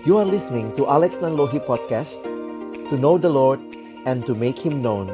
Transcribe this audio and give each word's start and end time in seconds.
You 0.00 0.16
are 0.16 0.24
listening 0.24 0.72
to 0.80 0.88
Alex 0.88 1.20
Nanlohi 1.20 1.60
Podcast 1.60 2.24
To 2.88 2.96
know 2.96 3.20
the 3.20 3.28
Lord 3.28 3.60
and 4.08 4.24
to 4.24 4.32
make 4.32 4.56
Him 4.56 4.80
known 4.80 5.12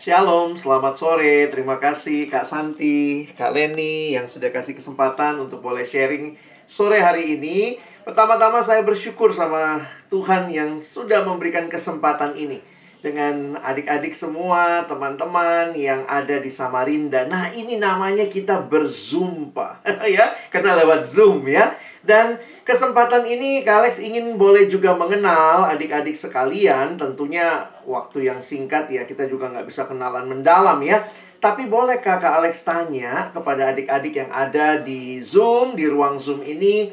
Shalom, 0.00 0.56
selamat 0.56 0.96
sore. 0.96 1.52
Terima 1.52 1.76
kasih 1.76 2.32
Kak 2.32 2.48
Santi, 2.48 3.28
Kak 3.28 3.52
Leni 3.52 4.16
yang 4.16 4.24
sudah 4.24 4.48
kasih 4.48 4.72
kesempatan 4.72 5.44
untuk 5.44 5.60
boleh 5.60 5.84
sharing 5.84 6.40
sore 6.64 7.04
hari 7.04 7.36
ini. 7.36 7.76
Pertama-tama 8.08 8.64
saya 8.64 8.80
bersyukur 8.80 9.36
sama 9.36 9.84
Tuhan 10.08 10.48
yang 10.48 10.80
sudah 10.80 11.28
memberikan 11.28 11.68
kesempatan 11.68 12.40
ini 12.40 12.64
dengan 13.04 13.60
adik-adik 13.60 14.16
semua, 14.16 14.88
teman-teman 14.88 15.76
yang 15.76 16.08
ada 16.08 16.40
di 16.40 16.48
Samarinda. 16.48 17.28
Nah, 17.28 17.52
ini 17.52 17.76
namanya 17.76 18.24
kita 18.32 18.64
berzoom, 18.64 19.52
Pak. 19.52 19.84
ya, 20.16 20.32
karena 20.48 20.80
lewat 20.80 21.04
Zoom 21.04 21.44
ya. 21.44 21.76
Dan 22.00 22.40
kesempatan 22.64 23.28
ini 23.28 23.60
Kak 23.60 23.84
Alex 23.84 24.00
ingin 24.00 24.40
boleh 24.40 24.72
juga 24.72 24.96
mengenal 24.96 25.68
adik-adik 25.68 26.16
sekalian. 26.16 26.96
Tentunya 26.96 27.68
waktu 27.84 28.24
yang 28.24 28.40
singkat 28.40 28.88
ya, 28.88 29.04
kita 29.04 29.28
juga 29.28 29.52
nggak 29.52 29.68
bisa 29.68 29.84
kenalan 29.84 30.24
mendalam 30.24 30.80
ya. 30.80 31.04
Tapi 31.44 31.68
boleh 31.68 32.00
Kak 32.00 32.24
Alex 32.24 32.64
tanya 32.64 33.28
kepada 33.36 33.68
adik-adik 33.76 34.16
yang 34.16 34.32
ada 34.32 34.80
di 34.80 35.20
Zoom, 35.20 35.76
di 35.76 35.84
ruang 35.84 36.16
Zoom 36.16 36.40
ini, 36.40 36.88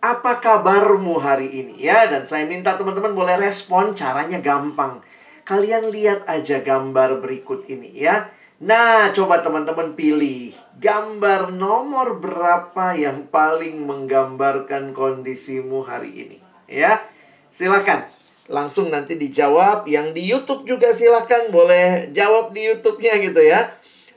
apa 0.00 0.40
kabarmu 0.40 1.20
hari 1.20 1.52
ini 1.52 1.76
ya? 1.76 2.08
Dan 2.08 2.24
saya 2.24 2.48
minta 2.48 2.72
teman-teman 2.72 3.12
boleh 3.12 3.36
respon, 3.36 3.92
caranya 3.92 4.40
gampang 4.40 5.11
Kalian 5.42 5.90
lihat 5.90 6.22
aja 6.30 6.62
gambar 6.62 7.18
berikut 7.18 7.66
ini 7.66 7.90
ya. 7.98 8.30
Nah, 8.62 9.10
coba 9.10 9.42
teman-teman 9.42 9.98
pilih 9.98 10.54
gambar 10.78 11.50
nomor 11.50 12.22
berapa 12.22 12.94
yang 12.94 13.26
paling 13.26 13.82
menggambarkan 13.82 14.94
kondisimu 14.94 15.82
hari 15.82 16.14
ini. 16.14 16.38
Ya, 16.70 17.02
silakan. 17.50 18.06
Langsung 18.46 18.94
nanti 18.94 19.18
dijawab. 19.18 19.90
Yang 19.90 20.06
di 20.14 20.22
YouTube 20.30 20.62
juga 20.62 20.94
silakan 20.94 21.50
boleh 21.50 22.14
jawab 22.14 22.54
di 22.54 22.62
YouTube-nya 22.70 23.18
gitu 23.18 23.42
ya. 23.42 23.66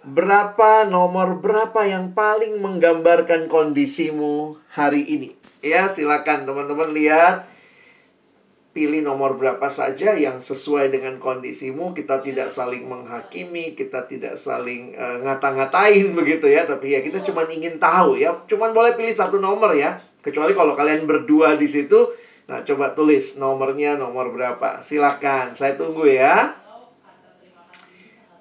Berapa 0.06 0.86
nomor 0.86 1.42
berapa 1.42 1.81
yang 1.90 2.14
paling 2.14 2.62
menggambarkan 2.62 3.50
kondisimu 3.50 4.62
hari 4.70 5.02
ini? 5.09 5.34
Ya, 5.66 5.90
silakan 5.90 6.46
teman-teman 6.46 6.94
lihat 6.94 7.50
pilih 8.76 9.00
nomor 9.08 9.40
berapa 9.40 9.72
saja 9.72 10.20
yang 10.20 10.44
sesuai 10.44 10.92
dengan 10.92 11.16
kondisimu. 11.16 11.95
Kita 11.95 12.20
tidak 12.20 12.52
saling 12.52 12.84
menghakimi, 12.84 13.72
kita 13.72 14.04
tidak 14.04 14.36
saling 14.36 14.92
uh, 15.00 15.23
ngata-ngatain 15.23 16.12
begitu 16.20 16.52
ya. 16.52 16.68
Tapi 16.68 16.92
ya 16.92 17.00
kita 17.00 17.23
cuma 17.23 17.48
ingin 17.48 17.80
tahu 17.80 18.20
ya. 18.20 18.36
Cuman 18.44 18.76
boleh 18.76 19.00
pilih 19.00 19.16
satu 19.16 19.40
nomor 19.40 19.72
ya. 19.72 19.96
Kecuali 20.20 20.52
kalau 20.52 20.76
kalian 20.76 21.08
berdua 21.08 21.56
di 21.56 21.72
situ. 21.72 22.12
Nah, 22.52 22.68
coba 22.68 22.92
tulis 22.92 23.40
nomornya 23.40 23.96
nomor 23.96 24.36
berapa. 24.36 24.84
Silakan, 24.84 25.56
saya 25.56 25.80
tunggu 25.80 26.12
ya. 26.12 26.59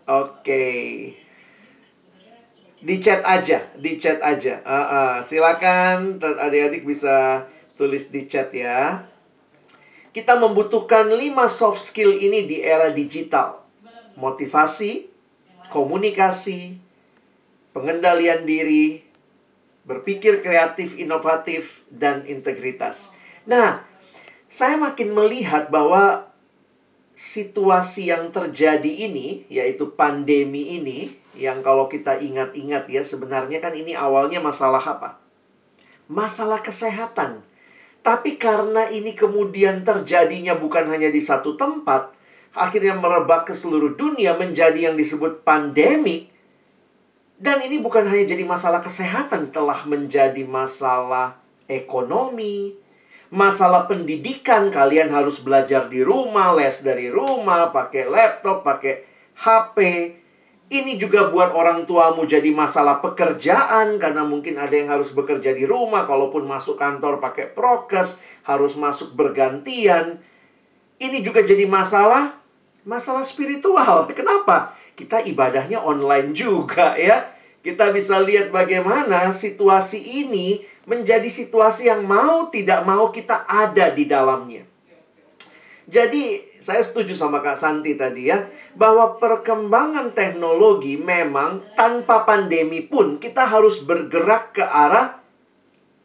Oke. 0.04 0.66
Di 2.84 3.00
chat 3.00 3.22
aja, 3.24 3.64
di 3.78 3.96
chat 3.96 4.18
aja. 4.20 4.60
Uh, 4.66 4.76
uh, 4.76 5.14
silakan 5.24 6.20
adik-adik 6.20 6.84
bisa 6.84 7.46
tulis 7.78 8.10
di 8.10 8.26
chat 8.28 8.52
ya. 8.52 9.13
Kita 10.14 10.38
membutuhkan 10.38 11.10
lima 11.10 11.50
soft 11.50 11.82
skill 11.90 12.14
ini 12.14 12.46
di 12.46 12.62
era 12.62 12.94
digital. 12.94 13.66
Motivasi, 14.14 15.10
komunikasi, 15.74 16.78
pengendalian 17.74 18.46
diri, 18.46 19.02
berpikir 19.82 20.38
kreatif, 20.38 20.94
inovatif, 20.94 21.82
dan 21.90 22.22
integritas. 22.30 23.10
Nah, 23.42 23.82
saya 24.46 24.78
makin 24.78 25.10
melihat 25.10 25.74
bahwa 25.74 26.30
situasi 27.18 28.14
yang 28.14 28.30
terjadi 28.30 29.10
ini, 29.10 29.50
yaitu 29.50 29.98
pandemi 29.98 30.78
ini, 30.78 31.10
yang 31.34 31.58
kalau 31.66 31.90
kita 31.90 32.22
ingat-ingat 32.22 32.86
ya, 32.86 33.02
sebenarnya 33.02 33.58
kan 33.58 33.74
ini 33.74 33.98
awalnya 33.98 34.38
masalah 34.38 34.78
apa? 34.78 35.18
Masalah 36.06 36.62
kesehatan 36.62 37.42
tapi 38.04 38.36
karena 38.36 38.84
ini 38.92 39.16
kemudian 39.16 39.80
terjadinya 39.80 40.52
bukan 40.60 40.92
hanya 40.92 41.08
di 41.08 41.24
satu 41.24 41.56
tempat, 41.56 42.12
akhirnya 42.52 42.92
merebak 43.00 43.48
ke 43.48 43.56
seluruh 43.56 43.96
dunia 43.96 44.36
menjadi 44.36 44.92
yang 44.92 44.96
disebut 45.00 45.40
pandemi. 45.40 46.28
Dan 47.40 47.64
ini 47.64 47.80
bukan 47.80 48.04
hanya 48.04 48.28
jadi 48.28 48.44
masalah 48.44 48.84
kesehatan, 48.84 49.56
telah 49.56 49.80
menjadi 49.88 50.44
masalah 50.44 51.40
ekonomi, 51.64 52.76
masalah 53.32 53.88
pendidikan. 53.88 54.68
Kalian 54.68 55.08
harus 55.08 55.40
belajar 55.40 55.88
di 55.88 56.04
rumah, 56.04 56.52
les 56.52 56.84
dari 56.84 57.08
rumah, 57.08 57.72
pakai 57.72 58.04
laptop, 58.04 58.68
pakai 58.68 59.00
HP, 59.32 59.76
ini 60.74 60.98
juga 60.98 61.30
buat 61.30 61.54
orang 61.54 61.86
tuamu 61.86 62.26
jadi 62.26 62.50
masalah 62.50 62.98
pekerjaan 62.98 63.94
karena 64.02 64.26
mungkin 64.26 64.58
ada 64.58 64.74
yang 64.74 64.90
harus 64.90 65.14
bekerja 65.14 65.54
di 65.54 65.62
rumah, 65.62 66.02
kalaupun 66.02 66.42
masuk 66.42 66.74
kantor 66.74 67.22
pakai 67.22 67.54
prokes, 67.54 68.18
harus 68.42 68.74
masuk 68.74 69.14
bergantian. 69.14 70.18
Ini 70.98 71.22
juga 71.22 71.46
jadi 71.46 71.66
masalah 71.70 72.34
masalah 72.82 73.22
spiritual. 73.22 74.06
Kenapa? 74.18 74.74
Kita 74.94 75.22
ibadahnya 75.22 75.82
online 75.82 76.34
juga 76.34 76.98
ya. 76.98 77.30
Kita 77.64 77.88
bisa 77.94 78.20
lihat 78.20 78.52
bagaimana 78.52 79.32
situasi 79.32 80.26
ini 80.26 80.60
menjadi 80.84 81.26
situasi 81.26 81.88
yang 81.88 82.04
mau 82.04 82.52
tidak 82.52 82.84
mau 82.84 83.08
kita 83.08 83.48
ada 83.48 83.88
di 83.88 84.04
dalamnya. 84.04 84.68
Jadi 85.88 86.53
saya 86.64 86.80
setuju 86.80 87.12
sama 87.12 87.44
Kak 87.44 87.60
Santi 87.60 87.92
tadi 87.92 88.32
ya 88.32 88.48
bahwa 88.72 89.20
perkembangan 89.20 90.16
teknologi 90.16 90.96
memang 90.96 91.60
tanpa 91.76 92.24
pandemi 92.24 92.80
pun 92.80 93.20
kita 93.20 93.44
harus 93.44 93.84
bergerak 93.84 94.56
ke 94.56 94.64
arah 94.64 95.20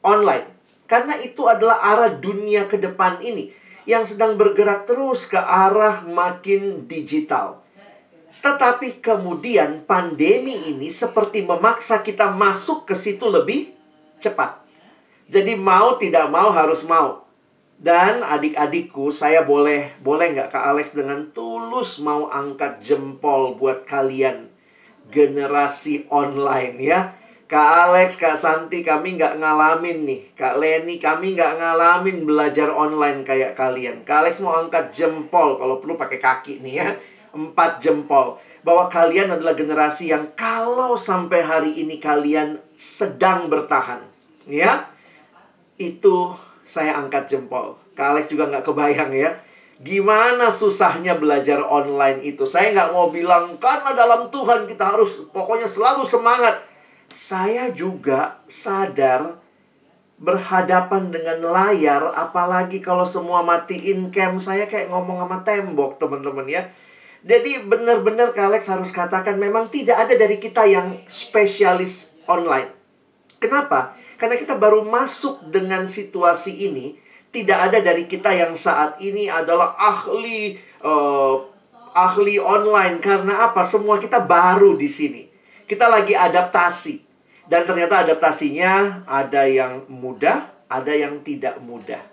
online. 0.04 0.52
Karena 0.84 1.16
itu 1.24 1.48
adalah 1.48 1.80
arah 1.80 2.12
dunia 2.12 2.68
ke 2.68 2.76
depan 2.76 3.24
ini 3.24 3.56
yang 3.88 4.04
sedang 4.04 4.36
bergerak 4.36 4.84
terus 4.84 5.32
ke 5.32 5.40
arah 5.40 6.04
makin 6.04 6.92
digital. 6.92 7.64
Tetapi 8.44 9.00
kemudian 9.00 9.88
pandemi 9.88 10.76
ini 10.76 10.92
seperti 10.92 11.40
memaksa 11.40 12.04
kita 12.04 12.36
masuk 12.36 12.84
ke 12.84 13.00
situ 13.00 13.32
lebih 13.32 13.72
cepat. 14.20 14.60
Jadi 15.32 15.56
mau 15.56 15.96
tidak 15.96 16.28
mau 16.28 16.52
harus 16.52 16.84
mau. 16.84 17.29
Dan 17.80 18.28
adik-adikku, 18.28 19.08
saya 19.08 19.48
boleh 19.48 19.96
boleh 20.04 20.36
nggak 20.36 20.52
Kak 20.52 20.66
Alex 20.68 20.92
dengan 20.92 21.32
tulus 21.32 22.04
mau 22.04 22.28
angkat 22.28 22.84
jempol 22.84 23.56
buat 23.56 23.88
kalian 23.88 24.52
generasi 25.08 26.04
online 26.12 26.76
ya. 26.84 27.16
Kak 27.50 27.90
Alex, 27.90 28.20
Kak 28.20 28.36
Santi, 28.36 28.84
kami 28.84 29.16
nggak 29.16 29.40
ngalamin 29.42 30.06
nih. 30.06 30.22
Kak 30.36 30.60
Leni, 30.60 31.00
kami 31.00 31.34
nggak 31.34 31.58
ngalamin 31.58 32.28
belajar 32.28 32.70
online 32.70 33.24
kayak 33.26 33.56
kalian. 33.56 34.04
Kak 34.04 34.28
Alex 34.28 34.44
mau 34.44 34.54
angkat 34.60 34.94
jempol, 34.94 35.56
kalau 35.58 35.80
perlu 35.82 35.96
pakai 35.96 36.20
kaki 36.22 36.62
nih 36.62 36.76
ya. 36.84 36.94
Empat 37.32 37.80
jempol. 37.80 38.38
Bahwa 38.62 38.86
kalian 38.92 39.34
adalah 39.34 39.56
generasi 39.58 40.12
yang 40.12 40.36
kalau 40.36 40.94
sampai 41.00 41.42
hari 41.42 41.72
ini 41.80 41.98
kalian 41.98 42.60
sedang 42.78 43.50
bertahan. 43.50 44.04
Ya, 44.46 44.92
itu 45.82 46.30
saya 46.70 47.02
angkat 47.02 47.26
jempol. 47.26 47.82
Kak 47.98 48.14
Alex 48.14 48.30
juga 48.30 48.46
nggak 48.46 48.62
kebayang 48.62 49.10
ya. 49.10 49.34
Gimana 49.82 50.54
susahnya 50.54 51.18
belajar 51.18 51.66
online 51.66 52.22
itu. 52.22 52.46
Saya 52.46 52.70
nggak 52.78 52.94
mau 52.94 53.10
bilang, 53.10 53.58
karena 53.58 53.98
dalam 53.98 54.30
Tuhan 54.30 54.70
kita 54.70 54.94
harus 54.94 55.26
pokoknya 55.34 55.66
selalu 55.66 56.06
semangat. 56.06 56.62
Saya 57.10 57.74
juga 57.74 58.38
sadar 58.46 59.42
berhadapan 60.22 61.10
dengan 61.10 61.42
layar, 61.42 62.14
apalagi 62.14 62.84
kalau 62.84 63.08
semua 63.08 63.42
matiin 63.42 64.14
cam, 64.14 64.38
saya 64.38 64.70
kayak 64.70 64.94
ngomong 64.94 65.26
sama 65.26 65.42
tembok, 65.42 65.98
teman-teman 65.98 66.46
ya. 66.46 66.70
Jadi 67.26 67.66
benar-benar 67.66 68.32
Kak 68.32 68.52
Alex 68.52 68.70
harus 68.70 68.92
katakan 68.94 69.42
memang 69.42 69.74
tidak 69.74 70.06
ada 70.06 70.14
dari 70.14 70.38
kita 70.38 70.70
yang 70.70 71.02
spesialis 71.08 72.16
online. 72.30 72.72
Kenapa? 73.40 73.99
Karena 74.20 74.36
kita 74.36 74.60
baru 74.60 74.84
masuk 74.84 75.48
dengan 75.48 75.88
situasi 75.88 76.68
ini, 76.68 77.00
tidak 77.32 77.72
ada 77.72 77.80
dari 77.80 78.04
kita 78.04 78.36
yang 78.36 78.52
saat 78.52 79.00
ini 79.00 79.32
adalah 79.32 79.80
ahli 79.80 80.60
uh, 80.84 81.40
ahli 81.96 82.36
online 82.36 83.00
karena 83.00 83.48
apa? 83.48 83.64
Semua 83.64 83.96
kita 83.96 84.20
baru 84.20 84.76
di 84.76 84.92
sini. 84.92 85.24
Kita 85.64 85.88
lagi 85.88 86.20
adaptasi. 86.20 87.08
Dan 87.50 87.66
ternyata 87.66 88.06
adaptasinya 88.06 89.06
ada 89.10 89.50
yang 89.50 89.90
mudah, 89.90 90.68
ada 90.70 90.94
yang 90.94 91.26
tidak 91.26 91.58
mudah. 91.58 92.04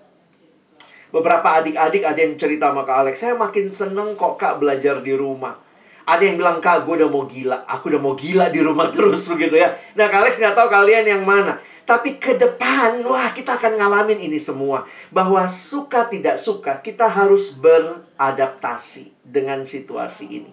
Beberapa 1.13 1.61
adik-adik 1.61 2.09
ada 2.09 2.17
yang 2.17 2.35
cerita 2.41 2.73
sama 2.73 2.89
Kak 2.89 2.97
Alex, 3.05 3.15
saya 3.21 3.37
makin 3.37 3.69
seneng 3.69 4.17
kok 4.17 4.41
Kak 4.41 4.65
belajar 4.65 5.05
di 5.05 5.13
rumah. 5.13 5.61
Ada 6.07 6.23
yang 6.23 6.39
bilang, 6.39 6.63
Kak, 6.63 6.87
gue 6.87 7.03
udah 7.03 7.11
mau 7.11 7.27
gila. 7.27 7.67
Aku 7.67 7.91
udah 7.91 8.01
mau 8.01 8.15
gila 8.15 8.47
di 8.49 8.63
rumah 8.63 8.89
terus 8.95 9.27
begitu 9.33 9.59
ya. 9.59 9.75
Nah, 9.99 10.07
kalian 10.09 10.33
nggak 10.39 10.55
tahu 10.55 10.69
kalian 10.71 11.05
yang 11.05 11.23
mana. 11.27 11.59
Tapi 11.87 12.19
ke 12.19 12.35
depan, 12.35 12.99
wah 13.07 13.31
kita 13.31 13.63
akan 13.63 13.79
ngalamin 13.79 14.27
ini 14.27 14.43
semua. 14.43 14.83
Bahwa 15.15 15.47
suka 15.47 16.11
tidak 16.11 16.35
suka, 16.35 16.83
kita 16.83 17.07
harus 17.07 17.55
beradaptasi 17.55 19.15
dengan 19.23 19.63
situasi 19.63 20.27
ini. 20.43 20.53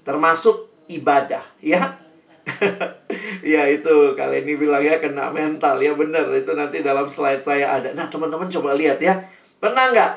Termasuk 0.00 0.88
ibadah, 0.88 1.44
ya. 1.60 2.00
ya 3.52 3.68
itu 3.68 4.16
kalian 4.16 4.48
ini 4.48 4.54
bilang 4.56 4.80
ya 4.80 4.96
kena 4.96 5.28
mental. 5.28 5.76
Ya 5.76 5.92
benar, 5.92 6.32
itu 6.32 6.56
nanti 6.56 6.80
dalam 6.80 7.04
slide 7.04 7.44
saya 7.44 7.76
ada. 7.76 7.92
Nah 7.92 8.08
teman-teman 8.08 8.48
coba 8.48 8.72
lihat 8.72 8.96
ya. 8.96 9.20
Pernah 9.60 9.92
nggak 9.92 10.12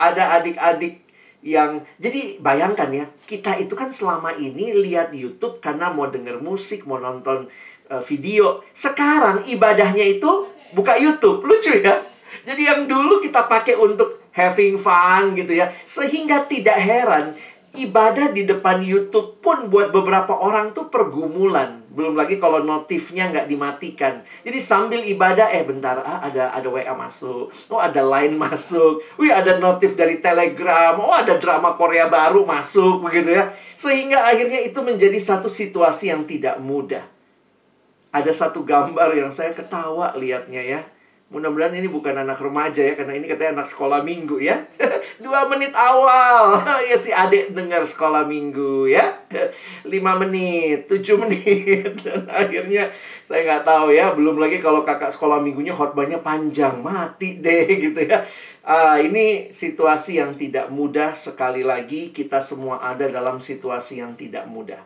ada 0.00 0.40
adik-adik 0.40 1.04
yang 1.44 1.84
jadi 2.00 2.40
bayangkan 2.40 2.88
ya 2.88 3.04
kita 3.28 3.60
itu 3.60 3.76
kan 3.76 3.92
selama 3.92 4.32
ini 4.32 4.72
lihat 4.80 5.12
YouTube 5.12 5.60
karena 5.60 5.92
mau 5.92 6.08
denger 6.08 6.40
musik 6.40 6.88
mau 6.88 6.96
nonton 6.96 7.52
uh, 7.90 8.02
video 8.04 8.62
sekarang 8.72 9.44
ibadahnya 9.48 10.04
itu 10.04 10.48
buka 10.72 10.96
YouTube 10.96 11.44
lucu 11.44 11.72
ya 11.80 12.04
jadi 12.44 12.62
yang 12.74 12.80
dulu 12.84 13.24
kita 13.24 13.46
pakai 13.48 13.78
untuk 13.78 14.28
having 14.34 14.76
fun 14.76 15.32
gitu 15.38 15.56
ya 15.56 15.72
sehingga 15.86 16.44
tidak 16.44 16.76
heran 16.76 17.32
ibadah 17.74 18.30
di 18.30 18.46
depan 18.46 18.78
YouTube 18.80 19.42
pun 19.42 19.66
buat 19.66 19.90
beberapa 19.90 20.30
orang 20.38 20.70
tuh 20.70 20.86
pergumulan. 20.86 21.82
Belum 21.90 22.14
lagi 22.14 22.38
kalau 22.38 22.62
notifnya 22.62 23.30
nggak 23.30 23.46
dimatikan. 23.50 24.22
Jadi 24.46 24.58
sambil 24.62 25.02
ibadah, 25.02 25.50
eh 25.50 25.62
bentar, 25.66 26.02
ah, 26.02 26.22
ada 26.22 26.54
ada 26.54 26.66
WA 26.70 26.94
masuk. 26.94 27.50
Oh 27.70 27.78
ada 27.78 28.02
line 28.02 28.34
masuk. 28.38 29.02
Wih 29.18 29.30
ada 29.30 29.58
notif 29.58 29.98
dari 29.98 30.22
Telegram. 30.22 30.98
Oh 30.98 31.14
ada 31.14 31.38
drama 31.38 31.74
Korea 31.74 32.06
baru 32.06 32.46
masuk 32.46 33.02
begitu 33.06 33.34
ya. 33.34 33.50
Sehingga 33.74 34.26
akhirnya 34.26 34.62
itu 34.62 34.78
menjadi 34.82 35.18
satu 35.18 35.50
situasi 35.50 36.14
yang 36.14 36.22
tidak 36.26 36.58
mudah. 36.62 37.13
Ada 38.14 38.30
satu 38.30 38.62
gambar 38.62 39.10
yang 39.18 39.34
saya 39.34 39.50
ketawa 39.50 40.14
lihatnya 40.14 40.62
ya 40.62 40.80
Mudah-mudahan 41.34 41.74
ini 41.80 41.90
bukan 41.90 42.14
anak 42.14 42.38
remaja 42.38 42.78
ya, 42.78 42.94
karena 42.94 43.18
ini 43.18 43.26
katanya 43.26 43.58
anak 43.58 43.68
sekolah 43.72 44.06
minggu 44.06 44.38
ya. 44.38 44.54
Dua 45.24 45.48
menit 45.50 45.74
awal, 45.74 46.62
ya 46.92 46.94
si 46.94 47.10
adik 47.10 47.50
dengar 47.50 47.82
sekolah 47.82 48.22
minggu 48.22 48.86
ya. 48.86 49.24
Lima 49.92 50.14
menit, 50.14 50.86
tujuh 50.86 51.18
menit. 51.18 51.90
Dan 52.06 52.30
akhirnya 52.30 52.92
saya 53.26 53.40
nggak 53.50 53.66
tahu 53.66 53.90
ya, 53.90 54.14
belum 54.14 54.38
lagi 54.38 54.62
kalau 54.62 54.86
kakak 54.86 55.10
sekolah 55.10 55.42
minggunya 55.42 55.74
khotbahnya 55.74 56.22
panjang, 56.22 56.78
mati 56.78 57.42
deh 57.42 57.66
gitu 57.66 58.04
ya. 58.04 58.22
Uh, 58.62 59.02
ini 59.02 59.50
situasi 59.50 60.22
yang 60.22 60.38
tidak 60.38 60.70
mudah 60.70 61.18
sekali 61.18 61.66
lagi, 61.66 62.14
kita 62.14 62.38
semua 62.44 62.78
ada 62.78 63.10
dalam 63.10 63.42
situasi 63.42 63.98
yang 63.98 64.14
tidak 64.14 64.46
mudah. 64.46 64.78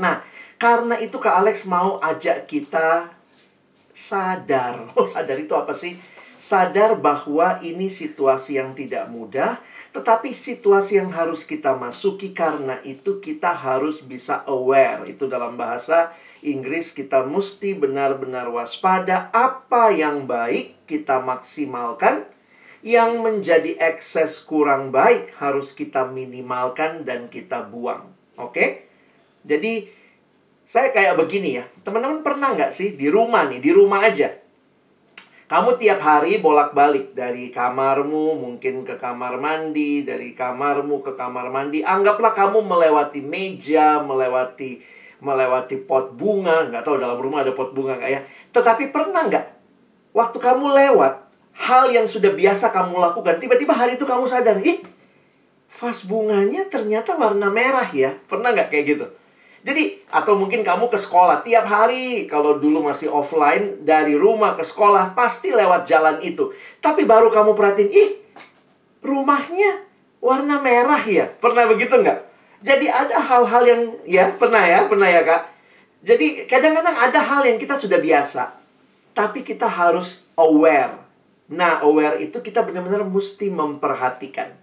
Nah, 0.00 0.24
karena 0.60 1.00
itu 1.00 1.16
Kak 1.16 1.40
Alex 1.40 1.64
mau 1.64 1.96
ajak 2.04 2.44
kita 2.44 3.16
sadar. 3.96 4.84
Oh, 5.00 5.08
sadar 5.08 5.40
itu 5.40 5.56
apa 5.56 5.72
sih? 5.72 5.96
Sadar 6.36 7.00
bahwa 7.00 7.60
ini 7.64 7.88
situasi 7.88 8.60
yang 8.60 8.72
tidak 8.76 9.08
mudah, 9.12 9.60
tetapi 9.92 10.32
situasi 10.32 11.00
yang 11.00 11.12
harus 11.12 11.44
kita 11.44 11.76
masuki 11.76 12.32
karena 12.32 12.80
itu 12.84 13.20
kita 13.20 13.52
harus 13.52 14.00
bisa 14.00 14.40
aware. 14.48 15.04
Itu 15.04 15.28
dalam 15.28 15.60
bahasa 15.60 16.12
Inggris 16.40 16.96
kita 16.96 17.28
mesti 17.28 17.76
benar-benar 17.76 18.48
waspada 18.48 19.28
apa 19.36 19.92
yang 19.92 20.24
baik 20.24 20.88
kita 20.88 21.20
maksimalkan, 21.20 22.24
yang 22.80 23.20
menjadi 23.20 23.76
ekses 23.76 24.40
kurang 24.40 24.88
baik 24.88 25.36
harus 25.36 25.76
kita 25.76 26.08
minimalkan 26.08 27.04
dan 27.04 27.28
kita 27.28 27.68
buang. 27.68 28.08
Oke? 28.40 28.88
Jadi 29.44 29.99
saya 30.70 30.94
kayak 30.94 31.18
begini 31.18 31.58
ya. 31.58 31.66
Teman-teman 31.82 32.22
pernah 32.22 32.54
nggak 32.54 32.70
sih 32.70 32.94
di 32.94 33.10
rumah 33.10 33.50
nih, 33.50 33.58
di 33.58 33.74
rumah 33.74 34.06
aja. 34.06 34.30
Kamu 35.50 35.74
tiap 35.82 35.98
hari 35.98 36.38
bolak-balik 36.38 37.10
dari 37.10 37.50
kamarmu 37.50 38.38
mungkin 38.38 38.86
ke 38.86 38.94
kamar 38.94 39.42
mandi, 39.42 40.06
dari 40.06 40.30
kamarmu 40.30 41.02
ke 41.02 41.18
kamar 41.18 41.50
mandi. 41.50 41.82
Anggaplah 41.82 42.38
kamu 42.38 42.62
melewati 42.62 43.18
meja, 43.18 43.98
melewati 43.98 44.78
melewati 45.18 45.74
pot 45.82 46.14
bunga. 46.14 46.70
Nggak 46.70 46.86
tahu 46.86 47.02
dalam 47.02 47.18
rumah 47.18 47.42
ada 47.42 47.50
pot 47.50 47.74
bunga 47.74 47.98
nggak 47.98 48.10
ya. 48.14 48.22
Tetapi 48.54 48.94
pernah 48.94 49.26
nggak 49.26 49.46
waktu 50.14 50.38
kamu 50.38 50.70
lewat 50.70 51.34
hal 51.66 51.90
yang 51.90 52.06
sudah 52.06 52.30
biasa 52.30 52.70
kamu 52.70 52.94
lakukan, 52.94 53.42
tiba-tiba 53.42 53.74
hari 53.74 53.98
itu 53.98 54.06
kamu 54.06 54.30
sadar, 54.30 54.62
ih, 54.62 54.86
vas 55.66 56.06
bunganya 56.06 56.70
ternyata 56.70 57.18
warna 57.18 57.50
merah 57.50 57.90
ya. 57.90 58.14
Pernah 58.30 58.54
nggak 58.54 58.70
kayak 58.70 58.86
gitu? 58.86 59.06
Jadi, 59.60 60.00
atau 60.08 60.40
mungkin 60.40 60.64
kamu 60.64 60.88
ke 60.88 60.96
sekolah 60.96 61.44
tiap 61.44 61.68
hari, 61.68 62.24
kalau 62.24 62.56
dulu 62.56 62.80
masih 62.80 63.12
offline, 63.12 63.84
dari 63.84 64.16
rumah 64.16 64.56
ke 64.56 64.64
sekolah, 64.64 65.12
pasti 65.12 65.52
lewat 65.52 65.84
jalan 65.84 66.16
itu. 66.24 66.48
Tapi 66.80 67.04
baru 67.04 67.28
kamu 67.28 67.52
perhatiin, 67.52 67.90
ih, 67.92 68.10
rumahnya 69.04 69.84
warna 70.24 70.64
merah 70.64 71.04
ya? 71.04 71.28
Pernah 71.28 71.68
begitu 71.68 71.92
nggak? 71.92 72.18
Jadi 72.64 72.88
ada 72.88 73.20
hal-hal 73.20 73.62
yang, 73.68 73.82
ya, 74.08 74.32
pernah 74.32 74.64
ya, 74.64 74.88
pernah 74.88 75.08
ya 75.08 75.20
kak? 75.28 75.42
Jadi 76.00 76.48
kadang-kadang 76.48 76.96
ada 76.96 77.20
hal 77.20 77.44
yang 77.44 77.60
kita 77.60 77.76
sudah 77.76 78.00
biasa, 78.00 78.56
tapi 79.12 79.44
kita 79.44 79.68
harus 79.68 80.24
aware. 80.40 80.96
Nah, 81.52 81.84
aware 81.84 82.16
itu 82.16 82.40
kita 82.40 82.64
benar-benar 82.64 83.04
mesti 83.04 83.52
memperhatikan. 83.52 84.56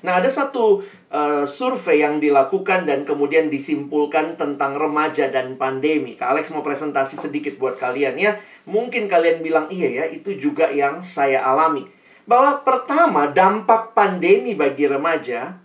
Nah, 0.00 0.16
ada 0.16 0.32
satu 0.32 0.80
uh, 1.12 1.44
survei 1.44 2.00
yang 2.00 2.16
dilakukan 2.24 2.88
dan 2.88 3.04
kemudian 3.04 3.52
disimpulkan 3.52 4.40
tentang 4.40 4.80
remaja 4.80 5.28
dan 5.28 5.60
pandemi. 5.60 6.16
Kak 6.16 6.32
Alex 6.32 6.48
mau 6.48 6.64
presentasi 6.64 7.20
sedikit 7.20 7.60
buat 7.60 7.76
kalian 7.76 8.16
ya. 8.16 8.40
Mungkin 8.64 9.12
kalian 9.12 9.44
bilang, 9.44 9.68
iya 9.68 10.02
ya, 10.02 10.04
itu 10.08 10.32
juga 10.40 10.72
yang 10.72 11.04
saya 11.04 11.44
alami. 11.44 11.84
Bahwa 12.24 12.64
pertama, 12.64 13.28
dampak 13.28 13.92
pandemi 13.92 14.56
bagi 14.56 14.88
remaja, 14.88 15.60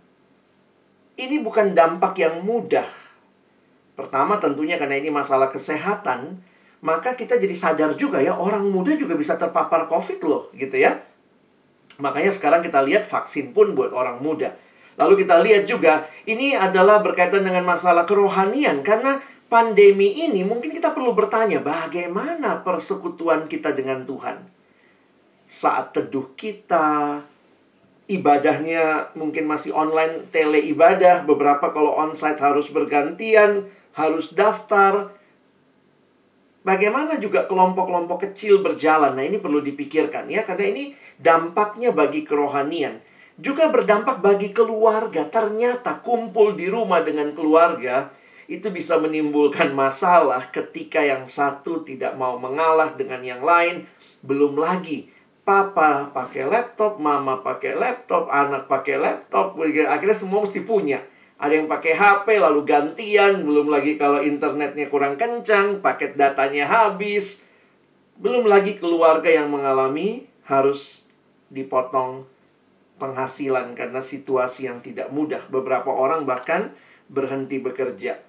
ini 1.15 1.39
bukan 1.39 1.71
dampak 1.71 2.19
yang 2.19 2.43
mudah. 2.43 2.87
Pertama 3.95 4.35
tentunya 4.43 4.75
karena 4.75 4.99
ini 4.99 5.07
masalah 5.07 5.47
kesehatan, 5.47 6.43
maka 6.83 7.15
kita 7.15 7.39
jadi 7.39 7.55
sadar 7.55 7.95
juga 7.95 8.19
ya, 8.19 8.35
orang 8.35 8.67
muda 8.67 8.91
juga 8.99 9.15
bisa 9.15 9.39
terpapar 9.39 9.87
COVID 9.87 10.19
loh, 10.27 10.51
gitu 10.51 10.75
ya. 10.75 11.04
Makanya 11.99 12.31
sekarang 12.31 12.61
kita 12.65 12.83
lihat 12.83 13.07
vaksin 13.07 13.55
pun 13.55 13.71
buat 13.71 13.95
orang 13.95 14.19
muda. 14.19 14.55
Lalu 14.95 15.27
kita 15.27 15.43
lihat 15.43 15.67
juga 15.67 16.07
ini 16.23 16.55
adalah 16.55 17.03
berkaitan 17.03 17.43
dengan 17.43 17.67
masalah 17.67 18.07
kerohanian 18.07 18.79
karena 18.79 19.19
pandemi 19.51 20.23
ini 20.23 20.41
mungkin 20.47 20.71
kita 20.71 20.95
perlu 20.95 21.11
bertanya 21.11 21.59
bagaimana 21.59 22.63
persekutuan 22.63 23.51
kita 23.51 23.75
dengan 23.75 24.07
Tuhan. 24.07 24.39
Saat 25.45 25.93
teduh 25.93 26.33
kita, 26.33 27.21
ibadahnya 28.07 29.13
mungkin 29.13 29.45
masih 29.45 29.75
online 29.75 30.29
tele 30.29 30.61
ibadah, 30.63 31.25
beberapa 31.27 31.69
kalau 31.69 31.93
onsite 32.01 32.41
harus 32.41 32.71
bergantian, 32.71 33.69
harus 33.93 34.33
daftar. 34.33 35.13
Bagaimana 36.65 37.21
juga 37.21 37.45
kelompok-kelompok 37.45 38.25
kecil 38.25 38.65
berjalan? 38.65 39.13
Nah, 39.13 39.21
ini 39.21 39.37
perlu 39.37 39.61
dipikirkan 39.61 40.25
ya 40.25 40.41
karena 40.41 40.65
ini 40.73 40.83
dampaknya 41.19 41.95
bagi 41.95 42.23
kerohanian 42.27 43.01
juga 43.35 43.67
berdampak 43.67 44.23
bagi 44.23 44.55
keluarga. 44.55 45.27
Ternyata 45.27 45.99
kumpul 45.99 46.55
di 46.55 46.71
rumah 46.71 47.03
dengan 47.03 47.35
keluarga 47.35 48.11
itu 48.45 48.69
bisa 48.69 48.95
menimbulkan 49.01 49.73
masalah 49.73 50.53
ketika 50.53 51.01
yang 51.01 51.25
satu 51.25 51.81
tidak 51.81 52.15
mau 52.15 52.39
mengalah 52.39 52.95
dengan 52.95 53.21
yang 53.21 53.41
lain. 53.43 53.83
Belum 54.23 54.55
lagi 54.55 55.11
papa 55.45 56.09
pakai 56.09 56.47
laptop, 56.47 56.97
mama 56.97 57.43
pakai 57.43 57.77
laptop, 57.77 58.31
anak 58.33 58.65
pakai 58.65 58.97
laptop, 58.97 59.53
akhirnya 59.61 60.17
semua 60.17 60.41
mesti 60.41 60.65
punya. 60.65 61.05
Ada 61.35 61.61
yang 61.61 61.67
pakai 61.67 61.93
HP 61.93 62.39
lalu 62.39 62.63
gantian, 62.63 63.43
belum 63.43 63.67
lagi 63.67 63.99
kalau 63.99 64.23
internetnya 64.23 64.87
kurang 64.87 65.19
kencang, 65.19 65.83
paket 65.83 66.15
datanya 66.15 66.65
habis. 66.65 67.43
Belum 68.15 68.47
lagi 68.47 68.79
keluarga 68.79 69.27
yang 69.27 69.51
mengalami 69.51 70.25
harus 70.47 71.04
dipotong 71.49 72.25
penghasilan 72.95 73.75
karena 73.75 73.99
situasi 73.99 74.71
yang 74.71 74.79
tidak 74.79 75.11
mudah. 75.11 75.43
Beberapa 75.51 75.91
orang 75.91 76.23
bahkan 76.23 76.71
berhenti 77.11 77.59
bekerja. 77.59 78.19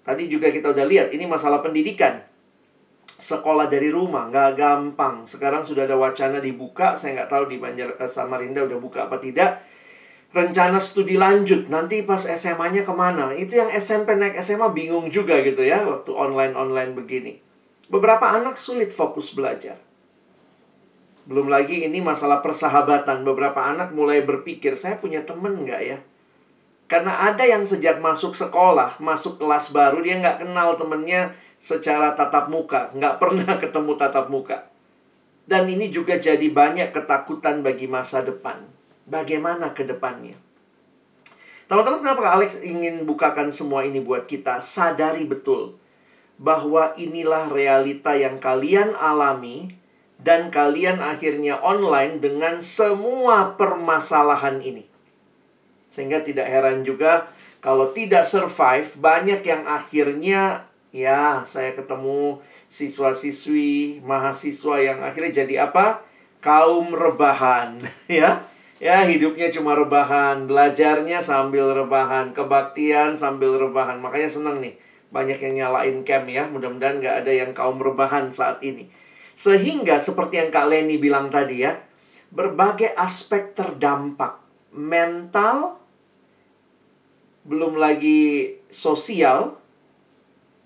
Tadi 0.00 0.26
juga 0.32 0.48
kita 0.48 0.72
udah 0.72 0.86
lihat, 0.88 1.12
ini 1.12 1.28
masalah 1.28 1.60
pendidikan. 1.60 2.24
Sekolah 3.20 3.68
dari 3.68 3.92
rumah, 3.92 4.32
nggak 4.32 4.56
gampang. 4.56 5.28
Sekarang 5.28 5.60
sudah 5.60 5.84
ada 5.84 5.94
wacana 6.00 6.40
dibuka, 6.40 6.96
saya 6.96 7.20
nggak 7.20 7.30
tahu 7.30 7.44
di 7.52 7.60
Banjar 7.60 7.92
eh, 8.00 8.08
Samarinda 8.08 8.64
udah 8.64 8.80
buka 8.80 9.06
apa 9.12 9.20
tidak. 9.20 9.60
Rencana 10.30 10.78
studi 10.80 11.18
lanjut, 11.20 11.68
nanti 11.68 12.06
pas 12.06 12.22
SMA-nya 12.22 12.86
ke 12.86 12.94
mana? 12.94 13.34
Itu 13.34 13.60
yang 13.60 13.68
SMP 13.68 14.14
naik 14.14 14.38
SMA 14.40 14.72
bingung 14.72 15.10
juga 15.10 15.36
gitu 15.42 15.60
ya, 15.60 15.84
waktu 15.84 16.10
online-online 16.14 16.96
begini. 16.96 17.42
Beberapa 17.90 18.30
anak 18.38 18.54
sulit 18.54 18.94
fokus 18.94 19.34
belajar 19.34 19.89
belum 21.30 21.46
lagi 21.46 21.86
ini 21.86 22.02
masalah 22.02 22.42
persahabatan. 22.42 23.22
Beberapa 23.22 23.62
anak 23.62 23.94
mulai 23.94 24.18
berpikir, 24.26 24.74
saya 24.74 24.98
punya 24.98 25.22
temen 25.22 25.62
nggak 25.62 25.82
ya? 25.86 25.98
Karena 26.90 27.30
ada 27.30 27.46
yang 27.46 27.62
sejak 27.62 28.02
masuk 28.02 28.34
sekolah, 28.34 28.98
masuk 28.98 29.38
kelas 29.38 29.70
baru, 29.70 30.02
dia 30.02 30.18
nggak 30.18 30.42
kenal 30.42 30.74
temennya 30.74 31.38
secara 31.62 32.18
tatap 32.18 32.50
muka. 32.50 32.90
Nggak 32.98 33.14
pernah 33.22 33.62
ketemu 33.62 33.92
tatap 33.94 34.26
muka. 34.26 34.66
Dan 35.46 35.70
ini 35.70 35.86
juga 35.94 36.18
jadi 36.18 36.50
banyak 36.50 36.90
ketakutan 36.90 37.62
bagi 37.62 37.86
masa 37.86 38.26
depan. 38.26 38.66
Bagaimana 39.06 39.70
ke 39.70 39.86
depannya? 39.86 40.34
Teman-teman, 41.70 42.02
kenapa 42.02 42.34
Alex 42.34 42.58
ingin 42.58 43.06
bukakan 43.06 43.54
semua 43.54 43.86
ini 43.86 44.02
buat 44.02 44.26
kita? 44.26 44.58
Sadari 44.58 45.22
betul 45.22 45.78
bahwa 46.42 46.90
inilah 46.98 47.54
realita 47.54 48.18
yang 48.18 48.42
kalian 48.42 48.98
alami 48.98 49.79
dan 50.20 50.52
kalian 50.52 51.00
akhirnya 51.00 51.56
online 51.64 52.20
dengan 52.20 52.60
semua 52.60 53.56
permasalahan 53.56 54.60
ini. 54.60 54.84
Sehingga 55.90 56.22
tidak 56.22 56.46
heran 56.46 56.84
juga 56.86 57.32
kalau 57.60 57.92
tidak 57.92 58.24
survive, 58.24 58.88
banyak 58.96 59.44
yang 59.44 59.68
akhirnya 59.68 60.64
ya 60.90 61.44
saya 61.44 61.76
ketemu 61.76 62.40
siswa-siswi, 62.72 64.00
mahasiswa 64.00 64.76
yang 64.80 64.98
akhirnya 65.04 65.44
jadi 65.44 65.68
apa? 65.68 66.00
Kaum 66.40 66.96
rebahan, 66.96 67.84
ya. 68.08 68.48
Ya, 68.80 69.04
hidupnya 69.04 69.52
cuma 69.52 69.76
rebahan, 69.76 70.48
belajarnya 70.48 71.20
sambil 71.20 71.68
rebahan, 71.76 72.32
kebaktian 72.32 73.12
sambil 73.12 73.60
rebahan. 73.60 74.00
Makanya 74.00 74.32
senang 74.32 74.64
nih, 74.64 74.72
banyak 75.12 75.36
yang 75.36 75.54
nyalain 75.60 76.00
camp 76.00 76.24
ya. 76.32 76.48
Mudah-mudahan 76.48 76.96
nggak 76.96 77.16
ada 77.20 77.28
yang 77.28 77.52
kaum 77.52 77.76
rebahan 77.76 78.32
saat 78.32 78.64
ini. 78.64 78.88
Sehingga 79.40 79.96
seperti 79.96 80.36
yang 80.36 80.52
Kak 80.52 80.68
Leni 80.68 81.00
bilang 81.00 81.32
tadi 81.32 81.64
ya, 81.64 81.80
berbagai 82.28 82.92
aspek 82.92 83.56
terdampak. 83.56 84.36
Mental, 84.76 85.80
belum 87.48 87.80
lagi 87.80 88.52
sosial, 88.68 89.56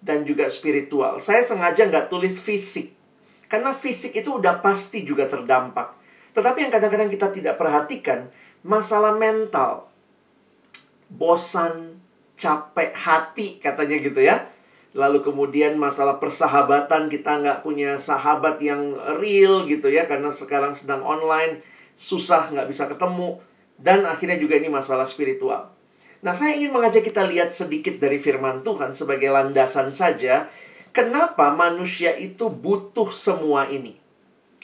dan 0.03 0.27
juga 0.27 0.51
spiritual. 0.51 1.23
Saya 1.23 1.47
sengaja 1.47 1.87
nggak 1.87 2.11
tulis 2.11 2.43
fisik. 2.43 2.91
Karena 3.47 3.71
fisik 3.71 4.19
itu 4.19 4.43
udah 4.43 4.59
pasti 4.59 5.07
juga 5.07 5.31
terdampak 5.31 6.05
tetapi 6.35 6.67
yang 6.67 6.73
kadang-kadang 6.75 7.11
kita 7.15 7.31
tidak 7.31 7.55
perhatikan, 7.55 8.27
masalah 8.67 9.15
mental. 9.15 9.87
Bosan, 11.07 12.03
capek 12.35 12.91
hati 12.91 13.63
katanya 13.63 13.97
gitu 14.03 14.19
ya. 14.19 14.51
Lalu 14.95 15.27
kemudian 15.27 15.75
masalah 15.75 16.23
persahabatan, 16.23 17.11
kita 17.11 17.43
nggak 17.43 17.59
punya 17.67 17.99
sahabat 17.99 18.63
yang 18.63 18.95
real 19.19 19.67
gitu 19.67 19.91
ya. 19.91 20.07
Karena 20.07 20.31
sekarang 20.31 20.79
sedang 20.79 21.03
online, 21.03 21.67
susah 21.99 22.55
nggak 22.55 22.71
bisa 22.71 22.87
ketemu. 22.87 23.43
Dan 23.75 24.07
akhirnya 24.07 24.39
juga 24.39 24.55
ini 24.55 24.71
masalah 24.71 25.03
spiritual. 25.03 25.75
Nah, 26.25 26.33
saya 26.33 26.57
ingin 26.57 26.71
mengajak 26.73 27.05
kita 27.05 27.27
lihat 27.27 27.51
sedikit 27.53 27.99
dari 28.01 28.17
firman 28.17 28.63
Tuhan 28.63 28.95
sebagai 28.95 29.29
landasan 29.29 29.91
saja. 29.91 30.49
Kenapa 30.95 31.51
manusia 31.51 32.15
itu 32.15 32.47
butuh 32.49 33.11
semua 33.11 33.67
ini? 33.67 33.99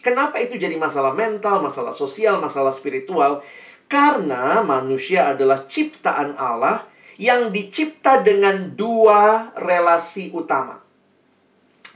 Kenapa 0.00 0.40
itu 0.40 0.56
jadi 0.56 0.78
masalah 0.80 1.12
mental, 1.12 1.60
masalah 1.60 1.92
sosial, 1.92 2.40
masalah 2.40 2.72
spiritual? 2.72 3.44
Karena 3.90 4.62
manusia 4.62 5.28
adalah 5.28 5.66
ciptaan 5.66 6.38
Allah 6.38 6.86
yang 7.20 7.52
dicipta 7.52 8.24
dengan 8.24 8.72
dua 8.72 9.52
relasi 9.52 10.32
utama. 10.32 10.80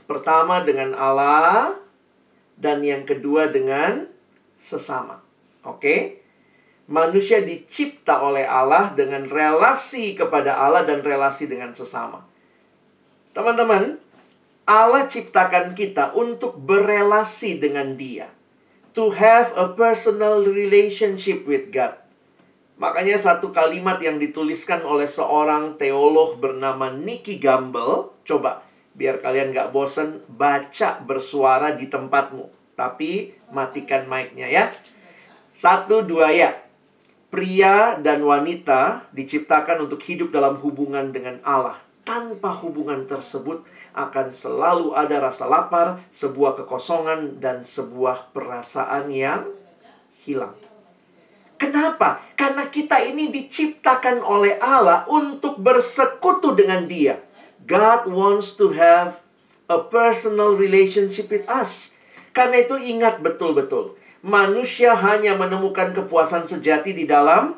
Pertama 0.05 0.61
dengan 0.61 0.93
Allah 0.93 1.73
dan 2.61 2.85
yang 2.85 3.09
kedua 3.09 3.49
dengan 3.49 4.05
sesama. 4.61 5.25
Oke? 5.65 6.21
Manusia 6.85 7.41
dicipta 7.41 8.21
oleh 8.21 8.45
Allah 8.45 8.93
dengan 8.93 9.25
relasi 9.25 10.13
kepada 10.13 10.61
Allah 10.61 10.85
dan 10.85 11.01
relasi 11.01 11.49
dengan 11.49 11.73
sesama. 11.73 12.21
Teman-teman, 13.33 13.97
Allah 14.69 15.09
ciptakan 15.09 15.73
kita 15.73 16.13
untuk 16.13 16.61
berelasi 16.61 17.57
dengan 17.57 17.97
Dia. 17.97 18.29
To 18.93 19.09
have 19.17 19.57
a 19.57 19.73
personal 19.73 20.45
relationship 20.45 21.49
with 21.49 21.73
God. 21.73 22.04
Makanya 22.75 23.15
satu 23.15 23.55
kalimat 23.55 23.95
yang 24.03 24.19
dituliskan 24.19 24.83
oleh 24.83 25.07
seorang 25.07 25.79
teolog 25.79 26.35
bernama 26.35 26.91
Nicky 26.91 27.39
Gamble. 27.39 28.11
Coba, 28.27 28.67
biar 28.91 29.23
kalian 29.23 29.55
gak 29.55 29.71
bosen, 29.71 30.19
baca 30.27 30.99
bersuara 30.99 31.71
di 31.71 31.87
tempatmu. 31.87 32.51
Tapi 32.75 33.31
matikan 33.55 34.03
mic-nya 34.11 34.51
ya. 34.51 34.65
Satu, 35.55 36.03
dua 36.03 36.35
ya. 36.35 36.51
Pria 37.31 37.95
dan 37.99 38.23
wanita 38.27 39.07
diciptakan 39.15 39.87
untuk 39.87 40.03
hidup 40.03 40.35
dalam 40.35 40.59
hubungan 40.59 41.15
dengan 41.15 41.39
Allah. 41.47 41.79
Tanpa 42.03 42.53
hubungan 42.59 43.07
tersebut, 43.07 43.63
akan 43.95 44.35
selalu 44.35 44.93
ada 44.93 45.23
rasa 45.23 45.47
lapar, 45.47 46.03
sebuah 46.11 46.59
kekosongan, 46.59 47.39
dan 47.39 47.63
sebuah 47.63 48.35
perasaan 48.35 49.09
yang 49.09 49.47
hilang. 50.27 50.64
Kenapa? 51.55 52.23
Karena 52.35 52.67
kita 52.67 52.99
ini 52.99 53.31
diciptakan 53.31 54.19
oleh 54.19 54.59
Allah 54.59 55.07
untuk 55.07 55.59
bersekutu 55.59 56.51
dengan 56.51 56.83
Dia. 56.85 57.23
God 57.63 58.11
wants 58.11 58.59
to 58.59 58.75
have 58.75 59.23
a 59.71 59.79
personal 59.81 60.53
relationship 60.53 61.31
with 61.31 61.47
us. 61.47 61.95
Karena 62.35 62.61
itu 62.61 62.75
ingat 62.75 63.23
betul-betul. 63.23 63.95
Manusia 64.25 64.93
hanya 64.97 65.37
menemukan 65.37 65.95
kepuasan 65.95 66.43
sejati 66.43 66.91
di 66.91 67.07
dalam 67.07 67.55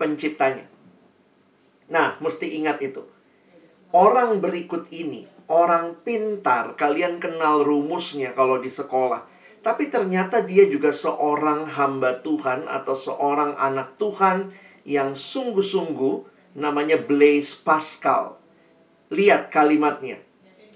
penciptanya. 0.00 0.66
Nah, 1.92 2.18
mesti 2.18 2.56
ingat 2.58 2.82
itu. 2.82 3.06
Orang 3.94 4.42
berikut 4.42 4.90
ini 4.90 5.30
orang 5.50 5.98
pintar. 6.06 6.78
Kalian 6.78 7.18
kenal 7.18 7.66
rumusnya 7.66 8.32
kalau 8.32 8.62
di 8.62 8.70
sekolah. 8.70 9.26
Tapi 9.60 9.92
ternyata 9.92 10.40
dia 10.40 10.64
juga 10.64 10.88
seorang 10.88 11.68
hamba 11.68 12.24
Tuhan 12.24 12.64
atau 12.64 12.96
seorang 12.96 13.60
anak 13.60 14.00
Tuhan 14.00 14.56
yang 14.88 15.12
sungguh-sungguh 15.12 16.24
namanya 16.56 16.96
Blaise 16.96 17.52
Pascal. 17.60 18.40
Lihat 19.12 19.52
kalimatnya. 19.52 20.24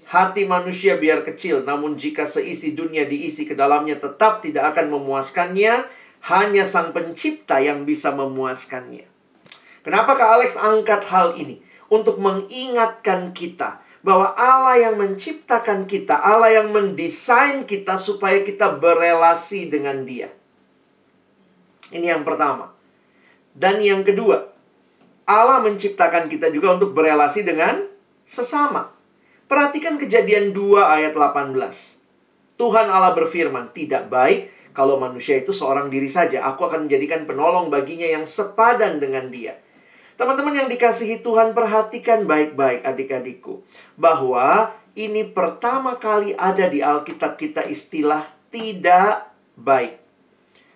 Hati 0.05 0.45
manusia 0.45 1.01
biar 1.01 1.25
kecil, 1.25 1.65
namun 1.65 1.97
jika 1.97 2.29
seisi 2.29 2.77
dunia 2.77 3.09
diisi 3.09 3.41
ke 3.49 3.57
dalamnya 3.57 3.97
tetap 3.97 4.45
tidak 4.45 4.77
akan 4.77 4.93
memuaskannya, 4.93 5.81
hanya 6.29 6.61
sang 6.61 6.93
pencipta 6.93 7.57
yang 7.57 7.89
bisa 7.89 8.13
memuaskannya. 8.13 9.09
Kenapa 9.81 10.13
Kak 10.13 10.29
Alex 10.29 10.61
angkat 10.61 11.09
hal 11.09 11.33
ini? 11.37 11.61
Untuk 11.89 12.21
mengingatkan 12.21 13.33
kita 13.33 13.84
bahwa 14.05 14.37
Allah 14.37 14.77
yang 14.77 15.01
menciptakan 15.01 15.89
kita, 15.89 16.13
Allah 16.13 16.61
yang 16.61 16.69
mendesain 16.69 17.65
kita 17.65 17.97
supaya 17.97 18.45
kita 18.45 18.77
berelasi 18.77 19.65
dengan 19.65 20.05
Dia. 20.05 20.29
Ini 21.89 22.13
yang 22.13 22.21
pertama. 22.21 22.69
Dan 23.57 23.81
yang 23.81 24.05
kedua, 24.05 24.45
Allah 25.25 25.57
menciptakan 25.65 26.29
kita 26.29 26.53
juga 26.53 26.77
untuk 26.77 26.93
berelasi 26.93 27.41
dengan 27.41 27.81
sesama. 28.29 28.93
Perhatikan 29.49 29.97
kejadian 29.97 30.53
2 30.53 30.85
ayat 30.85 31.17
18. 31.17 31.57
Tuhan 32.61 32.87
Allah 32.93 33.17
berfirman, 33.17 33.73
tidak 33.73 34.05
baik 34.13 34.53
kalau 34.77 35.01
manusia 35.01 35.41
itu 35.41 35.49
seorang 35.49 35.89
diri 35.89 36.13
saja. 36.13 36.45
Aku 36.53 36.69
akan 36.69 36.85
menjadikan 36.85 37.25
penolong 37.25 37.73
baginya 37.73 38.05
yang 38.05 38.29
sepadan 38.29 39.01
dengan 39.01 39.33
dia. 39.33 39.64
Teman-teman 40.15 40.55
yang 40.55 40.71
dikasihi 40.71 41.19
Tuhan, 41.19 41.51
perhatikan 41.51 42.23
baik-baik 42.23 42.87
adik-adikku. 42.87 43.67
Bahwa 43.99 44.71
ini 44.95 45.27
pertama 45.27 45.99
kali 45.99 46.31
ada 46.39 46.71
di 46.71 46.79
Alkitab 46.79 47.35
kita 47.35 47.67
istilah 47.67 48.23
tidak 48.47 49.27
baik. 49.59 49.99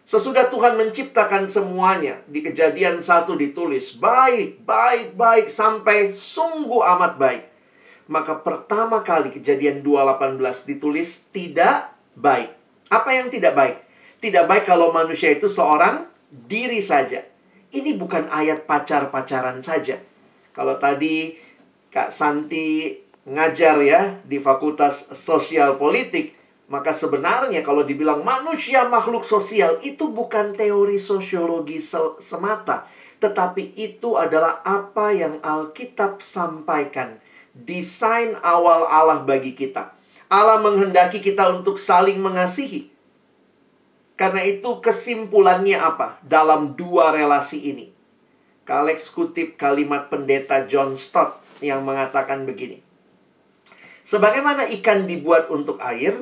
Sesudah 0.04 0.50
Tuhan 0.52 0.76
menciptakan 0.76 1.46
semuanya, 1.46 2.20
di 2.26 2.44
kejadian 2.44 3.00
satu 3.00 3.38
ditulis, 3.38 3.96
baik, 3.96 4.66
baik, 4.66 5.14
baik, 5.14 5.48
sampai 5.48 6.10
sungguh 6.10 6.82
amat 6.98 7.16
baik. 7.16 7.44
Maka 8.10 8.42
pertama 8.42 9.06
kali 9.06 9.30
kejadian 9.30 9.86
2.18 9.86 10.42
ditulis 10.66 11.30
tidak 11.30 11.94
baik. 12.18 12.50
Apa 12.90 13.10
yang 13.14 13.30
tidak 13.30 13.54
baik? 13.54 13.78
Tidak 14.18 14.50
baik 14.50 14.66
kalau 14.66 14.90
manusia 14.90 15.30
itu 15.30 15.46
seorang 15.46 16.10
diri 16.28 16.82
saja. 16.82 17.29
Ini 17.70 18.02
bukan 18.02 18.34
ayat 18.34 18.66
pacar-pacaran 18.66 19.62
saja. 19.62 20.02
Kalau 20.58 20.82
tadi 20.82 21.38
Kak 21.94 22.10
Santi 22.10 22.98
ngajar 23.30 23.78
ya 23.86 24.18
di 24.26 24.42
Fakultas 24.42 25.14
Sosial 25.14 25.78
Politik, 25.78 26.34
maka 26.66 26.90
sebenarnya 26.94 27.62
kalau 27.62 27.86
dibilang 27.86 28.26
manusia 28.26 28.90
makhluk 28.90 29.22
sosial 29.22 29.78
itu 29.86 30.10
bukan 30.10 30.54
teori 30.58 30.98
sosiologi 30.98 31.78
semata, 32.22 32.90
tetapi 33.22 33.78
itu 33.78 34.18
adalah 34.18 34.66
apa 34.66 35.14
yang 35.14 35.38
Alkitab 35.46 36.26
sampaikan. 36.26 37.22
Desain 37.54 38.34
awal 38.42 38.86
Allah 38.90 39.22
bagi 39.22 39.54
kita. 39.54 39.94
Allah 40.30 40.62
menghendaki 40.62 41.22
kita 41.22 41.54
untuk 41.54 41.78
saling 41.78 42.18
mengasihi. 42.18 42.89
Karena 44.20 44.44
itu 44.44 44.84
kesimpulannya 44.84 45.80
apa 45.80 46.20
dalam 46.28 46.76
dua 46.76 47.16
relasi 47.16 47.72
ini? 47.72 47.88
Kak 48.68 48.84
Alex 48.84 49.08
kutip 49.16 49.56
kalimat 49.56 50.12
pendeta 50.12 50.68
John 50.68 51.00
Stott 51.00 51.40
yang 51.64 51.88
mengatakan 51.88 52.44
begini. 52.44 52.84
Sebagaimana 54.04 54.68
ikan 54.76 55.08
dibuat 55.08 55.48
untuk 55.48 55.80
air, 55.80 56.20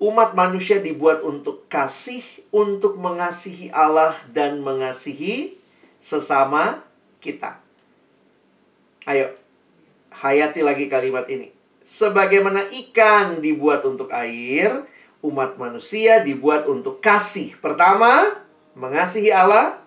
umat 0.00 0.32
manusia 0.32 0.80
dibuat 0.80 1.20
untuk 1.20 1.68
kasih, 1.68 2.24
untuk 2.48 2.96
mengasihi 2.96 3.68
Allah 3.68 4.16
dan 4.32 4.64
mengasihi 4.64 5.60
sesama 6.00 6.80
kita. 7.20 7.60
Ayo, 9.04 9.36
hayati 10.24 10.64
lagi 10.64 10.88
kalimat 10.88 11.28
ini. 11.28 11.52
Sebagaimana 11.84 12.64
ikan 12.88 13.44
dibuat 13.44 13.84
untuk 13.84 14.08
air, 14.08 14.88
umat 15.20 15.60
manusia 15.60 16.24
dibuat 16.24 16.64
untuk 16.64 17.04
kasih. 17.04 17.56
Pertama, 17.60 18.24
mengasihi 18.76 19.32
Allah. 19.32 19.80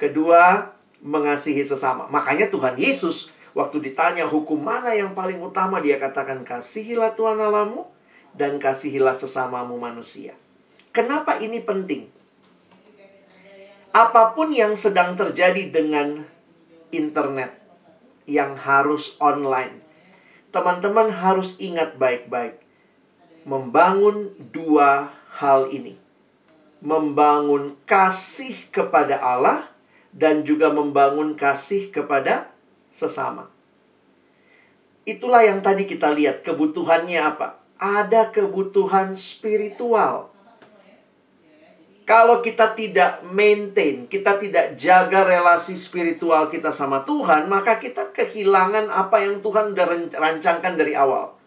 Kedua, 0.00 0.72
mengasihi 1.02 1.62
sesama. 1.62 2.06
Makanya 2.08 2.48
Tuhan 2.50 2.78
Yesus 2.78 3.30
waktu 3.54 3.90
ditanya 3.90 4.26
hukum 4.26 4.58
mana 4.58 4.94
yang 4.94 5.14
paling 5.14 5.38
utama 5.42 5.82
dia 5.82 5.98
katakan 5.98 6.46
kasihilah 6.46 7.18
Tuhan 7.18 7.38
Allahmu 7.38 7.86
dan 8.34 8.62
kasihilah 8.62 9.14
sesamamu 9.14 9.74
manusia. 9.78 10.34
Kenapa 10.94 11.38
ini 11.42 11.62
penting? 11.62 12.10
Apa 13.90 14.36
pun 14.36 14.54
yang 14.54 14.78
sedang 14.78 15.18
terjadi 15.18 15.70
dengan 15.70 16.22
internet 16.94 17.58
yang 18.28 18.54
harus 18.54 19.16
online. 19.18 19.80
Teman-teman 20.52 21.08
harus 21.10 21.56
ingat 21.58 21.96
baik-baik. 21.96 22.60
Membangun 23.48 24.36
dua 24.52 25.08
hal 25.40 25.72
ini. 25.72 25.96
Membangun 26.84 27.80
kasih 27.88 28.68
kepada 28.68 29.16
Allah 29.16 29.72
dan 30.12 30.44
juga 30.44 30.68
membangun 30.68 31.32
kasih 31.32 31.88
kepada 31.88 32.52
sesama. 32.92 33.48
Itulah 35.08 35.48
yang 35.48 35.64
tadi 35.64 35.88
kita 35.88 36.12
lihat 36.12 36.44
kebutuhannya 36.44 37.16
apa? 37.16 37.56
Ada 37.80 38.28
kebutuhan 38.28 39.16
spiritual. 39.16 40.28
Kalau 42.04 42.44
kita 42.44 42.76
tidak 42.76 43.24
maintain, 43.24 44.04
kita 44.04 44.36
tidak 44.36 44.76
jaga 44.76 45.24
relasi 45.24 45.80
spiritual 45.80 46.52
kita 46.52 46.68
sama 46.68 47.08
Tuhan, 47.08 47.48
maka 47.48 47.80
kita 47.80 48.12
kehilangan 48.12 48.92
apa 48.92 49.24
yang 49.24 49.40
Tuhan 49.40 49.72
sudah 49.72 49.88
rancangkan 50.12 50.76
dari 50.76 50.92
awal. 50.92 51.37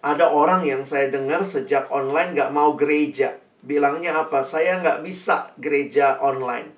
Ada 0.00 0.32
orang 0.32 0.64
yang 0.64 0.88
saya 0.88 1.12
dengar 1.12 1.44
sejak 1.44 1.92
online 1.92 2.32
gak 2.32 2.50
mau 2.56 2.72
gereja. 2.72 3.36
Bilangnya 3.60 4.16
apa? 4.16 4.40
Saya 4.40 4.80
nggak 4.80 5.04
bisa 5.04 5.52
gereja 5.60 6.16
online. 6.24 6.72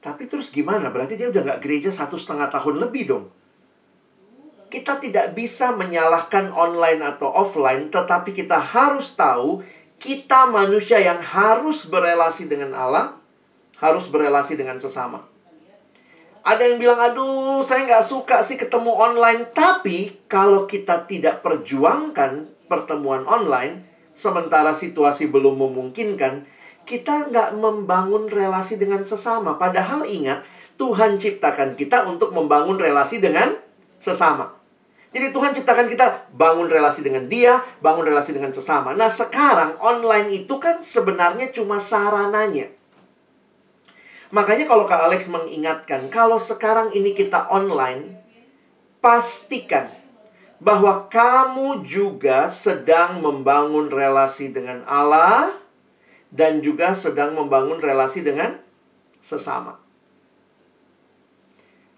Tapi 0.00 0.24
terus 0.24 0.48
gimana? 0.48 0.88
Berarti 0.88 1.20
dia 1.20 1.28
udah 1.28 1.44
nggak 1.44 1.60
gereja 1.60 1.92
satu 1.92 2.16
setengah 2.16 2.48
tahun 2.48 2.80
lebih 2.88 3.04
dong. 3.04 3.24
Kita 4.72 4.96
tidak 4.96 5.36
bisa 5.36 5.76
menyalahkan 5.76 6.56
online 6.56 7.04
atau 7.04 7.28
offline, 7.28 7.92
tetapi 7.92 8.32
kita 8.32 8.56
harus 8.56 9.12
tahu 9.12 9.60
kita 10.00 10.48
manusia 10.48 10.96
yang 10.96 11.20
harus 11.20 11.84
berelasi 11.84 12.48
dengan 12.48 12.72
Allah, 12.72 13.20
harus 13.76 14.08
berelasi 14.08 14.56
dengan 14.56 14.80
sesama. 14.80 15.28
Ada 16.40 16.62
yang 16.72 16.78
bilang, 16.80 17.00
aduh 17.00 17.60
saya 17.60 17.84
nggak 17.84 18.04
suka 18.04 18.40
sih 18.40 18.56
ketemu 18.56 18.96
online. 18.96 19.52
Tapi 19.52 20.24
kalau 20.24 20.64
kita 20.64 21.04
tidak 21.04 21.44
perjuangkan 21.44 22.48
pertemuan 22.64 23.28
online, 23.28 23.84
sementara 24.16 24.72
situasi 24.72 25.28
belum 25.28 25.60
memungkinkan, 25.60 26.48
kita 26.88 27.28
nggak 27.28 27.60
membangun 27.60 28.26
relasi 28.32 28.80
dengan 28.80 29.04
sesama. 29.04 29.60
Padahal 29.60 30.08
ingat, 30.08 30.42
Tuhan 30.80 31.20
ciptakan 31.20 31.76
kita 31.76 32.08
untuk 32.08 32.32
membangun 32.32 32.80
relasi 32.80 33.20
dengan 33.20 33.52
sesama. 34.00 34.56
Jadi 35.10 35.34
Tuhan 35.34 35.50
ciptakan 35.52 35.90
kita 35.90 36.30
bangun 36.32 36.70
relasi 36.70 37.02
dengan 37.02 37.26
dia, 37.26 37.58
bangun 37.82 38.06
relasi 38.06 38.30
dengan 38.30 38.54
sesama. 38.54 38.94
Nah 38.94 39.10
sekarang 39.10 39.76
online 39.82 40.30
itu 40.30 40.56
kan 40.62 40.78
sebenarnya 40.78 41.50
cuma 41.50 41.82
sarananya. 41.82 42.79
Makanya 44.30 44.70
kalau 44.70 44.86
Kak 44.86 45.10
Alex 45.10 45.26
mengingatkan, 45.26 46.06
kalau 46.06 46.38
sekarang 46.38 46.94
ini 46.94 47.10
kita 47.10 47.50
online, 47.50 48.14
pastikan 49.02 49.90
bahwa 50.62 51.10
kamu 51.10 51.82
juga 51.82 52.46
sedang 52.46 53.18
membangun 53.18 53.90
relasi 53.90 54.54
dengan 54.54 54.86
Allah 54.86 55.50
dan 56.30 56.62
juga 56.62 56.94
sedang 56.94 57.34
membangun 57.34 57.82
relasi 57.82 58.22
dengan 58.22 58.60
sesama. 59.18 59.82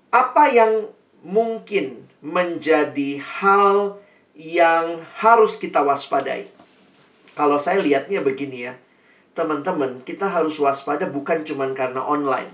Apa 0.09 0.49
yang 0.49 0.89
mungkin 1.21 2.09
menjadi 2.25 3.21
hal 3.21 4.01
yang 4.33 5.05
harus 5.21 5.61
kita 5.61 5.85
waspadai? 5.85 6.49
Kalau 7.37 7.61
saya 7.61 7.81
lihatnya 7.81 8.25
begini 8.25 8.73
ya, 8.73 8.75
teman-teman, 9.33 10.05
kita 10.05 10.29
harus 10.29 10.61
waspada 10.61 11.09
bukan 11.09 11.45
cuma 11.45 11.69
karena 11.73 12.05
online. 12.05 12.53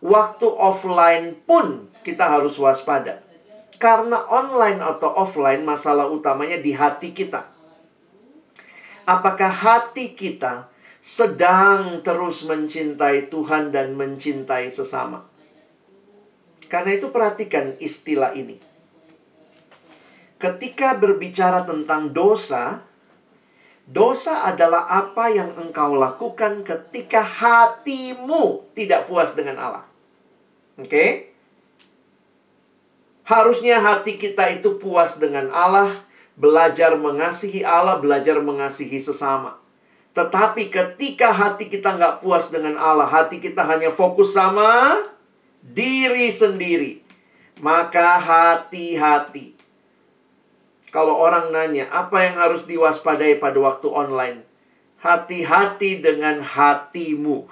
Waktu 0.00 0.46
offline 0.48 1.36
pun 1.44 1.92
kita 2.00 2.24
harus 2.24 2.56
waspada 2.56 3.20
karena 3.80 4.28
online 4.28 4.84
atau 4.84 5.08
offline 5.16 5.64
masalah 5.64 6.08
utamanya 6.08 6.60
di 6.60 6.76
hati 6.76 7.16
kita. 7.16 7.48
Apakah 9.08 9.48
hati 9.48 10.12
kita 10.12 10.68
sedang 11.00 12.04
terus 12.04 12.44
mencintai 12.44 13.32
Tuhan 13.32 13.72
dan 13.72 13.96
mencintai 13.96 14.68
sesama? 14.68 15.24
Karena 16.68 16.94
itu 16.94 17.08
perhatikan 17.10 17.74
istilah 17.80 18.36
ini. 18.36 18.60
Ketika 20.36 20.96
berbicara 21.00 21.64
tentang 21.64 22.12
dosa, 22.14 22.84
dosa 23.90 24.46
adalah 24.46 24.86
apa 24.86 25.34
yang 25.34 25.50
engkau 25.58 25.98
lakukan 25.98 26.62
ketika 26.62 27.26
hatimu 27.26 28.70
tidak 28.78 29.10
puas 29.10 29.34
dengan 29.34 29.58
Allah. 29.58 29.84
Oke? 30.78 30.86
Okay? 30.86 31.10
Harusnya 33.26 33.78
hati 33.78 34.18
kita 34.18 34.46
itu 34.50 34.78
puas 34.78 35.18
dengan 35.18 35.50
Allah, 35.54 35.90
belajar 36.34 36.98
mengasihi 36.98 37.62
Allah, 37.62 37.98
belajar 37.98 38.42
mengasihi 38.42 38.98
sesama. 38.98 39.58
Tetapi 40.14 40.66
ketika 40.66 41.30
hati 41.30 41.70
kita 41.70 41.94
nggak 41.94 42.18
puas 42.26 42.50
dengan 42.50 42.74
Allah, 42.74 43.06
hati 43.06 43.38
kita 43.38 43.62
hanya 43.62 43.94
fokus 43.94 44.34
sama 44.34 44.98
diri 45.62 46.26
sendiri. 46.26 47.06
Maka 47.62 48.18
hati-hati. 48.18 49.59
Kalau 50.90 51.14
orang 51.14 51.54
nanya, 51.54 51.86
apa 51.94 52.26
yang 52.26 52.34
harus 52.34 52.66
diwaspadai 52.66 53.38
pada 53.38 53.58
waktu 53.62 53.86
online? 53.86 54.42
Hati-hati 54.98 56.02
dengan 56.02 56.42
hatimu. 56.42 57.46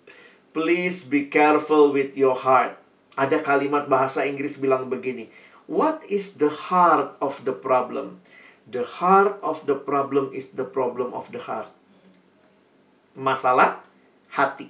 Please 0.54 1.08
be 1.08 1.26
careful 1.32 1.90
with 1.90 2.14
your 2.14 2.36
heart. 2.36 2.76
Ada 3.16 3.40
kalimat 3.40 3.88
bahasa 3.88 4.28
Inggris 4.28 4.60
bilang 4.60 4.92
begini, 4.92 5.32
What 5.64 6.04
is 6.12 6.36
the 6.36 6.52
heart 6.52 7.16
of 7.24 7.40
the 7.48 7.56
problem? 7.56 8.20
The 8.68 8.84
heart 8.84 9.40
of 9.40 9.64
the 9.64 9.80
problem 9.80 10.28
is 10.36 10.52
the 10.52 10.68
problem 10.68 11.16
of 11.16 11.32
the 11.32 11.40
heart. 11.40 11.72
Masalah 13.16 13.80
hati. 14.28 14.68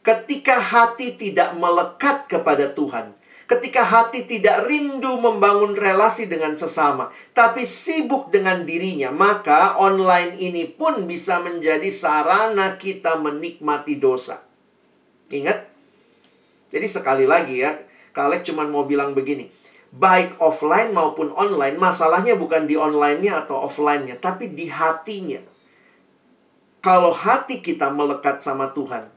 Ketika 0.00 0.56
hati 0.56 1.20
tidak 1.20 1.52
melekat 1.60 2.24
kepada 2.32 2.72
Tuhan, 2.72 3.12
ketika 3.50 3.82
hati 3.82 4.30
tidak 4.30 4.70
rindu 4.70 5.18
membangun 5.18 5.74
relasi 5.74 6.30
dengan 6.30 6.54
sesama, 6.54 7.10
tapi 7.34 7.66
sibuk 7.66 8.30
dengan 8.30 8.62
dirinya, 8.62 9.10
maka 9.10 9.74
online 9.74 10.38
ini 10.38 10.70
pun 10.70 11.10
bisa 11.10 11.42
menjadi 11.42 11.90
sarana 11.90 12.78
kita 12.78 13.18
menikmati 13.18 13.98
dosa. 13.98 14.46
Ingat, 15.34 15.66
jadi 16.70 16.86
sekali 16.86 17.26
lagi 17.26 17.58
ya, 17.58 17.74
Kalek 18.14 18.46
cuma 18.46 18.62
mau 18.66 18.86
bilang 18.86 19.18
begini. 19.18 19.50
Baik 19.90 20.38
offline 20.38 20.94
maupun 20.94 21.34
online, 21.34 21.74
masalahnya 21.74 22.38
bukan 22.38 22.70
di 22.70 22.78
online-nya 22.78 23.42
atau 23.46 23.66
offline-nya, 23.66 24.22
tapi 24.22 24.54
di 24.54 24.70
hatinya. 24.70 25.42
Kalau 26.78 27.10
hati 27.10 27.58
kita 27.58 27.90
melekat 27.90 28.38
sama 28.38 28.70
Tuhan, 28.70 29.10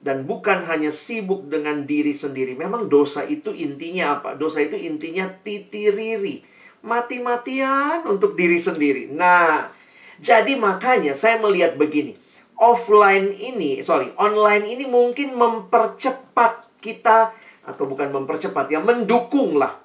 dan 0.00 0.24
bukan 0.24 0.64
hanya 0.64 0.88
sibuk 0.88 1.46
dengan 1.46 1.84
diri 1.84 2.16
sendiri. 2.16 2.56
Memang 2.56 2.88
dosa 2.88 3.24
itu 3.24 3.52
intinya 3.52 4.20
apa? 4.20 4.36
Dosa 4.36 4.64
itu 4.64 4.76
intinya 4.76 5.28
titiriri. 5.28 6.42
Mati-matian 6.80 8.08
untuk 8.08 8.32
diri 8.32 8.56
sendiri. 8.56 9.12
Nah, 9.12 9.68
jadi 10.16 10.56
makanya 10.56 11.12
saya 11.12 11.36
melihat 11.36 11.76
begini 11.76 12.16
offline 12.60 13.32
ini, 13.40 13.80
sorry, 13.80 14.12
online 14.20 14.68
ini 14.68 14.84
mungkin 14.84 15.32
mempercepat 15.34 16.68
kita 16.84 17.32
atau 17.64 17.84
bukan 17.88 18.12
mempercepat 18.12 18.68
ya, 18.68 18.84
mendukung 18.84 19.56
lah. 19.56 19.80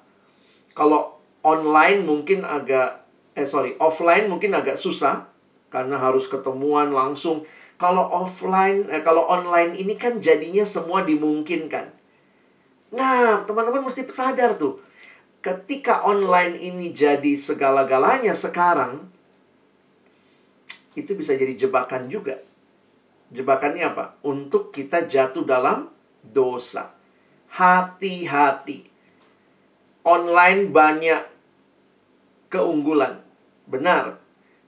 Kalau 0.76 1.16
online 1.40 2.04
mungkin 2.04 2.44
agak 2.44 3.08
eh 3.32 3.48
sorry, 3.48 3.80
offline 3.80 4.28
mungkin 4.28 4.52
agak 4.52 4.76
susah 4.76 5.32
karena 5.72 5.96
harus 5.96 6.28
ketemuan 6.28 6.92
langsung. 6.92 7.48
Kalau 7.76 8.08
offline, 8.08 8.88
eh, 8.88 9.04
kalau 9.04 9.28
online 9.28 9.76
ini 9.76 10.00
kan 10.00 10.16
jadinya 10.16 10.64
semua 10.64 11.04
dimungkinkan. 11.04 11.92
Nah, 12.96 13.44
teman-teman 13.44 13.84
mesti 13.84 14.08
sadar 14.08 14.56
tuh. 14.56 14.80
Ketika 15.44 16.08
online 16.08 16.56
ini 16.56 16.90
jadi 16.90 17.36
segala-galanya 17.36 18.32
sekarang, 18.32 19.12
itu 20.96 21.12
bisa 21.12 21.36
jadi 21.36 21.52
jebakan 21.52 22.08
juga. 22.08 22.40
Jebakannya 23.28 23.84
apa? 23.84 24.16
Untuk 24.24 24.72
kita 24.72 25.04
jatuh 25.04 25.44
dalam 25.44 25.92
dosa. 26.24 26.96
Hati-hati. 27.52 28.88
Online 30.06 30.62
banyak 30.72 31.22
keunggulan. 32.48 33.20
Benar, 33.68 34.16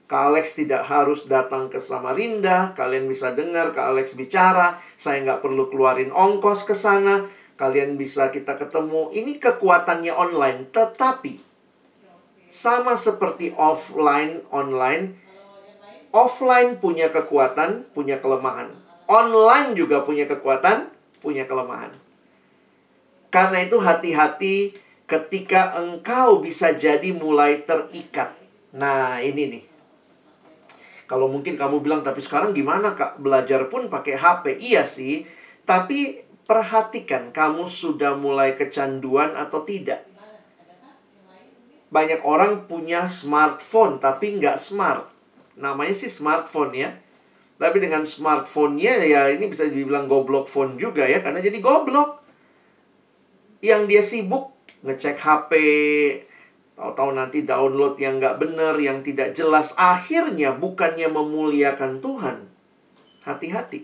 Kak 0.09 0.33
Alex 0.33 0.57
tidak 0.57 0.89
harus 0.89 1.29
datang 1.29 1.69
ke 1.69 1.77
Samarinda. 1.77 2.73
Kalian 2.73 3.05
bisa 3.05 3.29
dengar 3.37 3.69
Kak 3.77 3.93
Alex 3.93 4.17
bicara. 4.17 4.81
Saya 4.97 5.21
nggak 5.21 5.45
perlu 5.45 5.69
keluarin 5.69 6.09
ongkos 6.09 6.65
ke 6.65 6.73
sana. 6.73 7.29
Kalian 7.53 7.93
bisa 7.93 8.33
kita 8.33 8.57
ketemu. 8.57 9.13
Ini 9.13 9.37
kekuatannya 9.37 10.09
online. 10.09 10.73
Tetapi, 10.73 11.37
sama 12.49 12.97
seperti 12.97 13.53
offline, 13.53 14.41
online. 14.49 15.13
Offline 16.09 16.81
punya 16.81 17.13
kekuatan, 17.13 17.85
punya 17.93 18.17
kelemahan. 18.17 18.73
Online 19.05 19.77
juga 19.77 20.01
punya 20.01 20.25
kekuatan, 20.25 20.89
punya 21.21 21.45
kelemahan. 21.45 21.93
Karena 23.29 23.61
itu 23.61 23.77
hati-hati 23.77 24.73
ketika 25.05 25.77
engkau 25.77 26.41
bisa 26.41 26.73
jadi 26.73 27.13
mulai 27.13 27.61
terikat. 27.61 28.33
Nah, 28.73 29.21
ini 29.21 29.43
nih 29.53 29.68
kalau 31.09 31.25
mungkin 31.25 31.57
kamu 31.57 31.81
bilang, 31.81 32.05
tapi 32.05 32.21
sekarang 32.21 32.53
gimana 32.53 32.93
kak? 32.93 33.17
Belajar 33.17 33.65
pun 33.65 33.89
pakai 33.89 34.13
HP. 34.13 34.61
Iya 34.61 34.85
sih. 34.85 35.25
Tapi 35.65 36.21
perhatikan, 36.45 37.33
kamu 37.33 37.65
sudah 37.65 38.13
mulai 38.13 38.53
kecanduan 38.53 39.33
atau 39.33 39.65
tidak. 39.65 40.05
Banyak 41.89 42.21
orang 42.21 42.69
punya 42.69 43.09
smartphone, 43.09 43.97
tapi 43.97 44.37
nggak 44.37 44.61
smart. 44.61 45.09
Namanya 45.57 45.97
sih 45.97 46.13
smartphone 46.13 46.77
ya. 46.77 46.93
Tapi 47.57 47.81
dengan 47.81 48.05
smartphone-nya 48.05 49.03
ya 49.03 49.33
ini 49.33 49.49
bisa 49.49 49.65
dibilang 49.65 50.05
goblok 50.05 50.45
phone 50.45 50.77
juga 50.77 51.09
ya. 51.09 51.25
Karena 51.25 51.41
jadi 51.41 51.57
goblok. 51.57 52.21
Yang 53.65 53.81
dia 53.89 54.01
sibuk 54.05 54.53
ngecek 54.85 55.17
HP, 55.17 55.51
Tahu-tahu 56.79 57.11
nanti 57.11 57.43
download 57.43 57.99
yang 57.99 58.23
nggak 58.23 58.39
benar, 58.39 58.79
yang 58.79 59.03
tidak 59.03 59.35
jelas. 59.35 59.75
Akhirnya 59.75 60.55
bukannya 60.55 61.11
memuliakan 61.11 61.99
Tuhan. 61.99 62.47
Hati-hati. 63.27 63.83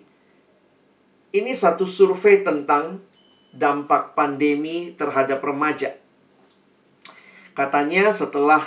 Ini 1.35 1.51
satu 1.51 1.83
survei 1.83 2.39
tentang 2.39 3.03
dampak 3.51 4.15
pandemi 4.15 4.95
terhadap 4.95 5.43
remaja. 5.43 5.91
Katanya 7.51 8.15
setelah 8.15 8.63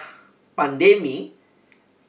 pandemi 0.53 1.33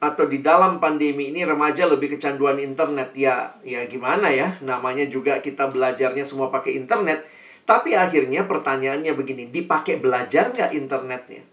atau 0.00 0.28
di 0.28 0.44
dalam 0.44 0.76
pandemi 0.76 1.28
ini 1.28 1.44
remaja 1.44 1.84
lebih 1.84 2.16
kecanduan 2.16 2.56
internet 2.56 3.12
ya 3.12 3.52
ya 3.60 3.84
gimana 3.84 4.32
ya 4.32 4.56
namanya 4.64 5.04
juga 5.04 5.44
kita 5.44 5.68
belajarnya 5.68 6.24
semua 6.24 6.48
pakai 6.48 6.80
internet 6.80 7.20
tapi 7.68 7.92
akhirnya 7.92 8.48
pertanyaannya 8.48 9.12
begini 9.12 9.52
dipakai 9.52 10.00
belajar 10.00 10.56
nggak 10.56 10.72
internetnya 10.72 11.44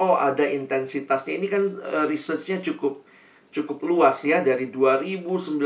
oh 0.00 0.16
ada 0.16 0.48
intensitasnya. 0.48 1.36
Ini 1.36 1.46
kan 1.46 1.62
uh, 1.68 2.04
researchnya 2.08 2.64
cukup 2.64 3.04
cukup 3.50 3.82
luas 3.82 4.22
ya 4.22 4.40
dari 4.40 4.70
2.933 4.72 5.60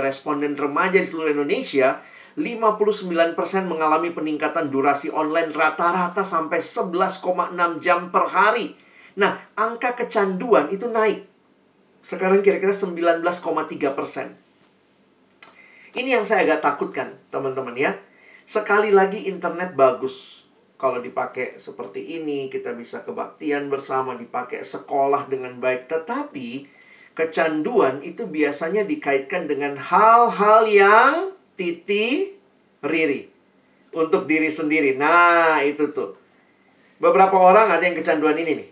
responden 0.00 0.56
remaja 0.56 0.98
di 0.98 1.06
seluruh 1.06 1.36
Indonesia. 1.36 2.00
59% 2.36 3.32
mengalami 3.64 4.12
peningkatan 4.12 4.68
durasi 4.68 5.08
online 5.08 5.56
rata-rata 5.56 6.20
sampai 6.20 6.60
11,6 6.60 7.56
jam 7.80 8.12
per 8.12 8.28
hari. 8.28 8.76
Nah, 9.16 9.40
angka 9.56 9.96
kecanduan 9.96 10.68
itu 10.68 10.84
naik. 10.84 11.24
Sekarang 12.04 12.44
kira-kira 12.44 12.76
19,3 12.76 13.24
persen. 13.96 14.36
Ini 15.96 16.20
yang 16.20 16.28
saya 16.28 16.44
agak 16.44 16.60
takutkan, 16.60 17.16
teman-teman 17.32 17.72
ya. 17.72 17.96
Sekali 18.44 18.92
lagi 18.92 19.32
internet 19.32 19.72
bagus 19.72 20.45
kalau 20.76 21.00
dipakai 21.00 21.56
seperti 21.56 22.20
ini, 22.20 22.52
kita 22.52 22.76
bisa 22.76 23.00
kebaktian 23.00 23.72
bersama, 23.72 24.12
dipakai 24.12 24.60
sekolah 24.60 25.24
dengan 25.24 25.56
baik. 25.56 25.88
Tetapi, 25.88 26.68
kecanduan 27.16 28.04
itu 28.04 28.28
biasanya 28.28 28.84
dikaitkan 28.84 29.48
dengan 29.48 29.80
hal-hal 29.80 30.68
yang 30.68 31.14
titi 31.56 32.36
riri. 32.84 33.32
Untuk 33.96 34.28
diri 34.28 34.52
sendiri. 34.52 35.00
Nah, 35.00 35.64
itu 35.64 35.88
tuh. 35.96 36.12
Beberapa 37.00 37.40
orang 37.40 37.72
ada 37.72 37.80
yang 37.80 37.96
kecanduan 37.96 38.36
ini 38.36 38.60
nih. 38.60 38.68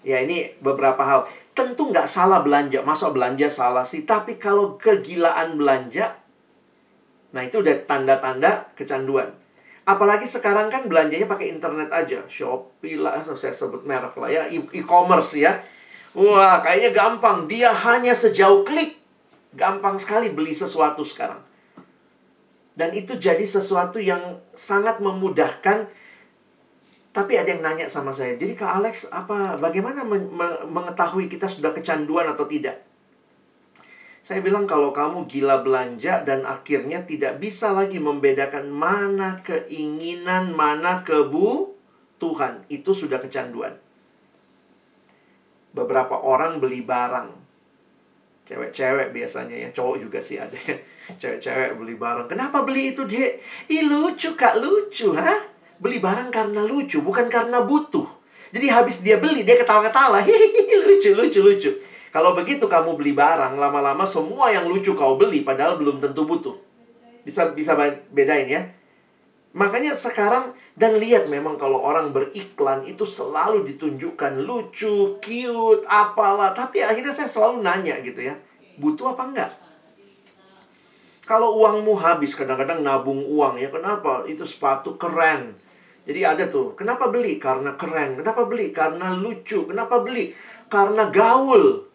Ya, 0.00 0.24
ini 0.24 0.56
beberapa 0.64 1.04
hal. 1.04 1.28
Tentu 1.52 1.92
nggak 1.92 2.08
salah 2.08 2.40
belanja. 2.40 2.80
Masa 2.80 3.12
belanja 3.12 3.52
salah 3.52 3.84
sih? 3.84 4.08
Tapi 4.08 4.40
kalau 4.40 4.80
kegilaan 4.80 5.60
belanja, 5.60 6.16
nah 7.36 7.44
itu 7.44 7.60
udah 7.60 7.84
tanda-tanda 7.84 8.72
kecanduan. 8.72 9.43
Apalagi 9.84 10.24
sekarang 10.24 10.72
kan 10.72 10.88
belanjanya 10.88 11.28
pakai 11.28 11.52
internet 11.52 11.92
aja. 11.92 12.24
Shopee 12.24 12.96
lah, 12.96 13.20
saya 13.36 13.52
sebut 13.52 13.84
merek 13.84 14.16
lah 14.16 14.32
ya. 14.32 14.42
E-commerce 14.48 15.36
ya. 15.36 15.60
Wah, 16.16 16.64
kayaknya 16.64 16.96
gampang. 16.96 17.44
Dia 17.44 17.68
hanya 17.72 18.16
sejauh 18.16 18.64
klik. 18.64 18.96
Gampang 19.52 20.00
sekali 20.00 20.32
beli 20.32 20.56
sesuatu 20.56 21.04
sekarang. 21.04 21.38
Dan 22.74 22.90
itu 22.96 23.14
jadi 23.20 23.44
sesuatu 23.44 24.02
yang 24.02 24.40
sangat 24.56 24.98
memudahkan. 24.98 25.86
Tapi 27.14 27.32
ada 27.38 27.46
yang 27.46 27.62
nanya 27.62 27.86
sama 27.86 28.10
saya, 28.10 28.34
jadi 28.34 28.58
Kak 28.58 28.82
Alex, 28.82 29.06
apa 29.06 29.54
bagaimana 29.62 30.02
mengetahui 30.66 31.30
kita 31.30 31.46
sudah 31.46 31.70
kecanduan 31.70 32.26
atau 32.26 32.42
tidak? 32.42 32.82
Saya 34.24 34.40
bilang 34.40 34.64
kalau 34.64 34.88
kamu 34.88 35.28
gila 35.28 35.60
belanja 35.60 36.24
dan 36.24 36.48
akhirnya 36.48 37.04
tidak 37.04 37.44
bisa 37.44 37.76
lagi 37.76 38.00
membedakan 38.00 38.72
mana 38.72 39.36
keinginan, 39.44 40.56
mana 40.56 41.04
kebu 41.04 41.76
Tuhan, 42.16 42.64
itu 42.72 42.96
sudah 42.96 43.20
kecanduan. 43.20 43.76
Beberapa 45.76 46.24
orang 46.24 46.56
beli 46.56 46.80
barang. 46.80 47.36
Cewek-cewek 48.48 49.12
biasanya 49.12 49.56
ya, 49.60 49.68
cowok 49.76 50.08
juga 50.08 50.24
sih 50.24 50.40
ada. 50.40 50.56
Cewek-cewek 51.20 51.76
beli 51.76 52.00
barang. 52.00 52.24
Kenapa 52.24 52.64
beli 52.64 52.96
itu, 52.96 53.04
Dek? 53.04 53.44
Ih, 53.68 53.84
lucu, 53.84 54.32
Kak, 54.32 54.56
lucu, 54.56 55.12
ha? 55.12 55.36
Beli 55.76 56.00
barang 56.00 56.32
karena 56.32 56.64
lucu, 56.64 57.04
bukan 57.04 57.28
karena 57.28 57.60
butuh. 57.60 58.08
Jadi 58.56 58.72
habis 58.72 59.04
dia 59.04 59.20
beli, 59.20 59.44
dia 59.44 59.60
ketawa-ketawa. 59.60 60.24
Hihihi, 60.24 60.80
lucu, 60.80 61.12
lucu, 61.12 61.40
lucu. 61.44 61.70
Kalau 62.14 62.30
begitu 62.38 62.70
kamu 62.70 62.94
beli 62.94 63.10
barang, 63.10 63.58
lama-lama 63.58 64.06
semua 64.06 64.46
yang 64.54 64.70
lucu 64.70 64.94
kau 64.94 65.18
beli 65.18 65.42
padahal 65.42 65.74
belum 65.74 65.98
tentu 65.98 66.22
butuh. 66.22 66.54
Bisa 67.26 67.50
bisa 67.50 67.74
bedain 68.14 68.46
ya. 68.46 68.70
Makanya 69.50 69.98
sekarang 69.98 70.54
dan 70.78 71.02
lihat 71.02 71.26
memang 71.26 71.58
kalau 71.58 71.82
orang 71.82 72.14
beriklan 72.14 72.86
itu 72.86 73.02
selalu 73.02 73.66
ditunjukkan 73.66 74.46
lucu, 74.46 75.18
cute, 75.18 75.82
apalah. 75.90 76.54
Tapi 76.54 76.86
akhirnya 76.86 77.10
saya 77.10 77.26
selalu 77.26 77.66
nanya 77.66 77.98
gitu 77.98 78.22
ya. 78.22 78.38
Butuh 78.78 79.18
apa 79.18 79.22
enggak? 79.34 79.50
Kalau 81.26 81.58
uangmu 81.58 81.98
habis, 81.98 82.38
kadang-kadang 82.38 82.86
nabung 82.86 83.26
uang 83.26 83.58
ya. 83.58 83.74
Kenapa? 83.74 84.22
Itu 84.30 84.46
sepatu 84.46 84.94
keren. 84.94 85.58
Jadi 86.06 86.20
ada 86.22 86.46
tuh, 86.46 86.78
kenapa 86.78 87.10
beli? 87.10 87.42
Karena 87.42 87.74
keren. 87.74 88.22
Kenapa 88.22 88.46
beli? 88.46 88.70
Karena 88.70 89.10
lucu. 89.16 89.66
Kenapa 89.66 89.98
beli? 89.98 90.30
Karena 90.70 91.10
gaul. 91.10 91.93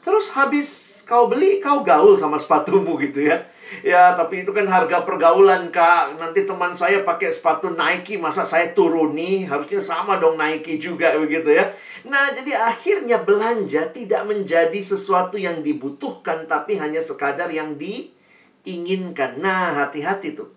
Terus 0.00 0.32
habis 0.32 1.00
kau 1.04 1.26
beli, 1.26 1.58
kau 1.58 1.82
gaul 1.82 2.16
sama 2.16 2.38
sepatumu 2.38 2.96
gitu 3.00 3.26
ya. 3.26 3.44
Ya, 3.86 4.18
tapi 4.18 4.42
itu 4.42 4.50
kan 4.50 4.66
harga 4.66 5.06
pergaulan, 5.06 5.70
Kak. 5.70 6.18
Nanti 6.18 6.42
teman 6.42 6.74
saya 6.74 7.06
pakai 7.06 7.30
sepatu 7.30 7.70
Nike, 7.70 8.18
masa 8.18 8.42
saya 8.42 8.74
turuni? 8.74 9.46
Harusnya 9.46 9.78
sama 9.78 10.18
dong 10.18 10.34
Nike 10.34 10.82
juga 10.82 11.14
begitu 11.14 11.54
ya. 11.54 11.70
Nah, 12.02 12.34
jadi 12.34 12.58
akhirnya 12.58 13.22
belanja 13.22 13.94
tidak 13.94 14.26
menjadi 14.26 14.80
sesuatu 14.82 15.38
yang 15.38 15.62
dibutuhkan, 15.62 16.50
tapi 16.50 16.82
hanya 16.82 16.98
sekadar 16.98 17.46
yang 17.54 17.78
diinginkan. 17.78 19.38
Nah, 19.38 19.86
hati-hati 19.86 20.34
tuh. 20.34 20.50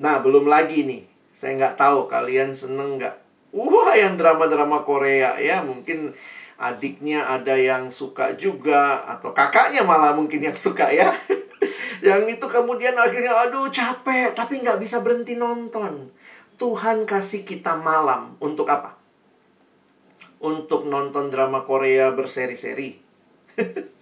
Nah, 0.00 0.20
belum 0.24 0.48
lagi 0.48 0.80
nih. 0.88 1.04
Saya 1.36 1.60
nggak 1.60 1.76
tahu 1.76 2.08
kalian 2.08 2.56
seneng 2.56 2.96
nggak. 2.96 3.20
Wah, 3.52 3.92
yang 3.92 4.16
drama-drama 4.16 4.80
Korea 4.80 5.36
ya. 5.36 5.60
Mungkin 5.60 6.16
adiknya 6.56 7.28
ada 7.28 7.56
yang 7.56 7.92
suka 7.92 8.32
juga 8.36 9.04
atau 9.04 9.36
kakaknya 9.36 9.84
malah 9.84 10.16
mungkin 10.16 10.40
yang 10.40 10.56
suka 10.56 10.88
ya 10.88 11.12
yang 12.06 12.24
itu 12.28 12.44
kemudian 12.48 12.96
akhirnya 12.96 13.36
aduh 13.36 13.68
capek 13.68 14.32
tapi 14.32 14.64
nggak 14.64 14.80
bisa 14.80 15.04
berhenti 15.04 15.36
nonton 15.36 16.12
Tuhan 16.56 17.04
kasih 17.04 17.44
kita 17.44 17.76
malam 17.76 18.40
untuk 18.40 18.68
apa 18.72 18.96
untuk 20.40 20.88
nonton 20.88 21.28
drama 21.28 21.64
Korea 21.64 22.12
berseri-seri 22.16 22.96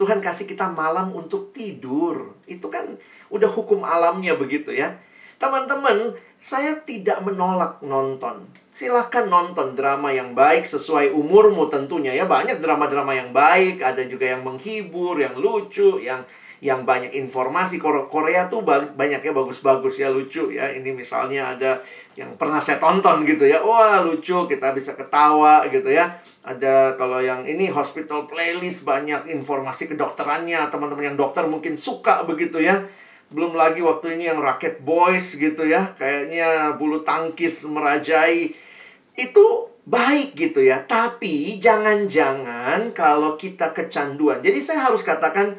Tuhan 0.00 0.24
kasih 0.24 0.48
kita 0.48 0.72
malam 0.72 1.12
untuk 1.12 1.52
tidur. 1.52 2.32
Itu 2.48 2.72
kan 2.72 2.96
udah 3.28 3.52
hukum 3.52 3.84
alamnya 3.84 4.32
begitu 4.32 4.72
ya. 4.72 4.96
Teman-teman, 5.36 6.16
saya 6.40 6.80
tidak 6.88 7.20
menolak 7.20 7.84
nonton. 7.84 8.48
Silahkan 8.80 9.28
nonton 9.28 9.76
drama 9.76 10.08
yang 10.08 10.32
baik 10.32 10.64
sesuai 10.64 11.12
umurmu 11.12 11.68
tentunya 11.68 12.16
ya. 12.16 12.24
Banyak 12.24 12.64
drama-drama 12.64 13.12
yang 13.12 13.28
baik, 13.28 13.84
ada 13.84 14.00
juga 14.08 14.32
yang 14.32 14.40
menghibur, 14.40 15.20
yang 15.20 15.36
lucu, 15.36 16.00
yang 16.00 16.24
yang 16.64 16.88
banyak 16.88 17.12
informasi. 17.12 17.76
Korea 17.76 18.48
tuh 18.48 18.64
banyak 18.64 19.20
ya 19.20 19.32
bagus-bagus 19.36 20.00
ya 20.00 20.08
lucu 20.08 20.48
ya. 20.48 20.72
Ini 20.72 20.96
misalnya 20.96 21.52
ada 21.52 21.84
yang 22.16 22.32
pernah 22.40 22.56
saya 22.56 22.80
tonton 22.80 23.28
gitu 23.28 23.44
ya. 23.44 23.60
Wah 23.60 24.00
lucu 24.00 24.48
kita 24.48 24.72
bisa 24.72 24.96
ketawa 24.96 25.68
gitu 25.68 25.92
ya. 25.92 26.16
Ada 26.40 26.96
kalau 26.96 27.20
yang 27.20 27.44
ini 27.44 27.68
hospital 27.68 28.24
playlist 28.24 28.88
banyak 28.88 29.28
informasi 29.28 29.92
kedokterannya. 29.92 30.72
Teman-teman 30.72 31.12
yang 31.12 31.18
dokter 31.20 31.44
mungkin 31.44 31.76
suka 31.76 32.24
begitu 32.24 32.56
ya. 32.56 32.80
Belum 33.28 33.52
lagi 33.52 33.84
waktu 33.84 34.16
ini 34.16 34.32
yang 34.32 34.40
raket 34.40 34.80
boys 34.80 35.36
gitu 35.36 35.68
ya. 35.68 35.92
Kayaknya 36.00 36.80
bulu 36.80 37.04
tangkis 37.04 37.68
merajai 37.68 38.69
itu 39.18 39.70
baik 39.88 40.36
gitu 40.38 40.62
ya 40.62 40.84
tapi 40.86 41.58
jangan-jangan 41.58 42.94
kalau 42.94 43.34
kita 43.34 43.74
kecanduan 43.74 44.44
jadi 44.44 44.58
saya 44.62 44.90
harus 44.90 45.02
katakan 45.02 45.58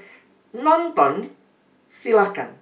Nonton, 0.51 1.31
silakan. 1.87 2.59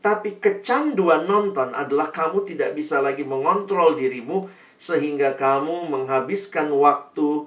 Tapi 0.00 0.40
kecanduan 0.40 1.28
nonton 1.28 1.76
adalah 1.76 2.08
kamu 2.08 2.46
tidak 2.46 2.72
bisa 2.72 3.04
lagi 3.04 3.20
mengontrol 3.20 3.98
dirimu 3.98 4.48
sehingga 4.80 5.36
kamu 5.36 5.92
menghabiskan 5.92 6.72
waktu 6.72 7.44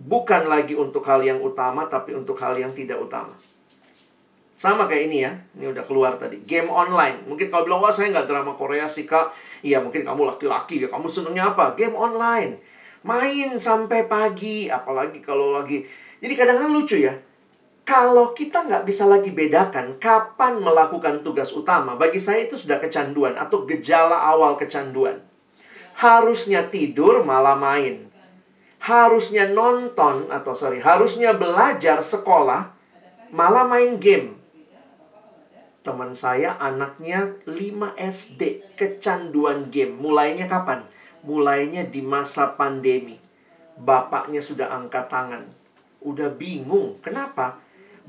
bukan 0.00 0.48
lagi 0.48 0.72
untuk 0.72 1.04
hal 1.04 1.20
yang 1.20 1.44
utama 1.44 1.84
tapi 1.90 2.16
untuk 2.16 2.40
hal 2.40 2.56
yang 2.56 2.72
tidak 2.72 2.96
utama. 3.02 3.36
Sama 4.60 4.84
kayak 4.84 5.08
ini 5.08 5.24
ya, 5.24 5.32
ini 5.56 5.72
udah 5.72 5.88
keluar 5.88 6.20
tadi. 6.20 6.44
Game 6.44 6.68
online. 6.68 7.24
Mungkin 7.24 7.48
kalau 7.48 7.64
bilang, 7.64 7.80
wah 7.80 7.88
saya 7.88 8.12
nggak 8.12 8.28
drama 8.28 8.52
Korea 8.60 8.84
sih 8.84 9.08
kak. 9.08 9.32
Iya 9.64 9.80
mungkin 9.80 10.04
kamu 10.04 10.36
laki-laki 10.36 10.84
ya, 10.84 10.92
kamu 10.92 11.08
senengnya 11.08 11.56
apa? 11.56 11.72
Game 11.72 11.96
online. 11.96 12.60
Main 13.00 13.56
sampai 13.56 14.04
pagi, 14.04 14.68
apalagi 14.68 15.24
kalau 15.24 15.56
lagi... 15.56 15.80
Jadi 16.20 16.36
kadang-kadang 16.36 16.76
lucu 16.76 17.00
ya, 17.00 17.16
kalau 17.88 18.36
kita 18.36 18.68
nggak 18.68 18.84
bisa 18.84 19.08
lagi 19.08 19.32
bedakan 19.32 19.96
kapan 19.96 20.60
melakukan 20.60 21.24
tugas 21.24 21.48
utama, 21.56 21.96
bagi 21.96 22.20
saya 22.20 22.44
itu 22.44 22.60
sudah 22.60 22.76
kecanduan 22.76 23.40
atau 23.40 23.64
gejala 23.64 24.28
awal 24.28 24.60
kecanduan. 24.60 25.24
Harusnya 25.96 26.68
tidur 26.68 27.24
malah 27.24 27.56
main. 27.56 28.12
Harusnya 28.84 29.48
nonton 29.48 30.28
atau 30.28 30.52
sorry, 30.52 30.84
harusnya 30.84 31.32
belajar 31.32 32.04
sekolah 32.04 32.76
malah 33.32 33.64
main 33.64 33.96
game. 33.96 34.39
Teman 35.80 36.12
saya 36.12 36.60
anaknya 36.60 37.40
5 37.48 37.96
SD 37.96 38.76
kecanduan 38.76 39.72
game. 39.72 39.96
Mulainya 39.96 40.44
kapan? 40.44 40.84
Mulainya 41.24 41.88
di 41.88 42.04
masa 42.04 42.52
pandemi. 42.52 43.16
Bapaknya 43.80 44.44
sudah 44.44 44.68
angkat 44.76 45.08
tangan. 45.08 45.48
Udah 46.04 46.28
bingung. 46.36 47.00
Kenapa? 47.00 47.60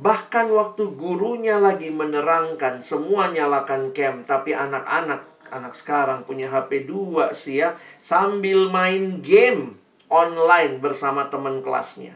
Bahkan 0.01 0.51
waktu 0.51 0.97
gurunya 0.97 1.61
lagi 1.61 1.93
menerangkan 1.93 2.83
semua 2.83 3.31
nyalakan 3.31 3.93
cam, 3.95 4.25
tapi 4.25 4.51
anak-anak 4.51 5.31
anak 5.51 5.75
sekarang 5.75 6.23
punya 6.23 6.47
HP 6.47 6.87
2 6.87 7.35
sih 7.35 7.59
ya, 7.59 7.75
sambil 7.99 8.71
main 8.71 9.19
game 9.19 9.77
online 10.07 10.79
bersama 10.79 11.27
teman 11.27 11.59
kelasnya. 11.59 12.15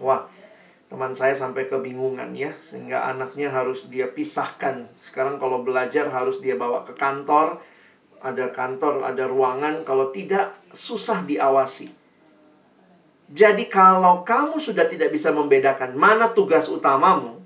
Wah, 0.00 0.30
teman 0.90 1.14
saya 1.14 1.38
sampai 1.38 1.70
kebingungan 1.70 2.34
ya, 2.34 2.50
sehingga 2.58 3.06
anaknya 3.06 3.46
harus 3.46 3.86
dia 3.86 4.10
pisahkan. 4.10 4.90
Sekarang 4.98 5.38
kalau 5.38 5.62
belajar 5.62 6.10
harus 6.10 6.42
dia 6.42 6.58
bawa 6.58 6.82
ke 6.82 6.98
kantor, 6.98 7.62
ada 8.18 8.50
kantor, 8.50 9.06
ada 9.06 9.30
ruangan, 9.30 9.86
kalau 9.86 10.10
tidak 10.10 10.50
susah 10.74 11.22
diawasi. 11.22 11.94
Jadi 13.30 13.70
kalau 13.70 14.26
kamu 14.26 14.58
sudah 14.58 14.90
tidak 14.90 15.14
bisa 15.14 15.30
membedakan 15.30 15.94
mana 15.94 16.34
tugas 16.34 16.66
utamamu, 16.66 17.38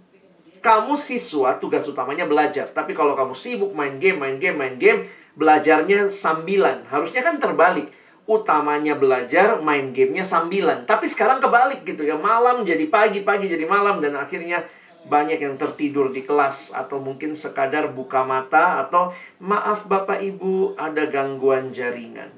kamu 0.65 0.97
siswa 0.97 1.61
tugas 1.61 1.85
utamanya 1.85 2.25
belajar. 2.25 2.73
Tapi 2.73 2.97
kalau 2.97 3.13
kamu 3.13 3.37
sibuk 3.37 3.77
main 3.77 4.01
game, 4.01 4.17
main 4.17 4.41
game, 4.41 4.57
main 4.57 4.81
game, 4.81 5.05
belajarnya 5.37 6.09
sambilan. 6.09 6.89
Harusnya 6.89 7.21
kan 7.21 7.37
terbalik. 7.37 7.93
Utamanya 8.25 8.97
belajar, 8.97 9.61
main 9.61 9.93
gamenya 9.93 10.25
sambilan. 10.25 10.89
Tapi 10.89 11.09
sekarang 11.09 11.45
kebalik 11.45 11.85
gitu 11.85 12.09
ya. 12.09 12.17
Malam 12.17 12.65
jadi 12.65 12.89
pagi, 12.89 13.21
pagi 13.21 13.53
jadi 13.53 13.69
malam. 13.69 14.01
Dan 14.01 14.17
akhirnya 14.17 14.65
banyak 15.05 15.37
yang 15.37 15.61
tertidur 15.61 16.09
di 16.09 16.25
kelas. 16.25 16.73
Atau 16.73 17.05
mungkin 17.05 17.37
sekadar 17.37 17.93
buka 17.93 18.25
mata. 18.25 18.81
Atau 18.81 19.13
maaf 19.45 19.85
Bapak 19.85 20.25
Ibu 20.25 20.81
ada 20.81 21.05
gangguan 21.05 21.77
jaringan. 21.77 22.33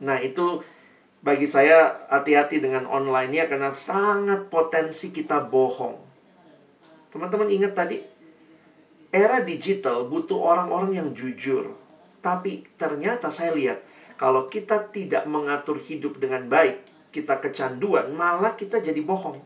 Nah 0.00 0.20
itu 0.20 0.60
bagi 1.26 1.48
saya 1.50 2.06
hati-hati 2.12 2.62
dengan 2.62 2.86
online-nya 2.86 3.50
karena 3.50 3.74
sangat 3.74 4.46
potensi 4.46 5.10
kita 5.10 5.42
bohong. 5.48 5.98
Teman-teman 7.10 7.48
ingat 7.48 7.72
tadi, 7.74 7.98
era 9.10 9.40
digital 9.40 10.06
butuh 10.06 10.36
orang-orang 10.36 11.00
yang 11.00 11.08
jujur. 11.16 11.72
Tapi 12.20 12.68
ternyata 12.76 13.32
saya 13.32 13.56
lihat, 13.56 13.80
kalau 14.16 14.48
kita 14.48 14.88
tidak 14.92 15.28
mengatur 15.28 15.76
hidup 15.80 16.16
dengan 16.16 16.48
baik, 16.48 16.80
kita 17.12 17.40
kecanduan, 17.40 18.12
malah 18.12 18.56
kita 18.56 18.80
jadi 18.80 19.00
bohong. 19.04 19.40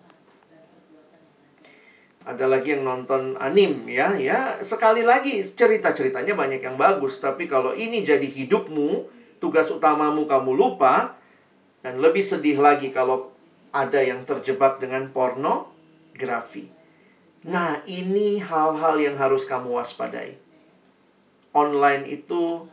Ada 2.27 2.47
lagi 2.47 2.77
yang 2.79 2.87
nonton 2.87 3.35
anim 3.41 3.87
ya, 3.91 4.15
ya 4.15 4.61
sekali 4.63 5.03
lagi 5.03 5.41
cerita-ceritanya 5.43 6.39
banyak 6.39 6.63
yang 6.63 6.79
bagus, 6.79 7.19
tapi 7.19 7.51
kalau 7.51 7.75
ini 7.75 8.07
jadi 8.07 8.23
hidupmu, 8.27 9.09
tugas 9.43 9.67
utamamu 9.73 10.29
kamu 10.29 10.53
lupa, 10.55 11.17
dan 11.81 11.99
lebih 11.99 12.21
sedih 12.21 12.61
lagi 12.61 12.93
kalau 12.93 13.33
ada 13.73 14.03
yang 14.05 14.23
terjebak 14.29 14.79
dengan 14.79 15.09
pornografi. 15.11 16.69
Nah, 17.49 17.81
ini 17.89 18.37
hal-hal 18.37 19.01
yang 19.01 19.17
harus 19.17 19.49
kamu 19.49 19.81
waspadai. 19.81 20.37
Online 21.57 22.05
itu 22.05 22.69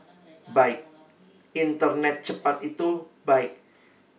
baik. 0.52 0.87
Internet 1.62 2.24
cepat 2.24 2.64
itu 2.64 3.06
baik. 3.28 3.68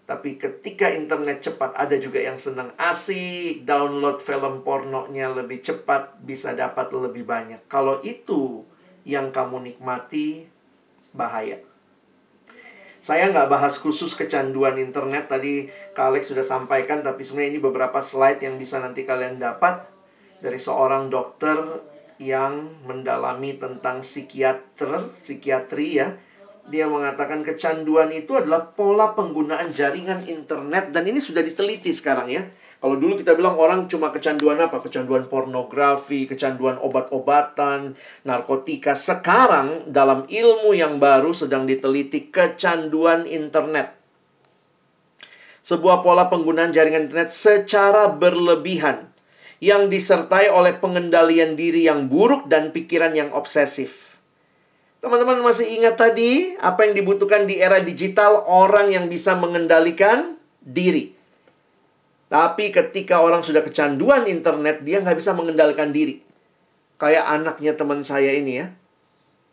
Tapi 0.08 0.40
ketika 0.40 0.88
internet 0.88 1.44
cepat 1.44 1.76
ada 1.76 1.92
juga 2.00 2.16
yang 2.16 2.40
senang 2.40 2.72
asik, 2.80 3.68
download 3.68 4.24
film 4.24 4.64
pornonya 4.64 5.28
lebih 5.28 5.60
cepat, 5.60 6.16
bisa 6.24 6.56
dapat 6.56 6.88
lebih 6.96 7.28
banyak. 7.28 7.60
Kalau 7.68 8.00
itu 8.00 8.64
yang 9.04 9.28
kamu 9.28 9.68
nikmati, 9.68 10.48
bahaya. 11.12 11.60
Saya 13.04 13.28
nggak 13.28 13.52
bahas 13.52 13.76
khusus 13.76 14.16
kecanduan 14.16 14.80
internet 14.80 15.30
tadi 15.30 15.70
Kak 15.92 16.12
Alex 16.12 16.34
sudah 16.34 16.42
sampaikan 16.42 17.00
tapi 17.00 17.22
sebenarnya 17.22 17.56
ini 17.56 17.60
beberapa 17.62 18.02
slide 18.02 18.42
yang 18.42 18.58
bisa 18.58 18.82
nanti 18.82 19.06
kalian 19.06 19.38
dapat 19.38 19.86
dari 20.42 20.58
seorang 20.58 21.08
dokter 21.08 21.56
yang 22.18 22.82
mendalami 22.82 23.54
tentang 23.54 24.02
psikiater, 24.02 25.14
psikiatri 25.14 26.02
ya. 26.02 26.18
Dia 26.68 26.84
mengatakan 26.84 27.40
kecanduan 27.40 28.12
itu 28.12 28.36
adalah 28.36 28.68
pola 28.76 29.16
penggunaan 29.16 29.72
jaringan 29.72 30.28
internet 30.28 30.92
dan 30.92 31.08
ini 31.08 31.16
sudah 31.16 31.40
diteliti 31.40 31.96
sekarang 31.96 32.28
ya. 32.28 32.44
Kalau 32.78 32.94
dulu 32.94 33.18
kita 33.18 33.34
bilang 33.34 33.58
orang 33.58 33.90
cuma 33.90 34.14
kecanduan 34.14 34.60
apa? 34.60 34.78
Kecanduan 34.78 35.26
pornografi, 35.26 36.30
kecanduan 36.30 36.78
obat-obatan, 36.78 37.98
narkotika. 38.22 38.94
Sekarang 38.94 39.90
dalam 39.90 40.28
ilmu 40.30 40.76
yang 40.76 41.00
baru 41.02 41.34
sedang 41.34 41.66
diteliti 41.66 42.30
kecanduan 42.30 43.26
internet. 43.26 43.98
Sebuah 45.66 46.06
pola 46.06 46.30
penggunaan 46.30 46.70
jaringan 46.70 47.10
internet 47.10 47.32
secara 47.32 48.12
berlebihan 48.14 49.10
yang 49.58 49.90
disertai 49.90 50.46
oleh 50.52 50.78
pengendalian 50.78 51.58
diri 51.58 51.90
yang 51.90 52.06
buruk 52.06 52.46
dan 52.46 52.70
pikiran 52.70 53.10
yang 53.10 53.34
obsesif. 53.34 54.07
Teman-teman 54.98 55.46
masih 55.46 55.78
ingat 55.78 55.94
tadi 55.94 56.58
apa 56.58 56.82
yang 56.82 56.98
dibutuhkan 56.98 57.46
di 57.46 57.62
era 57.62 57.78
digital 57.78 58.42
orang 58.50 58.90
yang 58.90 59.06
bisa 59.06 59.38
mengendalikan 59.38 60.34
diri. 60.58 61.14
Tapi 62.28 62.74
ketika 62.74 63.22
orang 63.22 63.40
sudah 63.40 63.64
kecanduan 63.64 64.28
internet, 64.28 64.82
dia 64.84 65.00
nggak 65.00 65.16
bisa 65.16 65.32
mengendalikan 65.32 65.94
diri. 65.94 66.20
Kayak 66.98 67.24
anaknya 67.30 67.72
teman 67.78 68.02
saya 68.02 68.34
ini 68.34 68.58
ya. 68.58 68.66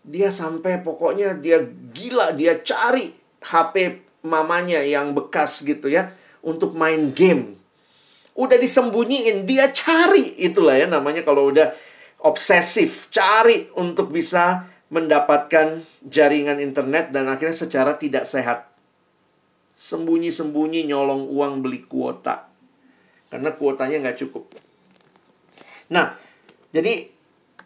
Dia 0.01 0.29
sampai 0.33 0.81
pokoknya 0.81 1.37
dia 1.37 1.61
gila, 1.93 2.33
dia 2.33 2.57
cari 2.59 3.13
HP 3.45 4.01
mamanya 4.25 4.81
yang 4.81 5.13
bekas 5.13 5.61
gitu 5.61 5.87
ya. 5.87 6.11
Untuk 6.41 6.73
main 6.73 7.13
game. 7.13 7.55
Udah 8.35 8.59
disembunyiin, 8.59 9.47
dia 9.47 9.69
cari. 9.71 10.35
Itulah 10.41 10.75
ya 10.75 10.89
namanya 10.89 11.23
kalau 11.23 11.53
udah 11.53 11.71
obsesif. 12.25 13.07
Cari 13.07 13.71
untuk 13.79 14.11
bisa 14.11 14.67
mendapatkan 14.95 15.83
jaringan 16.07 16.63
internet 16.63 17.11
dan 17.11 17.27
akhirnya 17.27 17.55
secara 17.55 17.99
tidak 17.99 18.23
sehat. 18.23 18.71
Sembunyi-sembunyi 19.75 20.87
nyolong 20.87 21.27
uang 21.27 21.59
beli 21.59 21.83
kuota 21.83 22.47
karena 23.27 23.51
kuotanya 23.51 24.07
nggak 24.07 24.19
cukup. 24.23 24.47
Nah, 25.91 26.15
jadi 26.71 27.11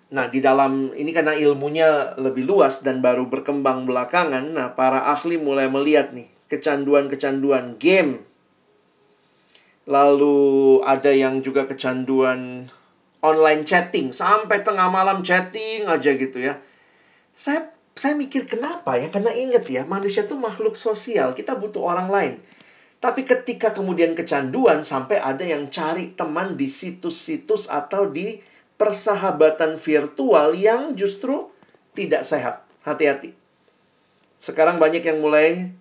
Nah, 0.10 0.26
di 0.26 0.42
dalam 0.42 0.90
ini 0.98 1.14
karena 1.14 1.38
ilmunya 1.38 2.18
lebih 2.18 2.50
luas 2.50 2.82
dan 2.82 2.98
baru 2.98 3.30
berkembang 3.30 3.86
belakangan, 3.86 4.58
nah 4.58 4.74
para 4.74 5.06
ahli 5.06 5.38
mulai 5.38 5.70
melihat 5.70 6.18
nih 6.18 6.26
kecanduan-kecanduan 6.50 7.78
game. 7.78 8.26
Lalu 9.86 10.82
ada 10.82 11.14
yang 11.14 11.46
juga 11.46 11.70
kecanduan 11.70 12.70
online 13.22 13.62
chatting 13.66 14.10
sampai 14.10 14.66
tengah 14.66 14.90
malam 14.90 15.22
chatting 15.22 15.86
aja 15.86 16.10
gitu 16.18 16.42
ya. 16.42 16.58
Saya 17.40 17.72
saya 17.96 18.20
mikir 18.20 18.52
kenapa 18.52 19.00
ya? 19.00 19.08
Karena 19.08 19.32
inget 19.32 19.64
ya, 19.72 19.88
manusia 19.88 20.28
tuh 20.28 20.36
makhluk 20.36 20.76
sosial, 20.76 21.32
kita 21.32 21.56
butuh 21.56 21.80
orang 21.88 22.12
lain. 22.12 22.34
Tapi 23.00 23.24
ketika 23.24 23.72
kemudian 23.72 24.12
kecanduan 24.12 24.84
sampai 24.84 25.24
ada 25.24 25.48
yang 25.48 25.72
cari 25.72 26.12
teman 26.20 26.60
di 26.60 26.68
situs-situs 26.68 27.72
atau 27.72 28.12
di 28.12 28.44
persahabatan 28.76 29.80
virtual 29.80 30.52
yang 30.52 31.00
justru 31.00 31.48
tidak 31.96 32.28
sehat. 32.28 32.68
Hati-hati. 32.84 33.32
Sekarang 34.40 34.80
banyak 34.80 35.04
yang 35.04 35.24
mulai 35.24 35.72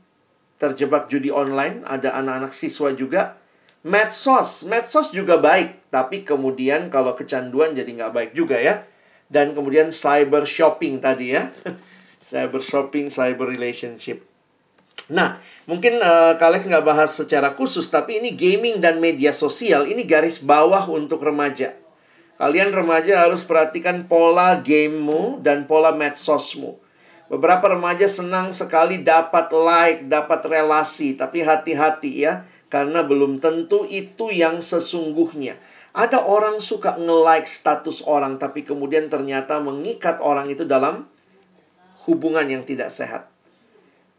terjebak 0.59 1.07
judi 1.11 1.31
online, 1.31 1.83
ada 1.87 2.15
anak-anak 2.19 2.55
siswa 2.55 2.91
juga. 2.95 3.39
Medsos, 3.87 4.67
medsos 4.67 5.15
juga 5.15 5.39
baik, 5.39 5.91
tapi 5.95 6.27
kemudian 6.27 6.91
kalau 6.91 7.15
kecanduan 7.15 7.79
jadi 7.79 7.87
nggak 7.87 8.15
baik 8.15 8.31
juga 8.35 8.59
ya. 8.59 8.83
Dan 9.29 9.53
kemudian 9.53 9.93
cyber 9.93 10.49
shopping 10.49 10.99
tadi 10.99 11.37
ya. 11.37 11.53
cyber 12.29 12.65
shopping, 12.65 13.13
cyber 13.13 13.49
relationship. 13.49 14.25
Nah, 15.09 15.41
mungkin 15.65 15.97
uh, 16.05 16.37
Kalex 16.37 16.69
nggak 16.69 16.85
bahas 16.85 17.17
secara 17.17 17.57
khusus, 17.57 17.89
tapi 17.89 18.21
ini 18.21 18.37
gaming 18.37 18.81
dan 18.85 19.01
media 19.01 19.33
sosial, 19.33 19.89
ini 19.89 20.05
garis 20.05 20.45
bawah 20.45 20.85
untuk 20.93 21.25
remaja. 21.25 21.73
Kalian 22.37 22.71
remaja 22.71 23.27
harus 23.27 23.43
perhatikan 23.43 24.07
pola 24.07 24.61
gamemu 24.61 25.41
dan 25.41 25.65
pola 25.65 25.91
medsosmu. 25.97 26.79
Beberapa 27.29 27.73
remaja 27.73 28.07
senang 28.07 28.53
sekali 28.53 29.01
dapat 29.03 29.53
like, 29.53 30.07
dapat 30.07 30.45
relasi, 30.47 31.17
tapi 31.17 31.45
hati-hati 31.45 32.25
ya, 32.25 32.45
karena 32.69 33.05
belum 33.05 33.41
tentu 33.41 33.89
itu 33.89 34.29
yang 34.33 34.61
sesungguhnya. 34.61 35.57
Ada 35.99 36.23
orang 36.23 36.63
suka 36.63 36.95
nge-like 36.95 37.51
status 37.51 38.07
orang, 38.07 38.39
tapi 38.39 38.63
kemudian 38.63 39.11
ternyata 39.11 39.59
mengikat 39.59 40.23
orang 40.23 40.47
itu 40.47 40.63
dalam 40.63 41.11
hubungan 42.07 42.47
yang 42.47 42.63
tidak 42.63 42.95
sehat. 42.95 43.27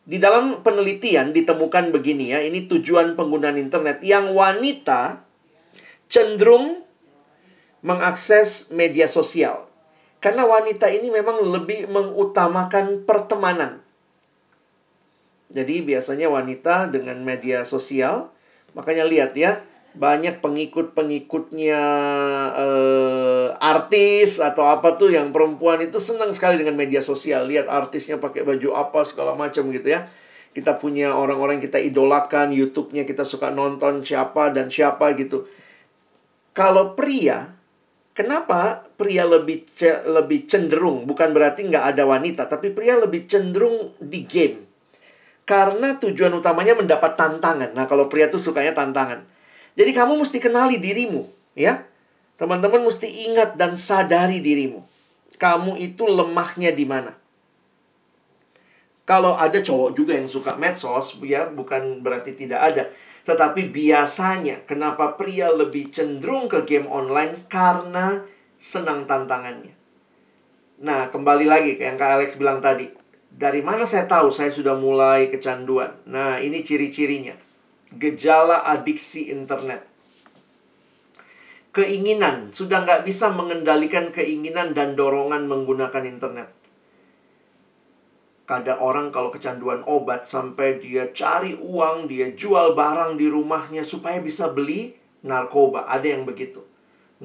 Di 0.04 0.20
dalam 0.20 0.60
penelitian 0.60 1.32
ditemukan 1.32 1.96
begini 1.96 2.36
ya, 2.36 2.44
ini 2.44 2.68
tujuan 2.68 3.15
penggunaan 3.15 3.56
internet 3.56 4.04
yang 4.04 4.36
wanita 4.36 5.24
cenderung 6.12 6.84
mengakses 7.80 8.76
media 8.76 9.08
sosial. 9.08 9.72
Karena 10.20 10.44
wanita 10.44 10.92
ini 10.92 11.08
memang 11.08 11.48
lebih 11.48 11.88
mengutamakan 11.88 13.08
pertemanan. 13.08 13.80
Jadi 15.48 15.80
biasanya 15.80 16.28
wanita 16.28 16.92
dengan 16.92 17.24
media 17.24 17.63
sosial, 17.63 18.28
makanya 18.76 19.08
lihat 19.08 19.32
ya, 19.39 19.63
banyak 20.00 20.40
pengikut-pengikutnya 20.40 21.84
eh, 22.56 23.48
artis 23.60 24.40
atau 24.40 24.72
apa 24.72 24.96
tuh 24.96 25.12
yang 25.12 25.36
perempuan 25.36 25.84
itu 25.84 26.00
senang 26.00 26.32
sekali 26.32 26.64
dengan 26.64 26.80
media 26.80 27.04
sosial. 27.04 27.52
Lihat 27.52 27.68
artisnya 27.68 28.16
pakai 28.16 28.48
baju 28.48 28.80
apa 28.80 29.04
segala 29.04 29.36
macam 29.36 29.68
gitu 29.76 29.92
ya. 29.92 30.08
Kita 30.56 30.80
punya 30.80 31.14
orang-orang 31.20 31.60
kita 31.60 31.78
idolakan, 31.78 32.56
YouTube-nya 32.56 33.04
kita 33.04 33.28
suka 33.28 33.52
nonton 33.52 34.02
siapa 34.02 34.56
dan 34.56 34.72
siapa 34.72 35.14
gitu. 35.20 35.46
Kalau 36.56 36.96
pria, 36.96 37.60
Kenapa 38.20 38.84
pria 39.00 39.24
lebih 39.24 39.64
lebih 40.04 40.44
cenderung, 40.44 41.08
bukan 41.08 41.32
berarti 41.32 41.72
nggak 41.72 41.96
ada 41.96 42.04
wanita, 42.04 42.52
tapi 42.52 42.68
pria 42.68 43.00
lebih 43.00 43.32
cenderung 43.32 43.96
di 43.96 44.28
game. 44.28 44.68
Karena 45.48 45.96
tujuan 45.96 46.36
utamanya 46.36 46.76
mendapat 46.76 47.16
tantangan. 47.16 47.72
Nah, 47.72 47.88
kalau 47.88 48.12
pria 48.12 48.28
tuh 48.28 48.44
sukanya 48.44 48.76
tantangan. 48.76 49.24
Jadi 49.80 49.96
kamu 49.96 50.20
mesti 50.20 50.44
kenali 50.44 50.76
dirimu, 50.76 51.24
ya. 51.56 51.88
Teman-teman 52.36 52.84
mesti 52.84 53.08
ingat 53.32 53.56
dan 53.56 53.80
sadari 53.80 54.44
dirimu. 54.44 54.84
Kamu 55.39 55.80
itu 55.80 56.04
lemahnya 56.04 56.76
di 56.76 56.84
mana. 56.84 57.15
Kalau 59.08 59.39
ada 59.39 59.56
cowok 59.63 59.96
juga 59.96 60.20
yang 60.20 60.28
suka 60.28 60.60
medsos, 60.60 61.15
ya, 61.24 61.48
bukan 61.48 62.04
berarti 62.04 62.36
tidak 62.36 62.60
ada. 62.60 62.84
Tetapi 63.24 63.72
biasanya 63.72 64.68
kenapa 64.68 65.15
pria 65.15 65.48
lebih 65.48 65.96
cenderung 65.96 66.52
ke 66.52 66.68
game 66.68 66.92
online 66.92 67.48
karena 67.48 68.28
senang 68.60 69.08
tantangannya. 69.08 69.72
Nah, 70.84 71.08
kembali 71.08 71.48
lagi 71.48 71.80
ke 71.80 71.88
yang 71.88 71.96
Kak 71.96 72.20
Alex 72.20 72.36
bilang 72.36 72.60
tadi. 72.60 72.92
Dari 73.32 73.63
mana 73.63 73.88
saya 73.88 74.04
tahu 74.12 74.28
saya 74.28 74.52
sudah 74.52 74.76
mulai 74.76 75.32
kecanduan? 75.32 76.04
Nah, 76.04 76.44
ini 76.44 76.60
ciri-cirinya. 76.68 77.48
Gejala 77.89 78.69
adiksi 78.69 79.34
internet. 79.34 79.82
Keinginan. 81.73 82.54
Sudah 82.54 82.86
nggak 82.86 83.02
bisa 83.02 83.34
mengendalikan 83.34 84.13
keinginan 84.13 84.78
dan 84.78 84.93
dorongan 84.93 85.49
menggunakan 85.49 86.06
internet. 86.06 86.54
Kadang 88.45 88.78
orang 88.78 89.10
kalau 89.10 89.34
kecanduan 89.34 89.82
obat 89.89 90.25
sampai 90.25 90.78
dia 90.78 91.10
cari 91.10 91.58
uang, 91.58 92.06
dia 92.06 92.30
jual 92.34 92.78
barang 92.78 93.17
di 93.17 93.25
rumahnya 93.25 93.82
supaya 93.82 94.21
bisa 94.21 94.54
beli 94.54 94.93
narkoba. 95.25 95.89
Ada 95.89 96.13
yang 96.13 96.30
begitu. 96.30 96.62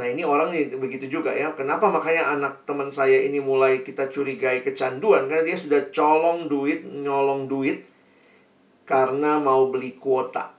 Nah 0.01 0.09
ini 0.09 0.25
orang 0.25 0.49
begitu 0.81 1.13
juga 1.13 1.37
ya. 1.37 1.53
Kenapa 1.53 1.93
makanya 1.93 2.33
anak 2.33 2.65
teman 2.65 2.89
saya 2.89 3.21
ini 3.21 3.37
mulai 3.37 3.85
kita 3.85 4.09
curigai 4.09 4.65
kecanduan. 4.65 5.29
Karena 5.29 5.45
dia 5.45 5.61
sudah 5.61 5.93
colong 5.93 6.49
duit, 6.49 6.89
nyolong 6.89 7.53
duit. 7.53 7.85
Karena 8.89 9.37
mau 9.37 9.69
beli 9.69 9.97
kuota. 10.01 10.54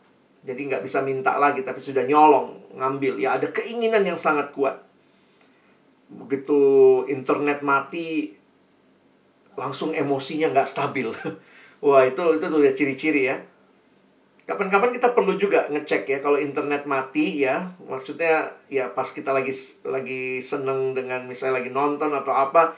Jadi 0.45 0.61
nggak 0.69 0.85
bisa 0.85 1.01
minta 1.01 1.41
lagi 1.41 1.65
tapi 1.65 1.81
sudah 1.81 2.05
nyolong, 2.05 2.77
ngambil. 2.77 3.17
Ya 3.17 3.33
ada 3.33 3.49
keinginan 3.49 4.05
yang 4.05 4.15
sangat 4.15 4.53
kuat. 4.53 4.77
Begitu 6.05 6.61
internet 7.09 7.65
mati, 7.65 8.37
langsung 9.57 9.97
emosinya 9.97 10.53
nggak 10.53 10.69
stabil. 10.69 11.09
Wah, 11.85 12.05
itu 12.05 12.37
itu 12.37 12.45
tuh 12.45 12.61
ciri-ciri 12.77 13.33
ya. 13.33 13.41
Kapan-kapan 14.45 14.93
kita 14.93 15.17
perlu 15.17 15.33
juga 15.41 15.65
ngecek 15.73 16.05
ya 16.05 16.21
kalau 16.21 16.37
internet 16.37 16.85
mati 16.85 17.41
ya. 17.41 17.73
Maksudnya 17.81 18.53
ya 18.69 18.93
pas 18.93 19.09
kita 19.09 19.33
lagi 19.33 19.49
lagi 19.81 20.45
seneng 20.45 20.93
dengan 20.93 21.25
misalnya 21.25 21.65
lagi 21.65 21.73
nonton 21.73 22.13
atau 22.13 22.29
apa 22.29 22.77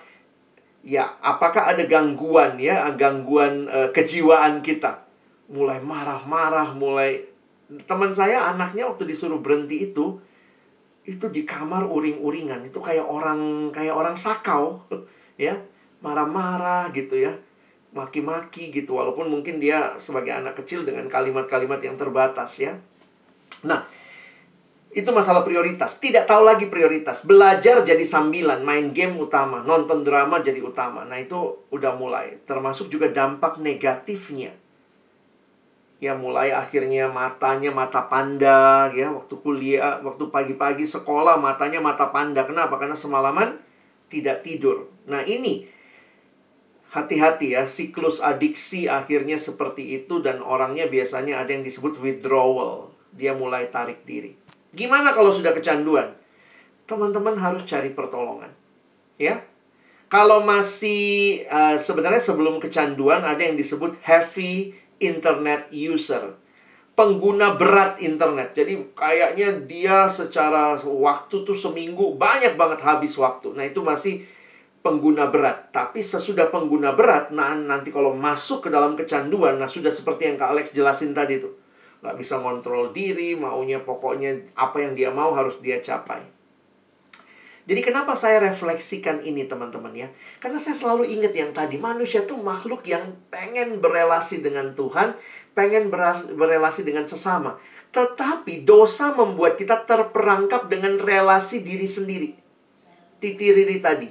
ya 0.88 1.19
apakah 1.19 1.75
ada 1.75 1.84
gangguan 1.84 2.56
ya, 2.56 2.88
gangguan 2.95 3.67
uh, 3.67 3.91
kejiwaan 3.91 4.63
kita. 4.63 5.03
Mulai 5.51 5.84
marah-marah, 5.84 6.71
mulai 6.71 7.27
teman 7.67 8.15
saya 8.15 8.47
anaknya 8.47 8.88
waktu 8.88 9.03
disuruh 9.03 9.43
berhenti 9.43 9.91
itu 9.91 10.19
itu 11.08 11.25
di 11.32 11.47
kamar 11.47 11.88
uring-uringan. 11.88 12.67
Itu 12.67 12.84
kayak 12.84 13.08
orang 13.08 13.71
kayak 13.71 13.95
orang 13.95 14.15
sakau 14.19 14.84
ya. 15.39 15.56
Marah-marah 16.03 16.91
gitu 16.91 17.17
ya. 17.17 17.36
Maki-maki 17.95 18.69
gitu 18.69 18.99
walaupun 18.99 19.32
mungkin 19.32 19.58
dia 19.58 19.95
sebagai 19.97 20.36
anak 20.36 20.60
kecil 20.62 20.84
dengan 20.84 21.08
kalimat-kalimat 21.08 21.80
yang 21.80 21.95
terbatas 21.95 22.60
ya. 22.60 22.75
Nah 23.63 23.88
itu 24.91 25.10
masalah 25.15 25.43
prioritas. 25.47 25.97
Tidak 25.97 26.27
tahu 26.27 26.43
lagi 26.43 26.67
prioritas. 26.67 27.23
Belajar 27.23 27.82
jadi 27.84 28.03
sambilan 28.03 28.63
main 28.63 28.91
game 28.91 29.15
utama 29.17 29.63
nonton 29.63 30.03
drama 30.03 30.43
jadi 30.43 30.60
utama. 30.60 31.08
Nah 31.08 31.17
itu 31.17 31.67
udah 31.71 31.95
mulai. 31.95 32.43
Termasuk 32.43 32.91
juga 32.91 33.08
dampak 33.10 33.58
negatifnya 33.63 34.66
ya 35.97 36.13
mulai 36.13 36.53
akhirnya 36.53 37.10
matanya 37.10 37.73
mata 37.73 38.05
panda 38.05 38.93
ya 38.93 39.09
waktu 39.09 39.34
kuliah 39.41 39.97
waktu 40.05 40.30
pagi-pagi 40.30 40.86
sekolah 40.86 41.41
matanya 41.41 41.82
mata 41.82 42.13
panda 42.13 42.45
kenapa 42.45 42.78
karena 42.78 42.93
semalaman 42.93 43.57
tidak 44.07 44.45
tidur 44.45 44.89
nah 45.09 45.26
ini 45.26 45.78
hati-hati 46.97 47.53
ya, 47.57 47.67
siklus 47.67 48.24
adiksi 48.24 48.88
akhirnya 48.88 49.36
seperti 49.36 50.01
itu 50.03 50.24
dan 50.24 50.39
orangnya 50.39 50.88
biasanya 50.88 51.43
ada 51.43 51.51
yang 51.51 51.61
disebut 51.65 51.99
withdrawal. 51.99 52.89
Dia 53.13 53.38
mulai 53.38 53.67
tarik 53.67 54.01
diri. 54.07 54.38
Gimana 54.72 55.11
kalau 55.11 55.34
sudah 55.34 55.51
kecanduan? 55.51 56.13
Teman-teman 56.88 57.36
harus 57.36 57.67
cari 57.67 57.91
pertolongan. 57.91 58.51
Ya. 59.22 59.43
Kalau 60.07 60.47
masih 60.47 61.43
uh, 61.51 61.76
sebenarnya 61.76 62.24
sebelum 62.24 62.63
kecanduan 62.63 63.28
ada 63.28 63.43
yang 63.43 63.59
disebut 63.59 63.99
heavy 64.07 64.72
internet 65.00 65.70
user. 65.74 66.38
Pengguna 66.98 67.54
berat 67.54 68.02
internet. 68.02 68.58
Jadi 68.58 68.93
kayaknya 68.98 69.54
dia 69.70 69.98
secara 70.10 70.74
waktu 70.82 71.45
tuh 71.45 71.54
seminggu 71.54 72.18
banyak 72.18 72.58
banget 72.58 72.82
habis 72.82 73.14
waktu. 73.22 73.54
Nah, 73.54 73.70
itu 73.70 73.86
masih 73.86 74.26
pengguna 74.88 75.28
berat. 75.28 75.68
Tapi 75.76 76.00
sesudah 76.00 76.48
pengguna 76.48 76.95
berat, 76.95 77.36
nah 77.36 77.52
nanti 77.52 77.91
kalau 77.91 78.16
masuk 78.16 78.66
ke 78.66 78.70
dalam 78.72 78.95
kecanduan, 78.95 79.60
nah 79.60 79.68
sudah 79.68 79.91
seperti 79.91 80.32
yang 80.32 80.39
Kak 80.39 80.56
Alex 80.56 80.72
jelasin 80.72 81.12
tadi 81.12 81.43
tuh. 81.43 81.52
nggak 81.98 82.14
bisa 82.14 82.38
ngontrol 82.38 82.93
diri, 82.93 83.34
maunya 83.34 83.82
pokoknya 83.82 84.54
apa 84.54 84.86
yang 84.86 84.93
dia 84.93 85.10
mau 85.10 85.34
harus 85.34 85.58
dia 85.66 85.82
capai. 85.82 86.36
Jadi 87.68 87.84
kenapa 87.84 88.15
saya 88.15 88.39
refleksikan 88.39 89.20
ini 89.28 89.43
teman-teman 89.43 89.91
ya? 89.91 90.07
Karena 90.39 90.55
saya 90.55 90.72
selalu 90.72 91.03
ingat 91.20 91.36
yang 91.36 91.51
tadi, 91.51 91.76
manusia 91.76 92.24
tuh 92.24 92.39
makhluk 92.39 92.88
yang 92.88 93.20
pengen 93.28 93.84
berelasi 93.84 94.39
dengan 94.39 94.72
Tuhan, 94.72 95.20
pengen 95.51 95.91
berelasi 96.32 96.88
dengan 96.88 97.03
sesama. 97.03 97.59
Tetapi 97.91 98.63
dosa 98.63 99.11
membuat 99.11 99.59
kita 99.59 99.84
terperangkap 99.84 100.72
dengan 100.72 100.95
relasi 100.95 101.59
diri 101.59 101.91
sendiri. 101.91 102.30
Titiriri 103.20 103.84
tadi. 103.84 104.07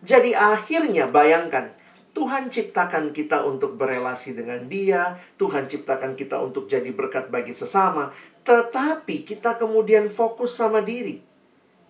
Jadi 0.00 0.32
akhirnya 0.32 1.04
bayangkan, 1.04 1.76
Tuhan 2.16 2.48
ciptakan 2.48 3.12
kita 3.12 3.44
untuk 3.44 3.76
berelasi 3.76 4.32
dengan 4.32 4.64
Dia, 4.64 5.20
Tuhan 5.36 5.68
ciptakan 5.68 6.16
kita 6.16 6.40
untuk 6.40 6.72
jadi 6.72 6.88
berkat 6.88 7.28
bagi 7.28 7.52
sesama, 7.52 8.16
tetapi 8.48 9.28
kita 9.28 9.60
kemudian 9.60 10.08
fokus 10.08 10.56
sama 10.56 10.80
diri. 10.80 11.33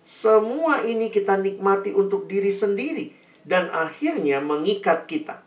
Semua 0.05 0.85
ini 0.85 1.09
kita 1.09 1.33
nikmati 1.33 1.89
untuk 1.89 2.29
diri 2.29 2.53
sendiri 2.53 3.09
dan 3.41 3.73
akhirnya 3.73 4.37
mengikat 4.37 5.09
kita. 5.09 5.41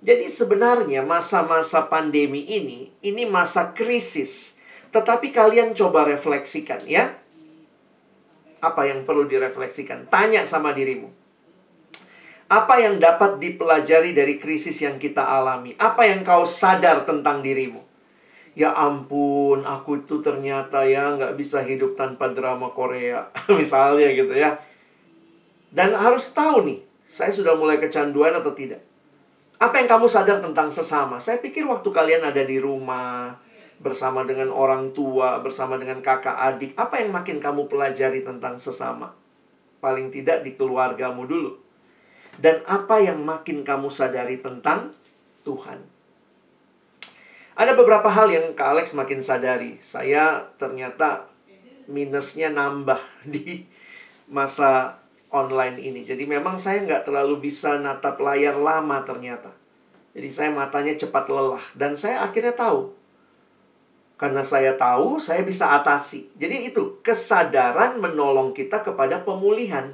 Jadi 0.00 0.32
sebenarnya 0.32 1.04
masa-masa 1.04 1.84
pandemi 1.84 2.48
ini 2.48 2.88
ini 3.04 3.28
masa 3.28 3.76
krisis. 3.76 4.56
Tetapi 4.88 5.28
kalian 5.28 5.76
coba 5.76 6.08
refleksikan 6.08 6.80
ya. 6.88 7.12
Apa 8.64 8.88
yang 8.88 9.04
perlu 9.04 9.28
direfleksikan? 9.28 10.08
Tanya 10.08 10.48
sama 10.48 10.72
dirimu. 10.72 11.12
Apa 12.48 12.80
yang 12.80 12.96
dapat 12.96 13.36
dipelajari 13.36 14.16
dari 14.16 14.40
krisis 14.40 14.80
yang 14.80 14.96
kita 14.96 15.22
alami? 15.22 15.76
Apa 15.76 16.08
yang 16.08 16.24
kau 16.24 16.48
sadar 16.48 17.04
tentang 17.04 17.44
dirimu? 17.44 17.89
Ya 18.58 18.74
ampun, 18.74 19.62
aku 19.62 20.02
itu 20.02 20.18
ternyata 20.20 20.82
ya 20.82 21.14
nggak 21.14 21.38
bisa 21.38 21.62
hidup 21.62 21.94
tanpa 21.94 22.30
drama 22.30 22.70
Korea. 22.74 23.30
Misalnya 23.60 24.10
gitu 24.10 24.34
ya. 24.34 24.58
Dan 25.70 25.94
harus 25.94 26.34
tahu 26.34 26.66
nih, 26.66 26.78
saya 27.06 27.30
sudah 27.30 27.54
mulai 27.54 27.78
kecanduan 27.78 28.34
atau 28.34 28.50
tidak. 28.50 28.82
Apa 29.60 29.78
yang 29.78 29.88
kamu 29.88 30.10
sadar 30.10 30.42
tentang 30.42 30.72
sesama? 30.72 31.22
Saya 31.22 31.38
pikir 31.38 31.68
waktu 31.68 31.86
kalian 31.94 32.26
ada 32.26 32.42
di 32.42 32.58
rumah, 32.58 33.38
bersama 33.78 34.26
dengan 34.26 34.50
orang 34.50 34.90
tua, 34.90 35.38
bersama 35.40 35.78
dengan 35.78 36.02
kakak 36.02 36.34
adik, 36.34 36.74
apa 36.74 36.98
yang 36.98 37.14
makin 37.14 37.38
kamu 37.38 37.70
pelajari 37.70 38.26
tentang 38.26 38.58
sesama? 38.58 39.14
Paling 39.78 40.10
tidak 40.10 40.42
di 40.42 40.58
keluargamu 40.58 41.22
dulu 41.28 41.70
dan 42.40 42.64
apa 42.64 43.04
yang 43.04 43.20
makin 43.20 43.60
kamu 43.60 43.92
sadari 43.92 44.40
tentang 44.40 44.96
Tuhan. 45.44 45.84
Ada 47.60 47.76
beberapa 47.76 48.08
hal 48.08 48.32
yang 48.32 48.56
Kak 48.56 48.72
Alex 48.72 48.96
makin 48.96 49.20
sadari. 49.20 49.76
Saya 49.84 50.48
ternyata 50.56 51.28
minusnya 51.92 52.48
nambah 52.48 52.96
di 53.36 53.68
masa 54.32 54.96
online 55.28 55.76
ini. 55.76 56.08
Jadi 56.08 56.24
memang 56.24 56.56
saya 56.56 56.80
nggak 56.88 57.04
terlalu 57.04 57.52
bisa 57.52 57.76
natap 57.76 58.16
layar 58.16 58.56
lama 58.56 59.04
ternyata. 59.04 59.52
Jadi 60.16 60.28
saya 60.32 60.48
matanya 60.56 60.96
cepat 60.96 61.28
lelah. 61.28 61.60
Dan 61.76 62.00
saya 62.00 62.24
akhirnya 62.24 62.56
tahu. 62.56 62.96
Karena 64.16 64.40
saya 64.40 64.80
tahu, 64.80 65.20
saya 65.20 65.44
bisa 65.44 65.76
atasi. 65.76 66.32
Jadi 66.40 66.72
itu, 66.72 66.96
kesadaran 67.04 68.00
menolong 68.00 68.56
kita 68.56 68.80
kepada 68.80 69.20
pemulihan. 69.20 69.92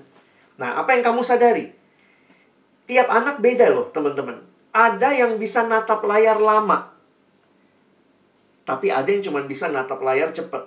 Nah, 0.55 0.79
apa 0.79 0.95
yang 0.95 1.03
kamu 1.03 1.23
sadari? 1.27 1.75
Tiap 2.87 3.11
anak 3.11 3.43
beda 3.43 3.75
loh, 3.75 3.91
teman-teman. 3.91 4.39
Ada 4.71 5.19
yang 5.19 5.39
bisa 5.39 5.67
natap 5.67 6.03
layar 6.07 6.39
lama. 6.39 6.96
Tapi 8.67 8.91
ada 8.91 9.07
yang 9.07 9.23
cuma 9.23 9.41
bisa 9.47 9.71
natap 9.71 10.03
layar 10.03 10.35
cepat. 10.35 10.67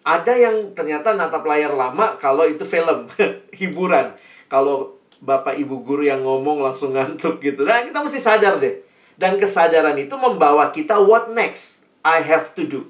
Ada 0.00 0.32
yang 0.32 0.72
ternyata 0.72 1.12
natap 1.12 1.44
layar 1.44 1.76
lama 1.76 2.16
kalau 2.16 2.48
itu 2.48 2.64
film, 2.64 3.04
hiburan. 3.60 4.16
Kalau 4.48 4.96
bapak 5.20 5.60
ibu 5.60 5.84
guru 5.84 6.08
yang 6.08 6.24
ngomong 6.24 6.64
langsung 6.64 6.96
ngantuk 6.96 7.44
gitu. 7.44 7.68
Nah, 7.68 7.84
kita 7.84 8.00
mesti 8.00 8.16
sadar 8.16 8.56
deh. 8.56 8.80
Dan 9.20 9.36
kesadaran 9.36 10.00
itu 10.00 10.16
membawa 10.16 10.72
kita 10.72 10.96
what 10.96 11.28
next 11.36 11.84
I 12.00 12.24
have 12.24 12.56
to 12.56 12.64
do. 12.64 12.80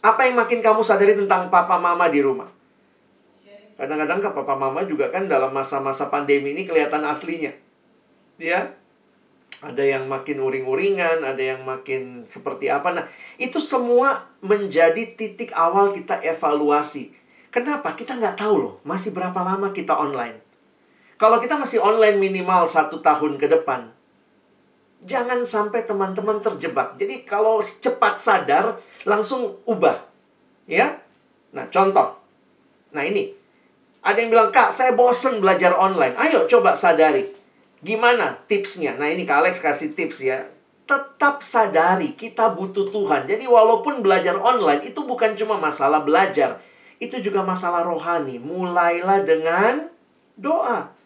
Apa 0.00 0.24
yang 0.24 0.40
makin 0.40 0.64
kamu 0.64 0.80
sadari 0.80 1.12
tentang 1.12 1.52
papa 1.52 1.76
mama 1.76 2.08
di 2.08 2.24
rumah? 2.24 2.48
Kadang-kadang 3.76 4.24
kan 4.24 4.32
papa 4.32 4.54
mama 4.56 4.86
juga 4.86 5.12
kan 5.12 5.26
dalam 5.28 5.52
masa-masa 5.52 6.08
pandemi 6.08 6.56
ini 6.56 6.64
kelihatan 6.64 7.04
aslinya. 7.04 7.52
Ya. 8.40 8.72
Ada 9.64 9.80
yang 9.80 10.04
makin 10.04 10.44
uring-uringan, 10.44 11.24
ada 11.24 11.40
yang 11.40 11.64
makin 11.64 12.28
seperti 12.28 12.68
apa. 12.68 12.92
Nah, 12.92 13.04
itu 13.40 13.56
semua 13.56 14.28
menjadi 14.44 15.16
titik 15.16 15.56
awal 15.56 15.96
kita 15.96 16.20
evaluasi. 16.20 17.16
Kenapa? 17.48 17.96
Kita 17.96 18.20
nggak 18.20 18.36
tahu 18.36 18.54
loh, 18.60 18.74
masih 18.84 19.16
berapa 19.16 19.40
lama 19.40 19.72
kita 19.72 19.96
online. 19.96 20.36
Kalau 21.16 21.40
kita 21.40 21.56
masih 21.56 21.80
online 21.80 22.20
minimal 22.20 22.68
satu 22.68 23.00
tahun 23.00 23.40
ke 23.40 23.46
depan, 23.48 23.88
jangan 25.00 25.46
sampai 25.48 25.88
teman-teman 25.88 26.44
terjebak. 26.44 27.00
Jadi 27.00 27.24
kalau 27.24 27.62
cepat 27.62 28.20
sadar, 28.20 28.82
langsung 29.08 29.60
ubah. 29.64 30.04
Ya? 30.68 31.00
Nah, 31.54 31.70
contoh. 31.72 32.20
Nah, 32.92 33.04
ini. 33.04 33.32
Ada 34.04 34.20
yang 34.20 34.30
bilang, 34.34 34.50
Kak, 34.52 34.68
saya 34.74 34.92
bosen 34.92 35.40
belajar 35.40 35.72
online. 35.72 36.12
Ayo 36.20 36.44
coba 36.44 36.76
sadari. 36.76 37.43
Gimana 37.84 38.40
tipsnya? 38.48 38.96
Nah, 38.96 39.12
ini 39.12 39.28
Kak 39.28 39.44
Alex 39.44 39.60
kasih 39.60 39.92
tips 39.92 40.24
ya. 40.24 40.48
Tetap 40.88 41.44
sadari 41.44 42.16
kita 42.16 42.56
butuh 42.56 42.88
Tuhan. 42.88 43.28
Jadi 43.28 43.44
walaupun 43.44 44.00
belajar 44.00 44.40
online 44.40 44.88
itu 44.88 45.04
bukan 45.04 45.36
cuma 45.36 45.60
masalah 45.60 46.00
belajar. 46.00 46.64
Itu 46.96 47.20
juga 47.20 47.44
masalah 47.44 47.84
rohani. 47.84 48.40
Mulailah 48.40 49.20
dengan 49.28 49.92
doa. 50.40 50.96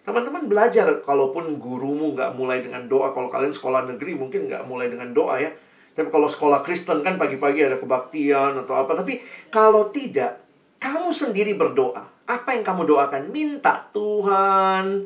Teman-teman 0.00 0.50
belajar, 0.50 0.90
kalaupun 1.06 1.60
gurumu 1.60 2.16
nggak 2.16 2.34
mulai 2.34 2.64
dengan 2.64 2.88
doa, 2.90 3.14
kalau 3.14 3.30
kalian 3.30 3.54
sekolah 3.54 3.86
negeri 3.86 4.18
mungkin 4.18 4.50
nggak 4.50 4.66
mulai 4.66 4.90
dengan 4.90 5.14
doa 5.14 5.38
ya. 5.38 5.54
Tapi 5.94 6.08
kalau 6.08 6.26
sekolah 6.26 6.64
Kristen 6.66 7.04
kan 7.06 7.20
pagi-pagi 7.20 7.66
ada 7.66 7.78
kebaktian 7.78 8.58
atau 8.64 8.74
apa. 8.74 8.98
Tapi 8.98 9.20
kalau 9.52 9.92
tidak, 9.92 10.40
kamu 10.80 11.12
sendiri 11.12 11.52
berdoa. 11.54 12.08
Apa 12.24 12.56
yang 12.56 12.64
kamu 12.64 12.88
doakan? 12.88 13.28
Minta 13.28 13.90
Tuhan, 13.92 15.04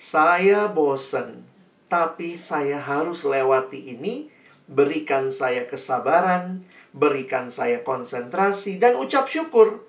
saya 0.00 0.64
bosan, 0.72 1.44
tapi 1.84 2.32
saya 2.40 2.80
harus 2.80 3.20
lewati 3.28 3.92
ini. 3.92 4.32
Berikan 4.64 5.28
saya 5.28 5.68
kesabaran, 5.68 6.64
berikan 6.96 7.52
saya 7.52 7.84
konsentrasi, 7.84 8.80
dan 8.80 8.96
ucap 8.96 9.28
syukur. 9.28 9.84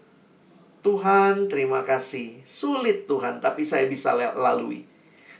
Tuhan, 0.83 1.47
terima 1.47 1.87
kasih. 1.87 2.43
Sulit 2.43 3.07
Tuhan, 3.07 3.39
tapi 3.39 3.63
saya 3.63 3.87
bisa 3.87 4.11
lalui. 4.17 4.83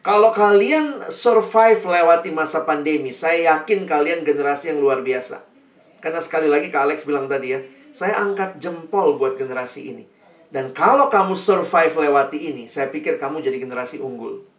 Kalau 0.05 0.31
kalian 0.31 1.09
survive 1.11 1.81
lewati 1.81 2.31
masa 2.31 2.63
pandemi, 2.63 3.11
saya 3.11 3.57
yakin 3.57 3.83
kalian 3.83 4.23
generasi 4.23 4.71
yang 4.71 4.79
luar 4.79 5.03
biasa. 5.03 5.43
Karena 5.99 6.21
sekali 6.23 6.47
lagi 6.47 6.71
Kak 6.71 6.85
Alex 6.87 7.03
bilang 7.03 7.27
tadi 7.27 7.57
ya, 7.57 7.59
saya 7.91 8.21
angkat 8.23 8.61
jempol 8.61 9.19
buat 9.19 9.35
generasi 9.35 9.89
ini. 9.89 10.05
Dan 10.47 10.71
kalau 10.71 11.09
kamu 11.11 11.33
survive 11.35 11.97
lewati 11.97 12.39
ini, 12.53 12.69
saya 12.69 12.87
pikir 12.93 13.17
kamu 13.19 13.41
jadi 13.41 13.57
generasi 13.57 13.97
unggul. 13.97 14.50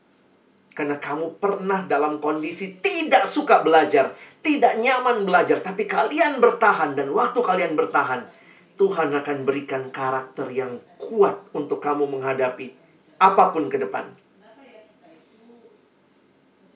Karena 0.73 0.97
kamu 0.97 1.37
pernah 1.37 1.85
dalam 1.85 2.17
kondisi 2.17 2.81
tidak 2.81 3.29
suka 3.29 3.61
belajar, 3.61 4.17
tidak 4.41 4.81
nyaman 4.81 5.29
belajar, 5.29 5.61
tapi 5.61 5.85
kalian 5.85 6.41
bertahan 6.41 6.97
dan 6.97 7.13
waktu 7.13 7.45
kalian 7.45 7.77
bertahan, 7.77 8.25
Tuhan 8.81 9.13
akan 9.13 9.45
berikan 9.45 9.93
karakter 9.93 10.49
yang 10.49 10.81
kuat 10.97 11.45
untuk 11.53 11.77
kamu 11.77 12.09
menghadapi 12.09 12.73
apa 13.21 13.53
pun 13.53 13.69
ke 13.69 13.77
depan. 13.77 14.09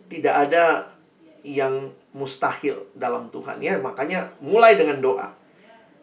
Tidak 0.07 0.31
ada 0.31 0.93
yang 1.43 1.91
mustahil 2.15 2.87
dalam 2.95 3.33
Tuhan 3.33 3.59
ya, 3.65 3.81
makanya 3.81 4.31
mulai 4.45 4.79
dengan 4.79 5.01
doa. 5.01 5.35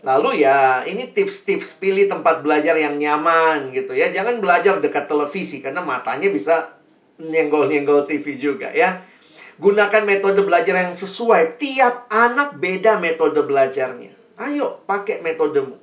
Lalu 0.03 0.43
ya, 0.43 0.83
ini 0.83 1.15
tips-tips 1.15 1.79
pilih 1.79 2.11
tempat 2.11 2.43
belajar 2.43 2.75
yang 2.75 2.99
nyaman 2.99 3.71
gitu 3.71 3.95
ya. 3.95 4.11
Jangan 4.11 4.43
belajar 4.43 4.83
dekat 4.83 5.07
televisi 5.07 5.63
karena 5.63 5.79
matanya 5.79 6.27
bisa 6.27 6.75
nyenggol-nyenggol 7.21 8.05
TV 8.09 8.37
juga 8.37 8.71
ya. 8.73 9.03
Gunakan 9.61 10.03
metode 10.03 10.41
belajar 10.41 10.73
yang 10.73 10.93
sesuai. 10.97 11.61
Tiap 11.61 12.09
anak 12.09 12.57
beda 12.57 12.97
metode 12.97 13.37
belajarnya. 13.45 14.13
Ayo 14.41 14.81
pakai 14.89 15.21
metodemu. 15.21 15.77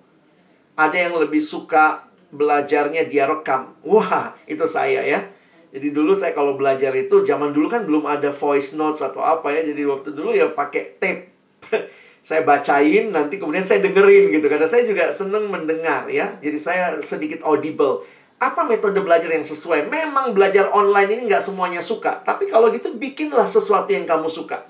Ada 0.74 1.08
yang 1.08 1.14
lebih 1.22 1.38
suka 1.38 2.10
belajarnya 2.34 3.06
dia 3.06 3.30
rekam. 3.30 3.78
Wah, 3.86 4.34
itu 4.50 4.66
saya 4.66 5.06
ya. 5.06 5.20
Jadi 5.70 5.94
dulu 5.94 6.18
saya 6.18 6.34
kalau 6.34 6.58
belajar 6.58 6.90
itu 6.98 7.22
zaman 7.22 7.54
dulu 7.54 7.70
kan 7.70 7.86
belum 7.86 8.02
ada 8.10 8.34
voice 8.34 8.74
notes 8.74 9.06
atau 9.06 9.22
apa 9.22 9.54
ya. 9.54 9.62
Jadi 9.62 9.86
waktu 9.86 10.10
dulu 10.10 10.34
ya 10.34 10.50
pakai 10.50 10.98
tape. 10.98 11.30
saya 12.20 12.44
bacain 12.44 13.08
nanti 13.10 13.40
kemudian 13.40 13.64
saya 13.64 13.80
dengerin 13.80 14.28
gitu 14.28 14.46
karena 14.46 14.68
saya 14.68 14.84
juga 14.84 15.08
seneng 15.08 15.48
mendengar 15.48 16.04
ya 16.12 16.36
jadi 16.44 16.58
saya 16.60 16.84
sedikit 17.00 17.40
audible 17.48 18.04
apa 18.40 18.64
metode 18.64 18.96
belajar 19.04 19.28
yang 19.28 19.44
sesuai 19.44 19.92
memang 19.92 20.32
belajar 20.32 20.72
online 20.72 21.12
ini 21.12 21.22
nggak 21.28 21.44
semuanya 21.44 21.84
suka 21.84 22.24
tapi 22.24 22.48
kalau 22.48 22.72
gitu 22.72 22.96
bikinlah 22.96 23.44
sesuatu 23.44 23.92
yang 23.92 24.08
kamu 24.08 24.26
suka 24.26 24.64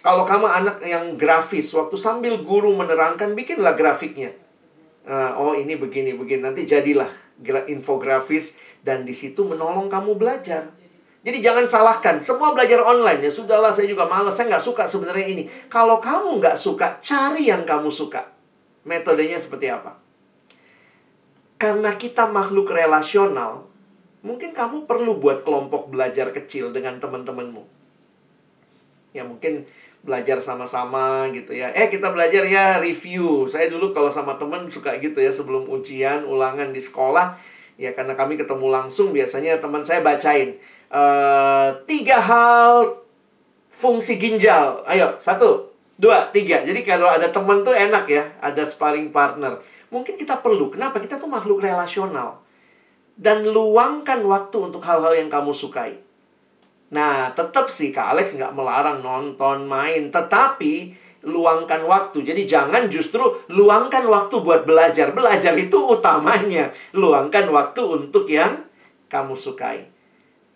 Kalau 0.00 0.24
kamu 0.24 0.48
anak 0.48 0.76
yang 0.80 1.20
grafis, 1.20 1.76
waktu 1.76 1.92
sambil 2.00 2.40
guru 2.40 2.72
menerangkan, 2.72 3.36
bikinlah 3.36 3.76
grafiknya. 3.76 4.32
Uh, 5.04 5.32
oh 5.36 5.52
ini 5.52 5.76
begini, 5.76 6.16
begini. 6.16 6.40
Nanti 6.40 6.64
jadilah 6.64 7.08
infografis 7.68 8.56
dan 8.80 9.04
di 9.04 9.12
situ 9.12 9.44
menolong 9.44 9.92
kamu 9.92 10.16
belajar. 10.16 10.72
Jadi 11.20 11.44
jangan 11.44 11.68
salahkan, 11.68 12.16
semua 12.16 12.56
belajar 12.56 12.80
online 12.80 13.28
ya 13.28 13.28
sudahlah 13.28 13.68
saya 13.68 13.84
juga 13.84 14.08
malas, 14.08 14.40
saya 14.40 14.56
nggak 14.56 14.64
suka 14.64 14.88
sebenarnya 14.88 15.26
ini. 15.28 15.44
Kalau 15.68 16.00
kamu 16.00 16.40
nggak 16.40 16.56
suka, 16.56 16.96
cari 17.04 17.52
yang 17.52 17.68
kamu 17.68 17.92
suka. 17.92 18.24
Metodenya 18.88 19.36
seperti 19.36 19.68
apa? 19.68 19.99
Karena 21.60 21.92
kita 21.92 22.24
makhluk 22.32 22.72
relasional, 22.72 23.68
mungkin 24.24 24.56
kamu 24.56 24.88
perlu 24.88 25.20
buat 25.20 25.44
kelompok 25.44 25.92
belajar 25.92 26.32
kecil 26.32 26.72
dengan 26.72 26.96
teman-temanmu. 26.96 27.68
Ya 29.12 29.28
mungkin 29.28 29.68
belajar 30.00 30.40
sama-sama 30.40 31.28
gitu 31.36 31.52
ya. 31.52 31.68
Eh 31.76 31.92
kita 31.92 32.16
belajar 32.16 32.48
ya 32.48 32.80
review. 32.80 33.44
Saya 33.52 33.68
dulu 33.68 33.92
kalau 33.92 34.08
sama 34.08 34.40
teman 34.40 34.72
suka 34.72 34.96
gitu 35.04 35.20
ya 35.20 35.28
sebelum 35.28 35.68
ujian, 35.68 36.24
ulangan 36.24 36.72
di 36.72 36.80
sekolah. 36.80 37.36
Ya 37.76 37.92
karena 37.92 38.16
kami 38.16 38.40
ketemu 38.40 38.66
langsung 38.72 39.12
biasanya 39.12 39.60
teman 39.60 39.84
saya 39.84 40.00
bacain. 40.00 40.56
Uh, 40.88 41.76
tiga 41.84 42.16
hal 42.16 43.04
fungsi 43.68 44.16
ginjal. 44.16 44.80
Ayo, 44.88 45.20
satu, 45.20 45.76
dua, 46.00 46.32
tiga. 46.32 46.64
Jadi 46.64 46.88
kalau 46.88 47.04
ada 47.04 47.28
teman 47.28 47.60
tuh 47.60 47.76
enak 47.76 48.08
ya, 48.08 48.24
ada 48.40 48.64
sparring 48.64 49.12
partner. 49.12 49.60
Mungkin 49.90 50.14
kita 50.14 50.38
perlu. 50.38 50.70
Kenapa? 50.70 51.02
Kita 51.02 51.18
tuh 51.18 51.30
makhluk 51.30 51.62
relasional. 51.62 52.42
Dan 53.18 53.50
luangkan 53.50 54.22
waktu 54.24 54.56
untuk 54.70 54.80
hal-hal 54.86 55.12
yang 55.12 55.28
kamu 55.28 55.52
sukai. 55.52 55.98
Nah, 56.90 57.30
tetap 57.36 57.70
sih 57.70 57.94
Kak 57.94 58.16
Alex 58.16 58.34
nggak 58.34 58.54
melarang 58.54 59.02
nonton, 59.02 59.66
main. 59.66 60.10
Tetapi, 60.10 60.74
luangkan 61.26 61.84
waktu. 61.84 62.24
Jadi 62.24 62.48
jangan 62.48 62.88
justru 62.88 63.20
luangkan 63.52 64.08
waktu 64.08 64.40
buat 64.40 64.64
belajar. 64.64 65.12
Belajar 65.12 65.52
itu 65.58 65.76
utamanya. 65.76 66.72
Luangkan 66.96 67.50
waktu 67.52 67.82
untuk 67.84 68.24
yang 68.30 68.64
kamu 69.12 69.36
sukai. 69.36 69.90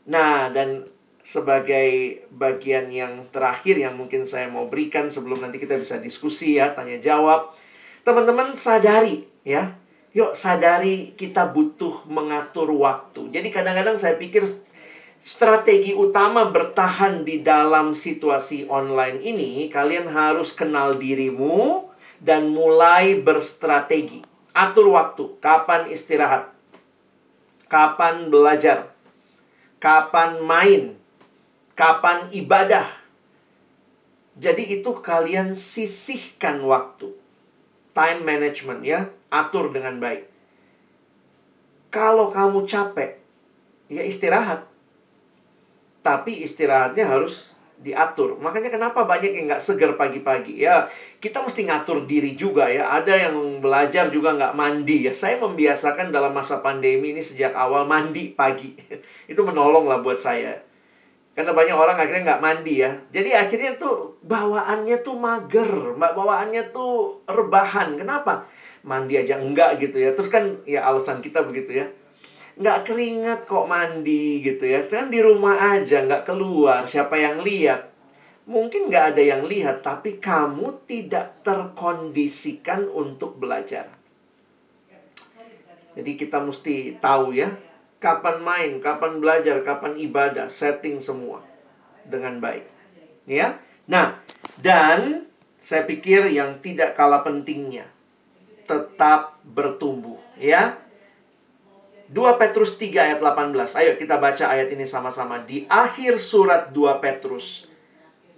Nah, 0.09 0.49
dan 0.55 0.89
sebagai 1.24 2.20
bagian 2.28 2.93
yang 2.93 3.24
terakhir 3.32 3.80
yang 3.80 3.97
mungkin 3.97 4.28
saya 4.28 4.45
mau 4.53 4.68
berikan 4.68 5.09
sebelum 5.09 5.41
nanti 5.41 5.57
kita 5.57 5.80
bisa 5.80 5.97
diskusi 5.97 6.61
ya, 6.61 6.76
tanya 6.76 7.01
jawab. 7.01 7.53
Teman-teman 8.05 8.53
sadari 8.53 9.25
ya. 9.49 9.81
Yuk 10.13 10.37
sadari 10.37 11.17
kita 11.17 11.51
butuh 11.51 12.05
mengatur 12.07 12.69
waktu. 12.71 13.33
Jadi 13.33 13.49
kadang-kadang 13.51 13.97
saya 13.97 14.15
pikir 14.21 14.45
strategi 15.19 15.97
utama 15.97 16.47
bertahan 16.53 17.25
di 17.25 17.41
dalam 17.41 17.97
situasi 17.97 18.69
online 18.69 19.25
ini, 19.25 19.67
kalian 19.73 20.07
harus 20.07 20.53
kenal 20.53 21.01
dirimu 21.01 21.89
dan 22.21 22.53
mulai 22.53 23.19
berstrategi. 23.19 24.23
Atur 24.55 24.95
waktu, 24.95 25.35
kapan 25.43 25.91
istirahat, 25.91 26.53
kapan 27.67 28.31
belajar, 28.31 28.95
kapan 29.83 30.39
main, 30.45 30.95
kapan 31.75 32.31
ibadah. 32.31 32.87
Jadi 34.39 34.79
itu 34.79 34.95
kalian 35.03 35.59
sisihkan 35.59 36.63
waktu 36.63 37.24
time 37.95 38.21
management 38.27 38.83
ya, 38.83 39.09
atur 39.31 39.71
dengan 39.71 40.03
baik. 40.03 40.27
Kalau 41.95 42.35
kamu 42.35 42.67
capek, 42.67 43.23
ya 43.87 44.03
istirahat. 44.03 44.67
Tapi 46.03 46.43
istirahatnya 46.43 47.07
harus 47.07 47.55
diatur. 47.85 48.41
Makanya 48.41 48.73
kenapa 48.73 49.05
banyak 49.05 49.31
yang 49.37 49.45
nggak 49.47 49.63
seger 49.63 49.95
pagi-pagi 49.95 50.65
ya. 50.65 50.89
Kita 51.21 51.45
mesti 51.45 51.69
ngatur 51.69 52.09
diri 52.09 52.33
juga 52.33 52.67
ya. 52.73 52.89
Ada 52.97 53.29
yang 53.29 53.61
belajar 53.61 54.09
juga 54.09 54.33
nggak 54.33 54.57
mandi 54.57 55.05
ya. 55.05 55.13
Saya 55.13 55.37
membiasakan 55.37 56.09
dalam 56.09 56.33
masa 56.33 56.65
pandemi 56.65 57.13
ini 57.13 57.21
sejak 57.21 57.53
awal 57.53 57.85
mandi 57.85 58.33
pagi. 58.33 58.73
Itu 59.31 59.45
menolong 59.45 59.85
lah 59.85 60.01
buat 60.01 60.17
saya. 60.17 60.64
Karena 61.35 61.51
banyak 61.51 61.74
orang 61.74 61.99
akhirnya 61.99 62.22
nggak 62.30 62.43
mandi 62.43 62.74
ya. 62.78 62.95
Jadi 63.11 63.35
akhirnya 63.35 63.74
tuh 63.74 64.22
bawaannya 64.22 65.03
tuh 65.03 65.18
mager, 65.18 65.99
bawaannya 65.99 66.70
tuh 66.70 67.26
rebahan. 67.26 67.99
Kenapa? 67.99 68.47
Mandi 68.87 69.18
aja 69.18 69.43
enggak 69.43 69.82
gitu 69.82 69.99
ya. 69.99 70.14
Terus 70.14 70.30
kan 70.30 70.62
ya 70.62 70.87
alasan 70.87 71.18
kita 71.18 71.43
begitu 71.43 71.82
ya. 71.82 71.91
Nggak 72.55 72.87
keringat 72.87 73.51
kok 73.51 73.66
mandi 73.66 74.47
gitu 74.47 74.62
ya. 74.62 74.87
Kan 74.87 75.11
di 75.11 75.18
rumah 75.18 75.74
aja, 75.74 76.07
nggak 76.07 76.22
keluar. 76.22 76.87
Siapa 76.87 77.18
yang 77.18 77.43
lihat? 77.43 77.91
Mungkin 78.47 78.93
nggak 78.93 79.16
ada 79.16 79.22
yang 79.24 79.43
lihat, 79.49 79.82
tapi 79.82 80.22
kamu 80.22 80.87
tidak 80.87 81.43
terkondisikan 81.43 82.87
untuk 82.93 83.41
belajar. 83.41 83.91
Jadi 85.97 86.12
kita 86.14 86.45
mesti 86.45 87.01
tahu 87.01 87.32
ya, 87.32 87.49
kapan 88.05 88.37
main, 88.45 88.73
kapan 88.85 89.17
belajar, 89.17 89.65
kapan 89.65 89.97
ibadah, 89.97 90.53
setting 90.53 91.01
semua 91.01 91.41
dengan 92.05 92.37
baik. 92.37 92.69
Ya. 93.25 93.57
Nah, 93.89 94.21
dan 94.61 95.25
saya 95.57 95.89
pikir 95.89 96.29
yang 96.29 96.61
tidak 96.61 96.93
kalah 96.93 97.25
pentingnya 97.25 97.89
tetap 98.69 99.41
bertumbuh, 99.41 100.21
ya. 100.37 100.77
2 102.13 102.37
Petrus 102.37 102.77
3 102.77 103.17
ayat 103.17 103.21
18. 103.25 103.81
Ayo 103.81 103.97
kita 103.97 104.21
baca 104.21 104.45
ayat 104.53 104.69
ini 104.69 104.85
sama-sama. 104.85 105.41
Di 105.41 105.65
akhir 105.73 106.21
surat 106.21 106.69
2 106.77 107.01
Petrus, 107.01 107.65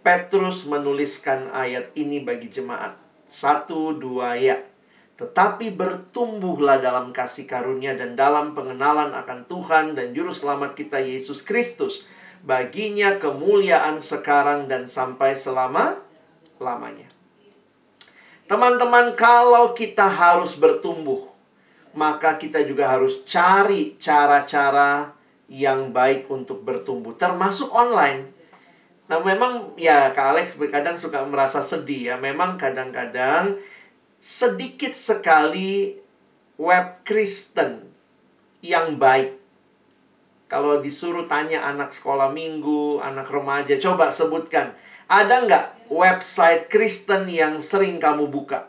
Petrus 0.06 0.62
menuliskan 0.62 1.50
ayat 1.50 1.90
ini 1.98 2.22
bagi 2.22 2.46
jemaat. 2.46 2.94
Satu, 3.26 3.90
dua, 3.90 4.38
ya. 4.38 4.62
Tetapi 5.16 5.72
bertumbuhlah 5.72 6.76
dalam 6.76 7.08
kasih 7.08 7.48
karunia 7.48 7.96
dan 7.96 8.12
dalam 8.12 8.52
pengenalan 8.52 9.16
akan 9.16 9.48
Tuhan 9.48 9.96
dan 9.96 10.12
Juru 10.12 10.36
Selamat 10.36 10.76
kita 10.76 11.00
Yesus 11.00 11.40
Kristus. 11.40 12.04
Baginya 12.44 13.16
kemuliaan 13.16 13.96
sekarang 13.98 14.68
dan 14.68 14.84
sampai 14.84 15.32
selama-lamanya. 15.32 17.08
Teman-teman, 18.46 19.16
kalau 19.18 19.74
kita 19.74 20.06
harus 20.06 20.54
bertumbuh, 20.54 21.32
maka 21.96 22.36
kita 22.38 22.62
juga 22.62 22.92
harus 22.94 23.24
cari 23.26 23.96
cara-cara 23.98 25.16
yang 25.50 25.90
baik 25.90 26.30
untuk 26.30 26.62
bertumbuh, 26.62 27.16
termasuk 27.18 27.72
online. 27.72 28.30
Nah, 29.08 29.18
memang 29.22 29.74
ya 29.80 30.12
Kak 30.14 30.36
Alex 30.36 30.60
kadang 30.70 30.94
suka 31.00 31.24
merasa 31.26 31.58
sedih 31.64 32.12
ya. 32.12 32.14
Memang 32.18 32.54
kadang-kadang 32.60 33.58
sedikit 34.26 34.90
sekali 34.90 35.94
web 36.58 37.06
Kristen 37.06 37.86
yang 38.58 38.98
baik. 38.98 39.38
Kalau 40.50 40.82
disuruh 40.82 41.30
tanya 41.30 41.62
anak 41.62 41.94
sekolah 41.94 42.34
minggu, 42.34 42.98
anak 42.98 43.30
remaja, 43.30 43.78
coba 43.78 44.10
sebutkan. 44.10 44.74
Ada 45.06 45.46
nggak 45.46 45.66
website 45.94 46.66
Kristen 46.66 47.30
yang 47.30 47.62
sering 47.62 48.02
kamu 48.02 48.26
buka? 48.26 48.66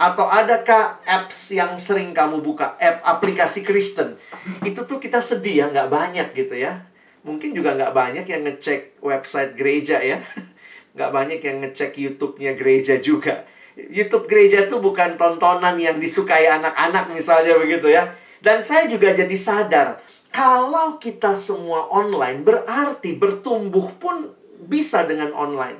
Atau 0.00 0.24
adakah 0.24 1.04
apps 1.04 1.52
yang 1.52 1.76
sering 1.76 2.16
kamu 2.16 2.40
buka? 2.40 2.72
App 2.80 3.04
aplikasi 3.04 3.60
Kristen. 3.60 4.16
Itu 4.64 4.88
tuh 4.88 4.96
kita 4.96 5.20
sedih 5.20 5.64
ya, 5.64 5.66
nggak 5.68 5.92
banyak 5.92 6.28
gitu 6.32 6.56
ya. 6.56 6.80
Mungkin 7.28 7.52
juga 7.52 7.76
nggak 7.76 7.92
banyak 7.92 8.24
yang 8.24 8.48
ngecek 8.48 9.04
website 9.04 9.52
gereja 9.52 10.00
ya. 10.00 10.24
Nggak 10.92 11.08
banyak 11.08 11.40
yang 11.40 11.56
ngecek 11.64 11.96
YouTube-nya 11.96 12.52
gereja 12.52 13.00
juga. 13.00 13.48
YouTube 13.76 14.28
gereja 14.28 14.68
itu 14.68 14.76
bukan 14.76 15.16
tontonan 15.16 15.80
yang 15.80 15.96
disukai 15.96 16.44
anak-anak 16.44 17.08
misalnya 17.12 17.56
begitu 17.56 17.88
ya. 17.88 18.12
Dan 18.42 18.60
saya 18.60 18.90
juga 18.90 19.14
jadi 19.14 19.36
sadar, 19.38 20.02
kalau 20.34 20.98
kita 20.98 21.38
semua 21.38 21.88
online 21.88 22.42
berarti 22.42 23.16
bertumbuh 23.16 23.94
pun 23.96 24.34
bisa 24.66 25.06
dengan 25.06 25.32
online. 25.32 25.78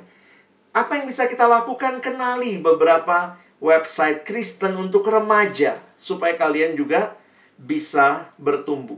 Apa 0.73 0.97
yang 0.97 1.05
bisa 1.05 1.29
kita 1.29 1.45
lakukan? 1.45 2.01
Kenali 2.01 2.57
beberapa 2.57 3.37
website 3.61 4.25
Kristen 4.25 4.73
untuk 4.79 5.05
remaja 5.05 5.77
supaya 5.99 6.33
kalian 6.33 6.73
juga 6.73 7.13
bisa 7.59 8.33
bertumbuh. 8.41 8.97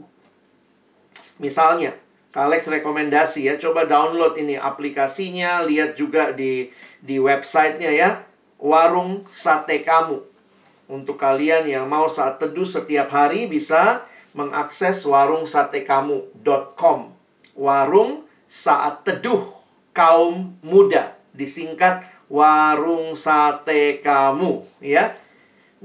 Misalnya, 1.36 2.00
Kalex 2.32 2.72
rekomendasi 2.72 3.52
ya, 3.52 3.60
coba 3.60 3.84
download 3.84 4.40
ini 4.40 4.56
aplikasinya, 4.56 5.68
lihat 5.68 6.00
juga 6.00 6.32
di 6.32 6.72
di 7.04 7.20
websitenya 7.20 7.92
ya 7.92 8.10
warung 8.66 9.30
sate 9.30 9.86
kamu. 9.86 10.26
Untuk 10.90 11.22
kalian 11.22 11.70
yang 11.70 11.86
mau 11.86 12.10
saat 12.10 12.42
teduh 12.42 12.66
setiap 12.66 13.14
hari 13.14 13.46
bisa 13.46 14.02
mengakses 14.34 15.06
warung 15.06 15.46
sate 15.46 15.86
kamu.com. 15.86 17.14
Warung 17.54 18.26
saat 18.50 19.06
teduh 19.06 19.46
kaum 19.94 20.58
muda 20.66 21.14
disingkat 21.38 22.02
warung 22.26 23.14
sate 23.14 24.02
kamu 24.02 24.66
ya. 24.82 25.14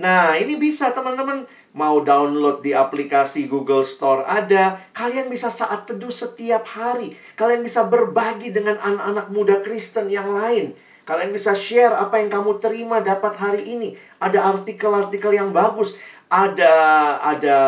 Nah, 0.01 0.41
ini 0.41 0.57
bisa 0.57 0.97
teman-teman 0.97 1.45
Mau 1.71 2.03
download 2.03 2.67
di 2.67 2.75
aplikasi 2.75 3.47
Google 3.47 3.87
Store 3.87 4.27
ada. 4.27 4.91
Kalian 4.91 5.31
bisa 5.31 5.55
saat 5.55 5.87
teduh 5.87 6.11
setiap 6.11 6.67
hari. 6.67 7.15
Kalian 7.39 7.63
bisa 7.63 7.87
berbagi 7.87 8.51
dengan 8.51 8.75
anak-anak 8.83 9.31
muda 9.31 9.63
Kristen 9.63 10.11
yang 10.11 10.35
lain. 10.35 10.75
Kalian 11.09 11.33
bisa 11.33 11.57
share 11.57 11.97
apa 11.97 12.21
yang 12.21 12.29
kamu 12.31 12.61
terima 12.61 13.01
dapat 13.01 13.35
hari 13.41 13.63
ini. 13.67 13.97
Ada 14.21 14.47
artikel-artikel 14.57 15.33
yang 15.35 15.51
bagus. 15.51 15.97
Ada 16.31 16.75
ada 17.19 17.59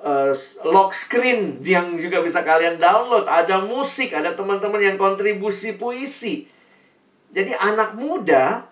uh, 0.00 0.32
lock 0.64 0.96
screen 0.96 1.60
yang 1.60 1.98
juga 1.98 2.22
bisa 2.22 2.40
kalian 2.40 2.78
download. 2.80 3.26
Ada 3.28 3.66
musik, 3.66 4.14
ada 4.14 4.32
teman-teman 4.32 4.80
yang 4.80 4.96
kontribusi 4.96 5.74
puisi. 5.76 6.48
Jadi 7.34 7.52
anak 7.52 7.98
muda 7.98 8.64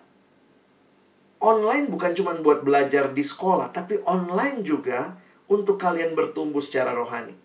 online 1.43 1.85
bukan 1.91 2.17
cuma 2.17 2.33
buat 2.41 2.65
belajar 2.65 3.13
di 3.13 3.21
sekolah, 3.21 3.69
tapi 3.69 4.01
online 4.07 4.65
juga 4.65 5.13
untuk 5.45 5.77
kalian 5.77 6.17
bertumbuh 6.17 6.63
secara 6.63 6.95
rohani. 6.95 7.35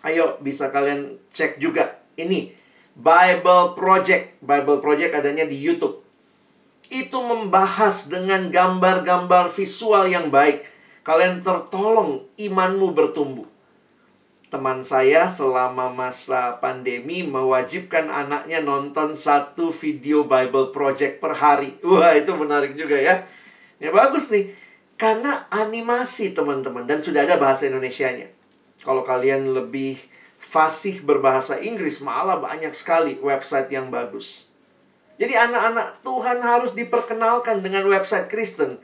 Ayo, 0.00 0.40
bisa 0.40 0.72
kalian 0.72 1.20
cek 1.28 1.60
juga 1.60 2.00
ini 2.16 2.59
Bible 3.00 3.72
Project. 3.72 4.44
Bible 4.44 4.84
Project 4.84 5.16
adanya 5.16 5.48
di 5.48 5.56
YouTube. 5.56 6.04
Itu 6.92 7.24
membahas 7.24 8.12
dengan 8.12 8.52
gambar-gambar 8.52 9.48
visual 9.48 10.04
yang 10.12 10.28
baik. 10.28 10.68
Kalian 11.00 11.40
tertolong 11.40 12.28
imanmu 12.36 12.92
bertumbuh 12.92 13.48
teman 14.50 14.82
saya 14.82 15.30
selama 15.30 15.94
masa 15.94 16.58
pandemi 16.58 17.22
mewajibkan 17.22 18.10
anaknya 18.10 18.58
nonton 18.58 19.14
satu 19.14 19.70
video 19.70 20.26
Bible 20.26 20.74
Project 20.74 21.22
per 21.22 21.38
hari. 21.38 21.78
Wah, 21.86 22.12
itu 22.18 22.34
menarik 22.34 22.74
juga 22.74 22.98
ya. 22.98 23.24
Ya 23.78 23.94
bagus 23.94 24.28
nih. 24.28 24.52
Karena 24.98 25.48
animasi 25.48 26.36
teman-teman 26.36 26.84
dan 26.84 27.00
sudah 27.00 27.24
ada 27.24 27.40
bahasa 27.40 27.70
Indonesianya. 27.70 28.28
Kalau 28.84 29.00
kalian 29.00 29.56
lebih 29.56 29.96
fasih 30.50 31.06
berbahasa 31.06 31.62
Inggris, 31.62 32.02
malah 32.02 32.42
banyak 32.42 32.74
sekali 32.74 33.14
website 33.22 33.70
yang 33.70 33.86
bagus. 33.94 34.50
Jadi 35.22 35.38
anak-anak 35.38 36.02
Tuhan 36.02 36.42
harus 36.42 36.74
diperkenalkan 36.74 37.62
dengan 37.62 37.86
website 37.86 38.26
Kristen 38.26 38.82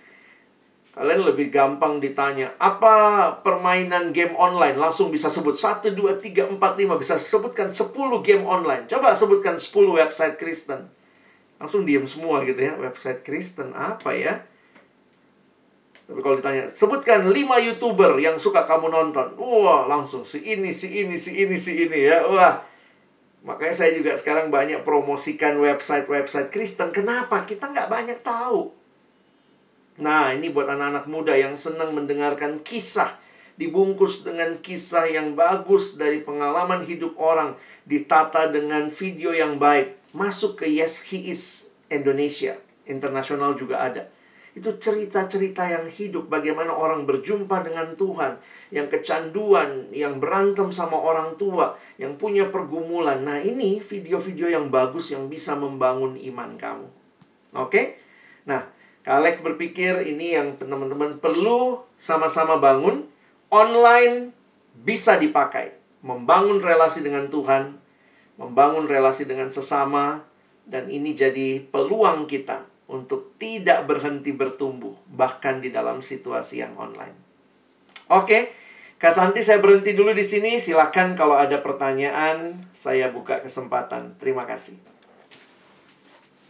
Kalian 0.96 1.28
lebih 1.28 1.52
gampang 1.52 2.00
ditanya, 2.00 2.56
apa 2.56 3.28
permainan 3.44 4.16
game 4.16 4.32
online? 4.32 4.80
Langsung 4.80 5.12
bisa 5.12 5.28
sebut 5.28 5.52
1, 5.52 5.92
2, 5.92 5.92
3, 5.92 6.48
4, 6.48 6.56
5. 6.56 6.96
Bisa 6.96 7.20
sebutkan 7.20 7.68
10 7.68 7.92
game 8.24 8.48
online. 8.48 8.88
Coba 8.88 9.12
sebutkan 9.12 9.60
10 9.60 9.92
website 9.92 10.40
Kristen. 10.40 10.88
Langsung 11.60 11.84
diem 11.84 12.08
semua 12.08 12.40
gitu 12.48 12.56
ya. 12.64 12.80
Website 12.80 13.20
Kristen 13.28 13.76
apa 13.76 14.16
ya? 14.16 14.48
Tapi 16.06 16.20
kalau 16.22 16.38
ditanya, 16.38 16.70
sebutkan 16.70 17.34
5 17.34 17.34
YouTuber 17.34 18.18
yang 18.22 18.38
suka 18.38 18.62
kamu 18.62 18.94
nonton. 18.94 19.34
Wah, 19.36 19.90
langsung 19.90 20.22
si 20.22 20.38
ini, 20.38 20.70
si 20.70 21.02
ini, 21.02 21.18
si 21.18 21.34
ini, 21.34 21.58
si 21.58 21.72
ini 21.74 21.98
ya. 22.06 22.22
Wah, 22.30 22.62
Makanya 23.46 23.74
saya 23.78 23.94
juga 23.94 24.18
sekarang 24.18 24.50
banyak 24.50 24.82
promosikan 24.82 25.54
website-website 25.62 26.50
Kristen. 26.50 26.90
Kenapa? 26.90 27.46
Kita 27.46 27.70
nggak 27.70 27.86
banyak 27.86 28.18
tahu. 28.18 28.74
Nah, 30.02 30.34
ini 30.34 30.50
buat 30.50 30.66
anak-anak 30.66 31.06
muda 31.06 31.38
yang 31.38 31.54
senang 31.54 31.94
mendengarkan 31.94 32.58
kisah 32.66 33.14
dibungkus 33.54 34.26
dengan 34.26 34.58
kisah 34.60 35.08
yang 35.08 35.38
bagus 35.38 35.96
dari 35.96 36.20
pengalaman 36.20 36.84
hidup 36.84 37.16
orang, 37.16 37.56
ditata 37.88 38.52
dengan 38.52 38.92
video 38.92 39.32
yang 39.32 39.56
baik, 39.56 39.96
masuk 40.12 40.60
ke 40.60 40.68
Yes 40.68 41.00
He 41.08 41.32
Is 41.32 41.72
Indonesia, 41.88 42.60
internasional 42.84 43.56
juga 43.56 43.80
ada. 43.80 44.12
Itu 44.56 44.72
cerita-cerita 44.80 45.68
yang 45.68 45.84
hidup 45.84 46.32
bagaimana 46.32 46.72
orang 46.72 47.04
berjumpa 47.04 47.60
dengan 47.60 47.92
Tuhan, 47.92 48.40
yang 48.72 48.88
kecanduan, 48.88 49.92
yang 49.92 50.16
berantem 50.16 50.72
sama 50.72 50.96
orang 50.96 51.36
tua, 51.36 51.76
yang 52.00 52.16
punya 52.16 52.48
pergumulan. 52.48 53.20
Nah, 53.20 53.36
ini 53.36 53.84
video-video 53.84 54.48
yang 54.48 54.72
bagus 54.72 55.12
yang 55.12 55.28
bisa 55.28 55.52
membangun 55.52 56.16
iman 56.16 56.56
kamu. 56.56 56.88
Oke? 57.52 58.00
Nah, 58.48 58.64
Alex 59.04 59.44
berpikir 59.44 60.00
ini 60.08 60.32
yang 60.32 60.56
teman-teman 60.56 61.20
perlu 61.20 61.84
sama-sama 62.00 62.56
bangun. 62.56 63.04
Online 63.52 64.32
bisa 64.72 65.20
dipakai. 65.20 65.76
Membangun 66.00 66.64
relasi 66.64 67.04
dengan 67.04 67.28
Tuhan. 67.28 67.76
Membangun 68.40 68.88
relasi 68.88 69.28
dengan 69.28 69.52
sesama. 69.52 70.24
Dan 70.64 70.88
ini 70.88 71.12
jadi 71.12 71.60
peluang 71.60 72.24
kita 72.24 72.65
untuk 72.86 73.34
tidak 73.38 73.86
berhenti 73.86 74.30
bertumbuh. 74.30 74.94
Bahkan 75.10 75.62
di 75.62 75.74
dalam 75.74 76.02
situasi 76.02 76.62
yang 76.62 76.74
online. 76.78 77.16
Oke. 78.10 78.64
Kak 78.96 79.12
Santi 79.12 79.44
saya 79.44 79.60
berhenti 79.60 79.92
dulu 79.92 80.16
di 80.16 80.24
sini. 80.24 80.56
Silakan 80.56 81.12
kalau 81.12 81.36
ada 81.36 81.60
pertanyaan 81.60 82.56
saya 82.72 83.12
buka 83.12 83.44
kesempatan. 83.44 84.16
Terima 84.16 84.48
kasih. 84.48 84.95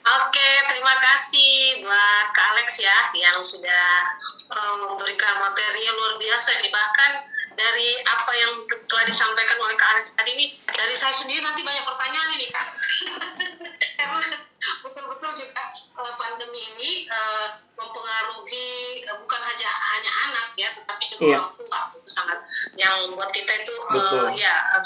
Oke, 0.07 0.49
terima 0.71 0.95
kasih 1.03 1.83
buat 1.83 2.27
Kak 2.31 2.47
Alex 2.55 2.79
ya 2.79 3.11
yang 3.19 3.43
sudah 3.43 4.07
um, 4.55 4.95
memberikan 4.95 5.43
materi 5.43 5.83
yang 5.83 5.99
luar 5.99 6.15
biasa 6.15 6.63
ini 6.63 6.71
bahkan 6.71 7.27
dari 7.59 7.99
apa 8.07 8.33
yang 8.39 8.53
telah 8.87 9.03
disampaikan 9.03 9.59
oleh 9.59 9.75
Kak 9.75 9.99
Alex 9.99 10.15
tadi 10.15 10.31
ini 10.39 10.47
dari 10.71 10.95
saya 10.95 11.11
sendiri 11.11 11.43
nanti 11.43 11.67
banyak 11.67 11.83
pertanyaan 11.83 12.31
ini 12.39 12.47
Kak. 12.55 12.67
betul-betul 14.83 15.31
juga 15.43 15.63
uh, 15.99 16.13
pandemi 16.19 16.61
ini 16.75 16.91
uh, 17.11 17.51
mempengaruhi 17.75 19.03
uh, 19.11 19.17
bukan 19.19 19.41
hanya 19.43 19.71
hanya 19.71 20.13
anak 20.31 20.47
ya 20.55 20.69
tetapi 20.75 21.03
juga 21.07 21.23
yeah. 21.23 21.39
orang 21.43 21.55
tua 21.59 21.81
itu 21.99 22.11
sangat 22.11 22.39
yang 22.79 22.95
buat 23.15 23.31
kita 23.35 23.53
itu 23.63 23.75
uh, 23.91 24.31
ya 24.39 24.55
uh, 24.75 24.83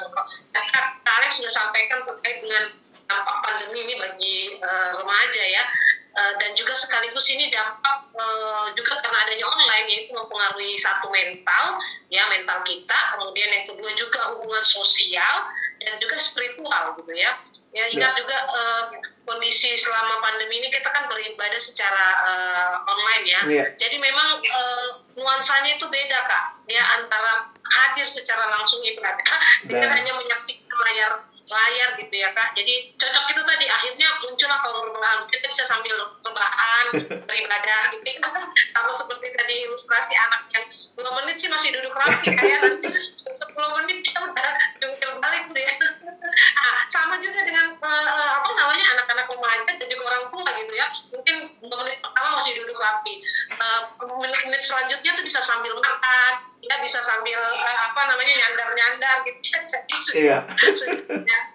Kak 0.53 1.15
Alex 1.21 1.45
sudah 1.45 1.53
sampaikan 1.53 2.09
terkait 2.09 2.41
dengan 2.41 2.73
dampak 3.11 3.37
pandemi 3.43 3.83
ini 3.91 3.95
bagi 3.99 4.37
uh, 4.63 4.91
remaja 5.03 5.45
ya. 5.51 5.65
Uh, 6.11 6.35
dan 6.43 6.51
juga 6.59 6.75
sekaligus 6.75 7.31
ini 7.31 7.55
dampak 7.55 8.11
uh, 8.19 8.67
juga 8.75 8.99
karena 8.99 9.19
adanya 9.23 9.47
online 9.47 9.87
yaitu 9.87 10.11
mempengaruhi 10.11 10.75
satu 10.75 11.07
mental 11.11 11.79
ya 12.11 12.27
mental 12.31 12.63
kita. 12.67 12.99
Kemudian 13.15 13.51
yang 13.51 13.67
kedua 13.71 13.91
juga 13.95 14.35
hubungan 14.35 14.63
sosial 14.63 15.55
dan 15.81 15.97
juga 16.03 16.19
spiritual 16.19 16.99
gitu 16.99 17.13
ya. 17.15 17.31
Ya 17.71 17.85
ingat 17.95 18.19
ya. 18.19 18.19
juga 18.27 18.37
uh, 18.43 18.85
kondisi 19.23 19.79
selama 19.79 20.19
pandemi 20.19 20.59
ini 20.59 20.69
kita 20.75 20.91
kan 20.91 21.07
beribadah 21.07 21.63
secara 21.63 22.07
uh, 22.27 22.75
online 22.91 23.25
ya. 23.31 23.41
ya 23.47 23.65
jadi 23.79 23.97
memang 24.03 24.43
uh, 24.43 24.89
nuansanya 25.15 25.79
itu 25.79 25.87
beda 25.87 26.19
kak. 26.27 26.45
Ya 26.67 26.83
antara 26.99 27.55
hadir 27.71 28.07
secara 28.07 28.51
langsung 28.51 28.83
ibadah 28.83 29.39
dengan 29.71 29.95
hanya 29.95 30.13
menyaksikan 30.19 30.70
layar 30.77 31.13
layar 31.51 31.89
gitu 31.99 32.15
ya 32.15 32.29
kak. 32.35 32.55
Jadi 32.55 32.95
cocok 32.97 33.25
itu 33.31 33.43
tadi 33.43 33.67
akhirnya 33.67 34.09
muncullah 34.23 34.59
kaum 34.63 34.79
rebahan 34.91 35.19
kita 35.31 35.47
bisa 35.51 35.65
sambil 35.67 35.95
rebahan 36.23 36.87
beribadah 37.29 37.81
gitu 37.95 38.09
ya. 38.09 38.21
sama 38.75 38.93
seperti 38.95 39.27
tadi 39.35 39.55
ilustrasi 39.67 40.15
anak 40.15 40.47
yang 40.55 40.65
dua 40.95 41.11
menit 41.21 41.37
sih 41.39 41.51
masih 41.51 41.75
duduk 41.75 41.95
rapi 41.95 42.33
kayak 42.35 42.63
nanti 42.63 42.89
sepuluh 43.35 43.71
menit 43.83 44.03
kita 44.07 44.23
udah 44.25 44.51
jungkir 44.79 45.09
balik 45.19 45.43
gitu 45.51 45.61
ya. 45.61 45.73
Nah, 46.31 46.87
sama 46.87 47.19
juga 47.19 47.43
dengan 47.43 47.75
uh, 47.75 48.31
apa 48.39 48.51
namanya 48.55 48.85
anak-anak 48.95 49.27
remaja 49.35 49.71
dan 49.83 49.87
juga 49.91 50.15
orang 50.15 50.25
tua 50.31 50.47
gitu 50.63 50.73
ya. 50.79 50.87
Mungkin 51.11 51.37
dua 51.59 51.77
menit 51.83 51.99
pertama 51.99 52.39
masih 52.39 52.53
duduk 52.63 52.79
rapi. 52.79 53.19
Uh, 53.59 53.83
menit-menit 54.21 54.63
selanjutnya 54.63 55.11
tuh 55.19 55.25
bisa 55.27 55.41
sambil 55.43 55.75
makan 55.75 56.33
ya 56.61 56.77
bisa 56.79 57.01
sambil 57.03 57.41
uh, 57.41 57.79
apa 57.91 58.01
namanya 58.15 58.35
nyandar-nyandar 58.37 59.17
gitu 59.27 59.41
ya. 59.43 59.61
Jadi 59.67 59.97
sudah, 59.99 60.39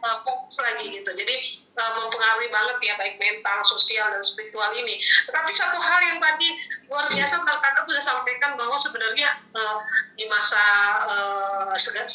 uh, 0.05 0.17
fokus 0.23 0.55
lagi 0.61 0.85
gitu 0.91 1.09
jadi 1.15 1.35
uh, 1.79 1.91
mempengaruhi 2.03 2.49
banget 2.51 2.77
ya 2.83 2.93
baik 2.99 3.15
mental 3.17 3.59
sosial 3.63 4.11
dan 4.11 4.21
spiritual 4.21 4.69
ini 4.75 4.99
tetapi 4.99 5.51
satu 5.51 5.77
hal 5.79 5.99
yang 6.03 6.19
tadi 6.19 6.49
luar 6.91 7.05
biasa 7.09 7.35
kakak 7.43 7.85
sudah 7.87 8.03
sampaikan 8.03 8.57
bahwa 8.59 8.75
sebenarnya 8.75 9.29
uh, 9.55 9.79
di 10.15 10.25
masa 10.27 10.63
uh, 11.05 11.73
segala, 11.79 12.07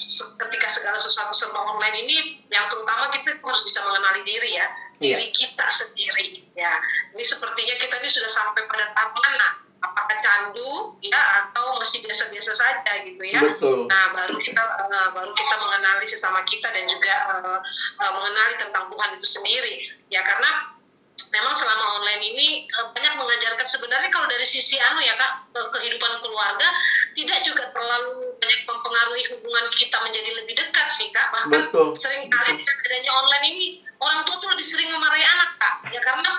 ketika 0.46 0.66
segala 0.68 0.96
sesuatu 0.98 1.32
serba 1.32 1.60
online 1.64 2.06
ini 2.06 2.16
yang 2.52 2.66
terutama 2.68 3.08
kita 3.14 3.36
harus 3.36 3.62
bisa 3.64 3.80
mengenali 3.86 4.22
diri 4.26 4.56
ya 4.56 4.66
iya. 5.00 5.16
diri 5.16 5.26
yeah. 5.28 5.36
kita 5.36 5.66
sendiri 5.68 6.26
ya 6.56 6.72
ini 7.16 7.24
sepertinya 7.24 7.74
kita 7.80 7.94
ini 8.00 8.08
sudah 8.10 8.30
sampai 8.30 8.62
pada 8.68 8.92
tahap 8.92 9.12
mana 9.16 9.69
apakah 10.10 10.18
candu 10.18 10.72
ya 11.06 11.20
atau 11.46 11.78
masih 11.78 12.02
biasa-biasa 12.02 12.52
saja 12.54 12.92
gitu 13.06 13.22
ya. 13.22 13.38
Betul. 13.38 13.86
Nah 13.86 14.10
baru 14.10 14.34
kita 14.42 14.58
uh, 14.62 15.08
baru 15.14 15.32
kita 15.38 15.54
mengenali 15.54 16.06
sesama 16.06 16.42
kita 16.42 16.66
dan 16.74 16.84
juga 16.90 17.14
uh, 17.30 17.58
uh, 18.02 18.12
mengenali 18.18 18.54
tentang 18.58 18.90
Tuhan 18.90 19.10
itu 19.14 19.26
sendiri 19.26 19.74
ya 20.10 20.26
karena 20.26 20.74
memang 21.30 21.54
selama 21.54 22.02
online 22.02 22.22
ini 22.34 22.48
banyak 22.66 23.14
mengajarkan 23.14 23.66
sebenarnya 23.68 24.10
kalau 24.10 24.26
dari 24.26 24.42
sisi 24.42 24.82
anu 24.82 24.98
ya 24.98 25.14
kak 25.14 25.54
kehidupan 25.78 26.18
keluarga 26.18 26.66
tidak 27.14 27.38
juga 27.46 27.70
terlalu 27.70 28.34
banyak 28.40 28.60
mempengaruhi 28.66 29.24
hubungan 29.36 29.70
kita 29.78 29.94
menjadi 30.02 30.30
lebih 30.42 30.58
dekat 30.58 30.88
sih 30.90 31.06
kak 31.14 31.30
bahkan 31.30 31.70
Betul. 31.70 31.94
sering 31.94 32.26
kali 32.26 32.58
adanya 32.66 33.10
online 33.14 33.46
ini 33.46 33.66
orang 34.02 34.26
tua 34.26 34.42
tuh 34.42 34.50
lebih 34.58 34.66
sering 34.66 34.90
memarahi 34.90 35.22
anak 35.22 35.50
kak 35.60 35.74
ya 35.94 36.00
karena? 36.02 36.30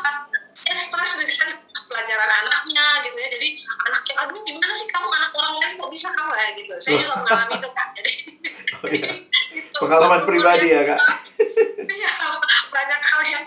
Eh, 0.52 0.78
stres 0.78 1.12
dengan 1.24 1.50
pelajaran 1.90 2.30
anaknya 2.46 2.86
gitu 3.08 3.18
ya. 3.18 3.28
Jadi 3.36 3.50
anaknya 3.88 4.14
aduh 4.24 4.40
gimana 4.46 4.74
sih 4.76 4.88
kamu? 4.92 5.08
Anak 5.08 5.32
orang 5.36 5.54
lain 5.60 5.74
kok 5.80 5.92
bisa 5.92 6.08
kamu? 6.14 6.32
Ya 6.32 6.48
gitu. 6.56 6.74
Saya 6.80 6.96
juga 7.04 7.16
mengalami 7.24 7.54
itu 7.60 7.70
kan 7.76 7.88
jadi 7.96 8.12
oh, 8.78 8.88
iya. 8.92 9.10
pengalaman 9.82 10.22
pribadi 10.24 10.68
ya 10.72 10.82
kak. 10.96 11.00
iya 11.98 12.12
banyak 12.72 13.02
hal 13.04 13.22
yang 13.28 13.44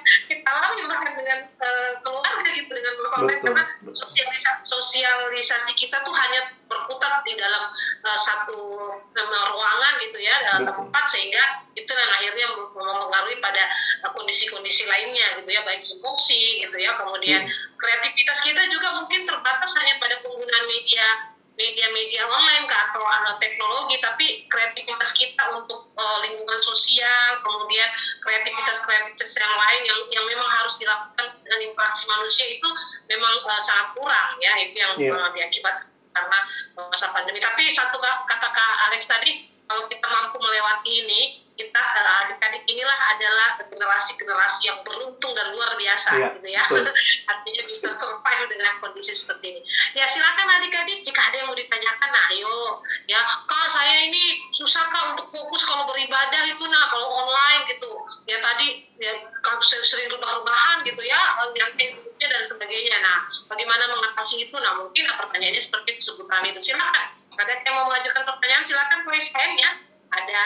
kita 0.54 0.70
alami 0.70 0.86
bahkan 0.86 1.12
dengan 1.18 1.38
uh, 1.50 1.92
keluarga 2.06 2.48
gitu 2.54 2.70
dengan 2.70 2.94
masalah 3.02 3.34
karena 3.42 3.64
sosialisasi, 3.90 4.62
sosialisasi 4.62 5.72
kita 5.74 5.98
tuh 6.06 6.14
hanya 6.14 6.54
berputar 6.70 7.26
di 7.26 7.34
dalam 7.34 7.66
uh, 8.06 8.18
satu 8.18 8.86
uh, 8.94 9.44
ruangan 9.50 9.98
gitu 10.06 10.22
ya 10.22 10.36
uh, 10.54 10.62
tempat 10.62 11.04
sehingga 11.10 11.42
itu 11.74 11.90
yang 11.90 12.12
akhirnya 12.14 12.46
mempengaruhi 12.54 13.42
pada 13.42 13.66
kondisi-kondisi 14.14 14.86
uh, 14.86 14.94
lainnya 14.94 15.26
gitu 15.42 15.58
ya 15.58 15.66
baik 15.66 15.82
emosi 15.90 16.62
gitu 16.62 16.76
ya 16.78 16.94
kemudian 17.02 17.42
hmm. 17.42 17.74
kreativitas 17.74 18.38
kita 18.46 18.62
juga 18.70 18.94
mungkin 18.94 19.26
terbatas 19.26 19.74
hanya 19.82 19.98
pada 19.98 20.22
penggunaan 20.22 20.66
media 20.70 21.33
media-media 21.54 22.26
online 22.26 22.66
ke 22.66 22.74
atau 22.74 23.02
uh, 23.06 23.34
teknologi 23.38 23.96
tapi 24.02 24.26
kreativitas 24.50 25.14
kita 25.14 25.44
untuk 25.54 25.94
uh, 25.94 26.18
lingkungan 26.26 26.58
sosial 26.58 27.38
kemudian 27.46 27.86
kreativitas-kreativitas 28.26 29.30
yang 29.38 29.54
lain 29.54 29.80
yang 29.86 30.00
yang 30.10 30.24
memang 30.26 30.50
harus 30.50 30.82
dilakukan 30.82 31.30
dengan 31.46 31.60
interaksi 31.62 32.10
manusia 32.10 32.46
itu 32.50 32.68
memang 33.06 33.34
uh, 33.46 33.62
sangat 33.62 33.94
kurang 33.94 34.30
ya 34.42 34.52
itu 34.66 34.76
yang 34.82 34.92
yeah. 34.98 35.14
uh, 35.14 35.30
diakibatkan 35.30 35.86
karena 36.14 36.38
masa 36.78 37.10
pandemi 37.10 37.42
tapi 37.42 37.66
satu 37.70 37.98
kata 38.02 38.48
Kak 38.50 38.74
Alex 38.90 39.06
tadi 39.06 39.53
kalau 39.64 39.88
kita 39.88 40.06
mampu 40.06 40.36
melewati 40.36 40.92
ini 41.04 41.22
kita 41.54 41.78
uh, 41.78 42.26
adik-adik 42.26 42.66
inilah 42.66 43.00
adalah 43.14 43.54
generasi-generasi 43.62 44.66
yang 44.66 44.78
beruntung 44.82 45.32
dan 45.38 45.54
luar 45.54 45.78
biasa 45.78 46.10
ya, 46.18 46.28
gitu 46.34 46.48
ya. 46.50 46.62
artinya 47.30 47.62
bisa 47.70 47.94
survive 47.94 48.50
dengan 48.50 48.74
kondisi 48.82 49.14
seperti 49.14 49.54
ini. 49.54 49.60
Ya 49.94 50.10
silakan 50.10 50.50
adik-adik 50.58 51.06
jika 51.06 51.20
ada 51.22 51.36
yang 51.38 51.46
mau 51.46 51.56
ditanyakan 51.56 52.10
nah 52.10 52.24
ayo. 52.34 52.82
Ya 53.06 53.22
kak 53.22 53.66
saya 53.70 54.10
ini 54.10 54.42
susah 54.50 54.82
kak 54.90 55.14
untuk 55.14 55.30
fokus 55.30 55.62
kalau 55.62 55.86
beribadah 55.86 56.42
itu 56.50 56.64
nah 56.66 56.90
kalau 56.90 57.08
online 57.22 57.70
gitu. 57.70 57.90
Ya 58.26 58.42
tadi 58.42 58.90
ya 58.98 59.14
sering 59.62 60.10
rebah-rebahan 60.10 60.82
gitu 60.86 61.02
ya 61.06 61.18
eh, 61.18 61.50
yang 61.54 61.70
dan 62.18 62.42
sebagainya. 62.42 62.98
Nah 62.98 63.22
bagaimana 63.46 63.84
mengatasi 63.94 64.50
itu? 64.50 64.56
Nah 64.58 64.82
mungkin 64.82 65.06
pertanyaannya 65.06 65.62
seperti 65.62 65.94
itu 65.94 66.02
sebutan 66.02 66.42
itu. 66.50 66.74
Silakan 66.74 67.23
ada 67.38 67.52
yang 67.60 67.74
mau 67.74 67.86
mengajukan 67.90 68.22
pertanyaan 68.26 68.64
silakan 68.64 69.00
tulis 69.02 69.26
hand 69.34 69.56
ya. 69.58 69.70
Ada 70.14 70.44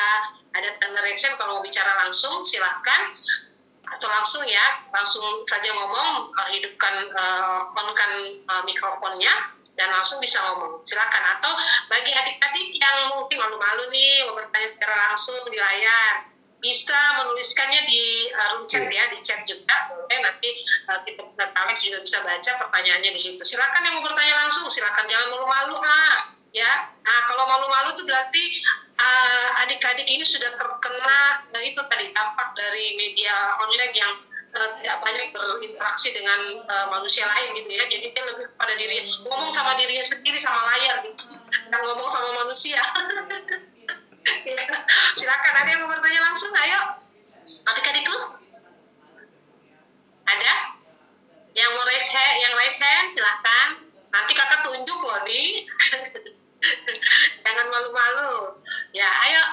ada 0.56 0.68
tanda 0.80 1.00
reaction 1.04 1.36
kalau 1.36 1.60
mau 1.60 1.62
bicara 1.64 1.92
langsung 2.00 2.40
silahkan 2.40 3.12
atau 3.88 4.08
langsung 4.08 4.44
ya 4.44 4.84
langsung 4.92 5.24
saja 5.48 5.72
ngomong 5.72 6.28
uh, 6.32 6.48
hidupkan 6.52 6.94
uh, 7.16 7.72
onkan 7.72 8.12
uh, 8.48 8.62
mikrofonnya 8.68 9.32
dan 9.78 9.88
langsung 9.94 10.18
bisa 10.18 10.42
ngomong. 10.42 10.82
Silakan. 10.82 11.22
Atau 11.38 11.52
bagi 11.86 12.10
adik-adik 12.10 12.68
yang 12.76 12.96
mungkin 13.14 13.38
malu-malu 13.38 13.88
nih 13.94 14.26
mau 14.26 14.34
bertanya 14.36 14.68
secara 14.68 14.94
langsung 15.08 15.38
di 15.48 15.56
layar 15.56 16.26
bisa 16.58 16.98
menuliskannya 17.22 17.86
di 17.86 18.26
uh, 18.34 18.58
room 18.58 18.66
chat 18.66 18.82
ya 18.90 19.04
di 19.08 19.18
chat 19.22 19.46
juga. 19.46 19.94
Boleh 19.94 20.18
nanti 20.18 20.50
uh, 20.90 20.98
kita 21.06 21.22
Alex 21.54 21.86
juga 21.86 22.02
bisa 22.02 22.18
baca 22.26 22.50
pertanyaannya 22.66 23.14
di 23.14 23.20
situ. 23.20 23.40
Silakan 23.46 23.86
yang 23.86 23.94
mau 23.94 24.04
bertanya 24.04 24.34
langsung 24.42 24.66
silakan. 24.66 25.06
Jangan 25.06 25.28
malu-malu 25.30 25.78
ah 25.78 26.37
ya 26.56 26.88
nah 27.04 27.18
kalau 27.28 27.44
malu-malu 27.44 27.92
itu 27.92 28.02
berarti 28.08 28.42
uh, 28.98 29.62
adik-adik 29.64 30.06
ini 30.06 30.24
sudah 30.26 30.50
terkena 30.58 31.20
uh, 31.54 31.62
itu 31.62 31.80
tadi 31.86 32.10
dampak 32.12 32.52
dari 32.58 32.98
media 32.98 33.56
online 33.62 33.94
yang 33.94 34.12
uh, 34.54 34.68
tidak 34.80 34.98
banyak 35.00 35.26
berinteraksi 35.32 36.08
dengan 36.12 36.40
uh, 36.66 36.86
manusia 36.92 37.24
lain 37.26 37.54
gitu 37.62 37.70
ya. 37.72 37.84
Jadi 37.86 38.06
dia 38.12 38.24
lebih 38.26 38.46
pada 38.58 38.74
diri 38.74 39.06
ngomong 39.24 39.52
sama 39.54 39.78
dirinya 39.78 40.04
sendiri 40.04 40.38
sama 40.38 40.60
layar 40.74 41.04
gitu 41.06 41.24
dan 41.70 41.80
ngomong 41.84 42.08
sama 42.10 42.28
manusia. 42.44 42.80
Ya. 44.28 44.60
silakan 45.16 45.54
ada 45.56 45.68
yang 45.72 45.80
mau 45.88 45.88
bertanya 45.88 46.20
langsung? 46.20 46.52
Ayo 46.52 47.00
adik-adikku. 47.64 48.16
Ada? 50.28 50.54
Yang 51.56 51.70
mau 51.72 51.84
raise 51.88 52.12
hand 52.12 52.36
yang 52.44 52.52
raise 52.60 52.76
hand 52.76 53.08
silahkan 53.08 53.68
nanti 54.12 54.32
kakak 54.36 54.68
tunjuk 54.68 55.00
loh 55.00 55.24
nih 55.24 55.64
jangan 57.44 57.66
malu-malu. 57.70 58.58
Ya 58.94 59.08
ayo. 59.28 59.44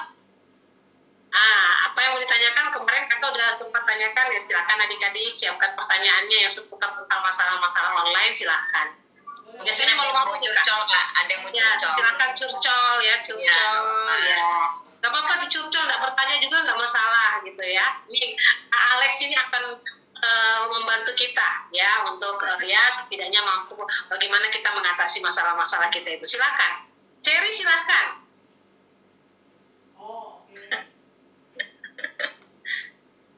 Ah 1.34 1.90
apa 1.90 1.98
yang 2.00 2.10
mau 2.16 2.20
ditanyakan? 2.22 2.72
Kemarin 2.72 3.04
kakak 3.10 3.30
udah 3.34 3.50
sempat 3.52 3.82
tanyakan 3.84 4.32
ya 4.32 4.40
silakan 4.40 4.78
adik-adik 4.88 5.32
siapkan 5.36 5.72
pertanyaannya 5.76 6.38
yang 6.48 6.52
seputar 6.52 6.92
tentang 6.96 7.20
masalah-masalah 7.22 7.92
online 8.04 8.32
silakan. 8.32 8.96
Biasanya 9.56 9.96
malu-malu 9.96 10.36
curcol 10.40 10.80
nggak? 10.84 11.06
Ada 11.16 11.30
yang 11.32 11.40
mau 11.46 11.52
ya, 11.52 11.68
silakan 11.80 12.30
curcol 12.36 12.94
ya 13.00 13.14
curcol 13.24 13.84
ya, 14.20 14.36
ya. 14.36 14.44
Gak 14.96 15.10
apa-apa 15.12 15.38
dicurcol, 15.44 15.86
nggak 15.86 16.02
bertanya 16.02 16.36
juga 16.42 16.56
nggak 16.66 16.78
masalah 16.82 17.38
gitu 17.46 17.62
ya. 17.62 17.86
Ini 18.10 18.34
Alex 18.74 19.12
ini 19.22 19.36
akan 19.38 19.62
uh, 20.18 20.60
membantu 20.72 21.12
kita 21.14 21.68
ya 21.70 22.10
untuk 22.10 22.42
uh, 22.42 22.60
ya 22.64 22.90
setidaknya 22.90 23.38
mampu 23.44 23.78
bagaimana 24.10 24.50
kita 24.50 24.72
mengatasi 24.74 25.22
masalah-masalah 25.22 25.88
kita 25.94 26.16
itu. 26.16 26.36
Silakan 26.36 26.85
Cherry 27.26 27.50
silahkan 27.50 28.22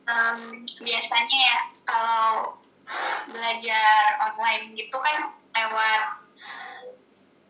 um, 0.08 0.40
biasanya 0.86 1.38
ya 1.40 1.58
kalau 1.88 2.60
belajar 3.32 4.20
online 4.28 4.76
gitu 4.76 4.96
kan 5.00 5.32
lewat 5.56 6.02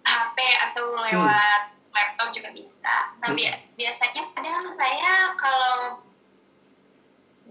HP 0.07 0.37
atau 0.71 0.95
lewat 0.95 1.61
hmm. 1.75 1.91
laptop 1.91 2.29
juga 2.31 2.55
bisa. 2.55 2.95
Nah, 3.19 3.35
hmm. 3.35 3.75
biasanya 3.75 4.23
kadang 4.35 4.71
saya 4.71 5.35
kalau 5.35 6.03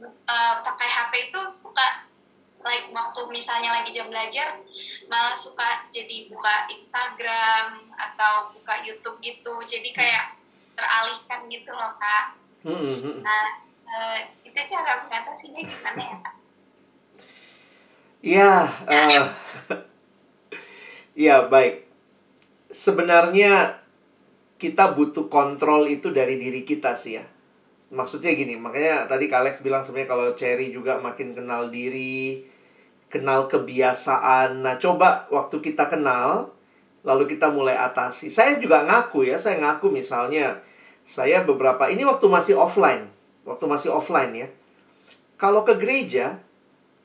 uh, 0.03 0.53
pakai 0.63 0.87
HP 0.87 1.31
itu 1.31 1.39
suka 1.51 2.06
like 2.65 2.89
waktu 2.91 3.21
misalnya 3.29 3.81
lagi 3.81 3.93
jam 3.93 4.09
belajar 4.09 4.57
malah 5.07 5.37
suka 5.37 5.87
jadi 5.93 6.27
buka 6.31 6.71
Instagram 6.73 7.85
atau 7.95 8.53
buka 8.57 8.81
YouTube 8.83 9.21
gitu 9.21 9.53
jadi 9.63 9.89
kayak 9.93 10.25
teralihkan 10.77 11.45
gitu 11.49 11.71
loh 11.73 11.93
kak 11.97 12.25
hmm. 12.65 13.21
nah 13.21 13.45
uh, 13.87 14.19
itu 14.43 14.59
cara 14.67 15.05
mengatasinya 15.05 15.61
gimana 15.63 16.01
ya 16.01 16.17
kak? 16.21 16.35
Iya, 18.17 18.53
uh, 18.89 19.25
iya 21.23 21.35
baik. 21.45 21.85
Sebenarnya 22.67 23.77
kita 24.57 24.97
butuh 24.97 25.29
kontrol 25.29 25.85
itu 25.85 26.09
dari 26.09 26.35
diri 26.41 26.65
kita 26.65 26.97
sih 26.97 27.21
ya 27.21 27.25
maksudnya 27.87 28.35
gini 28.35 28.59
makanya 28.59 29.07
tadi 29.07 29.31
Alex 29.31 29.63
bilang 29.63 29.83
sebenarnya 29.83 30.09
kalau 30.11 30.25
Cherry 30.35 30.75
juga 30.75 30.99
makin 30.99 31.31
kenal 31.31 31.71
diri 31.71 32.43
kenal 33.07 33.47
kebiasaan. 33.47 34.59
Nah 34.59 34.75
coba 34.75 35.27
waktu 35.31 35.63
kita 35.63 35.87
kenal 35.87 36.51
lalu 37.07 37.23
kita 37.31 37.47
mulai 37.47 37.79
atasi. 37.79 38.27
Saya 38.27 38.59
juga 38.59 38.83
ngaku 38.83 39.27
ya 39.31 39.39
saya 39.39 39.59
ngaku 39.63 39.87
misalnya 39.91 40.59
saya 41.07 41.47
beberapa 41.47 41.87
ini 41.87 42.03
waktu 42.03 42.27
masih 42.27 42.59
offline 42.59 43.07
waktu 43.47 43.63
masih 43.63 43.95
offline 43.95 44.35
ya. 44.35 44.47
Kalau 45.39 45.63
ke 45.63 45.79
gereja 45.79 46.43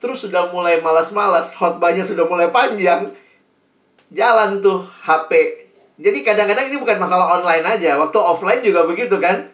terus 0.03 0.27
sudah 0.27 0.51
mulai 0.51 0.83
malas-malas 0.83 1.55
khotbahnya 1.55 2.03
sudah 2.03 2.27
mulai 2.27 2.51
panjang 2.51 3.15
jalan 4.11 4.59
tuh 4.59 4.83
HP 5.07 5.31
jadi 6.03 6.19
kadang-kadang 6.27 6.75
ini 6.75 6.83
bukan 6.83 6.99
masalah 6.99 7.39
online 7.39 7.63
aja 7.63 7.95
waktu 7.95 8.19
offline 8.19 8.59
juga 8.67 8.83
begitu 8.83 9.15
kan 9.23 9.52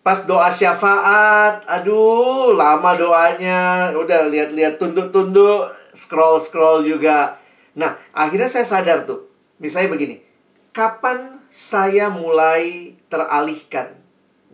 Pas 0.00 0.24
doa 0.24 0.48
syafaat, 0.48 1.60
aduh 1.68 2.56
lama 2.56 2.96
doanya. 2.96 3.92
Udah 3.92 4.24
lihat-lihat 4.32 4.80
tunduk-tunduk, 4.80 5.68
scroll-scroll 5.92 6.88
juga. 6.88 7.36
Nah, 7.76 8.00
akhirnya 8.16 8.48
saya 8.48 8.64
sadar 8.64 9.04
tuh. 9.04 9.28
Misalnya 9.60 9.92
begini, 9.92 10.16
kapan 10.72 11.44
saya 11.52 12.08
mulai 12.08 12.96
teralihkan? 13.12 14.00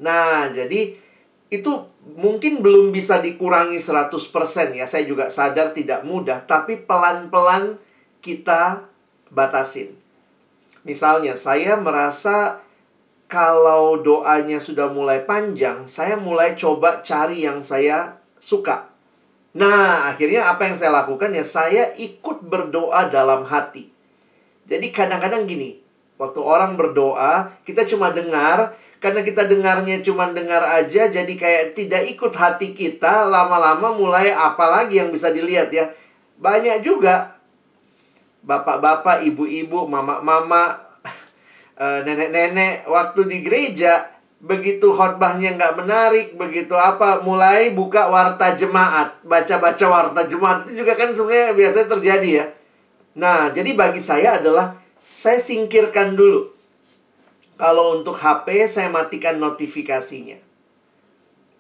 Nah, 0.03 0.51
jadi 0.51 0.99
itu 1.47 1.73
mungkin 2.19 2.59
belum 2.59 2.91
bisa 2.91 3.23
dikurangi 3.23 3.79
100% 3.79 4.75
ya. 4.75 4.91
Saya 4.91 5.07
juga 5.07 5.31
sadar 5.31 5.71
tidak 5.71 6.03
mudah, 6.03 6.43
tapi 6.43 6.75
pelan-pelan 6.83 7.79
kita 8.19 8.91
batasin. 9.31 9.95
Misalnya, 10.83 11.39
saya 11.39 11.79
merasa 11.79 12.66
kalau 13.27 13.99
doanya 13.99 14.63
sudah 14.63 14.87
mulai 14.91 15.27
panjang, 15.27 15.91
saya 15.91 16.15
mulai 16.15 16.55
coba 16.55 17.03
cari 17.03 17.43
yang 17.43 17.67
saya 17.67 18.23
suka. 18.39 18.91
Nah, 19.57 20.13
akhirnya 20.13 20.47
apa 20.53 20.71
yang 20.71 20.77
saya 20.79 20.95
lakukan 20.95 21.35
ya 21.35 21.43
saya 21.43 21.91
ikut 21.99 22.47
berdoa 22.47 23.11
dalam 23.11 23.43
hati. 23.49 23.91
Jadi 24.67 24.95
kadang-kadang 24.95 25.47
gini, 25.51 25.83
waktu 26.19 26.39
orang 26.39 26.79
berdoa, 26.79 27.55
kita 27.67 27.83
cuma 27.89 28.15
dengar, 28.15 28.79
karena 29.03 29.27
kita 29.27 29.47
dengarnya 29.47 30.03
cuma 30.07 30.31
dengar 30.31 30.63
aja, 30.63 31.11
jadi 31.11 31.35
kayak 31.35 31.75
tidak 31.75 32.03
ikut 32.07 32.31
hati 32.35 32.79
kita, 32.79 33.27
lama-lama 33.27 33.95
mulai 33.95 34.31
apa 34.31 34.67
lagi 34.71 35.03
yang 35.03 35.11
bisa 35.11 35.35
dilihat 35.35 35.71
ya. 35.75 35.91
Banyak 36.39 36.85
juga 36.87 37.37
bapak-bapak, 38.47 39.27
ibu-ibu, 39.27 39.91
mama-mama, 39.91 40.86
nenek-nenek 41.77 42.89
waktu 42.89 43.21
di 43.29 43.39
gereja 43.45 44.17
begitu 44.37 44.93
khotbahnya 44.93 45.57
nggak 45.57 45.75
menarik, 45.81 46.27
begitu 46.37 46.77
apa, 46.77 47.25
mulai 47.25 47.73
buka 47.73 48.13
warta 48.13 48.53
jemaat, 48.53 49.17
baca-baca 49.25 49.87
warta 49.89 50.29
jemaat 50.29 50.69
itu 50.69 50.85
juga 50.85 50.93
kan 50.93 51.11
sebenarnya 51.11 51.57
biasanya 51.57 51.89
terjadi 51.89 52.31
ya. 52.45 52.47
Nah, 53.17 53.49
jadi 53.49 53.73
bagi 53.73 53.99
saya 53.99 54.37
adalah 54.37 54.77
saya 55.09 55.41
singkirkan 55.41 56.13
dulu. 56.13 56.53
Kalau 57.57 57.97
untuk 57.97 58.13
HP 58.13 58.69
saya 58.69 58.93
matikan 58.93 59.41
notifikasinya. 59.41 60.37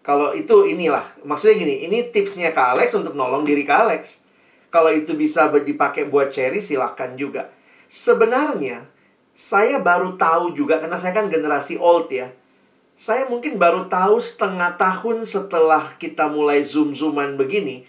Kalau 0.04 0.36
itu 0.36 0.68
inilah, 0.68 1.02
maksudnya 1.24 1.64
gini, 1.64 1.88
ini 1.88 2.12
tipsnya 2.12 2.52
Kak 2.52 2.76
Alex 2.76 2.92
untuk 2.94 3.16
nolong 3.16 3.42
diri 3.42 3.64
Kak 3.64 3.88
Alex. 3.88 4.20
Kalau 4.68 4.92
itu 4.92 5.16
bisa 5.16 5.48
dipakai 5.48 6.04
buat 6.06 6.28
cherry 6.28 6.60
silahkan 6.60 7.16
juga. 7.16 7.48
Sebenarnya 7.88 8.84
saya 9.37 9.84
baru 9.84 10.16
tahu 10.16 10.57
juga 10.57 10.80
karena 10.80 10.97
saya 10.97 11.12
kan 11.12 11.28
generasi 11.28 11.76
old 11.76 12.09
ya 12.09 12.32
saya 12.97 13.28
mungkin 13.28 13.61
baru 13.61 13.93
tahu 13.93 14.16
setengah 14.16 14.80
tahun 14.80 15.28
setelah 15.28 16.01
kita 16.01 16.32
mulai 16.32 16.64
zoom-zooman 16.64 17.37
begini 17.37 17.84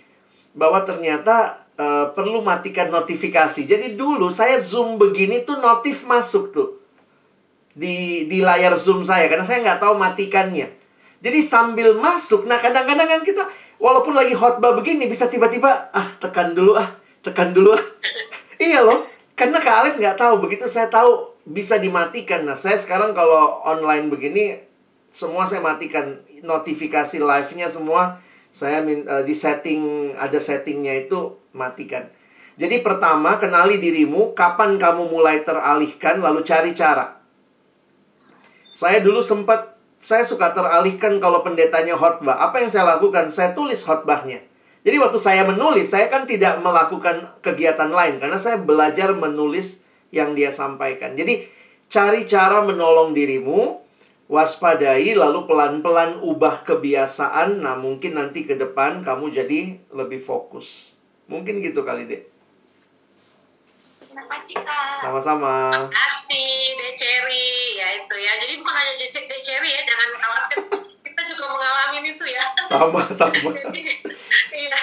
bahwa 0.51 0.83
ternyata 0.83 1.63
uh, 1.79 2.11
perlu 2.11 2.43
matikan 2.43 2.91
notifikasi. 2.91 3.63
Jadi 3.63 3.95
dulu 3.95 4.27
saya 4.27 4.59
zoom 4.59 4.99
begini 4.99 5.47
tuh 5.47 5.63
notif 5.63 6.03
masuk 6.03 6.51
tuh 6.51 6.69
di 7.71 8.27
di 8.27 8.43
layar 8.43 8.75
zoom 8.75 9.05
saya 9.05 9.31
karena 9.31 9.47
saya 9.47 9.63
nggak 9.63 9.79
tahu 9.79 9.95
matikannya. 9.95 10.75
Jadi 11.17 11.39
sambil 11.41 11.97
masuk, 11.97 12.45
nah 12.45 12.61
kadang-kadang 12.61 13.09
kan 13.09 13.21
kita 13.25 13.41
walaupun 13.81 14.13
lagi 14.13 14.37
khotbah 14.37 14.77
begini 14.77 15.09
bisa 15.09 15.25
tiba-tiba 15.25 15.89
ah 15.89 16.13
tekan 16.21 16.53
dulu 16.53 16.77
ah 16.77 16.93
tekan 17.25 17.55
dulu 17.55 17.73
ah. 17.73 17.83
iya 18.61 18.85
loh, 18.85 19.07
karena 19.33 19.57
Kak 19.57 19.75
Alex 19.81 19.93
nggak 19.97 20.13
tahu 20.13 20.45
begitu 20.45 20.69
saya 20.69 20.91
tahu 20.91 21.36
bisa 21.47 21.79
dimatikan. 21.79 22.43
Nah 22.43 22.59
saya 22.59 22.75
sekarang 22.75 23.15
kalau 23.15 23.63
online 23.63 24.11
begini 24.11 24.59
semua 25.07 25.47
saya 25.47 25.63
matikan 25.63 26.19
notifikasi 26.43 27.17
live-nya 27.23 27.71
semua 27.71 28.19
saya 28.51 28.83
uh, 28.83 29.23
di 29.23 29.31
setting 29.31 30.11
ada 30.19 30.37
settingnya 30.37 31.07
itu 31.07 31.39
matikan. 31.55 32.11
Jadi 32.57 32.81
pertama 32.81 33.37
kenali 33.37 33.77
dirimu, 33.77 34.33
kapan 34.33 34.81
kamu 34.81 35.13
mulai 35.13 35.45
teralihkan 35.45 36.19
lalu 36.19 36.41
cari 36.41 36.73
cara. 36.73 37.21
Saya 38.73 38.97
dulu 39.01 39.21
sempat 39.21 39.77
saya 39.97 40.25
suka 40.25 40.53
teralihkan 40.53 41.21
kalau 41.21 41.45
pendetanya 41.45 41.93
khotbah. 41.93 42.37
Apa 42.37 42.65
yang 42.65 42.69
saya 42.73 42.97
lakukan? 42.97 43.29
Saya 43.29 43.53
tulis 43.53 43.81
khotbahnya. 43.85 44.41
Jadi 44.81 44.97
waktu 44.97 45.19
saya 45.21 45.45
menulis, 45.45 45.89
saya 45.93 46.09
kan 46.09 46.25
tidak 46.25 46.57
melakukan 46.61 47.29
kegiatan 47.45 47.93
lain 47.93 48.17
karena 48.17 48.41
saya 48.41 48.57
belajar 48.57 49.13
menulis 49.13 49.85
yang 50.13 50.33
dia 50.33 50.53
sampaikan. 50.53 51.13
Jadi 51.15 51.47
cari 51.87 52.27
cara 52.27 52.63
menolong 52.63 53.11
dirimu 53.15 53.79
waspadai 54.27 55.15
lalu 55.15 55.47
pelan-pelan 55.47 56.19
ubah 56.23 56.63
kebiasaan. 56.67 57.63
Nah 57.63 57.75
mungkin 57.79 58.19
nanti 58.19 58.43
ke 58.43 58.55
depan 58.55 59.03
kamu 59.03 59.31
jadi 59.31 59.61
lebih 59.91 60.19
fokus. 60.19 60.91
Mungkin 61.27 61.59
gitu 61.59 61.83
kali 61.83 62.07
deh 62.07 62.37
terima 64.17 64.33
kasih 64.33 64.55
kak. 64.65 64.97
Sama-sama. 65.05 65.53
Terima 65.69 65.93
kasih 65.93 66.49
deh 66.73 66.93
Cherry. 66.97 67.77
Ya 67.77 67.87
itu 68.01 68.15
ya. 68.17 68.33
Jadi 68.41 68.53
bukan 68.57 68.73
hanya 68.73 68.93
deh 68.97 69.41
Cherry 69.45 69.69
ya. 69.69 69.81
Jangan 69.85 70.09
khawatir. 70.17 70.57
Kita 71.05 71.21
juga 71.29 71.43
mengalami 71.53 71.97
itu 72.01 72.25
ya. 72.25 72.43
Sama 72.65 73.01
sama 73.13 73.49
iya 74.57 74.81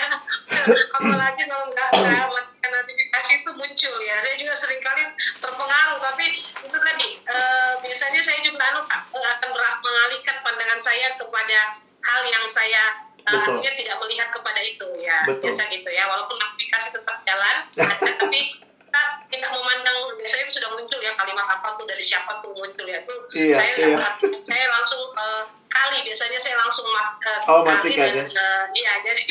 apalagi 0.97 1.42
kalau 1.49 1.66
nggak 1.72 1.90
matikan 2.28 2.70
notifikasi 2.80 3.32
itu 3.40 3.51
muncul 3.57 3.95
ya 4.05 4.16
saya 4.20 4.34
juga 4.40 4.55
sering 4.57 4.80
kali 4.84 5.03
terpengaruh 5.40 5.99
tapi 6.01 6.26
itu 6.40 6.76
tadi 6.76 7.09
uh, 7.28 7.72
biasanya 7.80 8.20
saya 8.20 8.38
juga 8.45 8.61
anu 8.61 8.80
uh, 8.84 9.26
akan 9.38 9.51
mengalihkan 9.80 10.36
pandangan 10.45 10.80
saya 10.80 11.16
kepada 11.16 11.59
hal 12.05 12.20
yang 12.28 12.45
saya 12.45 13.05
uh, 13.24 13.40
artinya 13.40 13.72
tidak 13.76 13.97
melihat 14.05 14.28
kepada 14.32 14.61
itu 14.61 14.88
ya 15.01 15.24
Betul. 15.24 15.49
biasa 15.49 15.62
gitu 15.72 15.88
ya 15.88 16.05
walaupun 16.09 16.36
notifikasi 16.36 16.88
tetap 16.92 17.16
jalan 17.24 17.57
ada, 17.80 17.97
tapi 18.20 18.40
kita 18.61 19.03
tidak 19.26 19.51
memandang 19.51 19.99
biasanya 20.20 20.47
sudah 20.47 20.70
muncul 20.76 21.01
ya 21.03 21.12
kalimat 21.18 21.47
apa 21.51 21.74
tuh 21.74 21.84
dari 21.88 22.05
siapa 22.05 22.38
tuh 22.45 22.55
muncul 22.55 22.86
ya 22.86 23.03
tuh 23.03 23.18
iya, 23.34 23.55
saya 23.57 23.72
iya. 23.80 23.99
saya 24.38 24.64
langsung 24.70 25.03
uh, 25.18 25.45
kali 25.75 26.07
biasanya 26.07 26.39
saya 26.39 26.57
langsung 26.62 26.87
mat, 26.95 27.18
uh, 27.18 27.51
oh, 27.51 27.62
matikan 27.66 28.07
dan, 28.07 28.27
uh, 28.31 28.64
iya 28.79 28.93
jadi 29.03 29.25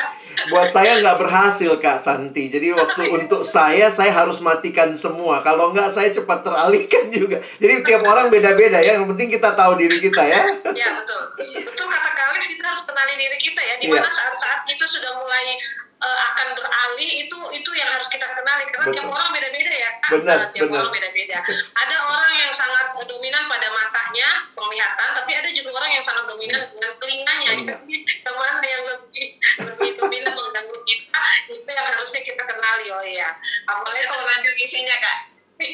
buat 0.54 0.70
saya 0.70 1.02
nggak 1.02 1.18
berhasil 1.18 1.72
kak 1.82 1.98
Santi. 1.98 2.46
Jadi 2.46 2.70
waktu 2.70 3.02
untuk 3.18 3.42
saya 3.42 3.90
saya 3.90 4.14
harus 4.14 4.38
matikan 4.38 4.94
semua. 4.94 5.42
Kalau 5.42 5.74
nggak 5.74 5.90
saya 5.90 6.14
cepat 6.14 6.46
teralihkan 6.46 7.10
juga. 7.18 7.42
Jadi 7.58 7.74
tiap 7.82 8.06
orang 8.06 8.30
beda-beda 8.30 8.78
ya. 8.78 9.02
Yang 9.02 9.10
penting 9.14 9.28
kita 9.34 9.58
tahu 9.58 9.74
diri 9.74 9.98
kita 9.98 10.22
ya. 10.22 10.42
Ya 10.72 10.88
betul. 10.94 11.20
Betul 11.66 11.86
kata 11.90 12.10
kali 12.14 12.38
kita 12.38 12.64
harus 12.64 12.82
kenali 12.86 13.14
diri 13.18 13.38
kita 13.42 13.60
ya. 13.60 13.74
Di 13.82 13.86
mana 13.90 14.06
iya. 14.06 14.12
saat-saat 14.14 14.60
kita 14.70 14.84
sudah 14.86 15.18
mulai 15.18 15.58
uh, 15.98 16.18
akan 16.32 16.48
beralih 16.54 17.10
itu 17.26 17.38
itu 17.54 17.70
yang 17.74 17.90
harus 17.90 18.08
kita 18.10 18.26
kenali. 18.26 18.64
Karena 18.70 18.86
Betul. 18.90 18.94
tiap 18.98 19.08
orang 19.10 19.30
beda-beda 19.34 19.72
ya 19.72 19.90
kan 20.02 20.10
benar, 20.18 20.38
tiap 20.54 20.66
benar. 20.70 20.78
orang 20.86 20.92
beda-beda. 20.94 21.38
Ada 21.74 21.96
orang 21.98 22.34
yang 22.38 22.52
sangat 22.54 22.86
dominan 22.98 23.44
pada 23.46 23.68
matanya 23.70 24.28
penglihatan 24.54 25.08
tapi 25.14 25.30
ada 25.34 25.48
juga 25.54 25.70
orang 25.78 25.90
yang 25.94 26.04
sangat 26.04 26.24
dominan 26.26 26.60
dengan 26.70 26.92
telinganya. 26.98 27.50
Jadi 27.58 27.96
yang 28.26 28.36
mana 28.36 28.66
yang 28.66 28.82
lebih 28.86 29.26
lebih 29.64 29.90
dominan 29.98 30.32
mengganggu 30.34 30.78
kita 30.86 31.22
itu 31.50 31.68
yang 31.68 31.86
harusnya 31.86 32.20
kita 32.22 32.42
kenali. 32.46 32.86
Oh 32.94 33.04
iya. 33.04 33.28
Apalagi 33.66 34.04
kalau 34.06 34.24
lanjut 34.26 34.54
isinya 34.58 34.96
kak. 34.98 35.18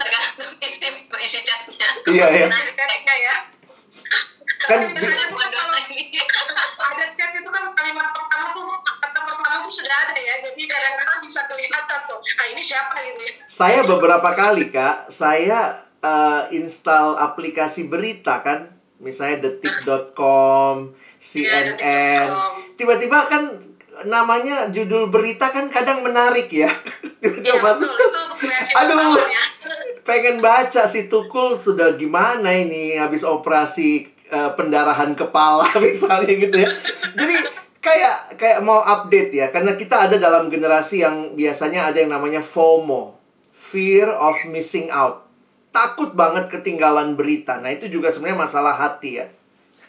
Tergantung 0.00 0.52
isi 0.60 0.88
isi 1.24 1.40
chatnya 1.40 1.88
iya 2.12 2.26
iya. 2.28 2.46
Ya 2.52 3.59
kan 4.70 4.86
tuh 4.92 5.08
kan 5.08 5.30
ada 6.80 7.04
chat 7.16 7.30
itu 7.34 7.48
kan 7.50 7.74
kalimat 7.74 8.08
pertama 8.14 8.46
tuh 8.54 8.70
kata 8.84 9.20
pertama 9.24 9.56
tuh 9.66 9.72
sudah 9.72 9.96
ada 10.08 10.14
ya. 10.16 10.34
Jadi 10.46 10.62
kadang-kadang 10.68 11.18
bisa 11.24 11.40
kelihatan 11.48 12.00
tuh 12.06 12.18
ah 12.20 12.46
ini 12.52 12.62
siapa 12.62 12.94
gitu 13.06 13.20
ya? 13.20 13.32
Saya 13.50 13.80
beberapa 13.84 14.30
kali 14.36 14.70
kak 14.70 15.10
saya 15.10 15.86
uh, 16.02 16.42
install 16.54 17.18
aplikasi 17.18 17.90
berita 17.90 18.40
kan. 18.44 18.70
Misalnya 19.00 19.48
detik.com 19.48 20.92
CNN 21.20 21.76
iya, 21.76 22.28
tiba-tiba 22.76 23.28
kan 23.28 23.60
namanya 24.08 24.72
judul 24.72 25.12
berita 25.12 25.52
kan 25.52 25.68
kadang 25.72 26.00
menarik 26.00 26.48
ya. 26.48 26.68
Tiba-tiba 27.20 27.60
ya, 27.60 27.64
masuk 27.64 27.88
betul, 27.92 28.24
aduh 28.76 29.20
pengen 30.04 30.40
baca 30.40 30.88
si 30.88 31.06
Tukul 31.06 31.56
sudah 31.56 31.94
gimana 31.96 32.52
ini 32.54 32.96
habis 32.96 33.24
operasi 33.26 34.10
uh, 34.32 34.52
pendarahan 34.54 35.12
kepala 35.12 35.68
misalnya 35.84 36.34
gitu 36.34 36.56
ya. 36.56 36.70
Jadi 37.14 37.36
kayak 37.80 38.36
kayak 38.36 38.60
mau 38.60 38.84
update 38.84 39.32
ya 39.32 39.46
karena 39.48 39.74
kita 39.74 40.08
ada 40.08 40.16
dalam 40.20 40.52
generasi 40.52 41.00
yang 41.00 41.32
biasanya 41.32 41.90
ada 41.90 41.98
yang 42.00 42.12
namanya 42.12 42.44
FOMO, 42.44 43.16
fear 43.52 44.08
of 44.10 44.36
missing 44.48 44.88
out. 44.92 45.26
Takut 45.70 46.18
banget 46.18 46.50
ketinggalan 46.50 47.14
berita. 47.14 47.62
Nah, 47.62 47.70
itu 47.70 47.86
juga 47.86 48.10
sebenarnya 48.10 48.42
masalah 48.42 48.74
hati 48.74 49.22
ya. 49.22 49.30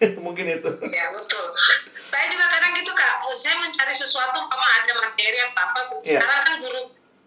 Mungkin 0.25 0.45
itu. 0.45 0.69
Ya, 0.85 1.09
betul. 1.09 1.41
Saya 2.05 2.29
juga 2.29 2.45
kadang 2.53 2.77
gitu, 2.77 2.93
Kak. 2.93 3.25
Saya 3.33 3.57
mencari 3.65 3.89
sesuatu 3.89 4.45
sama 4.45 4.67
ada 4.77 4.93
materi 5.01 5.41
atau 5.41 5.57
apa. 5.57 5.79
Iya. 6.05 6.21
Sekarang 6.21 6.37
yeah. 6.37 6.45
kan 6.45 6.55
guru 6.61 6.81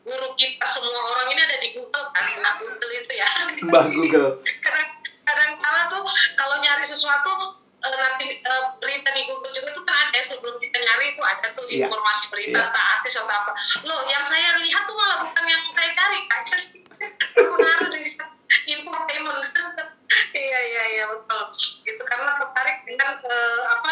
guru 0.05 0.29
kita 0.37 0.67
semua 0.69 1.01
orang 1.17 1.29
ini 1.33 1.41
ada 1.41 1.57
di 1.59 1.69
Google 1.73 2.07
kan, 2.13 2.25
Mbak 2.29 2.55
Google 2.61 2.93
itu 2.93 3.13
ya. 3.17 3.29
Mbak 3.65 3.85
Google. 3.97 4.29
kadang 4.65 4.89
kadang 5.25 5.51
kala 5.59 5.83
tuh 5.89 6.05
kalau 6.37 6.57
nyari 6.61 6.85
sesuatu 6.85 7.57
uh, 7.81 7.97
nanti 7.97 8.41
uh, 8.45 8.77
berita 8.81 9.09
di 9.17 9.25
Google 9.25 9.53
juga 9.53 9.73
tuh 9.73 9.85
kan 9.89 9.97
ada 10.09 10.21
sebelum 10.21 10.57
kita 10.61 10.77
nyari 10.77 11.17
itu 11.17 11.23
ada 11.25 11.47
tuh 11.57 11.65
yeah. 11.73 11.89
informasi 11.89 12.25
berita 12.29 12.59
yeah. 12.61 12.69
entah 12.69 12.85
artis 13.01 13.17
atau 13.17 13.33
apa. 13.33 13.53
Loh, 13.89 14.01
yang 14.13 14.25
saya 14.29 14.61
lihat 14.61 14.83
tuh 14.85 14.97
malah 14.97 15.25
bukan 15.25 15.45
yang 15.49 15.63
saya 15.73 15.91
cari, 15.97 16.21
kan? 16.29 16.43
Pengaruh 17.35 17.89
dari 17.89 18.09
infotainment. 18.69 19.41
iya 20.47 20.59
iya 20.69 20.83
iya 21.01 21.05
betul. 21.09 21.41
Gitu 21.81 22.03
karena 22.05 22.37
tertarik 22.37 22.85
dengan 22.85 23.17
uh, 23.19 23.61
apa 23.73 23.91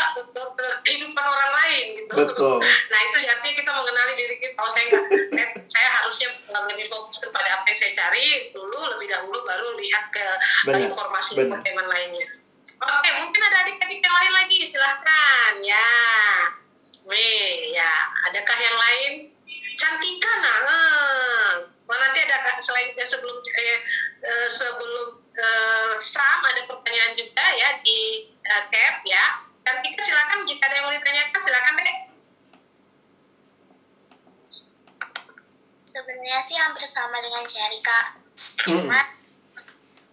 kehidupan 0.85 1.25
orang 1.25 1.53
lain 1.65 1.85
gitu. 1.99 2.13
Betul. 2.21 2.59
nah 2.63 2.99
itu 3.01 3.17
artinya 3.25 3.55
kita. 3.57 3.71
Oh 3.73 3.85
saya 4.73 4.85
enggak, 4.89 5.05
saya, 5.29 5.47
saya 5.68 5.89
harusnya 6.01 6.29
lebih 6.73 6.89
fokus 6.89 7.20
kepada 7.20 7.61
apa 7.61 7.64
yang 7.68 7.79
saya 7.79 7.93
cari 7.93 8.51
dulu 8.57 8.81
lebih 8.97 9.12
dahulu 9.12 9.39
baru 9.45 9.77
lihat 9.77 10.09
ke 10.09 10.27
benar, 10.64 10.89
informasi 10.89 11.45
teman 11.45 11.87
lainnya. 11.87 12.27
Oke, 12.83 13.11
mungkin 13.20 13.41
ada 13.47 13.57
adik-adik 13.68 14.01
yang 14.03 14.16
lain 14.16 14.33
lagi, 14.43 14.59
silahkan 14.66 15.53
ya. 15.62 15.93
Nih, 17.07 17.75
ya, 17.77 17.93
adakah 18.31 18.59
yang 18.59 18.77
lain? 18.79 19.12
Cantika, 19.79 20.33
nah, 20.43 20.59
oh, 20.68 21.99
nanti 21.99 22.18
ada 22.23 22.59
selain 22.62 22.95
eh, 22.95 23.07
sebelum 23.07 23.37
eh, 23.39 23.79
eh, 24.23 24.49
sebelum 24.49 25.09
eh, 25.27 25.93
Sam 25.99 26.41
ada 26.47 26.62
pertanyaan 26.70 27.12
juga 27.14 27.45
ya 27.59 27.79
di 27.83 28.31
eh, 28.31 28.62
tab 28.70 29.03
ya. 29.07 29.25
Cantika 29.62 30.03
silakan 30.03 30.47
jika 30.47 30.66
ada 30.66 30.75
yang 30.79 30.85
mau 30.87 30.95
ditanyakan 30.95 31.41
silakan 31.43 31.75
deh. 31.83 31.99
Sebenarnya 35.93 36.40
sih 36.40 36.57
hampir 36.57 36.88
sama 36.88 37.20
dengan 37.20 37.45
Cherry 37.45 37.80
kak. 37.84 38.07
Cuma 38.64 38.97
hmm. 38.97 39.12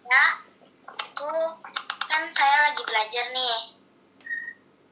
ya 0.04 0.24
itu 0.92 1.30
kan 2.04 2.28
saya 2.28 2.56
lagi 2.68 2.82
belajar 2.84 3.24
nih. 3.32 3.58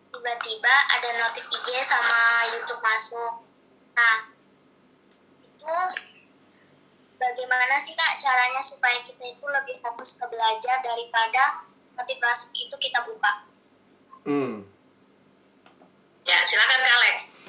Tiba-tiba 0.09 0.74
ada 0.97 1.09
notif 1.20 1.45
IG 1.53 1.68
sama 1.84 2.49
YouTube 2.57 2.80
masuk. 2.80 3.45
Nah 3.93 4.16
itu 5.45 5.76
bagaimana 7.20 7.76
sih 7.76 7.93
kak 7.93 8.16
caranya 8.16 8.64
supaya 8.64 9.05
kita 9.05 9.24
itu 9.28 9.45
lebih 9.45 9.76
fokus 9.84 10.16
ke 10.16 10.24
belajar 10.32 10.80
daripada 10.80 11.68
notif 12.01 12.16
masuk 12.24 12.57
itu 12.57 12.76
kita 12.80 13.05
buka? 13.05 13.45
Hmm. 14.28 14.61
ya 16.28 16.36
silakan 16.45 16.84
kak 16.84 16.95
Alex 17.01 17.41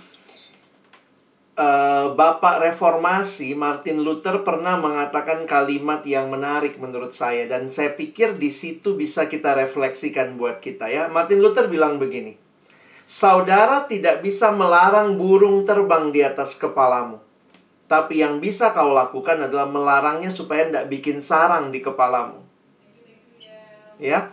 Uh, 1.60 2.16
Bapak 2.16 2.64
Reformasi 2.64 3.52
Martin 3.52 4.00
Luther 4.00 4.48
pernah 4.48 4.80
mengatakan 4.80 5.44
kalimat 5.44 6.00
yang 6.08 6.32
menarik 6.32 6.80
menurut 6.80 7.12
saya 7.12 7.52
dan 7.52 7.68
saya 7.68 7.92
pikir 8.00 8.40
di 8.40 8.48
situ 8.48 8.96
bisa 8.96 9.28
kita 9.28 9.60
refleksikan 9.60 10.40
buat 10.40 10.64
kita 10.64 10.88
ya. 10.88 11.12
Martin 11.12 11.44
Luther 11.44 11.68
bilang 11.68 12.00
begini. 12.00 12.40
Saudara 13.04 13.84
tidak 13.92 14.24
bisa 14.24 14.56
melarang 14.56 15.20
burung 15.20 15.68
terbang 15.68 16.16
di 16.16 16.24
atas 16.24 16.56
kepalamu. 16.56 17.20
Tapi 17.92 18.24
yang 18.24 18.40
bisa 18.40 18.72
kau 18.72 18.96
lakukan 18.96 19.52
adalah 19.52 19.68
melarangnya 19.68 20.32
supaya 20.32 20.64
tidak 20.64 20.88
bikin 20.88 21.20
sarang 21.20 21.76
di 21.76 21.84
kepalamu. 21.84 22.40
Ya. 24.00 24.32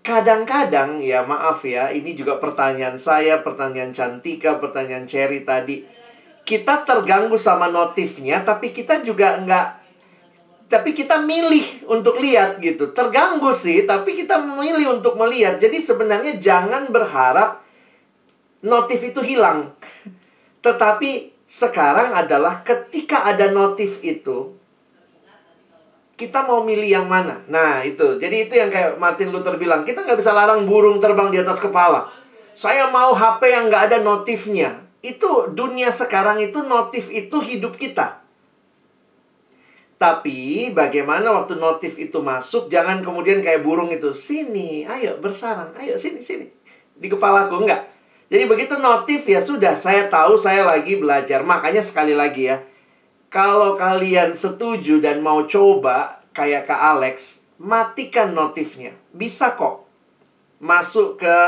Kadang-kadang 0.00 1.04
ya 1.04 1.20
maaf 1.20 1.68
ya, 1.68 1.92
ini 1.92 2.16
juga 2.16 2.40
pertanyaan 2.40 2.96
saya, 2.96 3.44
pertanyaan 3.44 3.92
Cantika, 3.92 4.56
pertanyaan 4.56 5.04
Cherry 5.04 5.44
tadi 5.44 5.99
kita 6.50 6.82
terganggu 6.82 7.38
sama 7.38 7.70
notifnya, 7.70 8.42
tapi 8.42 8.74
kita 8.74 9.06
juga 9.06 9.38
nggak 9.38 9.66
tapi 10.70 10.94
kita 10.94 11.22
milih 11.22 11.86
untuk 11.90 12.18
lihat 12.18 12.58
gitu. 12.62 12.90
Terganggu 12.90 13.50
sih, 13.54 13.86
tapi 13.86 14.14
kita 14.14 14.38
memilih 14.38 14.98
untuk 14.98 15.18
melihat. 15.18 15.58
Jadi 15.58 15.82
sebenarnya 15.82 16.38
jangan 16.38 16.90
berharap 16.90 17.62
notif 18.62 19.02
itu 19.02 19.18
hilang. 19.22 19.74
Tetapi 20.66 21.34
sekarang 21.50 22.14
adalah 22.14 22.62
ketika 22.62 23.26
ada 23.26 23.50
notif 23.50 23.98
itu, 24.06 24.54
kita 26.14 26.46
mau 26.46 26.62
milih 26.62 27.02
yang 27.02 27.06
mana? 27.10 27.42
Nah, 27.50 27.82
itu. 27.82 28.22
Jadi 28.22 28.46
itu 28.46 28.54
yang 28.54 28.70
kayak 28.70 28.94
Martin 29.02 29.34
Luther 29.34 29.58
bilang, 29.58 29.82
kita 29.82 30.06
nggak 30.06 30.18
bisa 30.22 30.30
larang 30.30 30.70
burung 30.70 31.02
terbang 31.02 31.34
di 31.34 31.42
atas 31.42 31.58
kepala. 31.58 32.14
Saya 32.54 32.86
mau 32.94 33.10
HP 33.10 33.42
yang 33.50 33.66
nggak 33.66 33.90
ada 33.90 33.98
notifnya. 34.06 34.89
Itu 35.00 35.52
dunia 35.56 35.88
sekarang 35.88 36.40
itu 36.44 36.60
notif 36.64 37.08
itu 37.08 37.40
hidup 37.40 37.76
kita. 37.80 38.20
Tapi 40.00 40.72
bagaimana 40.72 41.28
waktu 41.32 41.60
notif 41.60 42.00
itu 42.00 42.24
masuk 42.24 42.72
jangan 42.72 43.04
kemudian 43.04 43.44
kayak 43.44 43.60
burung 43.60 43.92
itu 43.92 44.16
sini 44.16 44.88
ayo 44.88 45.20
bersarang 45.20 45.76
ayo 45.76 46.00
sini 46.00 46.24
sini 46.24 46.48
di 46.96 47.08
kepalaku 47.08 47.64
enggak. 47.64 47.84
Jadi 48.30 48.44
begitu 48.46 48.78
notif 48.78 49.26
ya 49.26 49.42
sudah 49.42 49.74
saya 49.74 50.06
tahu 50.06 50.38
saya 50.38 50.62
lagi 50.62 50.96
belajar. 50.96 51.42
Makanya 51.42 51.82
sekali 51.82 52.14
lagi 52.14 52.48
ya. 52.48 52.62
Kalau 53.26 53.74
kalian 53.74 54.34
setuju 54.34 55.02
dan 55.02 55.22
mau 55.22 55.46
coba 55.46 56.22
kayak 56.30 56.70
Kak 56.70 56.80
Alex, 56.96 57.42
matikan 57.58 58.34
notifnya. 58.34 58.94
Bisa 59.10 59.54
kok. 59.58 59.86
Masuk 60.62 61.18
ke 61.18 61.38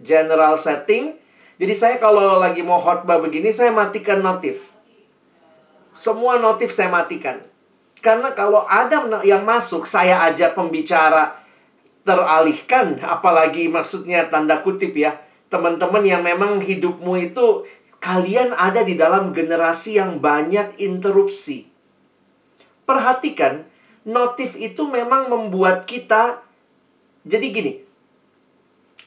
general 0.00 0.58
setting, 0.58 1.18
jadi 1.60 1.74
saya 1.76 1.96
kalau 2.00 2.40
lagi 2.40 2.64
mau 2.64 2.80
khotbah 2.80 3.20
begini, 3.20 3.52
saya 3.52 3.74
matikan 3.74 4.24
notif. 4.24 4.72
Semua 5.92 6.40
notif 6.40 6.72
saya 6.72 6.88
matikan. 6.88 7.44
Karena 8.02 8.32
kalau 8.32 8.64
ada 8.66 9.04
yang 9.22 9.44
masuk, 9.44 9.84
saya 9.84 10.24
aja 10.24 10.50
pembicara 10.50 11.38
teralihkan. 12.02 12.98
Apalagi 13.04 13.68
maksudnya 13.68 14.26
tanda 14.26 14.64
kutip 14.64 14.96
ya. 14.96 15.20
Teman-teman 15.52 16.02
yang 16.02 16.24
memang 16.24 16.58
hidupmu 16.64 17.12
itu, 17.20 17.68
kalian 18.00 18.56
ada 18.56 18.82
di 18.82 18.96
dalam 18.96 19.30
generasi 19.36 20.00
yang 20.00 20.18
banyak 20.18 20.80
interupsi. 20.80 21.68
Perhatikan, 22.88 23.68
notif 24.08 24.58
itu 24.58 24.88
memang 24.88 25.30
membuat 25.30 25.86
kita... 25.86 26.42
Jadi 27.22 27.46
gini, 27.54 27.72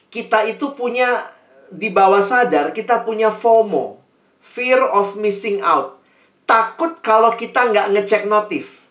kita 0.08 0.48
itu 0.48 0.72
punya 0.72 1.35
di 1.70 1.90
bawah 1.90 2.22
sadar 2.22 2.70
kita 2.70 3.02
punya 3.02 3.32
FOMO, 3.32 3.98
fear 4.38 4.78
of 4.80 5.18
missing 5.18 5.58
out. 5.62 5.98
Takut 6.46 7.02
kalau 7.02 7.34
kita 7.34 7.74
nggak 7.74 7.90
ngecek 7.90 8.22
notif. 8.30 8.86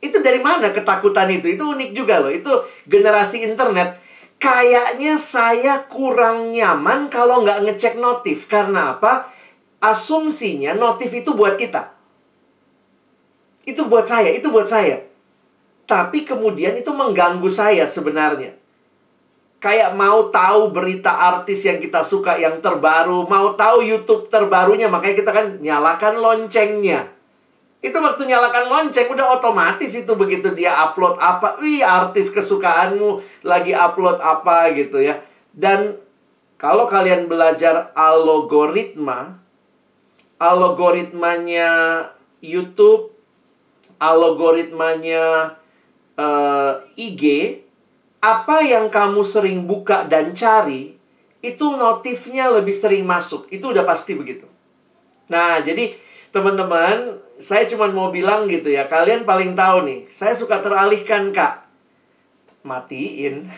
Itu 0.00 0.20
dari 0.20 0.40
mana 0.40 0.72
ketakutan 0.72 1.28
itu? 1.32 1.56
Itu 1.56 1.72
unik 1.72 1.90
juga 1.96 2.20
loh. 2.20 2.32
Itu 2.32 2.52
generasi 2.84 3.44
internet. 3.44 3.96
Kayaknya 4.40 5.20
saya 5.20 5.84
kurang 5.88 6.52
nyaman 6.52 7.08
kalau 7.12 7.44
nggak 7.44 7.64
ngecek 7.64 7.94
notif. 7.96 8.48
Karena 8.48 8.96
apa? 8.96 9.32
Asumsinya 9.80 10.76
notif 10.76 11.08
itu 11.12 11.32
buat 11.32 11.56
kita. 11.56 11.96
Itu 13.64 13.88
buat 13.88 14.04
saya, 14.04 14.32
itu 14.32 14.52
buat 14.52 14.68
saya. 14.68 15.04
Tapi 15.88 16.24
kemudian 16.28 16.76
itu 16.76 16.92
mengganggu 16.92 17.48
saya 17.48 17.88
sebenarnya 17.88 18.59
kayak 19.60 19.92
mau 19.92 20.32
tahu 20.32 20.72
berita 20.72 21.12
artis 21.12 21.68
yang 21.68 21.76
kita 21.78 22.00
suka 22.00 22.40
yang 22.40 22.58
terbaru, 22.64 23.28
mau 23.28 23.52
tahu 23.52 23.84
YouTube 23.84 24.26
terbarunya, 24.32 24.88
makanya 24.88 25.16
kita 25.20 25.30
kan 25.36 25.46
nyalakan 25.60 26.16
loncengnya. 26.16 27.12
Itu 27.84 28.00
waktu 28.00 28.28
nyalakan 28.28 28.68
lonceng 28.68 29.08
udah 29.12 29.40
otomatis 29.40 29.92
itu 29.92 30.12
begitu 30.16 30.52
dia 30.56 30.72
upload 30.88 31.20
apa, 31.20 31.60
wih 31.60 31.84
artis 31.84 32.32
kesukaanmu 32.32 33.20
lagi 33.44 33.76
upload 33.76 34.20
apa 34.20 34.72
gitu 34.72 35.00
ya. 35.00 35.20
Dan 35.52 35.96
kalau 36.56 36.88
kalian 36.88 37.28
belajar 37.28 37.92
algoritma, 37.96 39.40
algoritmanya 40.40 41.68
YouTube, 42.40 43.12
algoritmanya 44.00 45.56
uh, 46.16 46.80
eh, 46.96 47.04
IG 47.12 47.24
apa 48.20 48.60
yang 48.60 48.92
kamu 48.92 49.24
sering 49.24 49.64
buka 49.64 50.04
dan 50.04 50.36
cari, 50.36 50.92
itu 51.40 51.66
notifnya 51.72 52.52
lebih 52.52 52.76
sering 52.76 53.08
masuk. 53.08 53.48
Itu 53.48 53.72
udah 53.72 53.84
pasti 53.88 54.12
begitu. 54.12 54.44
Nah, 55.32 55.64
jadi 55.64 55.96
teman-teman, 56.28 57.16
saya 57.40 57.64
cuma 57.64 57.88
mau 57.88 58.12
bilang 58.12 58.44
gitu 58.44 58.68
ya, 58.68 58.84
kalian 58.84 59.24
paling 59.24 59.56
tahu 59.56 59.88
nih, 59.88 60.00
saya 60.12 60.36
suka 60.36 60.60
teralihkan, 60.60 61.32
Kak. 61.32 61.64
Matiin. 62.60 63.48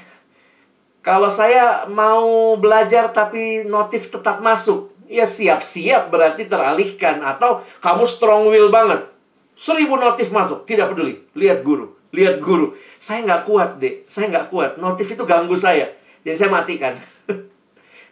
Kalau 1.02 1.34
saya 1.34 1.90
mau 1.90 2.54
belajar 2.54 3.10
tapi 3.10 3.66
notif 3.66 4.06
tetap 4.14 4.38
masuk, 4.38 4.94
ya 5.10 5.26
siap-siap 5.26 6.14
berarti 6.14 6.46
teralihkan. 6.46 7.18
Atau 7.18 7.66
kamu 7.82 8.06
strong 8.06 8.46
will 8.46 8.70
banget. 8.70 9.10
Seribu 9.58 9.98
notif 9.98 10.30
masuk, 10.30 10.62
tidak 10.62 10.94
peduli. 10.94 11.18
Lihat 11.34 11.66
guru 11.66 12.01
lihat 12.12 12.38
guru. 12.38 12.76
Saya 13.00 13.24
nggak 13.24 13.48
kuat, 13.48 13.80
deh. 13.82 14.04
Saya 14.06 14.28
nggak 14.30 14.52
kuat. 14.52 14.76
Notif 14.78 15.08
itu 15.10 15.24
ganggu 15.24 15.56
saya. 15.58 15.90
Jadi 16.22 16.36
saya 16.36 16.50
matikan. 16.52 16.94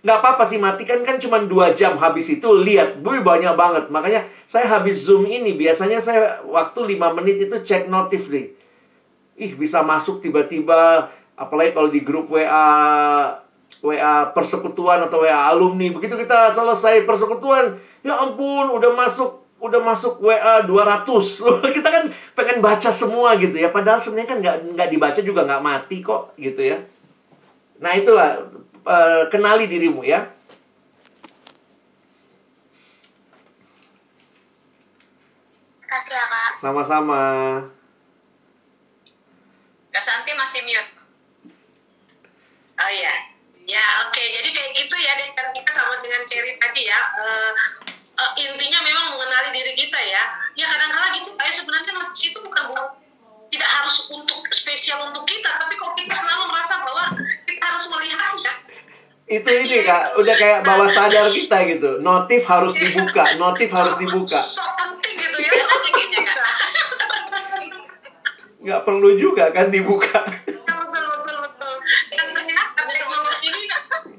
nggak 0.00 0.16
apa-apa 0.16 0.48
sih 0.48 0.56
matikan 0.56 1.04
kan 1.04 1.20
cuma 1.20 1.44
dua 1.44 1.76
jam 1.76 1.92
habis 2.00 2.32
itu 2.32 2.48
lihat 2.56 3.04
bu 3.04 3.20
banyak 3.20 3.52
banget 3.52 3.84
makanya 3.92 4.24
saya 4.48 4.64
habis 4.64 5.04
zoom 5.04 5.28
ini 5.28 5.52
biasanya 5.52 6.00
saya 6.00 6.40
waktu 6.48 6.96
lima 6.96 7.12
menit 7.12 7.36
itu 7.36 7.52
cek 7.60 7.92
notif 7.92 8.32
nih 8.32 8.48
ih 9.36 9.52
bisa 9.60 9.84
masuk 9.84 10.24
tiba-tiba 10.24 11.12
apalagi 11.36 11.76
kalau 11.76 11.92
di 11.92 12.00
grup 12.00 12.32
WA 12.32 12.68
WA 13.84 14.14
persekutuan 14.32 15.04
atau 15.04 15.20
WA 15.20 15.52
alumni 15.52 15.92
begitu 15.92 16.16
kita 16.16 16.48
selesai 16.48 17.04
persekutuan 17.04 17.76
ya 18.00 18.16
ampun 18.24 18.72
udah 18.72 18.96
masuk 18.96 19.39
udah 19.60 19.80
masuk 19.84 20.24
WA 20.24 20.64
200 20.64 21.04
kita 21.76 21.88
kan 21.92 22.04
pengen 22.32 22.58
baca 22.64 22.88
semua 22.88 23.36
gitu 23.36 23.60
ya. 23.60 23.68
Padahal 23.68 24.00
sebenarnya 24.00 24.28
kan 24.28 24.38
nggak 24.40 24.56
nggak 24.74 24.88
dibaca 24.88 25.20
juga 25.20 25.44
nggak 25.44 25.62
mati 25.62 26.00
kok 26.00 26.32
gitu 26.40 26.64
ya. 26.64 26.80
Nah 27.80 27.92
itulah 27.92 28.48
uh, 28.88 29.24
kenali 29.28 29.68
dirimu 29.68 30.00
ya. 30.00 30.24
Kasih 35.84 36.16
ya 36.16 36.24
kak. 36.24 36.52
Sama-sama. 36.56 37.22
Kak 39.90 40.02
Santi 40.02 40.32
masih 40.32 40.64
mute. 40.64 40.92
Oh 42.80 42.92
ya 42.96 43.14
ya 43.68 43.84
oke. 44.08 44.16
Okay. 44.16 44.26
jadi 44.40 44.48
kayak 44.50 44.70
gitu 44.72 44.96
ya 44.98 45.12
dan 45.20 45.52
kita 45.52 45.70
sama 45.70 46.00
dengan 46.00 46.24
Cherry 46.24 46.56
tadi 46.56 46.88
ya. 46.88 47.00
Uh, 47.20 47.52
uh, 48.20 48.30
intinya 48.36 48.80
memang 48.84 49.16
mengenali 49.16 49.50
diri 49.56 49.72
kita 49.72 49.96
ya. 49.96 50.22
Ya 50.60 50.66
kadang-kala 50.68 51.16
gitu 51.16 51.32
kayak 51.40 51.54
sebenarnya 51.56 51.92
notis 51.96 52.22
itu 52.28 52.38
bukan 52.44 52.64
tidak 53.50 53.70
harus 53.80 53.96
untuk 54.14 54.46
spesial 54.54 55.10
untuk 55.10 55.26
kita 55.26 55.50
tapi 55.50 55.74
kok 55.74 55.98
kita 55.98 56.14
selalu 56.14 56.44
merasa 56.54 56.74
bahwa 56.84 57.04
kita 57.48 57.64
harus 57.64 57.84
melihatnya. 57.88 58.52
Itu 59.30 59.50
ini 59.50 59.86
kak 59.86 60.18
udah 60.18 60.34
kayak 60.38 60.60
bawah 60.62 60.90
sadar 60.90 61.26
kita 61.32 61.56
gitu. 61.66 61.90
Notif 62.04 62.46
harus 62.46 62.76
dibuka 62.76 63.24
notif 63.40 63.72
harus 63.72 63.94
dibuka. 63.98 64.38
So 64.38 64.62
penting 64.78 65.16
gitu 65.18 65.38
ya 65.42 65.70
nggak 68.60 68.84
perlu 68.84 69.16
juga 69.16 69.48
kan 69.50 69.72
dibuka. 69.72 70.20
Betul 70.44 71.04
betul 71.16 71.36
betul. 71.48 71.74
Dan 72.12 72.28
ternyata 72.36 72.80
teknologi 72.84 73.48
ini 73.48 73.60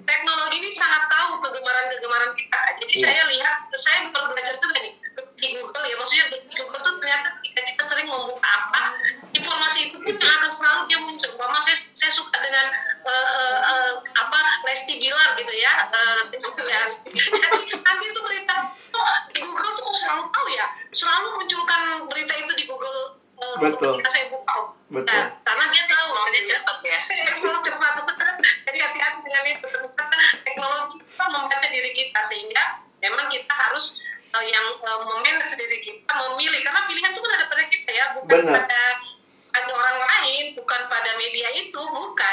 teknologi 0.02 0.56
ini 0.58 0.70
sangat 0.74 1.04
tahu 1.14 1.38
kegemaran-kegemaran 1.46 2.32
kita. 2.34 2.60
Jadi 2.82 2.94
ya. 2.98 3.02
saya 3.06 3.24
lihat 3.30 3.58
saya 3.82 4.14
baru 4.14 4.30
belajar 4.30 4.54
juga 4.62 4.78
nih 4.78 4.94
di 5.42 5.48
Google 5.58 5.86
ya. 5.90 5.96
Maksudnya 5.98 6.26
di 6.30 6.56
Google 6.62 6.82
tuh 6.86 6.94
ternyata 7.02 7.30
kita, 7.42 7.60
kita 7.74 7.84
sering 7.84 8.06
membuka 8.06 8.46
apa 8.46 8.94
informasi 9.34 9.90
itu 9.90 9.98
pun 9.98 10.14
yang 10.14 10.34
akan 10.38 10.52
selalu 10.54 10.82
dia 10.86 11.00
muncul. 11.02 11.32
Mama 11.42 11.58
saya, 11.58 11.78
saya 11.78 12.12
suka 12.14 12.38
dengan 12.38 12.66
uh, 13.10 13.30
uh, 13.42 13.60
uh, 13.66 13.92
apa 14.22 14.40
Lesti 14.70 15.02
Bilar 15.02 15.34
gitu 15.42 15.54
ya. 15.58 15.74
Uh, 15.90 16.22
ya 16.62 16.84
jadi 17.10 17.74
nanti 17.82 18.06
itu 18.08 18.20
berita 18.22 18.56
tuh 18.94 19.06
di 19.34 19.40
Google 19.42 19.74
tuh 19.76 19.92
selalu 19.98 20.30
tahu 20.30 20.48
ya 20.54 20.66
selalu 20.94 21.28
munculkan 21.42 21.82
berita 22.08 22.34
itu 22.38 22.54
di 22.56 22.66
Google 22.70 23.22
betul. 23.58 23.98
saya 24.06 24.30
buka. 24.30 24.78
Betul. 24.92 25.08
Nah, 25.08 25.26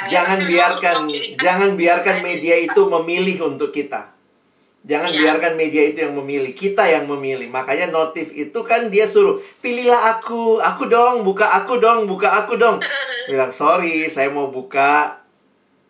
jangan 0.09 0.38
biarkan 0.48 0.96
jangan 1.38 1.70
biarkan 1.76 2.16
media 2.24 2.56
itu 2.59 2.80
memilih 2.88 3.52
untuk 3.52 3.70
kita 3.70 4.18
Jangan 4.88 5.11
ya. 5.12 5.18
biarkan 5.20 5.52
media 5.59 5.90
itu 5.90 6.06
yang 6.06 6.14
memilih, 6.16 6.56
kita 6.56 6.86
yang 6.88 7.04
memilih. 7.04 7.50
Makanya 7.52 7.92
notif 7.92 8.32
itu 8.32 8.56
kan 8.64 8.88
dia 8.88 9.04
suruh, 9.04 9.36
pilihlah 9.61 10.16
aku, 10.16 10.62
aku 10.62 10.88
dong, 10.88 11.26
buka 11.26 11.44
aku 11.50 11.76
dong, 11.76 12.09
buka 12.09 12.32
aku 12.40 12.54
dong. 12.54 12.80
Bilang, 13.28 13.52
sorry, 13.52 14.09
saya 14.09 14.32
mau 14.32 14.48
buka 14.48 15.20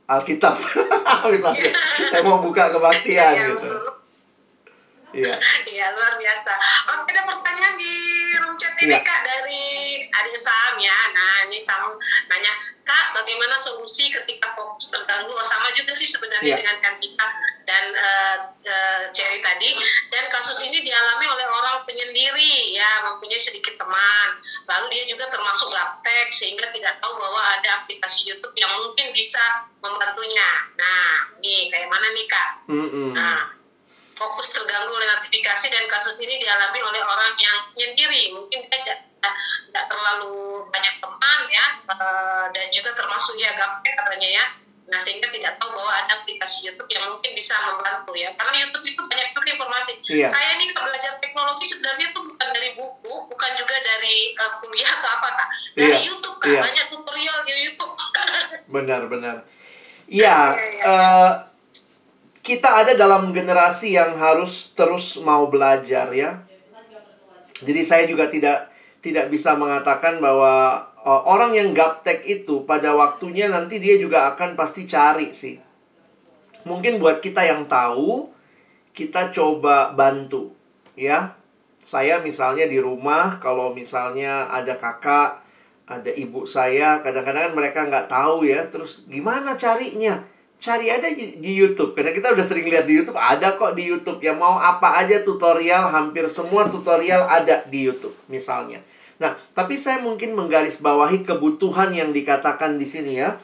Alkitab. 0.09 0.57
Misalnya, 1.31 1.71
saya 1.95 2.27
mau 2.27 2.43
buka 2.43 2.75
kebaktian 2.75 3.35
ya, 3.37 3.47
gitu. 3.53 3.71
Iya. 5.15 5.35
Iya, 5.73 5.95
luar 5.95 6.19
biasa. 6.19 6.53
Oke, 6.99 7.15
ada 7.15 7.23
pertanyaan 7.23 7.79
di 7.79 7.95
room 8.41 8.57
chat 8.59 8.75
ini, 8.83 8.99
ya. 8.99 9.05
Kak, 9.05 9.21
dari 9.23 9.63
adik 10.05 10.37
Sam 10.37 10.75
ya. 10.81 10.99
Nah, 11.15 11.47
ini 11.47 11.59
Sam 11.61 11.95
nanya, 12.27 12.53
Kak, 12.89 13.21
bagaimana 13.21 13.61
solusi 13.61 14.09
ketika 14.09 14.57
fokus 14.57 14.89
terganggu? 14.89 15.29
Oh, 15.29 15.45
sama 15.45 15.69
juga 15.77 15.93
sih 15.93 16.09
sebenarnya 16.09 16.57
yeah. 16.57 16.61
dengan 16.65 16.77
Cantika 16.81 17.27
dan 17.69 17.85
uh, 17.93 18.37
uh, 18.65 19.03
Cherry 19.13 19.45
tadi. 19.45 19.77
Dan 20.09 20.25
kasus 20.33 20.65
ini 20.65 20.81
dialami 20.81 21.29
oleh 21.29 21.47
orang 21.53 21.85
penyendiri, 21.85 22.73
ya, 22.73 23.05
mempunyai 23.05 23.37
sedikit 23.37 23.77
teman. 23.77 24.29
Lalu 24.65 24.97
dia 24.97 25.05
juga 25.05 25.29
termasuk 25.29 25.69
gaptek, 25.69 26.33
sehingga 26.33 26.73
tidak 26.73 26.97
tahu 27.05 27.13
bahwa 27.21 27.61
ada 27.61 27.85
aplikasi 27.85 28.33
YouTube 28.33 28.57
yang 28.57 28.73
mungkin 28.81 29.13
bisa 29.13 29.69
membantunya. 29.85 30.49
Nah, 30.81 31.37
nih, 31.45 31.69
kayak 31.69 31.93
mana 31.93 32.09
nih, 32.17 32.25
Kak? 32.25 32.49
Mm 32.73 32.89
-hmm. 32.89 33.09
Nah, 33.13 33.53
fokus 34.17 34.49
terganggu 34.57 34.97
oleh 34.97 35.09
notifikasi 35.13 35.67
dan 35.69 35.85
kasus 35.93 36.17
ini 36.25 36.41
dialami 36.41 36.81
oleh 36.81 37.03
orang 37.05 37.37
yang 37.37 37.57
penyendiri. 37.77 38.33
Mungkin 38.33 38.65
dia 38.65 39.08
tidak 39.23 39.85
terlalu 39.91 40.65
banyak 40.71 40.95
teman 41.03 41.41
ya 41.51 41.67
uh, 41.91 42.45
dan 42.55 42.67
juga 42.71 42.91
termasuk 42.95 43.35
ya 43.39 43.55
gaptek 43.55 43.95
katanya 43.99 44.29
ya. 44.29 44.45
Nah 44.89 44.97
sehingga 44.97 45.29
tidak 45.29 45.61
tahu 45.61 45.69
bahwa 45.77 45.93
ada 45.93 46.25
aplikasi 46.25 46.73
YouTube 46.73 46.89
yang 46.89 47.05
mungkin 47.13 47.37
bisa 47.37 47.53
membantu 47.61 48.17
ya 48.17 48.33
karena 48.33 48.57
YouTube 48.65 48.87
itu 48.89 49.03
banyak 49.05 49.29
juga 49.37 49.49
informasi. 49.53 49.93
Iya. 50.09 50.27
saya 50.33 50.49
ini 50.57 50.73
belajar 50.73 51.13
teknologi 51.21 51.65
sebenarnya 51.69 52.09
itu 52.09 52.21
bukan 52.25 52.49
dari 52.57 52.71
buku 52.73 53.15
bukan 53.29 53.51
juga 53.61 53.77
dari 53.85 54.17
uh, 54.41 54.53
kuliah 54.65 54.89
atau 54.89 55.09
apa 55.21 55.29
kak. 55.37 55.49
Dari 55.77 55.93
iya. 55.93 55.99
YouTube 56.09 56.37
kan 56.41 56.49
iya. 56.49 56.63
banyak 56.65 56.87
tutorial 56.89 57.39
di 57.45 57.53
YouTube. 57.69 57.95
Benar 58.75 59.03
benar. 59.13 59.37
Iya 60.09 60.57
uh, 60.89 61.33
kita 62.41 62.81
ada 62.81 62.93
dalam 62.97 63.29
generasi 63.37 63.93
yang 63.93 64.17
harus 64.17 64.73
terus 64.73 65.21
mau 65.21 65.53
belajar 65.53 66.09
ya. 66.17 66.49
Jadi 67.61 67.81
saya 67.85 68.09
juga 68.09 68.31
tidak 68.31 68.71
tidak 68.99 69.31
bisa 69.31 69.55
mengatakan 69.55 70.19
bahwa 70.19 70.87
uh, 71.03 71.23
orang 71.31 71.55
yang 71.55 71.71
gaptek 71.71 72.27
itu 72.27 72.67
pada 72.67 72.95
waktunya 72.95 73.47
nanti 73.47 73.79
dia 73.79 73.95
juga 73.97 74.35
akan 74.35 74.59
pasti 74.59 74.85
cari 74.85 75.31
sih. 75.31 75.57
Mungkin 76.67 76.99
buat 76.99 77.23
kita 77.23 77.47
yang 77.47 77.71
tahu, 77.71 78.29
kita 78.93 79.31
coba 79.31 79.95
bantu, 79.95 80.53
ya. 80.99 81.39
Saya 81.79 82.19
misalnya 82.19 82.67
di 82.67 82.83
rumah, 82.83 83.39
kalau 83.39 83.71
misalnya 83.71 84.51
ada 84.51 84.75
kakak, 84.75 85.41
ada 85.89 86.11
ibu 86.13 86.45
saya, 86.45 87.01
kadang-kadang 87.01 87.49
kan 87.49 87.55
mereka 87.55 87.81
nggak 87.87 88.11
tahu 88.11 88.45
ya, 88.45 88.67
terus 88.69 89.07
gimana 89.09 89.55
carinya? 89.55 90.21
Cari 90.59 90.91
di, 91.15 91.39
di 91.39 91.53
YouTube, 91.55 91.95
karena 91.95 92.11
kita 92.11 92.35
udah 92.35 92.43
sering 92.43 92.67
lihat 92.67 92.83
di 92.83 92.99
YouTube, 92.99 93.15
ada 93.15 93.55
kok 93.55 93.79
di 93.79 93.87
YouTube. 93.87 94.19
Yang 94.19 94.43
mau 94.43 94.59
apa 94.59 94.99
aja 94.99 95.23
tutorial, 95.23 95.87
hampir 95.87 96.27
semua 96.27 96.67
tutorial 96.67 97.31
ada 97.31 97.63
di 97.63 97.87
YouTube, 97.87 98.15
misalnya. 98.27 98.83
Nah, 99.23 99.39
tapi 99.55 99.79
saya 99.79 100.03
mungkin 100.03 100.35
menggarisbawahi 100.35 101.23
kebutuhan 101.23 101.95
yang 101.95 102.11
dikatakan 102.11 102.75
di 102.75 102.87
sini 102.91 103.23
ya. 103.23 103.39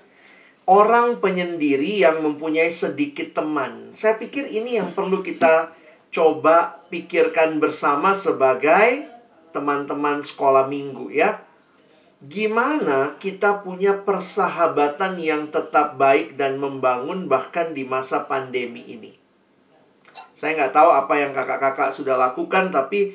Orang 0.67 1.23
penyendiri 1.23 2.03
yang 2.03 2.19
mempunyai 2.19 2.73
sedikit 2.75 3.37
teman. 3.37 3.95
Saya 3.95 4.19
pikir 4.19 4.51
ini 4.51 4.81
yang 4.81 4.91
perlu 4.91 5.23
kita 5.23 5.71
coba 6.11 6.83
pikirkan 6.91 7.62
bersama 7.62 8.11
sebagai 8.17 9.07
teman-teman 9.55 10.19
sekolah 10.25 10.67
minggu 10.67 11.15
ya. 11.15 11.43
Gimana 12.25 13.20
kita 13.20 13.61
punya 13.61 14.01
persahabatan 14.01 15.20
yang 15.20 15.53
tetap 15.53 16.01
baik 16.01 16.41
dan 16.41 16.57
membangun 16.57 17.29
bahkan 17.29 17.77
di 17.77 17.85
masa 17.85 18.25
pandemi 18.25 18.81
ini. 18.89 19.12
Saya 20.33 20.57
nggak 20.57 20.72
tahu 20.72 20.89
apa 20.89 21.14
yang 21.20 21.37
kakak-kakak 21.37 21.93
sudah 21.93 22.16
lakukan, 22.16 22.72
tapi 22.72 23.12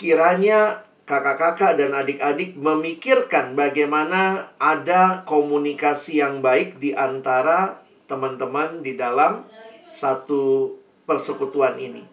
kiranya 0.00 0.80
kakak-kakak 1.04 1.76
dan 1.76 1.92
adik-adik 1.92 2.56
memikirkan 2.56 3.52
bagaimana 3.52 4.52
ada 4.56 5.28
komunikasi 5.28 6.24
yang 6.24 6.40
baik 6.40 6.80
di 6.80 6.96
antara 6.96 7.84
teman-teman 8.08 8.80
di 8.80 8.96
dalam 8.96 9.44
satu 9.92 10.72
persekutuan 11.04 11.76
ini. 11.76 12.04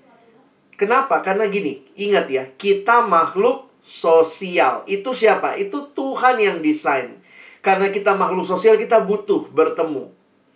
Kenapa? 0.75 1.23
Karena 1.23 1.47
gini, 1.47 1.79
ingat 1.95 2.27
ya, 2.27 2.43
kita 2.59 3.07
makhluk 3.07 3.71
sosial. 3.85 4.81
Itu 4.89 5.13
siapa? 5.13 5.53
Itu 5.61 5.93
Tuhan 5.93 6.41
yang 6.41 6.57
desain. 6.65 7.21
Karena 7.61 7.93
kita 7.93 8.17
makhluk 8.17 8.49
sosial, 8.49 8.81
kita 8.81 9.05
butuh 9.05 9.45
bertemu. 9.53 10.09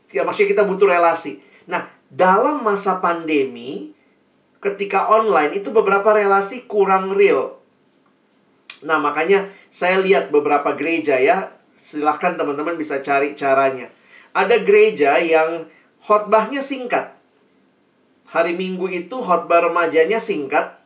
Ya, 0.10 0.26
maksudnya 0.26 0.58
kita 0.58 0.64
butuh 0.66 0.90
relasi. 0.90 1.46
Nah, 1.70 1.86
dalam 2.10 2.66
masa 2.66 2.98
pandemi, 2.98 3.94
ketika 4.58 5.14
online, 5.14 5.62
itu 5.62 5.70
beberapa 5.70 6.10
relasi 6.18 6.66
kurang 6.66 7.14
real 7.14 7.60
Nah, 8.80 8.96
makanya 9.00 9.52
saya 9.68 10.00
lihat 10.00 10.32
beberapa 10.32 10.72
gereja 10.76 11.20
ya. 11.20 11.52
Silahkan 11.76 12.36
teman-teman 12.36 12.80
bisa 12.80 13.00
cari 13.04 13.36
caranya. 13.36 13.92
Ada 14.32 14.64
gereja 14.64 15.20
yang 15.20 15.68
khotbahnya 16.04 16.64
singkat. 16.64 17.16
Hari 18.30 18.56
Minggu 18.56 18.88
itu 18.92 19.20
khotbah 19.20 19.68
remajanya 19.68 20.22
singkat. 20.22 20.79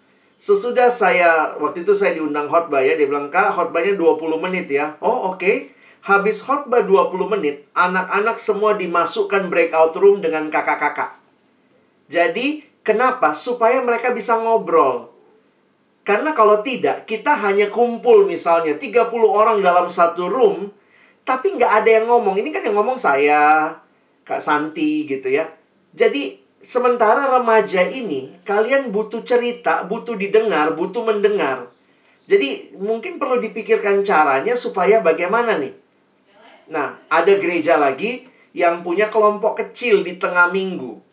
Sesudah 0.44 0.91
saya, 0.91 1.56
waktu 1.56 1.88
itu 1.88 1.95
saya 1.95 2.20
diundang 2.20 2.52
khotbah 2.52 2.84
ya. 2.84 2.99
Dia 2.99 3.07
bilang, 3.07 3.32
Kak, 3.32 3.56
khotbahnya 3.56 3.95
20 3.95 4.44
menit 4.44 4.68
ya. 4.68 4.99
Oh, 4.99 5.32
oke. 5.32 5.40
Okay. 5.40 5.72
Habis 6.03 6.44
khotbah 6.44 6.84
20 6.84 7.32
menit, 7.32 7.64
anak-anak 7.72 8.36
semua 8.36 8.76
dimasukkan 8.76 9.48
breakout 9.48 9.95
room 9.95 10.20
dengan 10.20 10.52
kakak-kakak. 10.52 11.15
Jadi, 12.11 12.60
kenapa? 12.84 13.32
Supaya 13.32 13.80
mereka 13.88 14.11
bisa 14.11 14.36
ngobrol. 14.36 15.15
Karena 16.03 16.36
kalau 16.36 16.60
tidak, 16.60 17.07
kita 17.07 17.40
hanya 17.40 17.72
kumpul 17.72 18.28
misalnya 18.28 18.76
30 18.76 19.15
orang 19.24 19.64
dalam 19.64 19.88
satu 19.88 20.28
room, 20.28 20.68
tapi 21.24 21.56
nggak 21.56 21.72
ada 21.72 22.03
yang 22.03 22.11
ngomong. 22.11 22.36
Ini 22.36 22.52
kan 22.52 22.68
yang 22.68 22.76
ngomong 22.76 22.99
saya, 22.99 23.72
Kak 24.28 24.44
Santi 24.44 25.07
gitu 25.07 25.32
ya. 25.32 25.48
Jadi 25.95 26.43
sementara 26.64 27.27
remaja 27.27 27.84
ini, 27.85 28.34
kalian 28.48 28.90
butuh 28.90 29.22
cerita, 29.22 29.84
butuh 29.84 30.15
didengar, 30.15 30.73
butuh 30.73 31.03
mendengar. 31.03 31.69
Jadi 32.23 32.73
mungkin 32.80 33.19
perlu 33.19 33.44
dipikirkan 33.44 34.02
caranya 34.02 34.56
supaya 34.56 35.03
bagaimana 35.03 35.60
nih. 35.60 35.76
Nah, 36.72 36.95
ada 37.11 37.34
gereja 37.35 37.76
lagi 37.76 38.23
yang 38.56 38.80
punya 38.80 39.11
kelompok 39.11 39.60
kecil 39.60 40.07
di 40.07 40.15
tengah 40.15 40.48
minggu. 40.49 41.03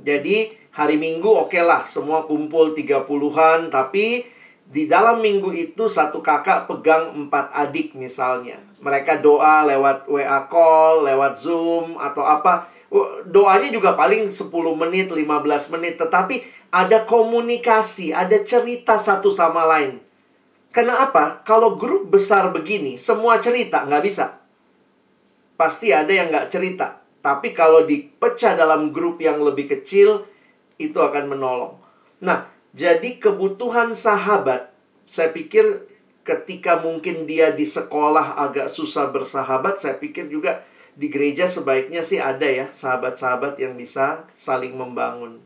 Jadi 0.00 0.54
hari 0.78 0.94
Minggu 0.94 1.26
oke 1.26 1.50
okay 1.50 1.62
lah 1.66 1.82
semua 1.82 2.22
kumpul 2.22 2.70
30-an 2.70 3.66
tapi 3.66 4.22
di 4.68 4.86
dalam 4.86 5.18
minggu 5.18 5.50
itu 5.50 5.90
satu 5.90 6.22
kakak 6.22 6.70
pegang 6.70 7.10
empat 7.18 7.50
adik 7.50 7.98
misalnya. 7.98 8.62
Mereka 8.78 9.18
doa 9.18 9.66
lewat 9.66 10.06
WA 10.06 10.46
call, 10.46 11.02
lewat 11.02 11.34
Zoom 11.34 11.98
atau 11.98 12.22
apa. 12.22 12.70
Doanya 13.28 13.68
juga 13.68 13.92
paling 13.92 14.32
10 14.32 14.48
menit, 14.72 15.12
15 15.12 15.72
menit. 15.76 16.00
Tetapi 16.00 16.40
ada 16.72 17.04
komunikasi, 17.04 18.16
ada 18.16 18.40
cerita 18.44 18.96
satu 18.96 19.28
sama 19.28 19.68
lain. 19.68 20.00
Karena 20.72 21.04
apa? 21.04 21.44
Kalau 21.44 21.76
grup 21.80 22.12
besar 22.12 22.52
begini, 22.52 23.00
semua 23.00 23.40
cerita 23.40 23.84
nggak 23.84 24.04
bisa. 24.04 24.40
Pasti 25.56 25.92
ada 25.92 26.12
yang 26.12 26.28
nggak 26.32 26.48
cerita. 26.48 27.00
Tapi 27.20 27.52
kalau 27.52 27.84
dipecah 27.84 28.56
dalam 28.56 28.94
grup 28.94 29.20
yang 29.20 29.40
lebih 29.42 29.68
kecil, 29.68 30.24
itu 30.78 30.96
akan 30.96 31.34
menolong. 31.34 31.74
Nah, 32.22 32.46
jadi 32.72 33.18
kebutuhan 33.18 33.92
sahabat, 33.92 34.70
saya 35.04 35.34
pikir 35.34 35.88
ketika 36.22 36.78
mungkin 36.78 37.24
dia 37.24 37.50
di 37.50 37.64
sekolah 37.64 38.38
agak 38.38 38.70
susah 38.70 39.10
bersahabat, 39.10 39.80
saya 39.80 39.96
pikir 39.96 40.28
juga 40.28 40.62
di 40.98 41.06
gereja 41.06 41.46
sebaiknya 41.46 42.02
sih 42.02 42.18
ada 42.18 42.42
ya 42.42 42.66
sahabat-sahabat 42.66 43.54
yang 43.62 43.78
bisa 43.78 44.26
saling 44.34 44.74
membangun. 44.74 45.38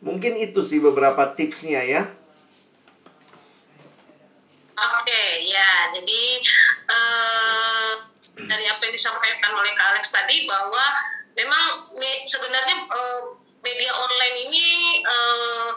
Mungkin 0.00 0.40
itu 0.40 0.64
sih 0.64 0.80
beberapa 0.80 1.36
tipsnya 1.36 1.84
ya. 1.84 2.08
Oke, 4.74 5.24
ya. 5.44 5.70
Jadi 5.92 6.40
uh, 6.88 7.92
dari 8.40 8.64
apa 8.64 8.80
yang 8.88 8.94
disampaikan 8.96 9.52
oleh 9.52 9.72
Kak 9.76 9.92
Alex 9.92 10.08
tadi 10.08 10.48
bahwa 10.48 10.84
memang 11.36 11.92
me, 12.00 12.24
sebenarnya 12.24 12.88
uh, 12.88 13.36
media 13.60 13.92
online 13.92 14.36
ini 14.48 14.66
uh, 15.04 15.70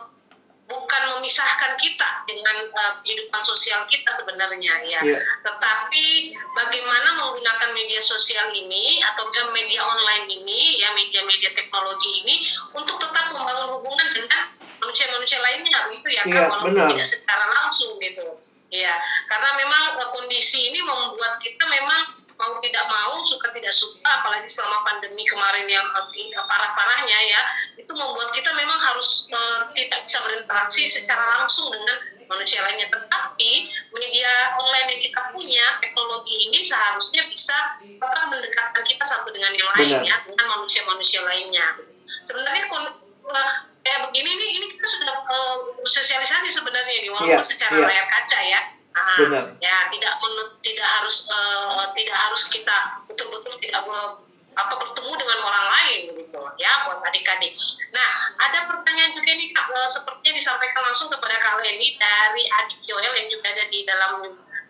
bukan 0.67 1.01
memisahkan 1.15 1.79
kita 1.79 2.27
dengan 2.27 2.67
uh, 2.75 2.99
kehidupan 3.01 3.39
sosial 3.39 3.87
kita 3.87 4.11
sebenarnya 4.11 4.75
ya. 4.83 4.99
Yeah. 4.99 5.21
Tetapi 5.47 6.35
bagaimana 6.51 7.15
menggunakan 7.23 7.71
media 7.71 8.03
sosial 8.03 8.51
ini 8.51 8.99
atau 8.99 9.31
media 9.55 9.81
online 9.81 10.27
ini 10.27 10.83
ya 10.83 10.91
media-media 10.91 11.55
teknologi 11.55 12.23
ini 12.23 12.43
untuk 12.75 12.99
tetap 12.99 13.31
membangun 13.31 13.79
hubungan 13.79 14.07
dengan 14.11 14.51
manusia-manusia 14.83 15.39
lainnya 15.39 15.87
itu 15.95 16.07
ya 16.11 16.23
yeah, 16.27 16.47
kan 16.47 16.51
walaupun 16.51 16.75
benar. 16.75 16.91
tidak 16.91 17.07
secara 17.07 17.45
langsung 17.47 17.95
gitu. 18.03 18.27
Ya, 18.67 18.99
karena 19.31 19.55
memang 19.55 19.95
uh, 19.95 20.11
kondisi 20.11 20.67
ini 20.67 20.83
membuat 20.83 21.39
kita 21.39 21.63
memang 21.63 22.26
mau 22.37 22.61
tidak 22.61 22.85
mau 22.85 23.17
suka 23.25 23.49
tidak 23.49 23.73
suka 23.73 24.05
apalagi 24.05 24.45
selama 24.45 24.85
pandemi 24.85 25.25
kemarin 25.25 25.65
yang 25.65 25.85
uh, 25.89 26.45
parah-parahnya 26.45 27.19
ya 27.33 27.41
itu 27.81 27.91
membuat 27.97 28.29
kita 28.33 28.53
memang 28.53 28.77
harus 28.77 29.25
uh, 29.33 29.73
tidak 29.73 30.05
bisa 30.05 30.21
berinteraksi 30.21 30.85
secara 30.85 31.41
langsung 31.41 31.73
dengan 31.73 31.97
manusia 32.29 32.61
lainnya. 32.61 32.87
Tetapi 32.91 33.51
media 33.95 34.31
online 34.59 34.93
yang 34.93 35.01
kita 35.01 35.21
punya 35.33 35.65
teknologi 35.81 36.35
ini 36.51 36.59
seharusnya 36.61 37.25
bisa 37.31 37.57
tetap 37.81 38.23
mendekatkan 38.29 38.83
kita 38.85 39.03
satu 39.07 39.33
dengan 39.33 39.51
yang 39.55 39.69
lain 39.79 40.05
ya 40.05 40.15
dengan 40.27 40.45
manusia-manusia 40.59 41.23
lainnya. 41.25 41.65
Sebenarnya 42.05 42.69
uh, 42.69 43.51
kayak 43.81 43.99
begini 44.11 44.29
nih 44.29 44.49
ini 44.61 44.65
kita 44.75 44.85
sudah 44.85 45.15
uh, 45.15 45.57
sosialisasi 45.87 46.51
sebenarnya 46.51 46.93
ini 47.01 47.09
walaupun 47.11 47.39
yeah, 47.39 47.43
secara 47.43 47.75
yeah. 47.79 47.87
layar 47.87 48.07
kaca 48.11 48.39
ya 48.43 48.61
Nah, 48.97 49.17
Benar. 49.21 49.45
ya 49.61 49.77
tidak 49.93 50.13
menut, 50.25 50.57
tidak 50.65 50.87
harus 50.89 51.29
uh, 51.29 51.85
tidak 51.93 52.17
harus 52.17 52.49
kita 52.49 52.77
betul-betul 53.05 53.53
tidak 53.61 53.85
uh, 53.85 54.25
apa 54.57 54.73
bertemu 54.73 55.13
dengan 55.21 55.39
orang 55.45 55.65
lain 55.69 56.01
gitu 56.17 56.41
ya 56.57 56.89
buat 56.89 56.97
adik-adik. 57.05 57.53
Nah 57.93 58.11
ada 58.41 58.65
pertanyaan 58.65 59.13
juga 59.13 59.37
nih 59.37 59.53
kak 59.53 59.69
uh, 59.69 59.85
sepertinya 59.85 60.33
disampaikan 60.33 60.81
langsung 60.81 61.13
kepada 61.13 61.37
kak 61.37 61.61
Leni 61.61 61.93
dari 62.01 62.43
adik 62.65 62.79
Joel 62.89 63.13
yang 63.13 63.29
juga 63.29 63.53
ada 63.53 63.65
di 63.69 63.85
dalam 63.85 64.11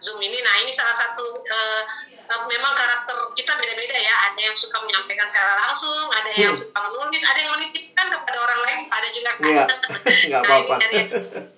zoom 0.03 0.19
ini. 0.19 0.43
Nah 0.43 0.55
ini 0.67 0.75
salah 0.75 0.91
satu 0.91 1.39
uh, 1.39 1.81
memang 2.27 2.73
karakter 2.75 3.15
kita 3.33 3.55
beda-beda 3.55 3.97
ya. 3.97 4.15
Ada 4.31 4.39
yang 4.51 4.55
suka 4.55 4.77
menyampaikan 4.83 5.27
secara 5.27 5.53
langsung, 5.63 6.11
ada 6.11 6.31
yang 6.35 6.51
hmm. 6.51 6.59
suka 6.59 6.77
menulis, 6.77 7.21
ada 7.23 7.39
yang 7.39 7.51
menitipkan 7.55 8.07
kepada 8.11 8.37
orang 8.37 8.59
lain, 8.67 8.79
ada 8.91 9.07
juga 9.11 9.31
kan. 9.39 9.67
Yeah. 10.27 10.43
nah, 10.43 10.59
apa-apa. 10.59 10.75
ini 10.75 10.83
dari 10.83 10.99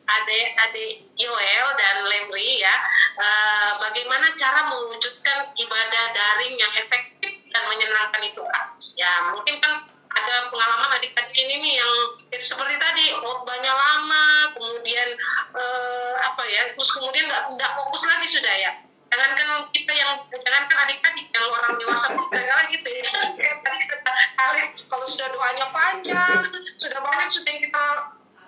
ade 0.05 0.39
ade 0.61 0.85
Yoel 1.17 1.67
dan 1.79 1.95
Lemri 2.05 2.61
ya. 2.61 2.75
Uh, 3.17 3.71
bagaimana 3.81 4.29
cara 4.37 4.67
mewujudkan 4.69 5.55
ibadah 5.57 6.03
daring 6.13 6.55
yang 6.59 6.73
efektif 6.77 7.33
dan 7.49 7.63
menyenangkan 7.71 8.21
itu 8.27 8.41
kak? 8.43 8.65
Ya 8.99 9.31
mungkin 9.33 9.57
kan 9.63 9.89
ada 10.09 10.49
pengalaman 10.49 10.99
adik-adik 10.99 11.37
ini 11.37 11.55
nih 11.61 11.73
yang 11.79 11.93
seperti 12.41 12.75
tadi 12.81 13.05
khotbahnya 13.21 13.71
lama 13.71 14.25
kemudian 14.57 15.09
uh, 15.53 16.13
apa 16.25 16.43
ya 16.49 16.65
terus 16.73 16.89
kemudian 16.97 17.25
nggak 17.29 17.71
fokus 17.77 18.03
lagi 18.09 18.27
sudah 18.27 18.55
ya 18.57 18.71
jangankan 19.10 19.48
kita 19.73 19.91
yang 19.94 20.11
jangankan 20.30 20.77
adik-adik 20.86 21.27
yang 21.34 21.45
orang 21.49 21.73
dewasa 21.81 22.07
pun 22.14 22.26
kadang 22.30 22.65
gitu 22.69 22.90
ya 22.90 23.06
kayak 23.36 23.56
tadi 23.65 23.77
kata 23.90 24.11
Alex 24.49 24.86
kalau 24.86 25.06
sudah 25.10 25.27
doanya 25.34 25.65
panjang 25.73 26.41
sudah 26.77 26.99
banyak 27.02 27.27
sudah 27.27 27.49
yang 27.49 27.61
kita 27.65 27.84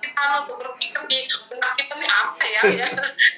kita 0.02 0.24
untuk 0.42 0.58
berpikir 0.58 1.02
di 1.06 1.30
benak 1.50 1.78
kita 1.78 1.94
ini 1.94 2.08
apa 2.10 2.42
ya, 2.42 2.62
ya 2.74 2.88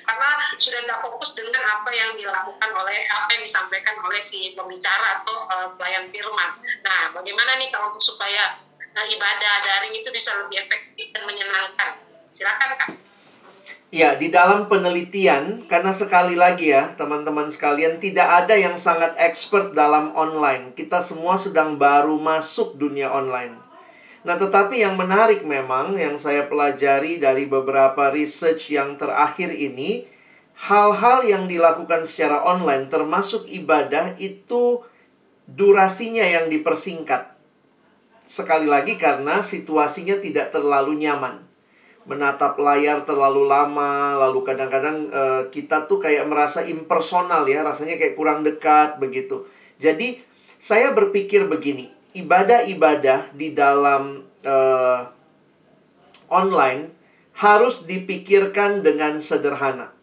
karena 0.08 0.30
sudah 0.56 0.80
tidak 0.80 1.00
fokus 1.04 1.36
dengan 1.36 1.60
apa 1.60 1.92
yang 1.92 2.16
dilakukan 2.16 2.70
oleh 2.72 3.00
apa 3.12 3.28
yang 3.36 3.44
disampaikan 3.44 4.00
oleh 4.00 4.24
si 4.24 4.56
pembicara 4.56 5.20
atau 5.22 5.36
uh, 5.52 5.68
pelayan 5.76 6.08
firman. 6.08 6.50
Nah, 6.88 7.12
bagaimana 7.12 7.60
nih 7.60 7.68
kalau 7.68 7.92
untuk 7.92 8.00
supaya 8.00 8.64
uh, 8.80 9.06
ibadah 9.12 9.54
daring 9.68 9.92
itu 9.92 10.08
bisa 10.16 10.32
lebih 10.40 10.64
efektif 10.64 11.12
dan 11.12 11.28
menyenangkan? 11.28 12.00
Silakan 12.32 12.70
kak. 12.80 12.90
Ya, 13.94 14.18
di 14.18 14.34
dalam 14.34 14.66
penelitian, 14.66 15.70
karena 15.70 15.94
sekali 15.94 16.34
lagi 16.34 16.74
ya, 16.74 16.98
teman-teman 16.98 17.54
sekalian, 17.54 18.02
tidak 18.02 18.26
ada 18.26 18.58
yang 18.58 18.74
sangat 18.74 19.14
expert 19.22 19.70
dalam 19.78 20.10
online. 20.18 20.74
Kita 20.74 20.98
semua 20.98 21.38
sedang 21.38 21.78
baru 21.78 22.18
masuk 22.18 22.74
dunia 22.74 23.14
online. 23.14 23.54
Nah, 24.26 24.34
tetapi 24.34 24.82
yang 24.82 24.98
menarik 24.98 25.46
memang 25.46 25.94
yang 25.94 26.18
saya 26.18 26.50
pelajari 26.50 27.22
dari 27.22 27.46
beberapa 27.46 28.10
research 28.10 28.74
yang 28.74 28.98
terakhir 28.98 29.54
ini, 29.54 30.10
hal-hal 30.58 31.22
yang 31.30 31.46
dilakukan 31.46 32.10
secara 32.10 32.42
online, 32.50 32.90
termasuk 32.90 33.46
ibadah, 33.46 34.18
itu 34.18 34.82
durasinya 35.46 36.26
yang 36.26 36.50
dipersingkat. 36.50 37.30
Sekali 38.26 38.66
lagi, 38.66 38.98
karena 38.98 39.46
situasinya 39.46 40.18
tidak 40.18 40.50
terlalu 40.50 40.98
nyaman 40.98 41.53
menatap 42.04 42.60
layar 42.60 43.08
terlalu 43.08 43.48
lama, 43.48 44.20
lalu 44.20 44.44
kadang-kadang 44.44 45.08
uh, 45.10 45.44
kita 45.48 45.88
tuh 45.88 46.04
kayak 46.04 46.28
merasa 46.28 46.64
impersonal 46.68 47.48
ya, 47.48 47.64
rasanya 47.64 47.96
kayak 47.96 48.16
kurang 48.20 48.44
dekat 48.44 49.00
begitu. 49.00 49.48
Jadi 49.80 50.20
saya 50.60 50.92
berpikir 50.92 51.48
begini, 51.48 51.92
ibadah-ibadah 52.16 53.32
di 53.32 53.56
dalam 53.56 54.24
uh, 54.44 55.02
online 56.28 56.92
harus 57.40 57.88
dipikirkan 57.88 58.86
dengan 58.86 59.18
sederhana. 59.18 59.94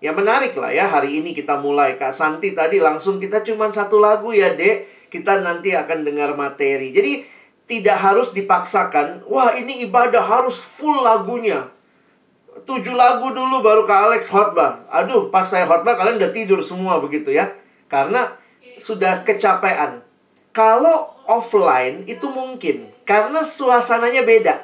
Ya 0.00 0.16
menarik 0.16 0.56
lah 0.56 0.72
ya 0.72 0.88
hari 0.88 1.20
ini 1.20 1.36
kita 1.36 1.60
mulai 1.60 2.00
Kak 2.00 2.16
Santi 2.16 2.56
tadi 2.56 2.80
langsung 2.80 3.20
kita 3.20 3.44
cuma 3.44 3.68
satu 3.68 4.00
lagu 4.00 4.32
ya 4.32 4.56
dek 4.56 5.12
Kita 5.12 5.44
nanti 5.44 5.76
akan 5.76 6.08
dengar 6.08 6.32
materi 6.32 6.88
Jadi 6.88 7.20
tidak 7.70 8.02
harus 8.02 8.34
dipaksakan. 8.34 9.22
Wah, 9.30 9.54
ini 9.54 9.86
ibadah 9.86 10.18
harus 10.18 10.58
full 10.58 11.06
lagunya. 11.06 11.70
Tujuh 12.66 12.98
lagu 12.98 13.30
dulu 13.30 13.62
baru 13.62 13.86
ke 13.86 13.94
Alex 13.94 14.26
khotbah. 14.26 14.82
Aduh, 14.90 15.30
pas 15.30 15.46
saya 15.46 15.62
khotbah 15.70 15.94
kalian 15.94 16.18
udah 16.18 16.34
tidur 16.34 16.58
semua 16.66 16.98
begitu 16.98 17.30
ya. 17.30 17.54
Karena 17.86 18.34
sudah 18.74 19.22
kecapean. 19.22 20.02
Kalau 20.50 21.14
offline 21.30 22.02
itu 22.10 22.26
mungkin 22.26 22.90
karena 23.06 23.46
suasananya 23.46 24.26
beda. 24.26 24.54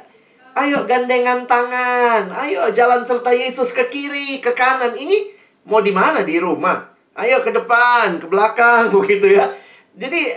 Ayo 0.56 0.88
gandengan 0.88 1.46
tangan, 1.46 2.32
ayo 2.32 2.72
jalan 2.72 3.04
serta 3.04 3.30
Yesus 3.30 3.70
ke 3.70 3.86
kiri, 3.92 4.42
ke 4.42 4.50
kanan. 4.56 4.96
Ini 4.98 5.36
mau 5.68 5.78
di 5.84 5.94
mana 5.94 6.26
di 6.26 6.40
rumah? 6.42 6.80
Ayo 7.14 7.44
ke 7.44 7.54
depan, 7.54 8.18
ke 8.18 8.26
belakang 8.26 8.90
begitu 8.98 9.36
ya. 9.36 9.46
Jadi 9.94 10.32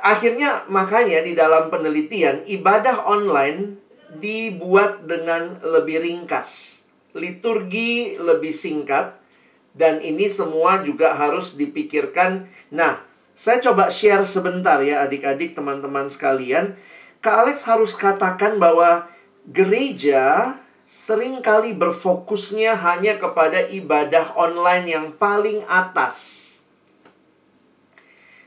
akhirnya 0.00 0.68
makanya 0.68 1.24
di 1.24 1.32
dalam 1.32 1.72
penelitian 1.72 2.44
ibadah 2.44 3.08
online 3.08 3.80
dibuat 4.16 5.04
dengan 5.04 5.60
lebih 5.60 6.02
ringkas. 6.02 6.82
Liturgi 7.16 8.20
lebih 8.20 8.52
singkat 8.52 9.16
dan 9.76 10.00
ini 10.00 10.28
semua 10.28 10.84
juga 10.84 11.16
harus 11.16 11.56
dipikirkan. 11.56 12.48
Nah, 12.72 13.00
saya 13.36 13.60
coba 13.60 13.92
share 13.92 14.24
sebentar 14.24 14.80
ya 14.80 15.04
adik-adik 15.04 15.52
teman-teman 15.52 16.08
sekalian. 16.08 16.76
Kak 17.20 17.44
Alex 17.44 17.64
harus 17.68 17.92
katakan 17.96 18.56
bahwa 18.56 19.08
gereja 19.48 20.54
sering 20.86 21.42
kali 21.42 21.74
berfokusnya 21.74 22.78
hanya 22.78 23.18
kepada 23.18 23.66
ibadah 23.68 24.38
online 24.38 24.86
yang 24.86 25.06
paling 25.18 25.66
atas 25.66 26.45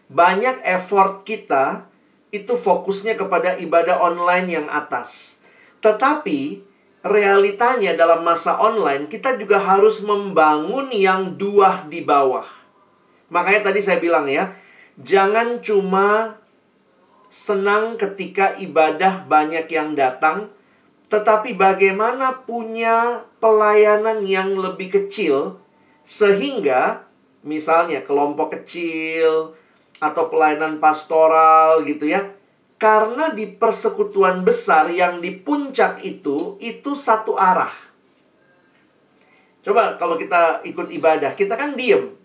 banyak 0.10 0.66
effort 0.66 1.22
kita 1.22 1.86
itu 2.34 2.58
fokusnya 2.58 3.18
kepada 3.18 3.58
ibadah 3.62 4.02
online 4.02 4.62
yang 4.62 4.68
atas. 4.70 5.38
Tetapi 5.82 6.66
realitanya 7.06 7.96
dalam 7.96 8.26
masa 8.26 8.60
online 8.60 9.08
kita 9.08 9.38
juga 9.40 9.62
harus 9.62 10.02
membangun 10.02 10.90
yang 10.92 11.38
dua 11.38 11.86
di 11.88 12.02
bawah. 12.04 12.46
Makanya 13.30 13.72
tadi 13.72 13.80
saya 13.86 14.02
bilang 14.02 14.26
ya, 14.26 14.58
jangan 14.98 15.62
cuma 15.62 16.42
senang 17.30 17.94
ketika 17.96 18.58
ibadah 18.58 19.30
banyak 19.30 19.70
yang 19.70 19.94
datang, 19.94 20.50
tetapi 21.14 21.54
bagaimana 21.54 22.42
punya 22.46 23.30
pelayanan 23.38 24.26
yang 24.26 24.58
lebih 24.58 24.90
kecil 24.90 25.62
sehingga 26.02 27.06
misalnya 27.46 28.02
kelompok 28.02 28.58
kecil 28.58 29.54
atau 30.00 30.32
pelayanan 30.32 30.80
pastoral 30.80 31.84
gitu 31.84 32.08
ya. 32.08 32.32
Karena 32.80 33.36
di 33.36 33.44
persekutuan 33.60 34.48
besar 34.48 34.88
yang 34.88 35.20
di 35.20 35.36
puncak 35.36 36.00
itu 36.08 36.56
itu 36.64 36.96
satu 36.96 37.36
arah. 37.36 37.72
Coba 39.60 40.00
kalau 40.00 40.16
kita 40.16 40.64
ikut 40.64 40.88
ibadah, 40.88 41.36
kita 41.36 41.60
kan 41.60 41.76
diem. 41.76 42.16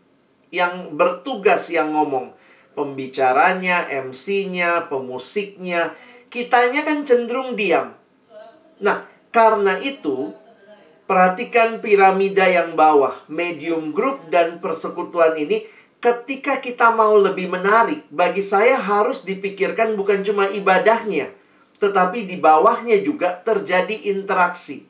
Yang 0.55 0.95
bertugas 0.95 1.67
yang 1.75 1.91
ngomong. 1.91 2.31
Pembicaranya, 2.79 3.91
MC-nya, 3.91 4.87
pemusiknya. 4.87 5.99
Kitanya 6.31 6.87
kan 6.87 7.03
cenderung 7.03 7.59
diam. 7.59 7.95
Nah, 8.79 9.07
karena 9.35 9.83
itu, 9.83 10.31
perhatikan 11.11 11.83
piramida 11.83 12.47
yang 12.47 12.79
bawah. 12.79 13.27
Medium 13.27 13.91
group 13.91 14.31
dan 14.31 14.63
persekutuan 14.63 15.35
ini 15.35 15.67
ketika 16.05 16.61
kita 16.61 16.93
mau 16.93 17.17
lebih 17.17 17.49
menarik, 17.49 18.05
bagi 18.13 18.45
saya 18.45 18.77
harus 18.77 19.25
dipikirkan 19.25 19.97
bukan 19.97 20.21
cuma 20.21 20.53
ibadahnya, 20.53 21.33
tetapi 21.81 22.29
di 22.29 22.37
bawahnya 22.37 23.01
juga 23.01 23.41
terjadi 23.41 24.13
interaksi. 24.13 24.85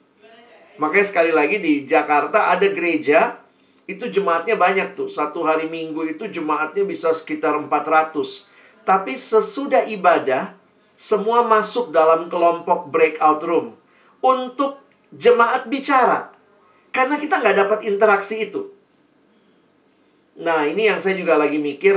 Makanya 0.75 1.07
sekali 1.07 1.31
lagi 1.31 1.63
di 1.63 1.87
Jakarta 1.87 2.51
ada 2.51 2.67
gereja, 2.67 3.39
itu 3.87 4.11
jemaatnya 4.11 4.59
banyak 4.59 4.99
tuh. 4.99 5.07
Satu 5.07 5.47
hari 5.47 5.71
minggu 5.71 6.03
itu 6.11 6.27
jemaatnya 6.27 6.83
bisa 6.83 7.15
sekitar 7.15 7.55
400. 7.63 8.51
Tapi 8.83 9.15
sesudah 9.15 9.87
ibadah, 9.87 10.59
semua 10.99 11.47
masuk 11.47 11.95
dalam 11.95 12.27
kelompok 12.27 12.91
breakout 12.91 13.39
room. 13.47 13.79
Untuk 14.19 14.83
jemaat 15.15 15.71
bicara. 15.71 16.35
Karena 16.91 17.23
kita 17.23 17.39
nggak 17.39 17.57
dapat 17.63 17.79
interaksi 17.87 18.51
itu. 18.51 18.74
Nah, 20.35 20.67
ini 20.67 20.91
yang 20.91 20.99
saya 20.99 21.15
juga 21.15 21.39
lagi 21.39 21.63
mikir 21.63 21.95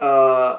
uh, 0.00 0.52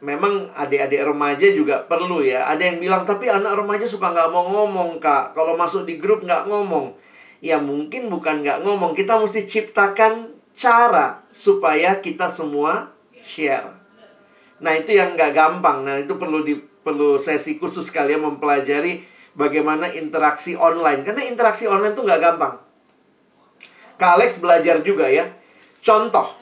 memang 0.00 0.48
adik-adik 0.56 1.04
remaja 1.04 1.48
juga 1.52 1.84
perlu 1.84 2.24
ya. 2.24 2.48
Ada 2.48 2.72
yang 2.72 2.78
bilang, 2.80 3.02
tapi 3.04 3.28
anak 3.28 3.60
remaja 3.60 3.84
suka 3.84 4.08
nggak 4.08 4.32
mau 4.32 4.48
ngomong, 4.48 4.96
Kak. 4.96 5.36
Kalau 5.36 5.54
masuk 5.54 5.84
di 5.84 6.00
grup 6.00 6.24
nggak 6.24 6.48
ngomong. 6.48 6.96
Ya 7.42 7.60
mungkin 7.60 8.08
bukan 8.08 8.40
nggak 8.40 8.64
ngomong. 8.64 8.96
Kita 8.96 9.20
mesti 9.20 9.44
ciptakan 9.44 10.32
cara 10.56 11.20
supaya 11.28 12.00
kita 12.00 12.32
semua 12.32 12.92
share. 13.20 13.68
Nah, 14.62 14.72
itu 14.78 14.96
yang 14.96 15.12
nggak 15.12 15.32
gampang. 15.36 15.84
Nah, 15.84 16.00
itu 16.00 16.16
perlu 16.16 16.40
di 16.40 16.56
perlu 16.56 17.14
sesi 17.20 17.60
khusus 17.60 17.92
kalian 17.94 18.24
mempelajari 18.26 19.04
bagaimana 19.36 19.92
interaksi 19.92 20.56
online. 20.56 21.04
Karena 21.04 21.22
interaksi 21.26 21.68
online 21.68 21.92
itu 21.92 22.02
nggak 22.02 22.20
gampang. 22.22 22.54
Kak 24.00 24.18
Alex 24.18 24.42
belajar 24.42 24.82
juga 24.82 25.06
ya. 25.06 25.30
Contoh, 25.82 26.41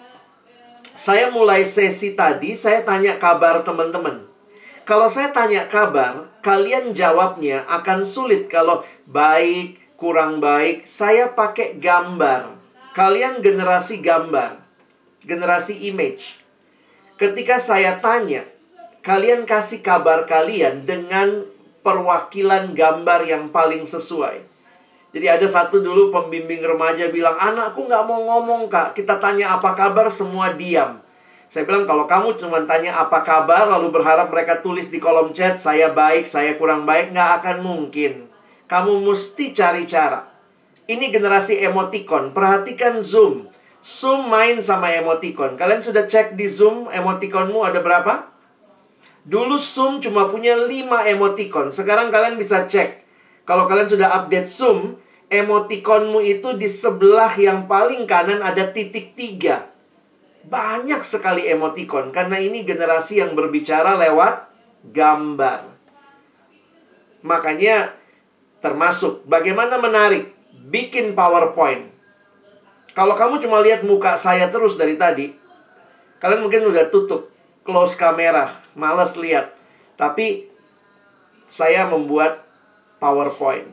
saya 1.00 1.32
mulai 1.32 1.64
sesi 1.64 2.12
tadi, 2.12 2.52
saya 2.52 2.84
tanya 2.84 3.16
kabar 3.16 3.64
teman-teman. 3.64 4.20
Kalau 4.84 5.08
saya 5.08 5.32
tanya 5.32 5.64
kabar, 5.64 6.28
kalian 6.44 6.92
jawabnya 6.92 7.64
akan 7.72 8.04
sulit 8.04 8.52
kalau 8.52 8.84
baik, 9.08 9.80
kurang 9.96 10.44
baik. 10.44 10.84
Saya 10.84 11.32
pakai 11.32 11.80
gambar. 11.80 12.52
Kalian 12.92 13.40
generasi 13.40 14.04
gambar, 14.04 14.60
generasi 15.24 15.88
image. 15.88 16.36
Ketika 17.16 17.56
saya 17.56 17.96
tanya, 17.96 18.44
kalian 19.00 19.48
kasih 19.48 19.80
kabar 19.80 20.28
kalian 20.28 20.84
dengan 20.84 21.48
perwakilan 21.80 22.76
gambar 22.76 23.24
yang 23.24 23.48
paling 23.48 23.88
sesuai. 23.88 24.49
Jadi 25.10 25.26
ada 25.26 25.46
satu 25.50 25.82
dulu 25.82 26.14
pembimbing 26.14 26.62
remaja 26.62 27.10
bilang, 27.10 27.34
anakku 27.34 27.82
nggak 27.82 28.06
mau 28.06 28.22
ngomong 28.22 28.70
kak, 28.70 28.94
kita 28.94 29.18
tanya 29.18 29.58
apa 29.58 29.74
kabar, 29.74 30.06
semua 30.06 30.54
diam. 30.54 31.02
Saya 31.50 31.66
bilang 31.66 31.82
kalau 31.82 32.06
kamu 32.06 32.38
cuma 32.38 32.62
tanya 32.62 32.94
apa 32.94 33.26
kabar, 33.26 33.66
lalu 33.66 33.90
berharap 33.90 34.30
mereka 34.30 34.62
tulis 34.62 34.86
di 34.86 35.02
kolom 35.02 35.34
chat, 35.34 35.58
saya 35.58 35.90
baik, 35.90 36.22
saya 36.22 36.54
kurang 36.54 36.86
baik, 36.86 37.10
nggak 37.10 37.42
akan 37.42 37.56
mungkin. 37.58 38.30
Kamu 38.70 39.02
mesti 39.02 39.50
cari 39.50 39.82
cara. 39.82 40.30
Ini 40.86 41.10
generasi 41.10 41.58
emoticon, 41.58 42.30
perhatikan 42.30 43.02
Zoom. 43.02 43.50
Zoom 43.82 44.30
main 44.30 44.62
sama 44.62 44.94
emoticon. 44.94 45.58
Kalian 45.58 45.82
sudah 45.82 46.06
cek 46.06 46.38
di 46.38 46.46
Zoom 46.46 46.86
emoticonmu 46.86 47.66
ada 47.66 47.82
berapa? 47.82 48.30
Dulu 49.26 49.58
Zoom 49.58 49.98
cuma 49.98 50.30
punya 50.30 50.54
5 50.54 50.70
emoticon. 51.18 51.74
Sekarang 51.74 52.14
kalian 52.14 52.38
bisa 52.38 52.70
cek 52.70 53.09
kalau 53.44 53.66
kalian 53.66 53.88
sudah 53.88 54.08
update 54.22 54.48
Zoom, 54.48 55.00
emotikonmu 55.30 56.20
itu 56.26 56.58
di 56.58 56.66
sebelah 56.66 57.32
yang 57.38 57.70
paling 57.70 58.04
kanan 58.04 58.42
ada 58.42 58.66
titik 58.68 59.14
tiga. 59.14 59.70
Banyak 60.40 61.04
sekali 61.04 61.46
emotikon 61.46 62.10
karena 62.10 62.40
ini 62.40 62.64
generasi 62.64 63.22
yang 63.22 63.38
berbicara 63.38 63.94
lewat 63.94 64.50
gambar. 64.90 65.70
Makanya 67.20 67.92
termasuk 68.64 69.24
bagaimana 69.28 69.76
menarik 69.76 70.32
bikin 70.68 71.12
PowerPoint. 71.12 71.92
Kalau 72.90 73.14
kamu 73.14 73.38
cuma 73.44 73.62
lihat 73.62 73.86
muka 73.86 74.18
saya 74.18 74.50
terus 74.50 74.74
dari 74.74 74.98
tadi, 74.98 75.30
kalian 76.18 76.42
mungkin 76.42 76.66
udah 76.68 76.90
tutup 76.90 77.30
close 77.62 77.94
kamera, 77.94 78.50
males 78.74 79.14
lihat. 79.14 79.54
Tapi 79.94 80.50
saya 81.46 81.86
membuat 81.86 82.49
PowerPoint. 83.00 83.66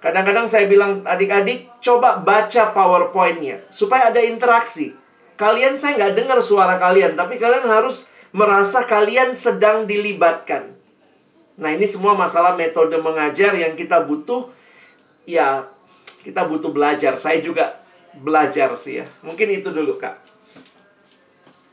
Kadang-kadang 0.00 0.48
saya 0.48 0.64
bilang 0.64 1.04
adik-adik 1.04 1.68
coba 1.84 2.22
baca 2.22 2.72
PowerPoint-nya 2.72 3.68
supaya 3.68 4.08
ada 4.08 4.22
interaksi. 4.24 4.96
Kalian 5.36 5.76
saya 5.76 6.00
nggak 6.00 6.14
dengar 6.16 6.38
suara 6.40 6.80
kalian, 6.80 7.18
tapi 7.18 7.36
kalian 7.36 7.68
harus 7.68 8.08
merasa 8.32 8.86
kalian 8.88 9.36
sedang 9.36 9.84
dilibatkan. 9.84 10.72
Nah 11.60 11.70
ini 11.76 11.84
semua 11.84 12.16
masalah 12.16 12.56
metode 12.56 12.96
mengajar 12.96 13.52
yang 13.52 13.76
kita 13.76 14.00
butuh, 14.06 14.48
ya 15.28 15.68
kita 16.24 16.48
butuh 16.48 16.72
belajar. 16.72 17.18
Saya 17.20 17.44
juga 17.44 17.84
belajar 18.16 18.72
sih 18.78 19.04
ya. 19.04 19.06
Mungkin 19.20 19.60
itu 19.60 19.68
dulu 19.68 20.00
kak. 20.00 20.16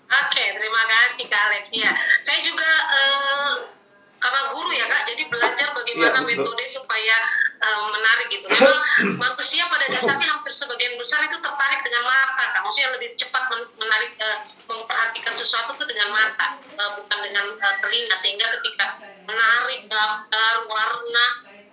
Oke, 0.08 0.46
terima 0.56 0.84
kasih 0.88 1.28
Kak 1.28 1.52
Alex. 1.52 1.76
Ya, 1.76 1.92
saya 2.24 2.40
juga 2.40 2.64
uh, 2.64 3.77
karena 4.18 4.42
guru 4.54 4.70
ya 4.74 4.86
kak. 4.90 5.02
Jadi 5.14 5.24
belajar 5.30 5.68
bagaimana 5.74 6.20
ya, 6.20 6.26
metode 6.26 6.66
supaya 6.66 7.16
um, 7.62 7.94
menarik 7.94 8.28
gitu. 8.34 8.48
Memang 8.50 8.78
manusia 9.24 9.66
pada 9.70 9.86
dasarnya 9.90 10.28
hampir 10.28 10.52
sebagian 10.52 10.98
besar 10.98 11.22
itu 11.26 11.38
tertarik 11.38 11.82
dengan 11.86 12.04
mata 12.06 12.44
kak. 12.54 12.62
Maksudnya 12.66 12.90
lebih 12.98 13.10
cepat 13.16 13.44
menarik 13.78 14.12
uh, 14.20 14.38
memperhatikan 14.68 15.34
sesuatu 15.34 15.78
itu 15.78 15.86
dengan 15.90 16.10
mata 16.14 16.58
uh, 16.58 16.92
bukan 16.98 17.20
dengan 17.22 17.46
uh, 17.58 17.76
telinga. 17.82 18.16
Sehingga 18.18 18.46
ketika 18.60 18.86
menarik 19.30 19.86
gambar 19.90 20.54
warna 20.66 21.28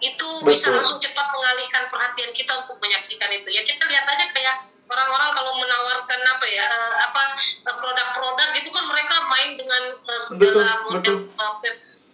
itu 0.04 0.28
Betul. 0.42 0.44
bisa 0.44 0.68
langsung 0.68 1.00
cepat 1.00 1.26
mengalihkan 1.32 1.88
perhatian 1.88 2.30
kita 2.36 2.52
untuk 2.66 2.76
menyaksikan 2.82 3.30
itu. 3.32 3.48
Ya 3.48 3.64
kita 3.64 3.88
lihat 3.88 4.04
aja 4.04 4.28
kayak 4.36 4.56
orang-orang 4.84 5.30
kalau 5.32 5.52
menawarkan 5.56 6.20
apa 6.28 6.46
ya 6.50 6.64
uh, 6.68 6.94
apa 7.08 7.22
produk-produk 7.72 8.48
itu 8.60 8.68
kan 8.68 8.84
mereka 8.84 9.16
main 9.32 9.50
dengan 9.56 9.82
uh, 10.04 10.20
segala 10.20 10.84
model 10.88 11.16
Uh, 11.34 11.56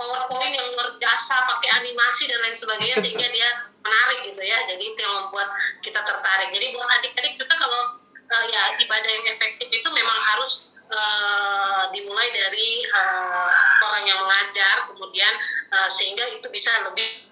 PowerPoint 0.01 0.57
yang 0.57 0.67
luar 0.73 0.97
biasa, 0.97 1.35
pakai 1.45 1.69
animasi 1.85 2.33
dan 2.33 2.41
lain 2.41 2.57
sebagainya 2.57 2.97
sehingga 2.97 3.29
dia 3.29 3.49
menarik 3.85 4.33
gitu 4.33 4.41
ya. 4.41 4.65
Jadi 4.65 4.81
itu 4.81 5.01
yang 5.05 5.15
membuat 5.29 5.53
kita 5.85 6.01
tertarik. 6.01 6.49
Jadi 6.57 6.73
buat 6.73 6.89
adik-adik 6.89 7.37
juga 7.37 7.55
kalau 7.61 7.93
uh, 8.33 8.45
ya 8.49 8.63
ibadah 8.81 9.11
yang 9.13 9.27
efektif 9.29 9.69
itu 9.69 9.89
memang 9.93 10.17
harus 10.25 10.73
uh, 10.89 11.93
dimulai 11.93 12.33
dari 12.33 12.81
uh, 12.97 13.51
orang 13.85 14.09
yang 14.09 14.19
mengajar, 14.25 14.89
kemudian 14.89 15.33
uh, 15.77 15.89
sehingga 15.93 16.25
itu 16.33 16.49
bisa 16.49 16.73
lebih 16.89 17.29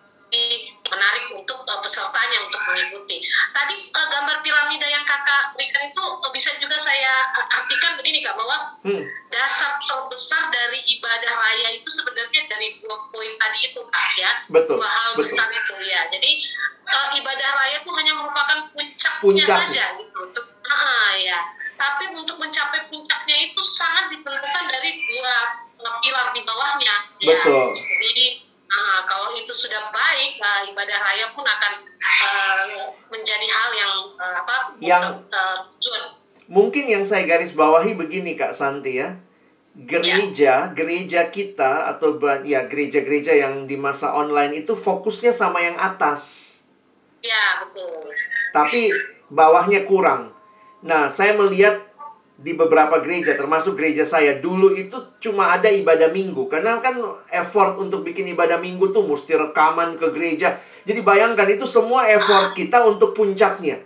menarik 0.88 1.24
untuk 1.32 1.58
uh, 1.64 1.80
pesertanya 1.80 2.38
untuk 2.44 2.60
mengikuti. 2.68 3.22
Tadi 3.54 3.74
uh, 3.88 4.08
gambar 4.12 4.36
piramida 4.42 4.86
yang 4.88 5.04
kakak 5.04 5.54
berikan 5.54 5.88
itu 5.88 6.02
uh, 6.02 6.30
bisa 6.34 6.52
juga 6.58 6.76
saya 6.76 7.12
uh, 7.38 7.46
artikan 7.62 7.96
begini 8.00 8.24
kak 8.24 8.36
bahwa 8.36 8.68
hmm. 8.84 9.02
dasar 9.32 9.78
terbesar 9.86 10.42
dari 10.52 10.80
ibadah 10.98 11.32
raya 11.32 11.68
itu 11.76 11.88
sebenarnya 11.88 12.48
dari 12.48 12.80
dua 12.80 12.96
poin 13.12 13.32
tadi 13.38 13.58
itu 13.68 13.80
kak 13.80 14.08
ya 14.16 14.30
betul, 14.48 14.80
dua 14.80 14.88
hal 14.88 15.10
betul. 15.16 15.24
besar 15.24 15.48
itu 15.52 15.74
ya. 15.86 16.00
Jadi 16.08 16.30
uh, 16.88 17.08
ibadah 17.16 17.48
raya 17.60 17.76
itu 17.80 17.90
hanya 17.94 18.12
merupakan 18.16 18.58
puncaknya, 18.58 19.22
puncaknya. 19.22 19.56
saja 19.68 19.84
gitu. 20.00 20.20
Nah, 20.68 21.12
ya. 21.16 21.38
Tapi 21.80 22.12
untuk 22.12 22.36
mencapai 22.36 22.92
puncaknya 22.92 23.36
itu 23.48 23.60
sangat 23.64 24.12
ditentukan 24.12 24.64
dari 24.68 24.90
dua 25.08 25.34
pilar 26.02 26.26
di 26.34 26.40
bawahnya. 26.44 26.94
Ya. 27.22 27.38
Betul. 27.38 27.72
Jadi 27.72 28.47
Nah, 28.68 29.00
kalau 29.08 29.32
itu 29.32 29.48
sudah 29.56 29.80
baik, 29.88 30.36
uh, 30.36 30.68
ibadah 30.68 30.98
raya 31.00 31.32
pun 31.32 31.40
akan 31.40 31.72
uh, 32.04 32.64
menjadi 33.08 33.48
hal 33.48 33.70
yang 33.72 33.92
uh, 34.20 34.34
apa? 34.44 34.56
Yang 34.76 35.04
uh, 35.32 35.58
Mungkin 36.52 36.84
yang 36.88 37.04
saya 37.08 37.24
garis 37.24 37.56
bawahi 37.56 37.96
begini 37.96 38.36
Kak 38.36 38.52
Santi 38.52 39.00
ya. 39.00 39.16
Gereja, 39.78 40.68
ya. 40.68 40.74
gereja 40.74 41.20
kita 41.30 41.86
atau 41.86 42.18
ya 42.42 42.66
gereja-gereja 42.66 43.30
yang 43.38 43.64
di 43.64 43.78
masa 43.78 44.10
online 44.10 44.66
itu 44.66 44.74
fokusnya 44.74 45.32
sama 45.32 45.64
yang 45.64 45.78
atas. 45.78 46.56
Ya, 47.24 47.62
betul. 47.62 48.10
Tapi 48.52 48.92
bawahnya 49.32 49.88
kurang. 49.88 50.34
Nah, 50.84 51.08
saya 51.08 51.36
melihat 51.38 51.87
di 52.38 52.54
beberapa 52.54 53.02
gereja, 53.02 53.34
termasuk 53.34 53.74
gereja 53.74 54.06
saya, 54.06 54.38
dulu 54.38 54.70
itu 54.70 54.94
cuma 55.18 55.50
ada 55.58 55.66
ibadah 55.66 56.06
minggu. 56.14 56.46
Karena 56.46 56.78
kan 56.78 56.94
effort 57.34 57.74
untuk 57.82 58.06
bikin 58.06 58.30
ibadah 58.30 58.62
minggu 58.62 58.94
tuh 58.94 59.02
mesti 59.02 59.34
rekaman 59.34 59.98
ke 59.98 60.14
gereja. 60.14 60.54
Jadi 60.86 61.02
bayangkan 61.02 61.50
itu 61.50 61.66
semua 61.66 62.06
effort 62.06 62.54
kita 62.54 62.86
untuk 62.86 63.10
puncaknya. 63.18 63.82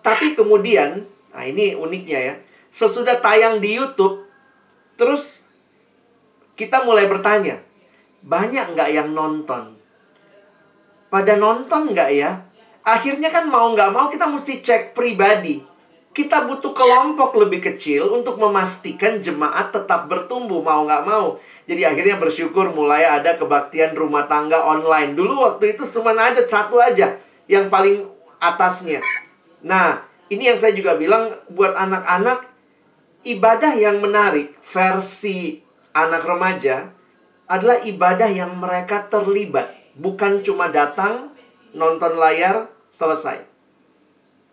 Tapi 0.00 0.32
kemudian, 0.32 1.04
nah 1.28 1.44
ini 1.44 1.76
uniknya 1.76 2.32
ya, 2.32 2.34
sesudah 2.72 3.20
tayang 3.20 3.60
di 3.60 3.76
YouTube, 3.76 4.24
terus 4.96 5.44
kita 6.56 6.88
mulai 6.88 7.04
bertanya, 7.04 7.60
banyak 8.24 8.72
nggak 8.72 8.90
yang 8.96 9.12
nonton? 9.12 9.76
Pada 11.12 11.36
nonton 11.36 11.92
nggak 11.92 12.10
ya? 12.16 12.48
Akhirnya 12.80 13.28
kan 13.28 13.52
mau 13.52 13.68
nggak 13.76 13.92
mau 13.92 14.08
kita 14.08 14.24
mesti 14.24 14.64
cek 14.64 14.96
pribadi 14.96 15.67
kita 16.12 16.50
butuh 16.50 16.74
kelompok 16.74 17.36
lebih 17.38 17.62
kecil 17.62 18.10
untuk 18.10 18.40
memastikan 18.42 19.22
jemaat 19.22 19.70
tetap 19.70 20.10
bertumbuh 20.10 20.60
mau 20.60 20.82
nggak 20.84 21.04
mau. 21.06 21.38
Jadi 21.68 21.84
akhirnya 21.84 22.16
bersyukur 22.16 22.72
mulai 22.72 23.04
ada 23.06 23.36
kebaktian 23.36 23.92
rumah 23.94 24.26
tangga 24.26 24.60
online. 24.64 25.14
Dulu 25.14 25.46
waktu 25.46 25.76
itu 25.76 25.84
cuma 25.86 26.16
ada 26.16 26.40
satu 26.42 26.80
aja 26.80 27.16
yang 27.46 27.68
paling 27.68 28.04
atasnya. 28.40 29.04
Nah, 29.64 30.04
ini 30.28 30.48
yang 30.52 30.58
saya 30.60 30.76
juga 30.76 30.96
bilang 30.96 31.32
buat 31.52 31.76
anak-anak 31.76 32.44
ibadah 33.24 33.72
yang 33.76 34.00
menarik 34.00 34.56
versi 34.64 35.60
anak 35.92 36.24
remaja 36.24 36.92
adalah 37.48 37.80
ibadah 37.80 38.28
yang 38.28 38.60
mereka 38.60 39.08
terlibat, 39.08 39.72
bukan 39.96 40.44
cuma 40.44 40.68
datang, 40.68 41.32
nonton 41.72 42.20
layar, 42.20 42.68
selesai 42.92 43.47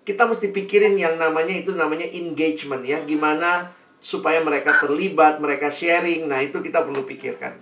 kita 0.06 0.30
mesti 0.30 0.54
pikirin 0.54 0.96
yang 0.96 1.18
namanya 1.18 1.52
itu 1.58 1.74
namanya 1.74 2.06
engagement 2.06 2.86
ya. 2.86 3.02
Gimana 3.02 3.74
supaya 3.98 4.38
mereka 4.46 4.78
terlibat, 4.78 5.42
mereka 5.42 5.74
sharing. 5.74 6.30
Nah, 6.30 6.46
itu 6.46 6.62
kita 6.62 6.86
perlu 6.86 7.02
pikirkan. 7.04 7.58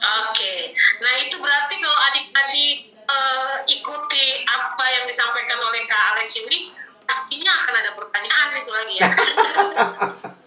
Oke. 0.00 0.54
Nah, 0.74 1.14
itu 1.20 1.36
berarti 1.36 1.74
kalau 1.76 1.98
adik-adik 2.08 2.76
uh, 3.04 3.56
ikuti 3.68 4.48
apa 4.48 4.84
yang 4.96 5.04
disampaikan 5.04 5.60
oleh 5.60 5.84
Kak 5.84 6.16
Alex 6.16 6.40
ini, 6.40 6.72
pastinya 7.04 7.52
akan 7.64 7.74
ada 7.84 7.90
pertanyaan 7.92 8.48
itu 8.56 8.72
lagi 8.72 8.94
ya. 8.96 9.08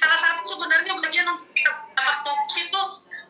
salah 0.00 0.18
satu 0.18 0.42
sebenarnya 0.44 0.92
bagian 0.98 1.28
untuk 1.30 1.48
kita 1.54 1.70
dapat 1.94 2.16
fokus 2.26 2.54
itu 2.58 2.80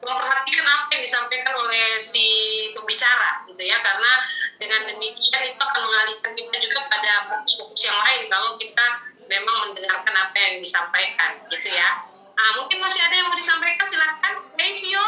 memperhatikan 0.01 0.67
apa 0.67 0.89
yang 0.97 1.03
disampaikan 1.05 1.55
oleh 1.61 2.01
si 2.01 2.27
pembicara 2.73 3.45
gitu 3.49 3.63
ya. 3.65 3.79
Karena 3.85 4.13
dengan 4.57 4.81
demikian 4.89 5.43
itu 5.45 5.61
akan 5.61 5.81
mengalihkan 5.85 6.33
kita 6.37 6.57
juga 6.61 6.79
pada 6.89 7.13
fokus-fokus 7.29 7.83
yang 7.85 7.99
lain 8.01 8.23
kalau 8.33 8.57
kita 8.57 8.87
memang 9.29 9.57
mendengarkan 9.71 10.15
apa 10.17 10.37
yang 10.37 10.55
disampaikan 10.59 11.39
gitu 11.49 11.69
ya. 11.71 12.03
Nah, 12.41 12.51
mungkin 12.57 12.81
masih 12.81 13.05
ada 13.05 13.15
yang 13.21 13.29
mau 13.29 13.37
disampaikan? 13.37 13.85
Silahkan. 13.85 14.35
Bevio 14.57 15.07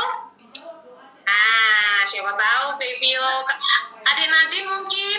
nah 1.22 2.00
siapa 2.02 2.34
tahu 2.34 2.66
Bevio 2.82 3.28
ada 4.02 4.24
Nadine 4.26 4.68
mungkin 4.68 5.18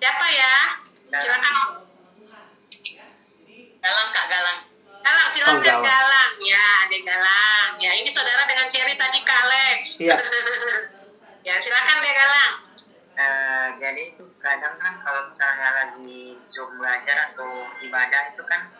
siapa 0.00 0.26
ya 0.32 0.56
silakan 1.20 1.54
Galang 3.84 4.08
Kak 4.16 4.26
Galang 4.32 4.58
Galang 5.04 5.28
silakan 5.28 5.58
oh, 5.58 5.62
Galang. 5.62 5.84
Galang 5.84 6.32
ya 6.40 6.64
Ade 6.88 6.98
Galang 7.04 7.70
ya 7.76 7.92
ini 7.92 8.08
saudara 8.08 8.48
dengan 8.48 8.64
Cherry 8.72 8.96
tadi 8.96 9.20
Alex 9.84 10.00
ya, 10.00 10.16
ya 11.44 11.60
silakan 11.60 12.00
deh 12.00 12.12
Galang 12.16 12.54
uh, 13.20 13.68
jadi 13.76 14.16
itu 14.16 14.24
kadang 14.40 14.80
kan 14.80 14.96
kalau 15.04 15.28
misalnya 15.28 15.76
lagi 15.76 16.40
zoom 16.56 16.80
belajar 16.80 17.28
atau 17.28 17.68
ibadah 17.84 18.32
itu 18.32 18.40
kan 18.48 18.72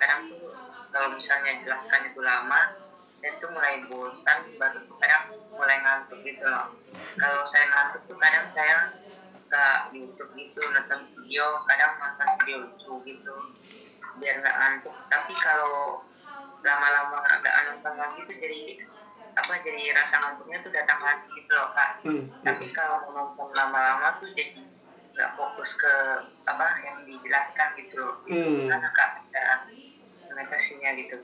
kadang 0.00 0.32
tuh 0.32 0.56
kalau 0.96 1.12
misalnya 1.12 1.60
jelaskan 1.60 2.08
itu 2.08 2.24
lama 2.24 2.72
itu 3.20 3.44
mulai 3.52 3.84
bosan 3.84 4.56
baru 4.56 4.80
tuh 4.88 4.96
kadang 4.96 5.36
mulai 5.52 5.76
ngantuk 5.84 6.24
gitu 6.24 6.48
loh. 6.48 6.72
Kalau 7.20 7.44
saya 7.44 7.68
ngantuk 7.68 8.08
tuh 8.08 8.16
kadang 8.16 8.48
saya 8.56 8.96
ke 9.52 9.64
YouTube 9.92 10.32
gitu 10.40 10.64
nonton 10.72 11.04
video 11.20 11.60
kadang 11.68 12.00
nonton 12.00 12.28
video 12.40 12.56
lucu 12.64 12.92
gitu 13.04 13.34
biar 14.24 14.40
nggak 14.40 14.56
ngantuk. 14.56 14.96
Tapi 15.12 15.36
kalau 15.36 16.00
lama-lama 16.64 17.20
agak 17.28 17.76
nonton 17.76 17.94
lagi 18.00 18.24
tuh 18.24 18.36
jadi 18.40 18.88
apa 19.36 19.52
jadi 19.60 19.92
rasa 19.92 20.16
ngantuknya 20.16 20.58
tuh 20.64 20.72
datang 20.72 21.00
lagi 21.04 21.28
gitu 21.36 21.52
loh 21.52 21.68
kak 21.76 21.90
hmm. 22.08 22.24
tapi 22.40 22.72
kalau 22.72 23.04
nonton 23.12 23.52
lama-lama 23.52 24.16
tuh 24.16 24.32
jadi 24.32 24.64
nggak 25.12 25.32
fokus 25.36 25.76
ke 25.76 25.94
apa 26.48 26.66
yang 26.84 27.04
dijelaskan 27.04 27.76
gitu 27.76 28.00
loh 28.00 28.16
hmm. 28.28 28.68
karena 28.68 28.88
kak 28.96 29.10
ada 29.32 29.68
komunikasinya 30.24 30.90
gitu 31.00 31.16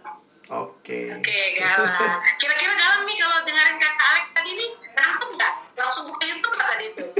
Oke. 0.50 1.06
Okay. 1.06 1.06
Oke, 1.06 1.22
okay, 1.22 1.54
Galang. 1.54 2.18
Kira-kira 2.42 2.74
Galang 2.74 3.06
nih 3.06 3.14
kalau 3.14 3.46
dengerin 3.46 3.78
kakak 3.78 4.06
Alex 4.10 4.34
tadi 4.34 4.50
nih, 4.58 4.70
ngantuk 4.98 5.30
nggak? 5.38 5.54
Langsung 5.78 6.10
buka 6.10 6.24
YouTube 6.26 6.54
nggak 6.58 6.68
tadi 6.74 6.84
itu? 6.90 7.04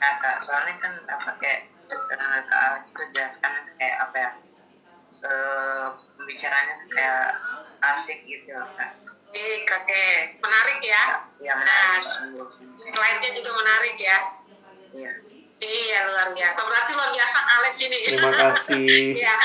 Nah, 0.00 0.14
kak, 0.22 0.40
soalnya 0.40 0.80
kan 0.80 0.94
apa 1.10 1.36
kayak 1.42 1.68
uh, 1.92 2.74
itu 2.88 3.02
jelaskan 3.12 3.52
kayak 3.76 3.96
apa 4.00 4.16
ya 4.16 4.30
uh, 5.26 5.86
pembicaranya 6.16 6.74
kayak 6.94 7.36
asik 7.82 8.22
gitu 8.26 8.54
Eh, 9.28 9.56
kakek 9.68 10.40
menarik 10.40 10.80
ya. 10.80 11.04
Iya, 11.38 11.52
menarik. 11.54 12.00
Nah, 12.00 12.48
slide-nya 12.76 13.30
juga 13.36 13.50
menarik 13.54 13.96
ya. 14.00 14.18
Iya. 14.96 15.12
Iya 15.58 15.98
luar 16.06 16.28
biasa. 16.38 16.58
Berarti 16.70 16.90
luar 16.94 17.10
biasa 17.10 17.38
Alex 17.58 17.74
ini. 17.82 17.96
Terima 18.06 18.32
kasih. 18.32 18.98
Iya. 19.20 19.36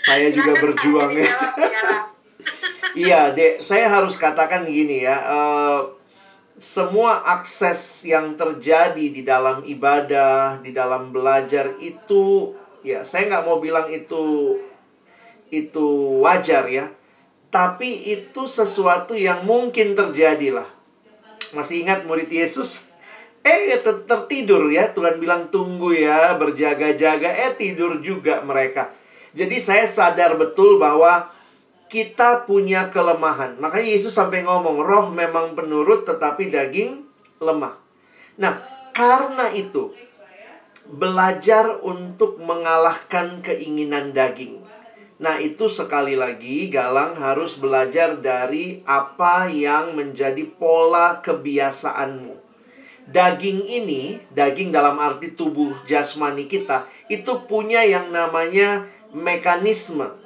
saya 0.00 0.26
juga 0.32 0.52
berjuang 0.58 1.12
ya. 1.12 1.28
iya, 3.04 3.20
Dek. 3.36 3.60
Saya 3.60 3.92
harus 3.92 4.16
katakan 4.16 4.64
gini 4.64 5.04
ya. 5.04 5.16
Uh, 5.28 5.80
semua 6.60 7.24
akses 7.24 8.04
yang 8.04 8.36
terjadi 8.36 9.06
di 9.12 9.24
dalam 9.24 9.64
ibadah, 9.64 10.60
di 10.60 10.76
dalam 10.76 11.08
belajar 11.08 11.72
itu 11.80 12.52
ya 12.84 13.00
saya 13.00 13.32
nggak 13.32 13.44
mau 13.48 13.64
bilang 13.64 13.88
itu 13.88 14.56
itu 15.48 15.86
wajar 16.20 16.68
ya, 16.68 16.92
tapi 17.50 18.14
itu 18.14 18.46
sesuatu 18.46 19.18
yang 19.18 19.42
mungkin 19.42 19.98
terjadi 19.98 20.62
lah. 20.62 20.68
Masih 21.50 21.82
ingat 21.82 22.06
murid 22.06 22.30
Yesus? 22.30 22.90
Eh 23.42 23.74
ter 23.82 24.06
tertidur 24.06 24.70
ya, 24.70 24.94
Tuhan 24.94 25.18
bilang 25.18 25.50
tunggu 25.50 25.90
ya, 25.90 26.38
berjaga-jaga, 26.38 27.26
eh 27.26 27.52
tidur 27.58 27.98
juga 27.98 28.38
mereka. 28.46 28.94
Jadi 29.34 29.58
saya 29.58 29.86
sadar 29.90 30.38
betul 30.38 30.78
bahwa 30.78 31.30
kita 31.90 32.46
punya 32.46 32.86
kelemahan. 32.94 33.58
Makanya 33.58 33.88
Yesus 33.98 34.14
sampai 34.14 34.46
ngomong, 34.46 34.78
roh 34.78 35.10
memang 35.10 35.58
penurut 35.58 36.06
tetapi 36.06 36.52
daging 36.52 37.02
lemah. 37.42 37.74
Nah, 38.38 38.62
karena 38.94 39.50
itu, 39.50 39.90
belajar 40.86 41.82
untuk 41.82 42.38
mengalahkan 42.38 43.42
keinginan 43.42 44.14
daging. 44.14 44.59
Nah, 45.20 45.36
itu 45.36 45.68
sekali 45.68 46.16
lagi 46.16 46.72
Galang 46.72 47.12
harus 47.20 47.60
belajar 47.60 48.16
dari 48.16 48.80
apa 48.88 49.52
yang 49.52 49.92
menjadi 49.92 50.48
pola 50.48 51.20
kebiasaanmu. 51.20 52.40
Daging 53.04 53.68
ini, 53.68 54.16
daging 54.32 54.72
dalam 54.72 54.96
arti 54.96 55.36
tubuh 55.36 55.76
jasmani 55.84 56.48
kita, 56.48 56.88
itu 57.12 57.44
punya 57.44 57.84
yang 57.84 58.08
namanya 58.08 58.88
mekanisme 59.12 60.20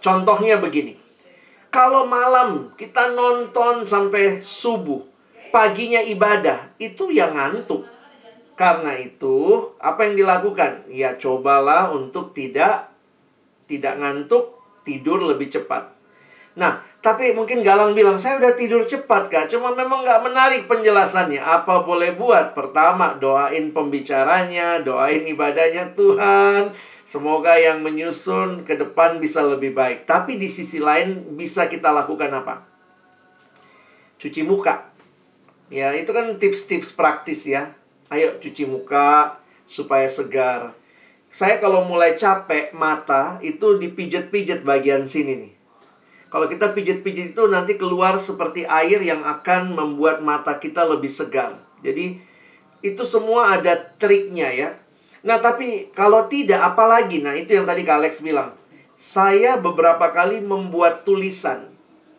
Contohnya 0.00 0.56
begini. 0.56 0.96
Kalau 1.68 2.08
malam 2.08 2.72
kita 2.74 3.12
nonton 3.12 3.84
sampai 3.84 4.40
subuh, 4.40 5.04
paginya 5.52 6.00
ibadah, 6.00 6.72
itu 6.80 7.12
yang 7.12 7.36
ngantuk. 7.36 7.84
Karena 8.56 8.96
itu, 8.96 9.68
apa 9.78 10.08
yang 10.08 10.16
dilakukan? 10.18 10.88
Ya 10.90 11.14
cobalah 11.20 11.92
untuk 11.92 12.32
tidak 12.32 12.89
tidak 13.70 14.02
ngantuk, 14.02 14.58
tidur 14.82 15.22
lebih 15.22 15.46
cepat. 15.46 15.94
Nah, 16.58 16.82
tapi 16.98 17.30
mungkin 17.30 17.62
Galang 17.62 17.94
bilang, 17.94 18.18
saya 18.18 18.42
udah 18.42 18.58
tidur 18.58 18.82
cepat 18.82 19.30
kak, 19.30 19.46
cuma 19.46 19.70
memang 19.70 20.02
nggak 20.02 20.20
menarik 20.26 20.62
penjelasannya. 20.66 21.38
Apa 21.38 21.86
boleh 21.86 22.18
buat? 22.18 22.58
Pertama, 22.58 23.14
doain 23.14 23.70
pembicaranya, 23.70 24.82
doain 24.82 25.22
ibadahnya 25.30 25.94
Tuhan. 25.94 26.74
Semoga 27.06 27.54
yang 27.58 27.82
menyusun 27.86 28.66
ke 28.66 28.74
depan 28.74 29.22
bisa 29.22 29.42
lebih 29.46 29.74
baik. 29.74 30.06
Tapi 30.06 30.38
di 30.38 30.50
sisi 30.50 30.82
lain 30.82 31.38
bisa 31.38 31.70
kita 31.70 31.94
lakukan 31.94 32.30
apa? 32.34 32.66
Cuci 34.18 34.42
muka. 34.42 34.90
Ya, 35.70 35.94
itu 35.94 36.10
kan 36.10 36.34
tips-tips 36.38 36.94
praktis 36.94 37.46
ya. 37.46 37.74
Ayo 38.10 38.42
cuci 38.42 38.66
muka 38.66 39.38
supaya 39.70 40.10
segar. 40.10 40.74
Saya 41.30 41.62
kalau 41.62 41.86
mulai 41.86 42.18
capek 42.18 42.74
mata 42.74 43.38
itu 43.38 43.78
dipijet-pijet 43.78 44.66
bagian 44.66 45.06
sini 45.06 45.46
nih. 45.46 45.52
Kalau 46.30 46.46
kita 46.46 46.74
pijit-pijit 46.74 47.34
itu 47.34 47.42
nanti 47.50 47.74
keluar 47.78 48.18
seperti 48.18 48.66
air 48.66 49.02
yang 49.02 49.22
akan 49.22 49.74
membuat 49.74 50.22
mata 50.22 50.58
kita 50.58 50.86
lebih 50.86 51.10
segar. 51.10 51.58
Jadi 51.82 52.18
itu 52.82 53.02
semua 53.06 53.54
ada 53.58 53.78
triknya 53.78 54.50
ya. 54.50 54.68
Nah 55.22 55.38
tapi 55.38 55.90
kalau 55.94 56.26
tidak 56.26 56.62
apalagi, 56.62 57.22
nah 57.22 57.34
itu 57.34 57.54
yang 57.54 57.66
tadi 57.66 57.82
Kak 57.86 57.98
Alex 58.02 58.22
bilang. 58.22 58.54
Saya 59.00 59.56
beberapa 59.56 60.12
kali 60.12 60.44
membuat 60.44 61.08
tulisan. 61.08 61.72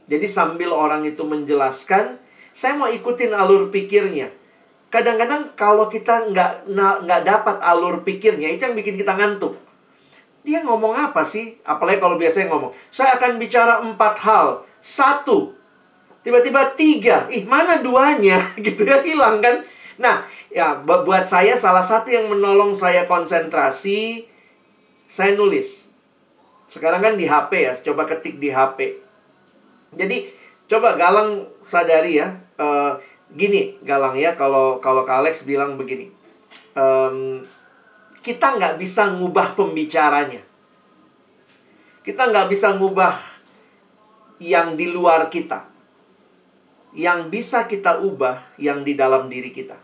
Jadi 0.09 0.25
sambil 0.25 0.73
orang 0.73 1.05
itu 1.05 1.21
menjelaskan, 1.21 2.17
saya 2.51 2.73
mau 2.73 2.89
ikutin 2.89 3.31
alur 3.31 3.69
pikirnya. 3.71 4.33
Kadang-kadang 4.91 5.55
kalau 5.55 5.87
kita 5.87 6.27
nggak 6.35 6.67
nggak 6.75 7.21
dapat 7.23 7.63
alur 7.63 8.03
pikirnya, 8.03 8.51
itu 8.51 8.67
yang 8.67 8.75
bikin 8.75 8.99
kita 8.99 9.15
ngantuk. 9.15 9.55
Dia 10.43 10.59
ngomong 10.67 10.91
apa 10.91 11.23
sih? 11.23 11.63
Apalagi 11.63 12.03
kalau 12.03 12.19
biasanya 12.19 12.51
ngomong, 12.51 12.75
saya 12.91 13.15
akan 13.15 13.39
bicara 13.39 13.79
empat 13.79 14.19
hal. 14.27 14.67
Satu, 14.83 15.55
tiba-tiba 16.27 16.75
tiga. 16.75 17.31
Ih, 17.31 17.47
mana 17.47 17.79
duanya? 17.79 18.43
Gitu 18.65 18.83
ya, 18.83 18.99
hilang 18.99 19.39
kan? 19.39 19.63
Nah, 19.95 20.27
ya 20.51 20.81
buat 20.83 21.23
saya 21.23 21.55
salah 21.55 21.85
satu 21.85 22.11
yang 22.11 22.27
menolong 22.27 22.75
saya 22.75 23.07
konsentrasi, 23.07 24.27
saya 25.07 25.37
nulis. 25.39 25.87
Sekarang 26.67 26.99
kan 26.99 27.15
di 27.15 27.29
HP 27.29 27.51
ya, 27.63 27.73
coba 27.79 28.03
ketik 28.09 28.43
di 28.43 28.51
HP. 28.51 28.99
Jadi, 29.95 30.27
coba 30.67 30.99
Galang 30.99 31.47
sadari 31.63 32.19
ya. 32.19 32.33
Uh, 32.57 32.97
gini, 33.35 33.79
Galang 33.83 34.15
ya, 34.19 34.35
kalau 34.35 34.83
kalau 34.83 35.07
Alex 35.07 35.43
bilang 35.47 35.79
begini. 35.79 36.11
Um, 36.75 37.43
kita 38.21 38.55
nggak 38.55 38.77
bisa 38.77 39.09
ngubah 39.09 39.57
pembicaranya. 39.57 40.45
Kita 42.01 42.29
nggak 42.29 42.47
bisa 42.49 42.77
ngubah 42.77 43.13
yang 44.41 44.77
di 44.77 44.89
luar 44.89 45.29
kita. 45.29 45.69
Yang 46.93 47.19
bisa 47.33 47.65
kita 47.65 48.01
ubah 48.03 48.57
yang 48.61 48.85
di 48.85 48.93
dalam 48.93 49.29
diri 49.31 49.49
kita. 49.49 49.77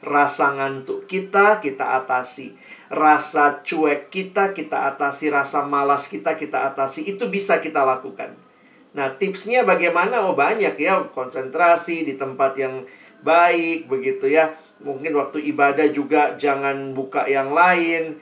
Rasa 0.00 0.56
ngantuk 0.56 1.04
kita, 1.04 1.60
kita 1.60 2.00
atasi. 2.02 2.56
Rasa 2.88 3.60
cuek 3.60 4.08
kita, 4.08 4.56
kita 4.56 4.88
atasi. 4.90 5.28
Rasa 5.28 5.60
malas 5.68 6.08
kita, 6.08 6.40
kita 6.40 6.66
atasi. 6.72 7.04
Itu 7.04 7.28
bisa 7.28 7.60
kita 7.60 7.84
lakukan. 7.84 8.49
Nah, 8.90 9.14
tipsnya 9.14 9.62
bagaimana? 9.62 10.26
Oh, 10.26 10.34
banyak 10.34 10.74
ya. 10.80 11.06
Konsentrasi 11.14 12.06
di 12.06 12.14
tempat 12.18 12.58
yang 12.58 12.82
baik, 13.20 13.86
begitu 13.86 14.32
ya 14.32 14.50
mungkin 14.80 15.12
waktu 15.16 15.44
ibadah 15.52 15.88
juga 15.92 16.34
jangan 16.40 16.96
buka 16.96 17.28
yang 17.28 17.52
lain. 17.52 18.18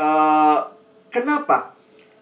Uh, 0.00 0.64
kenapa? 1.12 1.76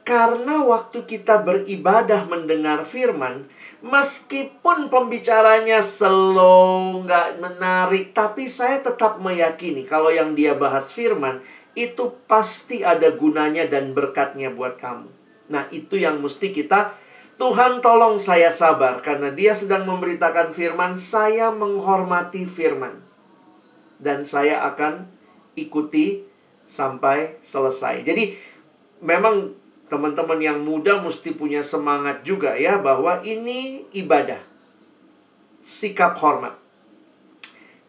Karena 0.06 0.62
waktu 0.62 1.02
kita 1.02 1.42
beribadah 1.42 2.30
mendengar 2.30 2.86
firman, 2.86 3.50
meskipun 3.82 4.86
pembicaranya 4.86 5.82
slow, 5.82 7.02
nggak 7.02 7.42
menarik, 7.42 8.14
tapi 8.14 8.46
saya 8.46 8.78
tetap 8.78 9.18
meyakini 9.18 9.82
kalau 9.82 10.14
yang 10.14 10.38
dia 10.38 10.54
bahas 10.54 10.86
firman, 10.94 11.42
itu 11.74 12.14
pasti 12.30 12.86
ada 12.86 13.10
gunanya 13.18 13.66
dan 13.66 13.98
berkatnya 13.98 14.54
buat 14.54 14.78
kamu. 14.78 15.10
Nah, 15.50 15.66
itu 15.74 15.98
yang 15.98 16.22
mesti 16.22 16.54
kita 16.54 16.94
Tuhan 17.36 17.84
tolong 17.84 18.16
saya 18.16 18.48
sabar 18.48 19.04
karena 19.04 19.28
dia 19.28 19.52
sedang 19.52 19.84
memberitakan 19.84 20.56
firman, 20.56 20.96
saya 20.96 21.52
menghormati 21.52 22.48
firman 22.48 23.04
dan 24.00 24.24
saya 24.24 24.64
akan 24.72 25.04
ikuti 25.52 26.24
sampai 26.64 27.36
selesai. 27.44 28.00
Jadi 28.08 28.36
memang 29.04 29.52
teman-teman 29.92 30.40
yang 30.40 30.64
muda 30.64 30.98
mesti 31.04 31.36
punya 31.36 31.60
semangat 31.60 32.24
juga 32.24 32.56
ya 32.56 32.80
bahwa 32.80 33.20
ini 33.20 33.84
ibadah. 33.92 34.40
Sikap 35.60 36.16
hormat. 36.24 36.56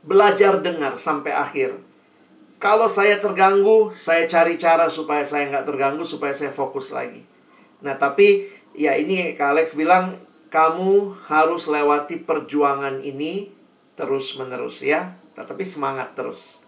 Belajar 0.03 0.59
dengar 0.59 0.99
sampai 0.99 1.31
akhir. 1.31 1.79
Kalau 2.57 2.89
saya 2.89 3.21
terganggu, 3.21 3.93
saya 3.93 4.25
cari 4.25 4.57
cara 4.57 4.89
supaya 4.89 5.21
saya 5.21 5.45
nggak 5.45 5.67
terganggu, 5.69 6.01
supaya 6.01 6.33
saya 6.33 6.49
fokus 6.49 6.89
lagi. 6.89 7.21
Nah, 7.85 7.93
tapi 7.93 8.49
ya 8.77 8.93
ini 8.93 9.33
Kak 9.33 9.57
Alex 9.57 9.73
bilang, 9.73 10.15
kamu 10.53 11.17
harus 11.27 11.65
lewati 11.67 12.21
perjuangan 12.21 13.01
ini 13.01 13.49
terus-menerus 13.97 14.85
ya. 14.85 15.17
Tapi 15.33 15.61
semangat 15.65 16.13
terus. 16.17 16.61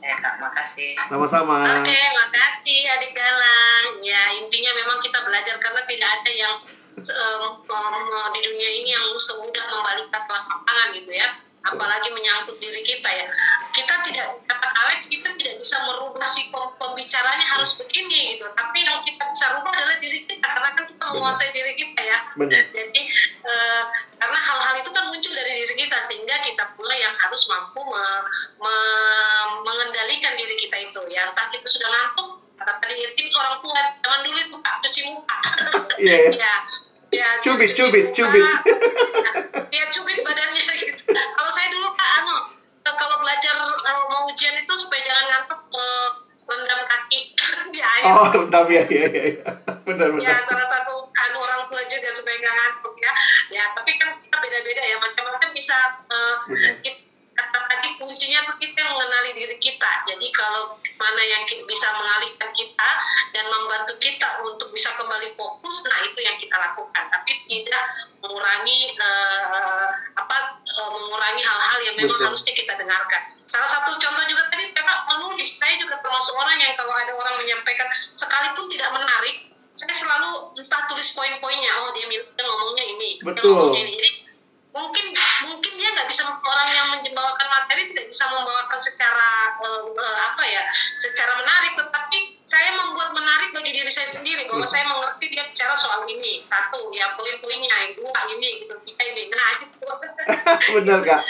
Ya, 0.00 0.16
Kak, 0.18 0.42
makasih. 0.42 0.96
Sama-sama. 1.06 1.62
Oke, 1.62 1.86
okay, 1.86 2.04
makasih 2.18 2.80
adik 2.98 3.12
Galang. 3.14 4.00
Ya, 4.02 4.40
intinya 4.42 4.72
memang 4.74 4.98
kita 4.98 5.22
belajar 5.22 5.54
karena 5.60 5.82
tidak 5.86 6.08
ada 6.08 6.32
yang 6.34 6.54
um, 6.98 7.42
um, 7.62 8.30
di 8.34 8.40
dunia 8.42 8.70
ini 8.80 8.90
yang 8.90 9.06
semudah 9.14 9.64
membalikkan 9.70 10.22
telapak 10.26 10.58
tangan 10.66 10.88
gitu 10.98 11.12
ya 11.14 11.28
apalagi 11.60 12.08
menyangkut 12.12 12.56
diri 12.56 12.80
kita 12.80 13.08
ya. 13.08 13.26
Kita 13.76 13.94
tidak 14.08 14.40
kata 14.48 14.68
Alex 14.86 15.12
kita 15.12 15.28
tidak 15.36 15.60
bisa 15.60 15.76
merubah 15.84 16.24
si 16.24 16.48
pembicaranya 16.50 17.46
harus 17.56 17.76
begini 17.76 18.36
gitu. 18.36 18.48
Tapi 18.56 18.78
yang 18.80 19.04
kita 19.04 19.24
bisa 19.28 19.46
rubah 19.58 19.72
adalah 19.72 19.96
diri 20.00 20.24
kita 20.24 20.46
karena 20.46 20.70
kan 20.72 20.84
kita 20.88 21.04
menguasai 21.12 21.50
diri 21.52 21.72
kita 21.76 22.00
ya. 22.00 22.18
Benar. 22.38 22.62
jadi 22.72 23.02
uh, 23.44 23.82
karena 24.16 24.38
hal-hal 24.38 24.74
itu 24.80 24.90
kan 24.94 25.04
muncul 25.10 25.32
dari 25.36 25.52
diri 25.64 25.74
kita 25.76 25.98
sehingga 26.00 26.36
kita 26.46 26.64
pula 26.78 26.94
yang 26.96 27.12
harus 27.20 27.42
mampu 27.50 27.80
me, 27.84 28.04
me, 28.62 28.74
mengendalikan 29.66 30.32
diri 30.40 30.56
kita 30.56 30.76
itu 30.80 31.00
ya. 31.12 31.28
Entah 31.28 31.46
kita 31.52 31.66
sudah 31.68 31.88
ngantuk 31.90 32.40
kata 32.60 32.76
tadi 32.76 32.94
tips 33.16 33.32
orang 33.40 33.56
tua 33.64 33.80
zaman 34.04 34.20
dulu 34.28 34.36
itu 34.36 34.56
kak 34.60 34.76
cuci 34.84 35.00
muka. 35.12 35.36
Yeah. 35.96 36.28
ya 36.44 36.54
ya 37.10 37.28
cubit 37.42 37.72
cubit 37.74 38.12
cubit. 38.12 38.44
Ya 39.70 39.84
cubit 39.90 40.18
badannya 40.22 40.62
gitu 40.76 41.10
kalau 41.14 41.50
saya 41.50 41.68
dulu 41.72 41.88
kak 41.96 42.10
anu 42.22 42.36
kalau 43.00 43.16
belajar 43.24 43.56
uh, 43.56 44.04
mau 44.12 44.28
ujian 44.28 44.52
itu 44.60 44.74
supaya 44.76 45.00
jangan 45.00 45.24
ngantuk 45.32 45.60
uh, 45.72 46.08
rendam 46.44 46.80
kaki. 46.84 47.20
Di 47.74 47.80
air. 47.80 48.04
Oh 48.12 48.28
rendam 48.28 48.68
ya 48.68 48.84
ya 48.84 49.08
ya, 49.08 49.40
benar 49.88 50.12
benar. 50.12 50.28
ya 50.28 50.34
salah 50.44 50.66
satu 50.68 51.00
anu 51.08 51.38
orang 51.40 51.64
tua 51.72 51.82
juga 51.88 52.08
supaya 52.12 52.36
nggak 52.36 52.56
ngantuk 52.60 52.94
ya. 53.00 53.12
Ya 53.56 53.64
tapi 53.72 53.96
kan 53.96 54.20
kita 54.20 54.36
beda-beda 54.36 54.82
ya. 54.84 54.96
Macam-macam 55.00 55.48
bisa 55.56 55.76
uh, 56.12 56.36
kata 57.40 57.58
tadi 57.72 57.88
kuncinya 57.96 58.44
tuh 58.52 58.56
kita 58.60 58.76
yang 58.84 58.92
mengenali 58.92 59.30
diri 59.32 59.56
kita. 59.56 59.90
Jadi 60.04 60.26
kalau 60.36 60.76
mana 61.00 61.22
yang 61.24 61.42
bisa 61.64 61.88
mengalihkan 61.96 62.50
kita 62.52 62.90
dan 63.32 63.44
membantu 63.48 63.96
kita 63.96 64.44
untuk 64.44 64.68
bisa 64.76 64.92
kembali 65.00 65.32
fokus 65.32 65.88
nah 65.88 66.04
itu 66.04 66.20
yang 66.20 66.36
kita 66.36 66.56
lakukan. 66.60 67.04
Tapi 67.08 67.32
tidak 67.48 67.84
mengurangi 68.20 68.92
uh, 69.00 69.88
apa 70.20 70.36
uh, 70.60 70.90
mengurangi 70.92 71.42
hal-hal 71.42 71.78
yang 71.88 71.96
memang 71.96 72.18
Betul. 72.20 72.26
harusnya 72.30 72.52
kita 72.52 72.69
dengarkan 72.90 73.22
salah 73.46 73.70
satu 73.70 73.94
contoh 73.94 74.24
juga 74.26 74.42
tadi 74.50 74.66
kakak 74.74 75.00
menulis. 75.14 75.46
Saya 75.46 75.78
juga 75.78 76.02
termasuk 76.02 76.34
orang 76.34 76.58
yang 76.58 76.74
kalau 76.74 76.90
ada 76.90 77.14
orang 77.14 77.34
menyampaikan 77.38 77.86
sekalipun 78.18 78.66
tidak 78.66 78.90
menarik 78.90 79.46
saya 79.70 79.94
selalu 79.94 80.50
entah 80.58 80.82
tulis 80.90 81.14
poin-poinnya. 81.14 81.72
Oh 81.86 81.94
dia, 81.94 82.10
dia 82.10 82.42
ngomongnya 82.42 82.84
ini 82.90 83.08
Betul. 83.22 83.38
dia 83.38 83.42
ngomongnya 83.46 83.82
ini. 83.86 83.94
Jadi 83.94 84.10
mungkin 84.70 85.06
mungkin 85.50 85.72
dia 85.78 85.88
nggak 85.94 86.08
bisa 86.10 86.22
orang 86.26 86.68
yang 86.70 86.86
membawakan 86.98 87.46
materi 87.50 87.90
tidak 87.90 88.06
bisa 88.10 88.26
membawakan 88.30 88.78
secara 88.78 89.30
uh, 89.62 89.82
uh, 89.86 90.16
apa 90.34 90.42
ya 90.50 90.66
secara 90.74 91.38
menarik. 91.38 91.78
Tetapi 91.78 92.18
saya 92.42 92.74
membuat 92.74 93.14
menarik 93.14 93.54
bagi 93.54 93.70
diri 93.70 93.90
saya 93.90 94.10
sendiri 94.10 94.50
bahwa 94.50 94.66
saya 94.66 94.90
mengerti 94.90 95.30
dia 95.30 95.46
bicara 95.46 95.78
soal 95.78 96.02
ini. 96.10 96.42
Satu 96.42 96.90
ya 96.90 97.14
poin-poinnya. 97.14 97.70
Yang 97.86 98.02
dua 98.02 98.20
ini 98.34 98.66
gitu. 98.66 98.74
Kita 98.82 99.02
ini. 99.14 99.30
Nah 99.30 99.50
gitu. 99.62 99.86
Benar 100.82 100.98
kak 101.06 101.22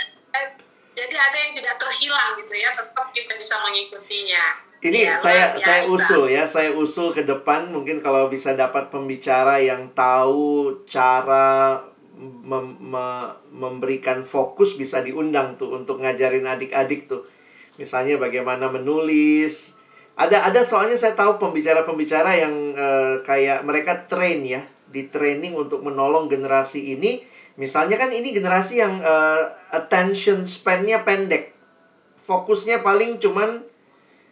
jadi 0.94 1.16
ada 1.16 1.36
yang 1.48 1.52
tidak 1.56 1.74
terhilang 1.80 2.30
gitu 2.38 2.54
ya 2.54 2.70
tetap 2.74 3.06
kita 3.14 3.32
bisa 3.38 3.54
mengikutinya 3.64 4.44
ini 4.80 5.04
ya, 5.04 5.14
saya 5.16 5.44
saya 5.60 5.84
usul 5.92 6.32
ya, 6.32 6.48
saya 6.48 6.72
usul 6.72 7.12
ke 7.12 7.28
depan 7.28 7.68
mungkin 7.68 8.00
kalau 8.00 8.32
bisa 8.32 8.56
dapat 8.56 8.88
pembicara 8.88 9.60
yang 9.60 9.92
tahu 9.92 10.72
cara 10.88 11.84
mem 12.20 12.80
me 12.80 13.28
memberikan 13.52 14.24
fokus 14.24 14.76
bisa 14.80 15.04
diundang 15.04 15.56
tuh 15.60 15.76
untuk 15.76 16.00
ngajarin 16.00 16.48
adik-adik 16.48 17.08
tuh. 17.08 17.28
Misalnya 17.76 18.16
bagaimana 18.16 18.72
menulis. 18.72 19.76
Ada 20.16 20.52
ada 20.52 20.60
soalnya 20.64 21.00
saya 21.00 21.16
tahu 21.16 21.40
pembicara-pembicara 21.40 22.36
yang 22.36 22.76
uh, 22.76 23.24
kayak 23.24 23.64
mereka 23.64 24.04
train 24.04 24.44
ya, 24.44 24.64
di 24.88 25.08
training 25.08 25.56
untuk 25.56 25.80
menolong 25.80 26.28
generasi 26.28 26.96
ini. 26.96 27.24
Misalnya 27.60 28.00
kan 28.00 28.08
ini 28.12 28.32
generasi 28.32 28.80
yang 28.80 29.00
uh, 29.00 29.48
attention 29.76 30.44
span-nya 30.48 31.04
pendek. 31.04 31.52
Fokusnya 32.20 32.84
paling 32.84 33.16
cuman 33.16 33.69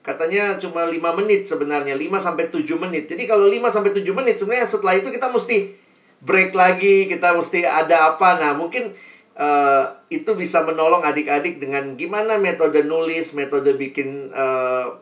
katanya 0.08 0.56
cuma 0.56 0.88
5 0.88 0.96
menit 1.20 1.44
sebenarnya, 1.44 1.92
5 1.92 2.16
sampai 2.16 2.48
7 2.48 2.64
menit. 2.80 3.04
Jadi 3.12 3.28
kalau 3.28 3.44
5 3.44 3.68
sampai 3.68 3.92
7 3.92 4.08
menit 4.16 4.40
sebenarnya 4.40 4.64
setelah 4.64 4.96
itu 4.96 5.12
kita 5.12 5.28
mesti 5.28 5.76
break 6.24 6.56
lagi, 6.56 7.04
kita 7.12 7.36
mesti 7.36 7.68
ada 7.68 8.16
apa. 8.16 8.40
Nah, 8.40 8.56
mungkin 8.56 8.96
uh, 9.36 9.84
itu 10.08 10.32
bisa 10.32 10.64
menolong 10.64 11.04
adik-adik 11.04 11.60
dengan 11.60 11.92
gimana 12.00 12.40
metode 12.40 12.88
nulis, 12.88 13.36
metode 13.36 13.76
bikin 13.76 14.32
uh, 14.32 14.96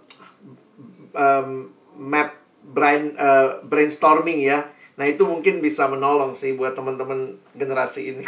um, 1.15 1.71
map 1.95 2.35
brain 2.67 3.15
uh, 3.15 3.63
brainstorming 3.63 4.43
ya. 4.43 4.75
Nah 4.99 5.07
itu 5.07 5.23
mungkin 5.23 5.63
bisa 5.63 5.87
menolong 5.87 6.35
sih 6.35 6.59
buat 6.59 6.75
teman-teman 6.75 7.39
generasi 7.55 8.17
ini. 8.17 8.25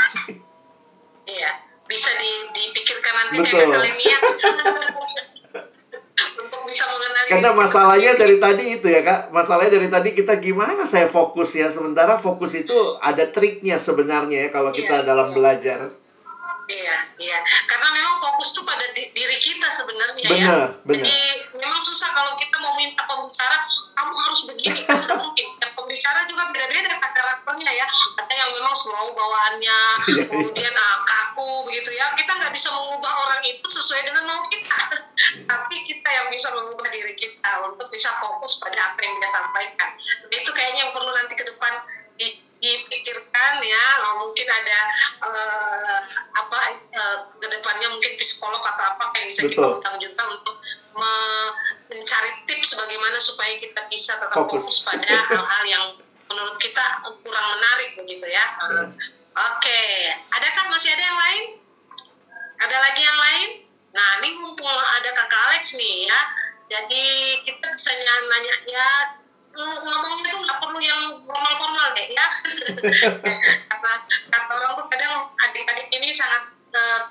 Iya, 1.29 1.51
bisa 1.85 2.09
dipikirkan 2.55 3.13
nanti 3.13 3.37
Betul. 3.45 3.69
kalian 3.69 3.97
niat. 3.99 4.23
bisa 6.79 6.95
mengenali 6.95 7.27
karena 7.27 7.51
masalahnya 7.51 8.13
dari 8.15 8.37
tadi 8.39 8.65
itu 8.79 8.87
ya 8.87 9.03
kak. 9.03 9.21
Masalahnya 9.35 9.73
dari 9.83 9.89
tadi 9.91 10.15
kita 10.15 10.39
gimana 10.39 10.87
saya 10.87 11.11
fokus 11.11 11.59
ya? 11.59 11.67
Sementara 11.75 12.15
fokus 12.15 12.55
itu 12.55 12.75
ada 13.03 13.27
triknya 13.27 13.83
sebenarnya 13.83 14.47
ya 14.47 14.49
kalau 14.55 14.71
kita 14.71 15.03
iya, 15.03 15.07
dalam 15.07 15.35
iya. 15.35 15.35
belajar 15.35 15.79
Iya, 16.69 16.97
iya. 17.17 17.39
Karena 17.65 17.89
memang 17.97 18.21
fokus 18.21 18.53
tuh 18.53 18.61
pada 18.69 18.85
di, 18.93 19.09
diri 19.17 19.41
kita 19.41 19.73
sebenarnya 19.73 20.21
ya. 20.21 20.29
benar, 20.29 20.37
ya. 20.37 20.57
Benar. 20.85 21.01
Jadi 21.01 21.19
memang 21.57 21.81
susah 21.81 22.13
kalau 22.13 22.37
kita 22.37 22.57
mau 22.61 22.77
minta 22.77 23.01
pembicara, 23.09 23.57
kamu 23.97 24.13
harus 24.13 24.41
begini, 24.45 24.81
kan 24.85 25.01
mungkin. 25.17 25.47
Dan 25.65 25.71
pembicara 25.73 26.29
juga 26.29 26.53
beda-beda 26.53 27.01
karakternya 27.01 27.73
ya. 27.73 27.87
Ada 28.21 28.35
yang 28.37 28.51
memang 28.53 28.75
slow 28.77 29.17
bawaannya, 29.17 29.81
iya, 30.13 30.13
iya. 30.13 30.25
kemudian 30.29 30.75
uh, 30.77 30.99
kaku 31.09 31.49
begitu 31.73 31.91
ya. 31.97 32.13
Kita 32.13 32.37
nggak 32.37 32.53
bisa 32.53 32.69
mengubah 32.69 33.13
orang 33.25 33.43
itu 33.49 33.67
sesuai 33.73 34.05
dengan 34.05 34.29
mau 34.29 34.45
kita. 34.53 34.81
Tapi 35.51 35.77
kita 35.89 36.09
yang 36.13 36.29
bisa 36.29 36.53
mengubah 36.53 36.89
diri 36.93 37.17
kita 37.17 37.53
untuk 37.65 37.89
bisa 37.89 38.13
fokus 38.21 38.61
pada 38.61 38.93
apa 38.93 39.01
yang 39.01 39.17
dia 39.17 39.31
sampaikan. 39.33 39.91
Nah, 40.29 40.37
itu 40.37 40.51
kayaknya 40.53 40.81
yang 40.85 40.93
perlu 40.93 41.11
nanti 41.17 41.33
ke 41.33 41.45
depan 41.49 41.73
di 42.21 42.48
dipikirkan 42.59 43.53
ya 43.63 43.85
mungkin 44.19 44.47
ada 44.51 44.79
uh, 45.23 45.99
apa 46.35 46.59
uh, 46.91 47.19
ke 47.31 47.47
depannya 47.47 47.89
mungkin 47.95 48.19
psikolog 48.19 48.61
atau 48.63 48.85
apa 48.99 49.15
yang 49.15 49.31
bisa 49.31 49.47
Betul. 49.47 49.55
kita 49.55 49.67
undang 49.79 49.97
juga 50.03 50.23
untuk 50.27 50.57
me 50.99 51.15
mencari 51.89 52.31
tips 52.51 52.77
bagaimana 52.77 53.17
supaya 53.23 53.57
kita 53.63 53.81
bisa 53.89 54.19
tetap 54.19 54.35
fokus, 54.35 54.83
fokus 54.83 54.87
pada 54.87 55.07
hal-hal 55.31 55.65
yang 55.65 55.85
menurut 56.29 56.57
kita 56.61 56.85
kurang 57.25 57.47
menarik 57.57 57.97
begitu 57.97 58.27
ya. 58.29 58.45
Uh, 58.61 58.91
Oke, 59.39 59.71
okay. 59.71 60.11
adakah 60.35 60.67
masih 60.75 60.91
ada 60.99 61.05
yang 61.07 61.19
lain? 61.19 61.45
Ada 62.59 62.77
lagi 62.83 63.03
yang 63.07 63.19
lain? 63.23 63.51
Nah, 63.95 64.09
ini 64.19 64.35
mumpung 64.35 64.67
ada 64.67 65.15
kakak 65.15 65.41
Alex 65.47 65.79
nih 65.79 66.11
ya, 66.11 66.21
jadi 66.69 67.07
kita 67.49 67.67
bisa 67.73 67.91
nanya 67.97 68.55
ya 68.69 68.89
ngomongnya 69.65 70.23
tuh 70.31 70.41
nggak 70.45 70.59
perlu 70.63 70.79
yang 70.79 71.03
formal-formal 71.23 71.87
deh 71.97 72.09
ya. 72.15 72.27
Karena 73.71 73.93
kata 74.31 74.53
orang 74.55 74.73
tuh 74.79 74.87
kadang 74.93 75.15
adik-adik 75.49 75.89
ini 75.91 76.15
sangat 76.15 76.53
uh, 76.75 77.03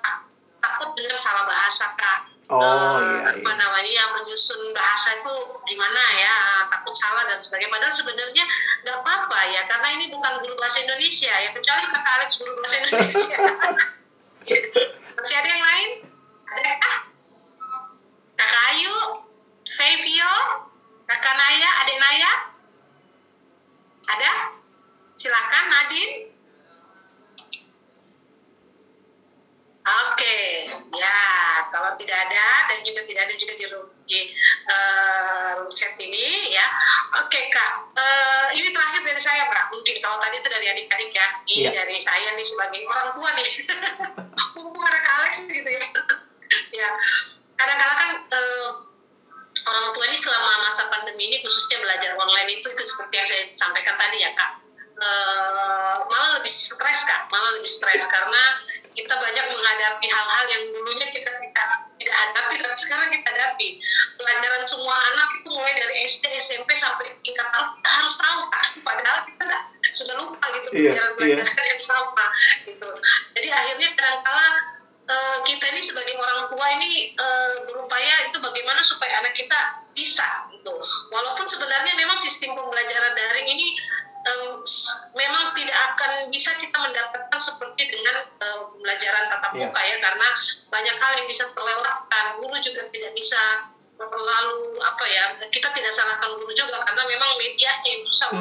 takut 0.63 0.95
dengan 0.95 1.17
salah 1.19 1.43
bahasa 1.43 1.91
kak. 1.99 2.19
Oh, 2.47 2.63
uh, 2.63 2.95
iya, 3.03 3.35
iya. 3.35 3.43
apa 3.43 3.51
namanya 3.59 3.91
yang 3.91 4.09
menyusun 4.15 4.71
bahasa 4.71 5.19
itu 5.19 5.33
gimana 5.67 6.03
ya. 6.15 6.35
Takut 6.71 6.95
salah 6.95 7.27
dan 7.27 7.39
sebagainya. 7.43 7.75
Padahal 7.75 7.91
sebenarnya 7.91 8.45
nggak 8.87 8.97
apa-apa 9.03 9.39
ya. 9.51 9.61
Karena 9.67 9.87
ini 9.99 10.05
bukan 10.13 10.31
guru 10.39 10.55
bahasa 10.55 10.79
Indonesia 10.87 11.33
ya. 11.33 11.49
Kecuali 11.51 11.85
kata 11.91 12.09
Alex 12.21 12.29
guru 12.39 12.51
bahasa 12.63 12.75
Indonesia 12.87 13.37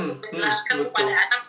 untuk 0.03 0.19
menjelaskan 0.25 0.77
hmm, 0.81 0.85
kepada 0.91 1.13
anak 1.29 1.41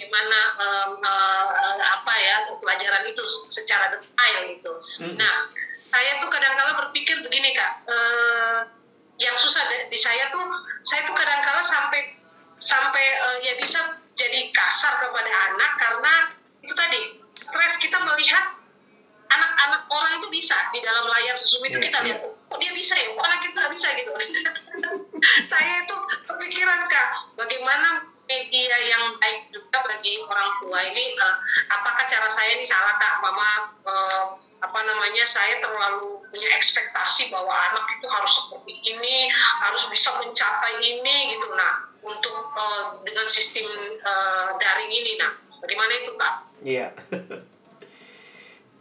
bagaimana 0.00 0.38
um, 0.56 0.90
uh, 1.04 1.76
apa 2.00 2.14
ya 2.16 2.36
pelajaran 2.56 3.04
itu 3.04 3.20
secara 3.52 3.92
detail 3.92 4.38
gitu. 4.48 4.72
Hmm. 5.04 5.14
Nah, 5.20 5.29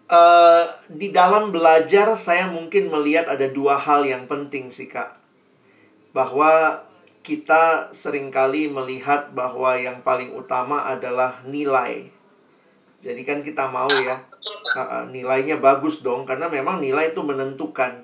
uh, 0.09 0.65
di 0.89 1.13
dalam 1.13 1.53
belajar 1.53 2.11
saya 2.17 2.49
mungkin 2.49 2.89
melihat 2.89 3.29
ada 3.29 3.45
dua 3.47 3.77
hal 3.77 4.03
yang 4.03 4.25
penting 4.25 4.73
sih 4.73 4.89
kak 4.89 5.15
bahwa 6.11 6.83
kita 7.21 7.93
sering 7.93 8.33
kali 8.33 8.65
melihat 8.65 9.29
bahwa 9.37 9.77
yang 9.77 10.01
paling 10.01 10.33
utama 10.33 10.89
adalah 10.89 11.45
nilai. 11.45 12.09
Jadi 12.99 13.21
kan 13.23 13.45
kita 13.45 13.69
mau 13.69 13.87
ya, 13.87 14.25
nilainya 15.07 15.61
bagus 15.61 16.03
dong, 16.03 16.27
karena 16.27 16.51
memang 16.51 16.83
nilai 16.83 17.13
itu 17.15 17.21
menentukan. 17.23 18.03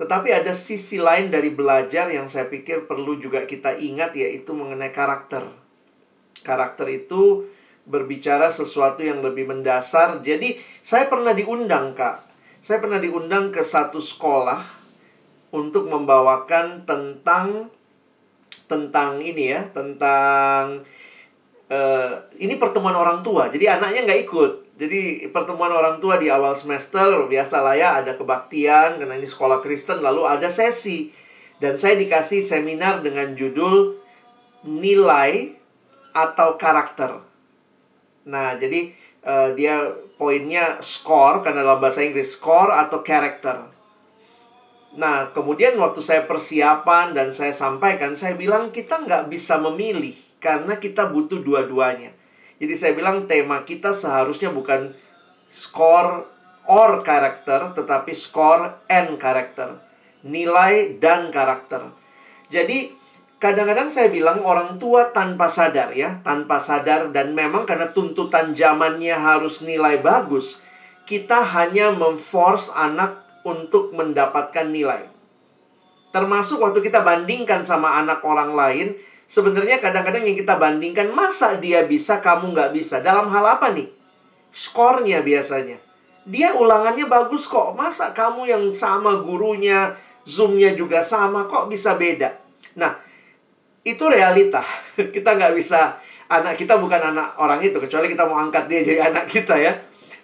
Tetapi 0.00 0.28
ada 0.32 0.50
sisi 0.56 0.98
lain 0.98 1.28
dari 1.28 1.52
belajar 1.52 2.10
yang 2.10 2.26
saya 2.26 2.48
pikir 2.48 2.88
perlu 2.88 3.20
juga 3.20 3.44
kita 3.44 3.76
ingat 3.76 4.16
yaitu 4.16 4.56
mengenai 4.56 4.90
karakter. 4.90 5.46
Karakter 6.42 6.86
itu 6.90 7.46
berbicara 7.86 8.50
sesuatu 8.50 9.00
yang 9.06 9.22
lebih 9.22 9.46
mendasar. 9.46 10.20
Jadi 10.20 10.58
saya 10.82 11.06
pernah 11.06 11.32
diundang 11.32 11.94
kak, 11.94 12.26
saya 12.60 12.82
pernah 12.82 12.98
diundang 12.98 13.54
ke 13.54 13.62
satu 13.62 14.02
sekolah 14.02 14.60
untuk 15.54 15.86
membawakan 15.86 16.82
tentang 16.82 17.70
tentang 18.66 19.22
ini 19.22 19.54
ya, 19.54 19.62
tentang 19.70 20.82
uh, 21.70 22.12
ini 22.42 22.58
pertemuan 22.58 22.98
orang 22.98 23.22
tua. 23.22 23.46
Jadi 23.46 23.70
anaknya 23.70 24.02
nggak 24.06 24.22
ikut. 24.26 24.52
Jadi 24.76 25.32
pertemuan 25.32 25.72
orang 25.72 25.96
tua 25.96 26.20
di 26.20 26.28
awal 26.28 26.52
semester 26.52 27.24
biasa 27.24 27.64
lah 27.64 27.72
ya 27.80 27.88
ada 27.96 28.12
kebaktian 28.12 29.00
karena 29.00 29.16
ini 29.16 29.24
sekolah 29.24 29.64
Kristen 29.64 30.04
lalu 30.04 30.28
ada 30.28 30.52
sesi 30.52 31.08
dan 31.56 31.80
saya 31.80 31.96
dikasih 31.96 32.44
seminar 32.44 33.00
dengan 33.00 33.32
judul 33.32 33.96
nilai 34.68 35.56
atau 36.12 36.60
karakter. 36.60 37.25
Nah 38.26 38.58
jadi 38.58 38.92
uh, 39.26 39.50
dia 39.54 39.90
poinnya 40.16 40.80
score 40.80 41.44
karena 41.44 41.66
dalam 41.66 41.80
bahasa 41.82 42.00
Inggris 42.00 42.38
score 42.38 42.72
atau 42.72 43.04
karakter. 43.04 43.76
Nah, 44.96 45.28
kemudian 45.28 45.76
waktu 45.76 46.00
saya 46.00 46.24
persiapan 46.24 47.12
dan 47.12 47.28
saya 47.28 47.52
sampaikan, 47.52 48.16
saya 48.16 48.32
bilang 48.32 48.72
kita 48.72 49.04
nggak 49.04 49.28
bisa 49.28 49.60
memilih 49.60 50.16
karena 50.40 50.80
kita 50.80 51.12
butuh 51.12 51.44
dua-duanya. 51.44 52.16
Jadi 52.56 52.72
saya 52.72 52.92
bilang 52.96 53.28
tema 53.28 53.60
kita 53.68 53.92
seharusnya 53.92 54.48
bukan 54.48 54.96
score 55.52 56.24
or 56.64 57.04
karakter, 57.04 57.76
tetapi 57.76 58.16
score 58.16 58.80
and 58.88 59.20
karakter. 59.20 59.76
Nilai 60.24 60.96
dan 60.96 61.28
karakter. 61.28 61.92
Jadi 62.48 62.96
kadang-kadang 63.36 63.92
saya 63.92 64.08
bilang 64.08 64.40
orang 64.42 64.80
tua 64.80 65.12
tanpa 65.12 65.46
sadar 65.46 65.92
ya, 65.92 66.20
tanpa 66.24 66.56
sadar 66.56 67.12
dan 67.12 67.36
memang 67.36 67.68
karena 67.68 67.92
tuntutan 67.92 68.56
zamannya 68.56 69.12
harus 69.12 69.60
nilai 69.60 70.00
bagus, 70.00 70.60
kita 71.04 71.44
hanya 71.44 71.92
memforce 71.92 72.72
anak 72.72 73.22
untuk 73.46 73.94
mendapatkan 73.94 74.66
nilai. 74.66 75.06
Termasuk 76.10 76.64
waktu 76.64 76.80
kita 76.80 77.04
bandingkan 77.04 77.60
sama 77.62 78.00
anak 78.00 78.24
orang 78.24 78.56
lain, 78.56 78.96
sebenarnya 79.28 79.78
kadang-kadang 79.78 80.24
yang 80.24 80.34
kita 80.34 80.56
bandingkan, 80.56 81.12
masa 81.12 81.60
dia 81.60 81.84
bisa, 81.84 82.24
kamu 82.24 82.56
nggak 82.56 82.72
bisa. 82.72 83.04
Dalam 83.04 83.28
hal 83.28 83.44
apa 83.60 83.70
nih? 83.70 83.86
Skornya 84.48 85.20
biasanya. 85.20 85.76
Dia 86.26 86.56
ulangannya 86.56 87.06
bagus 87.06 87.46
kok. 87.46 87.76
Masa 87.78 88.10
kamu 88.10 88.48
yang 88.48 88.64
sama 88.72 89.20
gurunya, 89.22 89.94
zoomnya 90.26 90.74
juga 90.74 91.04
sama, 91.04 91.46
kok 91.46 91.70
bisa 91.70 91.94
beda? 91.94 92.34
Nah, 92.74 93.05
itu 93.86 94.04
realita. 94.10 94.66
Kita 95.14 95.38
nggak 95.38 95.54
bisa, 95.54 96.02
anak 96.26 96.58
kita 96.58 96.82
bukan 96.82 97.14
anak 97.14 97.38
orang 97.38 97.62
itu, 97.62 97.78
kecuali 97.78 98.10
kita 98.10 98.26
mau 98.26 98.42
angkat 98.42 98.66
dia 98.66 98.82
jadi 98.82 99.00
anak 99.14 99.30
kita 99.30 99.54
ya. 99.54 99.72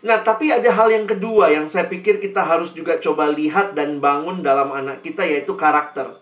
Nah, 0.03 0.19
tapi 0.27 0.51
ada 0.51 0.67
hal 0.67 0.91
yang 0.91 1.07
kedua 1.07 1.55
yang 1.55 1.71
saya 1.71 1.87
pikir 1.87 2.19
kita 2.19 2.43
harus 2.43 2.75
juga 2.75 2.99
coba 2.99 3.31
lihat 3.31 3.79
dan 3.79 4.03
bangun 4.03 4.43
dalam 4.43 4.75
anak 4.75 4.99
kita 4.99 5.23
yaitu 5.23 5.55
karakter. 5.55 6.19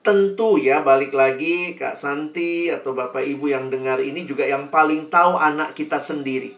Tentu 0.00 0.56
ya, 0.56 0.80
balik 0.80 1.12
lagi 1.12 1.76
Kak 1.76 2.00
Santi 2.00 2.72
atau 2.72 2.96
Bapak 2.96 3.20
Ibu 3.20 3.52
yang 3.52 3.68
dengar 3.68 4.00
ini 4.00 4.24
juga 4.24 4.48
yang 4.48 4.72
paling 4.72 5.12
tahu 5.12 5.36
anak 5.36 5.76
kita 5.76 6.00
sendiri. 6.00 6.56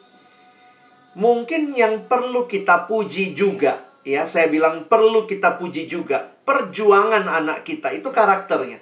Mungkin 1.19 1.75
yang 1.75 2.07
perlu 2.07 2.47
kita 2.47 2.87
puji 2.87 3.35
juga, 3.35 3.88
ya 4.09 4.25
saya 4.25 4.49
bilang 4.49 4.89
perlu 4.89 5.29
kita 5.29 5.61
puji 5.61 5.85
juga 5.85 6.25
perjuangan 6.49 7.29
anak 7.29 7.69
kita 7.69 7.93
itu 7.93 8.09
karakternya. 8.09 8.81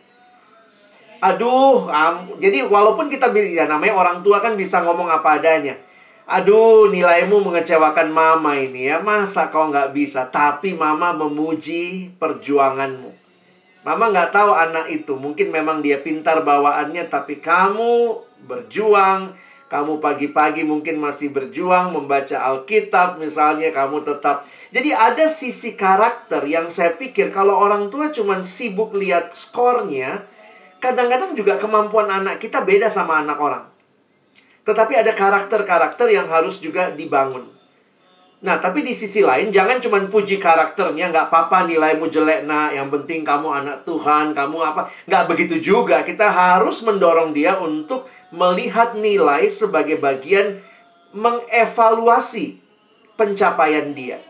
Aduh, 1.19 1.91
um, 1.91 2.15
jadi 2.39 2.63
walaupun 2.69 3.11
kita 3.11 3.33
ya 3.35 3.67
namanya 3.67 3.99
orang 3.99 4.23
tua 4.23 4.39
kan 4.39 4.55
bisa 4.55 4.85
ngomong 4.85 5.11
apa 5.11 5.41
adanya 5.43 5.75
Aduh, 6.27 6.91
nilaimu 6.91 7.39
mengecewakan 7.39 8.11
mama 8.11 8.59
ini 8.59 8.91
ya. 8.91 8.99
Masa 8.99 9.47
kau 9.47 9.71
nggak 9.71 9.95
bisa? 9.95 10.27
Tapi 10.27 10.75
mama 10.75 11.15
memuji 11.15 12.11
perjuanganmu. 12.19 13.15
Mama 13.87 14.11
nggak 14.11 14.35
tahu 14.35 14.51
anak 14.51 14.91
itu. 14.91 15.15
Mungkin 15.15 15.55
memang 15.55 15.87
dia 15.87 16.03
pintar 16.03 16.43
bawaannya, 16.43 17.07
tapi 17.07 17.39
kamu 17.39 18.19
berjuang. 18.43 19.39
Kamu 19.71 20.03
pagi-pagi 20.03 20.67
mungkin 20.67 20.99
masih 20.99 21.31
berjuang 21.31 21.95
membaca 21.95 22.43
Alkitab 22.43 23.23
misalnya. 23.23 23.71
Kamu 23.71 24.03
tetap... 24.03 24.51
Jadi 24.75 24.91
ada 24.91 25.31
sisi 25.31 25.79
karakter 25.79 26.43
yang 26.47 26.67
saya 26.71 26.99
pikir 26.99 27.31
kalau 27.31 27.55
orang 27.55 27.87
tua 27.87 28.11
cuma 28.11 28.43
sibuk 28.43 28.95
lihat 28.99 29.31
skornya, 29.31 30.27
kadang-kadang 30.83 31.39
juga 31.39 31.59
kemampuan 31.59 32.11
anak 32.11 32.43
kita 32.43 32.67
beda 32.67 32.91
sama 32.91 33.23
anak 33.23 33.39
orang. 33.39 33.65
Tetapi 34.67 34.99
ada 34.99 35.15
karakter-karakter 35.15 36.11
yang 36.11 36.27
harus 36.27 36.59
juga 36.59 36.91
dibangun. 36.91 37.57
Nah, 38.37 38.61
tapi 38.61 38.85
di 38.85 38.93
sisi 38.93 39.25
lain, 39.25 39.49
jangan 39.49 39.81
cuma 39.81 39.97
puji 40.05 40.37
karakternya, 40.37 41.09
nggak 41.09 41.33
apa-apa 41.33 41.65
nilaimu 41.65 42.05
jelek, 42.13 42.45
nah, 42.45 42.69
yang 42.69 42.93
penting 42.93 43.25
kamu 43.25 43.49
anak 43.49 43.89
Tuhan, 43.89 44.37
kamu 44.37 44.59
apa. 44.61 44.93
Nggak 45.09 45.25
begitu 45.33 45.57
juga, 45.57 46.05
kita 46.05 46.29
harus 46.29 46.85
mendorong 46.85 47.33
dia 47.33 47.57
untuk 47.57 48.05
melihat 48.29 48.93
nilai 48.93 49.49
sebagai 49.49 49.97
bagian 49.97 50.61
mengevaluasi 51.17 52.61
pencapaian 53.17 53.97
dia. 53.97 54.21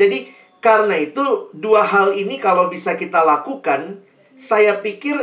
Jadi, 0.00 0.32
karena 0.64 0.96
itu, 0.96 1.52
dua 1.52 1.84
hal 1.84 2.16
ini 2.16 2.40
kalau 2.40 2.72
bisa 2.72 2.96
kita 2.96 3.20
lakukan, 3.20 4.00
saya 4.32 4.80
pikir 4.80 5.20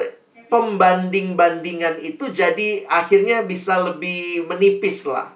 pembanding-bandingan 0.53 1.97
itu 2.05 2.29
jadi 2.29 2.85
akhirnya 2.85 3.41
bisa 3.41 3.81
lebih 3.81 4.45
menipis 4.45 5.09
lah. 5.09 5.33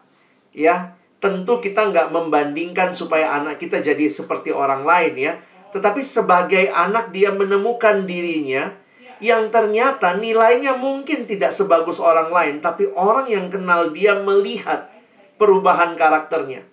Ya, 0.53 0.93
tentu 1.17 1.57
kita 1.57 1.89
nggak 1.89 2.13
membandingkan 2.13 2.93
supaya 2.93 3.33
anak 3.41 3.57
kita 3.57 3.81
jadi 3.81 4.05
seperti 4.13 4.53
orang 4.53 4.85
lain 4.85 5.13
ya. 5.17 5.33
Tetapi 5.71 6.03
sebagai 6.03 6.67
anak 6.69 7.15
dia 7.15 7.31
menemukan 7.31 8.03
dirinya 8.03 8.75
yang 9.23 9.53
ternyata 9.53 10.17
nilainya 10.17 10.75
mungkin 10.75 11.29
tidak 11.29 11.55
sebagus 11.55 11.97
orang 12.01 12.29
lain. 12.29 12.55
Tapi 12.59 12.91
orang 12.93 13.29
yang 13.31 13.47
kenal 13.47 13.93
dia 13.95 14.17
melihat 14.19 14.91
perubahan 15.39 15.95
karakternya. 15.95 16.67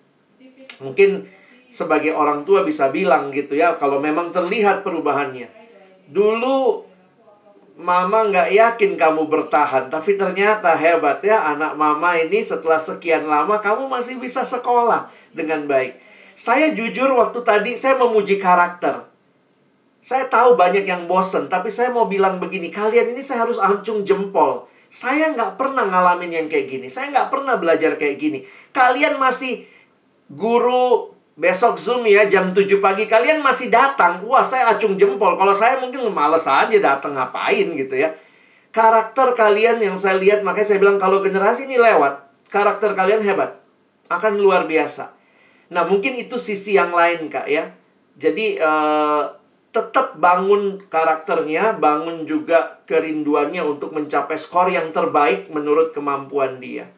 Mungkin 0.83 1.38
sebagai 1.69 2.13
orang 2.13 2.45
tua 2.45 2.65
bisa 2.65 2.89
bilang 2.89 3.29
gitu 3.33 3.57
ya, 3.57 3.77
kalau 3.77 4.01
memang 4.01 4.33
terlihat 4.33 4.81
perubahannya. 4.81 5.47
Dulu 6.09 6.89
Mama 7.79 8.27
nggak 8.27 8.51
yakin 8.51 8.99
kamu 8.99 9.31
bertahan, 9.31 9.87
tapi 9.87 10.19
ternyata 10.19 10.75
hebat 10.75 11.23
ya 11.23 11.47
anak 11.47 11.79
mama 11.79 12.11
ini 12.19 12.43
setelah 12.43 12.75
sekian 12.75 13.23
lama 13.23 13.55
kamu 13.63 13.87
masih 13.87 14.19
bisa 14.19 14.43
sekolah 14.43 15.07
dengan 15.31 15.63
baik. 15.63 15.95
Saya 16.35 16.75
jujur 16.75 17.07
waktu 17.15 17.39
tadi 17.39 17.79
saya 17.79 17.95
memuji 17.95 18.35
karakter. 18.35 19.07
Saya 20.03 20.27
tahu 20.27 20.59
banyak 20.59 20.83
yang 20.83 21.07
bosen, 21.07 21.47
tapi 21.47 21.71
saya 21.71 21.95
mau 21.95 22.03
bilang 22.03 22.43
begini, 22.43 22.67
kalian 22.67 23.15
ini 23.15 23.23
saya 23.23 23.47
harus 23.47 23.55
ancung 23.55 24.03
jempol. 24.03 24.67
Saya 24.91 25.31
nggak 25.31 25.55
pernah 25.55 25.87
ngalamin 25.87 26.35
yang 26.35 26.47
kayak 26.51 26.67
gini. 26.67 26.91
Saya 26.91 27.15
nggak 27.15 27.31
pernah 27.31 27.55
belajar 27.55 27.95
kayak 27.95 28.19
gini. 28.19 28.43
Kalian 28.75 29.15
masih 29.15 29.63
guru 30.27 31.15
Besok 31.39 31.79
Zoom 31.79 32.03
ya 32.03 32.27
jam 32.27 32.51
7 32.51 32.67
pagi 32.83 33.07
kalian 33.07 33.39
masih 33.39 33.71
datang. 33.71 34.19
Wah, 34.27 34.43
saya 34.43 34.75
acung 34.75 34.99
jempol. 34.99 35.39
Kalau 35.39 35.55
saya 35.55 35.79
mungkin 35.79 36.03
males 36.11 36.43
aja 36.43 36.75
datang 36.75 37.15
ngapain 37.15 37.63
gitu 37.79 37.95
ya. 37.95 38.11
Karakter 38.75 39.31
kalian 39.39 39.79
yang 39.79 39.95
saya 39.95 40.19
lihat 40.19 40.43
makanya 40.43 40.75
saya 40.75 40.83
bilang 40.83 40.99
kalau 40.99 41.23
generasi 41.23 41.63
ini 41.63 41.79
lewat, 41.79 42.27
karakter 42.51 42.91
kalian 42.91 43.23
hebat. 43.23 43.55
Akan 44.11 44.35
luar 44.35 44.67
biasa. 44.67 45.15
Nah, 45.71 45.87
mungkin 45.87 46.19
itu 46.19 46.35
sisi 46.35 46.75
yang 46.75 46.91
lain, 46.91 47.31
Kak 47.31 47.47
ya. 47.47 47.71
Jadi 48.19 48.59
eh, 48.59 49.23
tetap 49.71 50.19
bangun 50.19 50.83
karakternya, 50.91 51.79
bangun 51.79 52.27
juga 52.27 52.83
kerinduannya 52.83 53.63
untuk 53.63 53.95
mencapai 53.95 54.35
skor 54.35 54.67
yang 54.67 54.91
terbaik 54.91 55.47
menurut 55.47 55.95
kemampuan 55.95 56.59
dia 56.59 56.91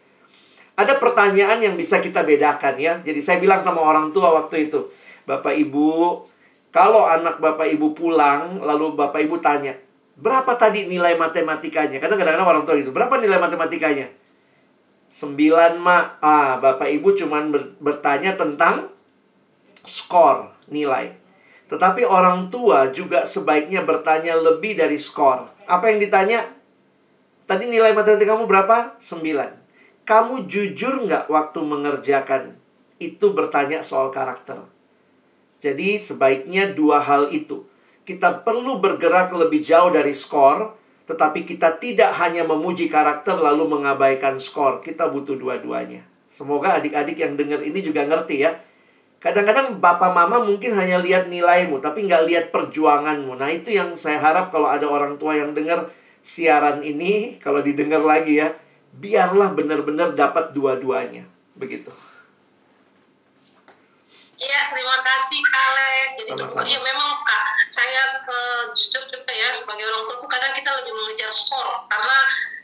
ada 0.82 0.98
pertanyaan 0.98 1.62
yang 1.62 1.76
bisa 1.78 2.02
kita 2.02 2.26
bedakan 2.26 2.76
ya. 2.76 2.98
Jadi 3.00 3.22
saya 3.22 3.38
bilang 3.38 3.62
sama 3.62 3.86
orang 3.86 4.10
tua 4.10 4.34
waktu 4.34 4.70
itu, 4.70 4.90
Bapak 5.30 5.54
Ibu, 5.54 6.26
kalau 6.74 7.06
anak 7.06 7.38
Bapak 7.38 7.70
Ibu 7.70 7.94
pulang, 7.94 8.64
lalu 8.64 8.98
Bapak 8.98 9.22
Ibu 9.22 9.38
tanya, 9.44 9.78
berapa 10.18 10.58
tadi 10.58 10.90
nilai 10.90 11.14
matematikanya? 11.20 12.02
Karena 12.02 12.18
kadang-kadang 12.18 12.50
orang 12.50 12.64
tua 12.66 12.76
itu, 12.80 12.90
berapa 12.90 13.22
nilai 13.22 13.38
matematikanya? 13.38 14.10
Sembilan, 15.12 15.76
Mak. 15.78 16.24
Ah, 16.24 16.58
Bapak 16.58 16.88
Ibu 16.88 17.14
cuma 17.14 17.44
bertanya 17.84 18.40
tentang 18.40 18.90
skor, 19.84 20.56
nilai. 20.72 21.14
Tetapi 21.68 22.04
orang 22.08 22.48
tua 22.52 22.92
juga 22.92 23.24
sebaiknya 23.24 23.84
bertanya 23.84 24.36
lebih 24.40 24.76
dari 24.80 24.96
skor. 24.96 25.52
Apa 25.68 25.92
yang 25.92 26.00
ditanya? 26.00 26.48
Tadi 27.48 27.68
nilai 27.68 27.92
matematika 27.92 28.36
kamu 28.36 28.48
berapa? 28.48 28.96
Sembilan. 29.04 29.61
Kamu 30.02 30.50
jujur 30.50 31.06
nggak 31.06 31.30
waktu 31.30 31.60
mengerjakan? 31.62 32.58
Itu 32.98 33.38
bertanya 33.38 33.86
soal 33.86 34.10
karakter. 34.10 34.66
Jadi 35.62 36.02
sebaiknya 36.02 36.74
dua 36.74 36.98
hal 37.02 37.30
itu. 37.30 37.70
Kita 38.02 38.42
perlu 38.42 38.82
bergerak 38.82 39.30
lebih 39.30 39.62
jauh 39.62 39.94
dari 39.94 40.18
skor, 40.18 40.74
tetapi 41.06 41.46
kita 41.46 41.78
tidak 41.78 42.18
hanya 42.18 42.42
memuji 42.42 42.90
karakter 42.90 43.38
lalu 43.38 43.70
mengabaikan 43.70 44.42
skor. 44.42 44.82
Kita 44.82 45.14
butuh 45.14 45.38
dua-duanya. 45.38 46.02
Semoga 46.34 46.82
adik-adik 46.82 47.22
yang 47.22 47.38
dengar 47.38 47.62
ini 47.62 47.84
juga 47.86 48.02
ngerti 48.08 48.42
ya. 48.42 48.58
Kadang-kadang 49.22 49.78
bapak 49.78 50.18
mama 50.18 50.42
mungkin 50.42 50.74
hanya 50.74 50.98
lihat 50.98 51.30
nilaimu, 51.30 51.78
tapi 51.78 52.10
nggak 52.10 52.26
lihat 52.26 52.46
perjuanganmu. 52.50 53.38
Nah 53.38 53.54
itu 53.54 53.70
yang 53.70 53.94
saya 53.94 54.18
harap 54.18 54.50
kalau 54.50 54.66
ada 54.66 54.90
orang 54.90 55.22
tua 55.22 55.38
yang 55.38 55.54
dengar 55.54 55.94
siaran 56.26 56.82
ini, 56.82 57.38
kalau 57.38 57.62
didengar 57.62 58.02
lagi 58.02 58.42
ya, 58.42 58.50
biarlah 58.96 59.56
benar-benar 59.56 60.12
dapat 60.16 60.52
dua-duanya. 60.52 61.24
Begitu. 61.56 61.92
Iya, 64.42 64.62
terima 64.74 64.98
kasih 65.06 65.40
Kak 65.46 65.64
Alex. 65.70 66.08
Jadi 66.18 66.30
Sama-sama. 66.34 66.66
ya 66.66 66.80
memang 66.82 67.12
Kak, 67.22 67.46
saya 67.70 68.02
uh, 68.26 68.64
jujur 68.74 69.04
juga 69.14 69.30
ya 69.30 69.54
sebagai 69.54 69.86
orang 69.86 70.04
tua 70.10 70.18
tuh 70.18 70.26
kadang 70.26 70.50
kita 70.58 70.74
lebih 70.82 70.98
mengejar 70.98 71.30
skor 71.30 71.86
karena 71.86 72.18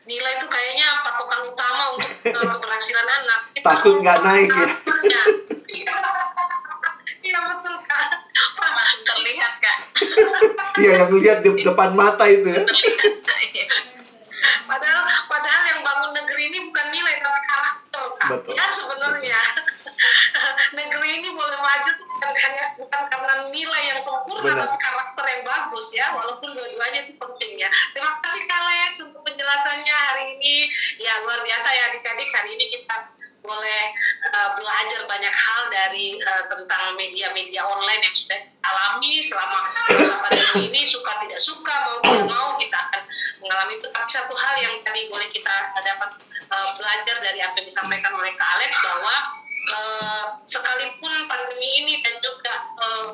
nilai 0.09 0.41
itu 0.41 0.47
kayaknya 0.49 0.87
patokan 1.05 1.41
utama 1.53 1.83
untuk 1.93 2.11
uh, 2.33 2.45
keberhasilan 2.57 3.05
anak. 3.05 3.39
Kita 3.53 3.65
Takut 3.69 3.93
nggak 4.01 4.19
naik 4.25 4.49
ya. 4.49 4.69
Iya 7.27 7.43
betul 7.43 7.75
Kak. 7.83 8.23
Pernah 8.55 8.87
terlihat 9.03 9.53
Kak. 9.59 9.77
Iya 10.79 10.91
yang 11.03 11.11
lihat 11.19 11.43
di 11.43 11.59
depan 11.59 11.91
mata 11.91 12.23
itu 12.23 12.47
ya. 12.47 12.63
Terlihat 12.63 13.96
padahal 14.69 15.03
padahal 15.27 15.63
yang 15.69 15.81
bangun 15.83 16.11
negeri 16.15 16.41
ini 16.51 16.59
bukan 16.69 16.87
nilai 16.91 17.15
tapi 17.21 17.41
karakter 17.47 18.03
ya 18.53 18.65
sebenarnya. 18.71 19.39
Negeri 20.77 21.09
ini 21.21 21.29
boleh 21.33 21.57
maju 21.57 21.89
tuh 21.89 22.05
bukan 22.05 22.29
hanya 22.29 22.65
bukan 22.77 23.03
karena 23.09 23.33
nilai 23.49 23.83
yang 23.89 24.01
sempurna 24.03 24.53
Benar. 24.53 24.69
tapi 24.69 24.77
karakter 24.77 25.25
yang 25.25 25.43
bagus 25.47 25.85
ya. 25.95 26.07
Walaupun 26.13 26.53
dua-duanya 26.53 27.07
itu 27.07 27.13
penting 27.17 27.51
ya. 27.57 27.69
Terima 27.95 28.13
kasih 28.21 28.43
kalian 28.45 28.91
untuk 29.09 29.21
penjelasannya 29.25 29.95
hari 29.95 30.23
ini. 30.37 30.69
Ya 31.01 31.23
luar 31.25 31.41
biasa 31.41 31.67
ya. 31.73 31.83
Adik-adik 31.93 32.29
hari 32.29 32.49
ini 32.53 32.65
kita 32.77 32.95
boleh 33.47 33.83
uh, 34.35 34.49
belajar 34.59 35.07
banyak 35.07 35.31
hal 35.31 35.61
dari 35.71 36.19
uh, 36.19 36.43
tentang 36.51 36.99
media-media 36.99 37.63
online 37.63 38.03
yang 38.03 38.15
sudah 38.15 38.39
alami 38.67 39.23
selama 39.23 39.71
masa 39.95 40.15
pandemi 40.19 40.67
ini 40.67 40.83
suka 40.83 41.15
tidak 41.23 41.39
suka 41.39 41.73
mau 41.87 41.97
tidak 42.03 42.27
mau 42.27 42.49
kita 42.59 42.77
akan 42.77 43.01
mengalami. 43.39 43.79
Itu 43.79 43.87
tapi 43.87 44.09
satu 44.11 44.35
hal 44.35 44.55
yang 44.59 44.73
tadi 44.83 45.07
boleh 45.07 45.27
kita 45.31 45.55
dapat 45.79 46.09
uh, 46.51 46.69
belajar 46.75 47.15
dari 47.23 47.39
apa 47.39 47.55
yang 47.63 47.67
disampaikan 47.71 48.11
oleh 48.11 48.35
Kak 48.35 48.49
Alex 48.59 48.71
bahwa 48.83 49.15
uh, 49.71 50.25
sekalipun 50.43 51.13
pandemi 51.31 51.69
ini 51.83 51.93
dan 52.03 52.15
juga 52.19 52.53
uh, 52.83 53.09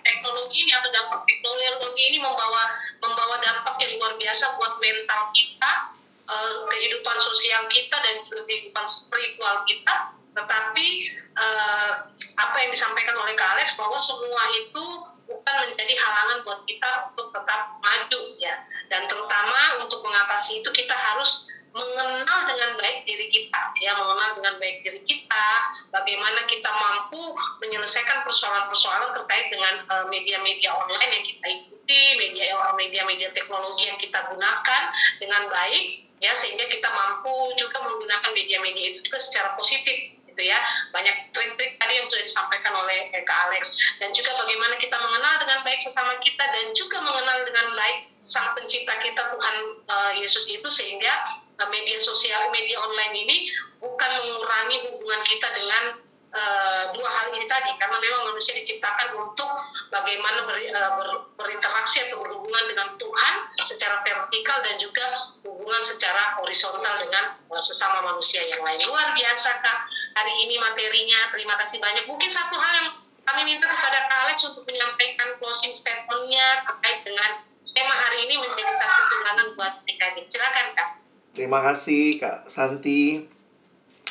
teknologi 0.00 0.64
ini 0.64 0.72
atau 0.72 0.88
dampak 0.88 1.20
teknologi 1.28 2.02
ini 2.08 2.18
membawa 2.24 2.64
membawa 3.04 3.36
dampak 3.44 3.76
yang 3.84 3.92
luar 4.00 4.16
biasa 4.16 4.56
buat 4.56 4.80
mental 4.80 5.20
kita 5.36 5.97
uh, 6.28 6.68
kehidupan 6.68 7.16
sosial 7.18 7.64
kita 7.72 7.96
dan 7.96 8.20
kehidupan 8.22 8.84
spiritual 8.84 9.64
kita 9.64 10.18
tetapi 10.38 10.86
uh, 11.34 11.92
apa 12.38 12.56
yang 12.62 12.70
disampaikan 12.70 13.16
oleh 13.18 13.34
Kak 13.34 13.58
Alex 13.58 13.74
bahwa 13.74 13.98
semua 13.98 14.42
itu 14.54 14.84
bukan 15.28 15.54
menjadi 15.66 15.94
halangan 15.98 16.38
buat 16.46 16.60
kita 16.64 16.90
untuk 17.12 17.34
tetap 17.34 17.74
maju 17.82 18.20
ya. 18.38 18.54
Dan 18.88 19.04
terutama 19.10 19.82
untuk 19.84 20.00
mengatasi 20.06 20.64
itu 20.64 20.70
kita 20.72 20.94
harus 20.94 21.50
mengenal 21.76 22.40
dengan 22.48 22.70
baik 22.80 23.04
diri 23.04 23.28
kita 23.28 23.60
ya. 23.82 23.92
Mengenal 23.98 24.38
dengan 24.38 24.54
baik 24.56 24.80
diri 24.80 25.00
kita 25.04 25.46
bagaimana 25.92 26.48
kita 26.48 26.70
mampu 26.72 27.20
menyelesaikan 27.60 28.24
persoalan-persoalan 28.24 29.12
terkait 29.12 29.52
dengan 29.52 29.74
eh, 29.76 30.06
media-media 30.08 30.72
uh, 30.72 30.80
online 30.86 31.12
yang 31.20 31.24
kita 31.28 31.46
ikuti 31.50 32.00
media 32.16 32.56
media-media 32.72 33.28
teknologi 33.36 33.88
yang 33.88 34.00
kita 34.00 34.16
gunakan 34.32 34.82
dengan 35.20 35.44
baik 35.52 36.07
ya 36.18 36.32
sehingga 36.34 36.66
kita 36.66 36.88
mampu 36.90 37.54
juga 37.54 37.78
menggunakan 37.82 38.30
media-media 38.34 38.94
itu 38.94 39.00
juga 39.06 39.18
secara 39.18 39.54
positif 39.54 40.18
gitu 40.38 40.42
ya. 40.46 40.58
Banyak 40.94 41.34
trik-trik 41.34 41.74
tadi 41.82 41.92
yang 41.98 42.06
sudah 42.06 42.22
disampaikan 42.22 42.70
oleh 42.70 43.10
Kak 43.26 43.50
Alex. 43.50 43.74
Dan 43.98 44.14
juga 44.14 44.38
bagaimana 44.38 44.78
kita 44.78 44.94
mengenal 44.94 45.34
dengan 45.42 45.58
baik 45.66 45.80
sesama 45.82 46.14
kita 46.22 46.44
dan 46.46 46.70
juga 46.78 47.02
mengenal 47.02 47.38
dengan 47.42 47.66
baik 47.74 47.98
sang 48.22 48.50
pencipta 48.54 48.94
kita 49.02 49.22
Tuhan 49.34 49.56
uh, 49.90 50.12
Yesus 50.14 50.50
itu 50.50 50.66
sehingga 50.70 51.10
uh, 51.58 51.68
media 51.70 51.98
sosial 51.98 52.50
media 52.54 52.78
online 52.78 53.14
ini 53.26 53.36
bukan 53.78 54.10
mengurangi 54.10 54.76
hubungan 54.90 55.22
kita 55.26 55.48
dengan 55.54 56.07
uh, 56.32 56.84
dua 56.92 57.08
hal 57.08 57.26
ini 57.34 57.46
tadi 57.48 57.70
karena 57.76 57.96
memang 57.96 58.32
manusia 58.32 58.52
diciptakan 58.56 59.16
untuk 59.16 59.50
bagaimana 59.88 60.44
ber, 60.44 60.56
uh, 60.60 60.92
ber, 61.00 61.08
berinteraksi 61.40 62.08
atau 62.08 62.20
berhubungan 62.20 62.64
dengan 62.68 62.88
Tuhan 63.00 63.34
secara 63.64 64.04
vertikal 64.04 64.60
dan 64.64 64.76
juga 64.76 65.04
hubungan 65.44 65.80
secara 65.80 66.36
horizontal 66.40 66.94
dengan 67.00 67.24
uh, 67.48 67.62
sesama 67.62 68.04
manusia 68.04 68.44
yang 68.48 68.60
lain. 68.60 68.80
Luar 68.88 69.16
biasa 69.16 69.50
kak. 69.64 69.78
Hari 70.16 70.34
ini 70.48 70.60
materinya 70.60 71.30
terima 71.32 71.54
kasih 71.60 71.78
banyak. 71.80 72.04
Mungkin 72.10 72.28
satu 72.28 72.56
hal 72.58 72.72
yang 72.82 72.88
kami 73.28 73.44
minta 73.44 73.68
kepada 73.68 74.08
Kak 74.08 74.18
Alex 74.24 74.40
untuk 74.48 74.64
menyampaikan 74.64 75.36
closing 75.36 75.76
statementnya 75.76 76.64
terkait 76.64 77.04
dengan 77.04 77.36
tema 77.76 77.92
hari 77.92 78.24
ini 78.24 78.40
menjadi 78.40 78.72
satu 78.72 79.00
tunjangan 79.12 79.48
buat 79.52 79.72
adik-adik 79.84 80.26
silakan 80.32 80.66
kak. 80.72 80.88
Terima 81.36 81.60
kasih 81.60 82.16
kak 82.16 82.48
Santi 82.48 83.28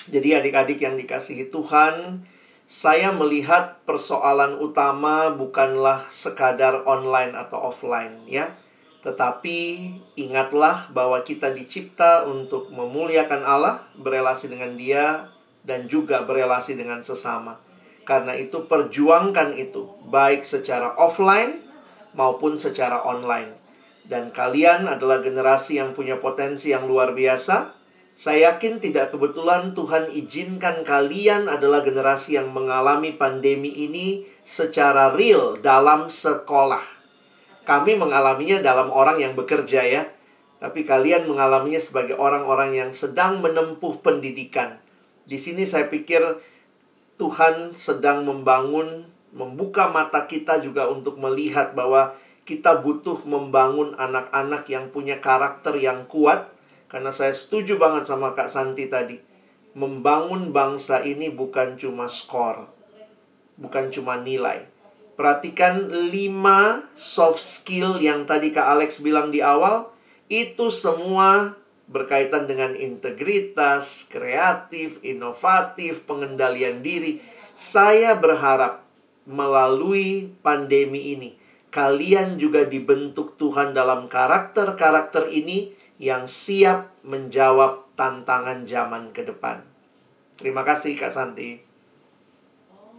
jadi 0.07 0.39
adik-adik 0.39 0.79
yang 0.79 0.95
dikasihi 0.95 1.51
Tuhan, 1.51 2.23
saya 2.67 3.15
melihat 3.15 3.79
persoalan 3.87 4.59
utama 4.59 5.31
bukanlah 5.31 6.03
sekadar 6.11 6.83
online 6.83 7.35
atau 7.35 7.71
offline 7.71 8.27
ya. 8.27 8.55
Tetapi 9.03 9.59
ingatlah 10.19 10.91
bahwa 10.91 11.23
kita 11.23 11.55
dicipta 11.55 12.27
untuk 12.27 12.67
memuliakan 12.75 13.43
Allah, 13.47 13.87
berelasi 13.95 14.51
dengan 14.51 14.75
Dia 14.75 15.31
dan 15.63 15.87
juga 15.87 16.27
berelasi 16.27 16.75
dengan 16.75 16.99
sesama. 16.99 17.59
Karena 18.03 18.35
itu 18.35 18.67
perjuangkan 18.67 19.55
itu 19.55 19.87
baik 20.07 20.43
secara 20.43 20.95
offline 20.99 21.63
maupun 22.15 22.59
secara 22.59 23.03
online. 23.03 23.55
Dan 24.07 24.31
kalian 24.31 24.87
adalah 24.87 25.19
generasi 25.19 25.79
yang 25.79 25.91
punya 25.91 26.15
potensi 26.19 26.71
yang 26.71 26.87
luar 26.87 27.11
biasa 27.11 27.76
saya 28.17 28.49
yakin 28.49 28.81
tidak 28.81 29.13
kebetulan 29.13 29.77
Tuhan 29.77 30.09
izinkan 30.09 30.81
kalian 30.81 31.45
adalah 31.45 31.85
generasi 31.85 32.33
yang 32.33 32.49
mengalami 32.49 33.13
pandemi 33.13 33.69
ini 33.69 34.25
secara 34.41 35.13
real 35.13 35.61
dalam 35.61 36.09
sekolah. 36.09 36.81
Kami 37.61 37.93
mengalaminya 37.93 38.57
dalam 38.65 38.89
orang 38.89 39.21
yang 39.21 39.37
bekerja 39.37 39.85
ya. 39.85 40.09
Tapi 40.57 40.81
kalian 40.81 41.29
mengalaminya 41.29 41.77
sebagai 41.77 42.17
orang-orang 42.17 42.73
yang 42.73 42.89
sedang 42.89 43.37
menempuh 43.37 44.01
pendidikan. 44.01 44.81
Di 45.29 45.37
sini 45.37 45.69
saya 45.69 45.85
pikir 45.85 46.41
Tuhan 47.21 47.77
sedang 47.77 48.25
membangun, 48.25 49.05
membuka 49.29 49.93
mata 49.93 50.25
kita 50.25 50.57
juga 50.65 50.89
untuk 50.89 51.21
melihat 51.21 51.77
bahwa 51.77 52.17
kita 52.49 52.81
butuh 52.81 53.21
membangun 53.29 53.93
anak-anak 53.93 54.65
yang 54.65 54.89
punya 54.89 55.21
karakter 55.21 55.77
yang 55.77 56.09
kuat, 56.09 56.56
karena 56.87 57.11
saya 57.11 57.35
setuju 57.35 57.75
banget 57.75 58.07
sama 58.07 58.31
Kak 58.31 58.47
Santi 58.47 58.87
tadi. 58.87 59.19
Membangun 59.77 60.55
bangsa 60.55 61.03
ini 61.05 61.29
bukan 61.29 61.77
cuma 61.77 62.09
skor. 62.09 62.71
Bukan 63.59 63.93
cuma 63.93 64.17
nilai. 64.17 64.65
Perhatikan 65.13 65.89
lima 66.09 66.87
soft 66.97 67.43
skill 67.43 67.99
yang 68.01 68.25
tadi 68.25 68.49
Kak 68.55 68.65
Alex 68.79 69.03
bilang 69.03 69.29
di 69.29 69.43
awal. 69.43 69.91
Itu 70.31 70.73
semua 70.73 71.55
berkaitan 71.87 72.49
dengan 72.51 72.75
integritas, 72.75 74.07
kreatif, 74.11 74.99
inovatif, 75.03 76.03
pengendalian 76.03 76.83
diri. 76.83 77.23
Saya 77.55 78.19
berharap 78.19 78.83
melalui 79.27 80.31
pandemi 80.39 81.15
ini, 81.15 81.35
kalian 81.69 82.39
juga 82.39 82.63
dibentuk 82.63 83.35
Tuhan 83.35 83.75
dalam 83.75 84.07
karakter-karakter 84.07 85.27
ini 85.33 85.76
yang 85.97 86.29
siap 86.29 86.93
menjawab 87.01 87.89
tantangan 87.97 88.65
zaman 88.69 89.09
ke 89.09 89.25
depan. 89.25 89.65
Terima 90.37 90.61
kasih 90.61 90.93
Kak 90.93 91.09
Santi. 91.09 91.67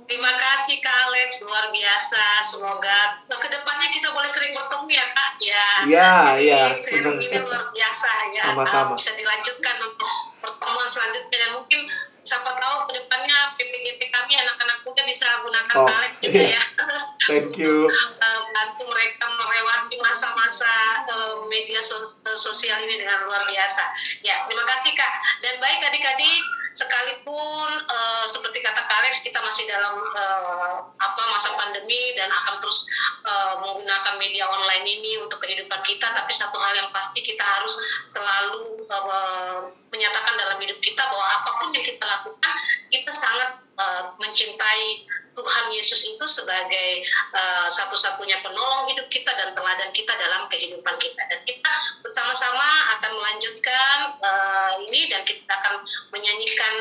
Terima 0.08 0.32
kasih 0.40 0.80
Kak 0.80 0.96
Alex, 1.04 1.44
luar 1.44 1.68
biasa. 1.68 2.40
Semoga 2.40 3.20
ke 3.28 3.48
depannya 3.52 3.92
kita 3.92 4.08
boleh 4.10 4.26
sering 4.26 4.56
bertemu 4.56 4.88
ya 4.88 5.06
Kak. 5.12 5.32
Ya, 5.38 5.68
ya, 5.84 6.12
ya 6.40 6.60
sharing 6.72 7.20
ini 7.20 7.38
luar 7.44 7.68
biasa 7.70 8.10
ya. 8.32 8.42
Sama-sama. 8.50 8.96
Bisa 8.96 9.12
dilanjutkan 9.14 9.76
untuk 9.84 10.12
pertemuan 10.40 10.88
selanjutnya 10.88 11.36
dan 11.36 11.50
mungkin 11.60 11.80
siapa 12.28 12.52
tahu 12.60 12.92
ke 12.92 13.00
depannya 13.00 13.56
PPGT 13.56 14.12
kami 14.12 14.36
anak-anak 14.36 14.84
muda 14.84 15.00
bisa 15.08 15.40
gunakan 15.40 15.76
oh, 15.80 15.88
Alex 15.88 16.20
juga 16.20 16.52
iya. 16.52 16.60
ya. 16.60 16.62
Thank 17.28 17.56
you. 17.56 17.88
uh, 17.88 18.42
bantu 18.56 18.84
mereka 18.92 19.24
melewati 19.24 19.96
masa-masa 20.04 20.68
uh, 21.08 21.48
media 21.48 21.80
sos 21.80 22.20
sosial 22.36 22.84
ini 22.84 23.00
dengan 23.00 23.24
luar 23.24 23.48
biasa. 23.48 23.84
Ya, 24.20 24.44
terima 24.44 24.68
kasih 24.68 24.92
Kak. 24.92 25.12
Dan 25.40 25.56
baik 25.64 25.80
adik-adik, 25.88 26.42
sekalipun 26.72 27.70
uh, 27.88 28.24
seperti 28.28 28.60
kata 28.60 28.84
Kak 28.84 28.98
Alex 29.04 29.24
kita 29.24 29.40
masih 29.40 29.64
dalam 29.68 29.94
uh, 29.96 30.76
apa 31.00 31.22
masa 31.32 31.52
pandemi 31.56 32.12
dan 32.16 32.28
akan 32.28 32.54
terus 32.60 32.88
uh, 33.24 33.54
menggunakan 33.64 34.14
media 34.20 34.44
online 34.48 34.84
ini 34.84 35.20
untuk 35.22 35.40
kehidupan 35.44 35.80
kita, 35.84 36.12
tapi 36.12 36.32
satu 36.34 36.56
hal 36.58 36.72
yang 36.76 36.88
pasti 36.92 37.24
kita 37.24 37.44
harus 37.44 37.74
selalu 38.04 38.84
uh, 38.88 39.72
menyatakan 39.88 40.34
dalam 40.36 40.58
hidup 40.60 40.78
kita 40.80 41.00
bahwa 41.08 41.26
apa 41.40 41.50
pun 41.62 41.68
yang 41.72 41.84
kita 41.84 42.04
lakukan 42.04 42.54
kita 42.92 43.10
sangat 43.12 43.67
uh, 43.78 44.12
mencintai 44.18 45.06
Tuhan 45.38 45.66
Yesus 45.70 46.02
itu 46.02 46.26
sebagai 46.26 47.06
uh, 47.30 47.70
satu-satunya 47.70 48.42
penolong 48.42 48.90
hidup 48.90 49.06
kita 49.06 49.30
dan 49.38 49.54
teladan 49.54 49.90
kita 49.94 50.10
dalam 50.18 50.50
kehidupan 50.50 50.98
kita. 50.98 51.22
Dan 51.30 51.40
kita 51.46 51.72
bersama-sama 52.02 52.98
akan 52.98 53.12
melanjutkan 53.14 53.96
uh, 54.18 54.70
ini 54.90 55.06
dan 55.06 55.22
kita 55.22 55.46
akan 55.46 55.78
menyanyikan 56.10 56.74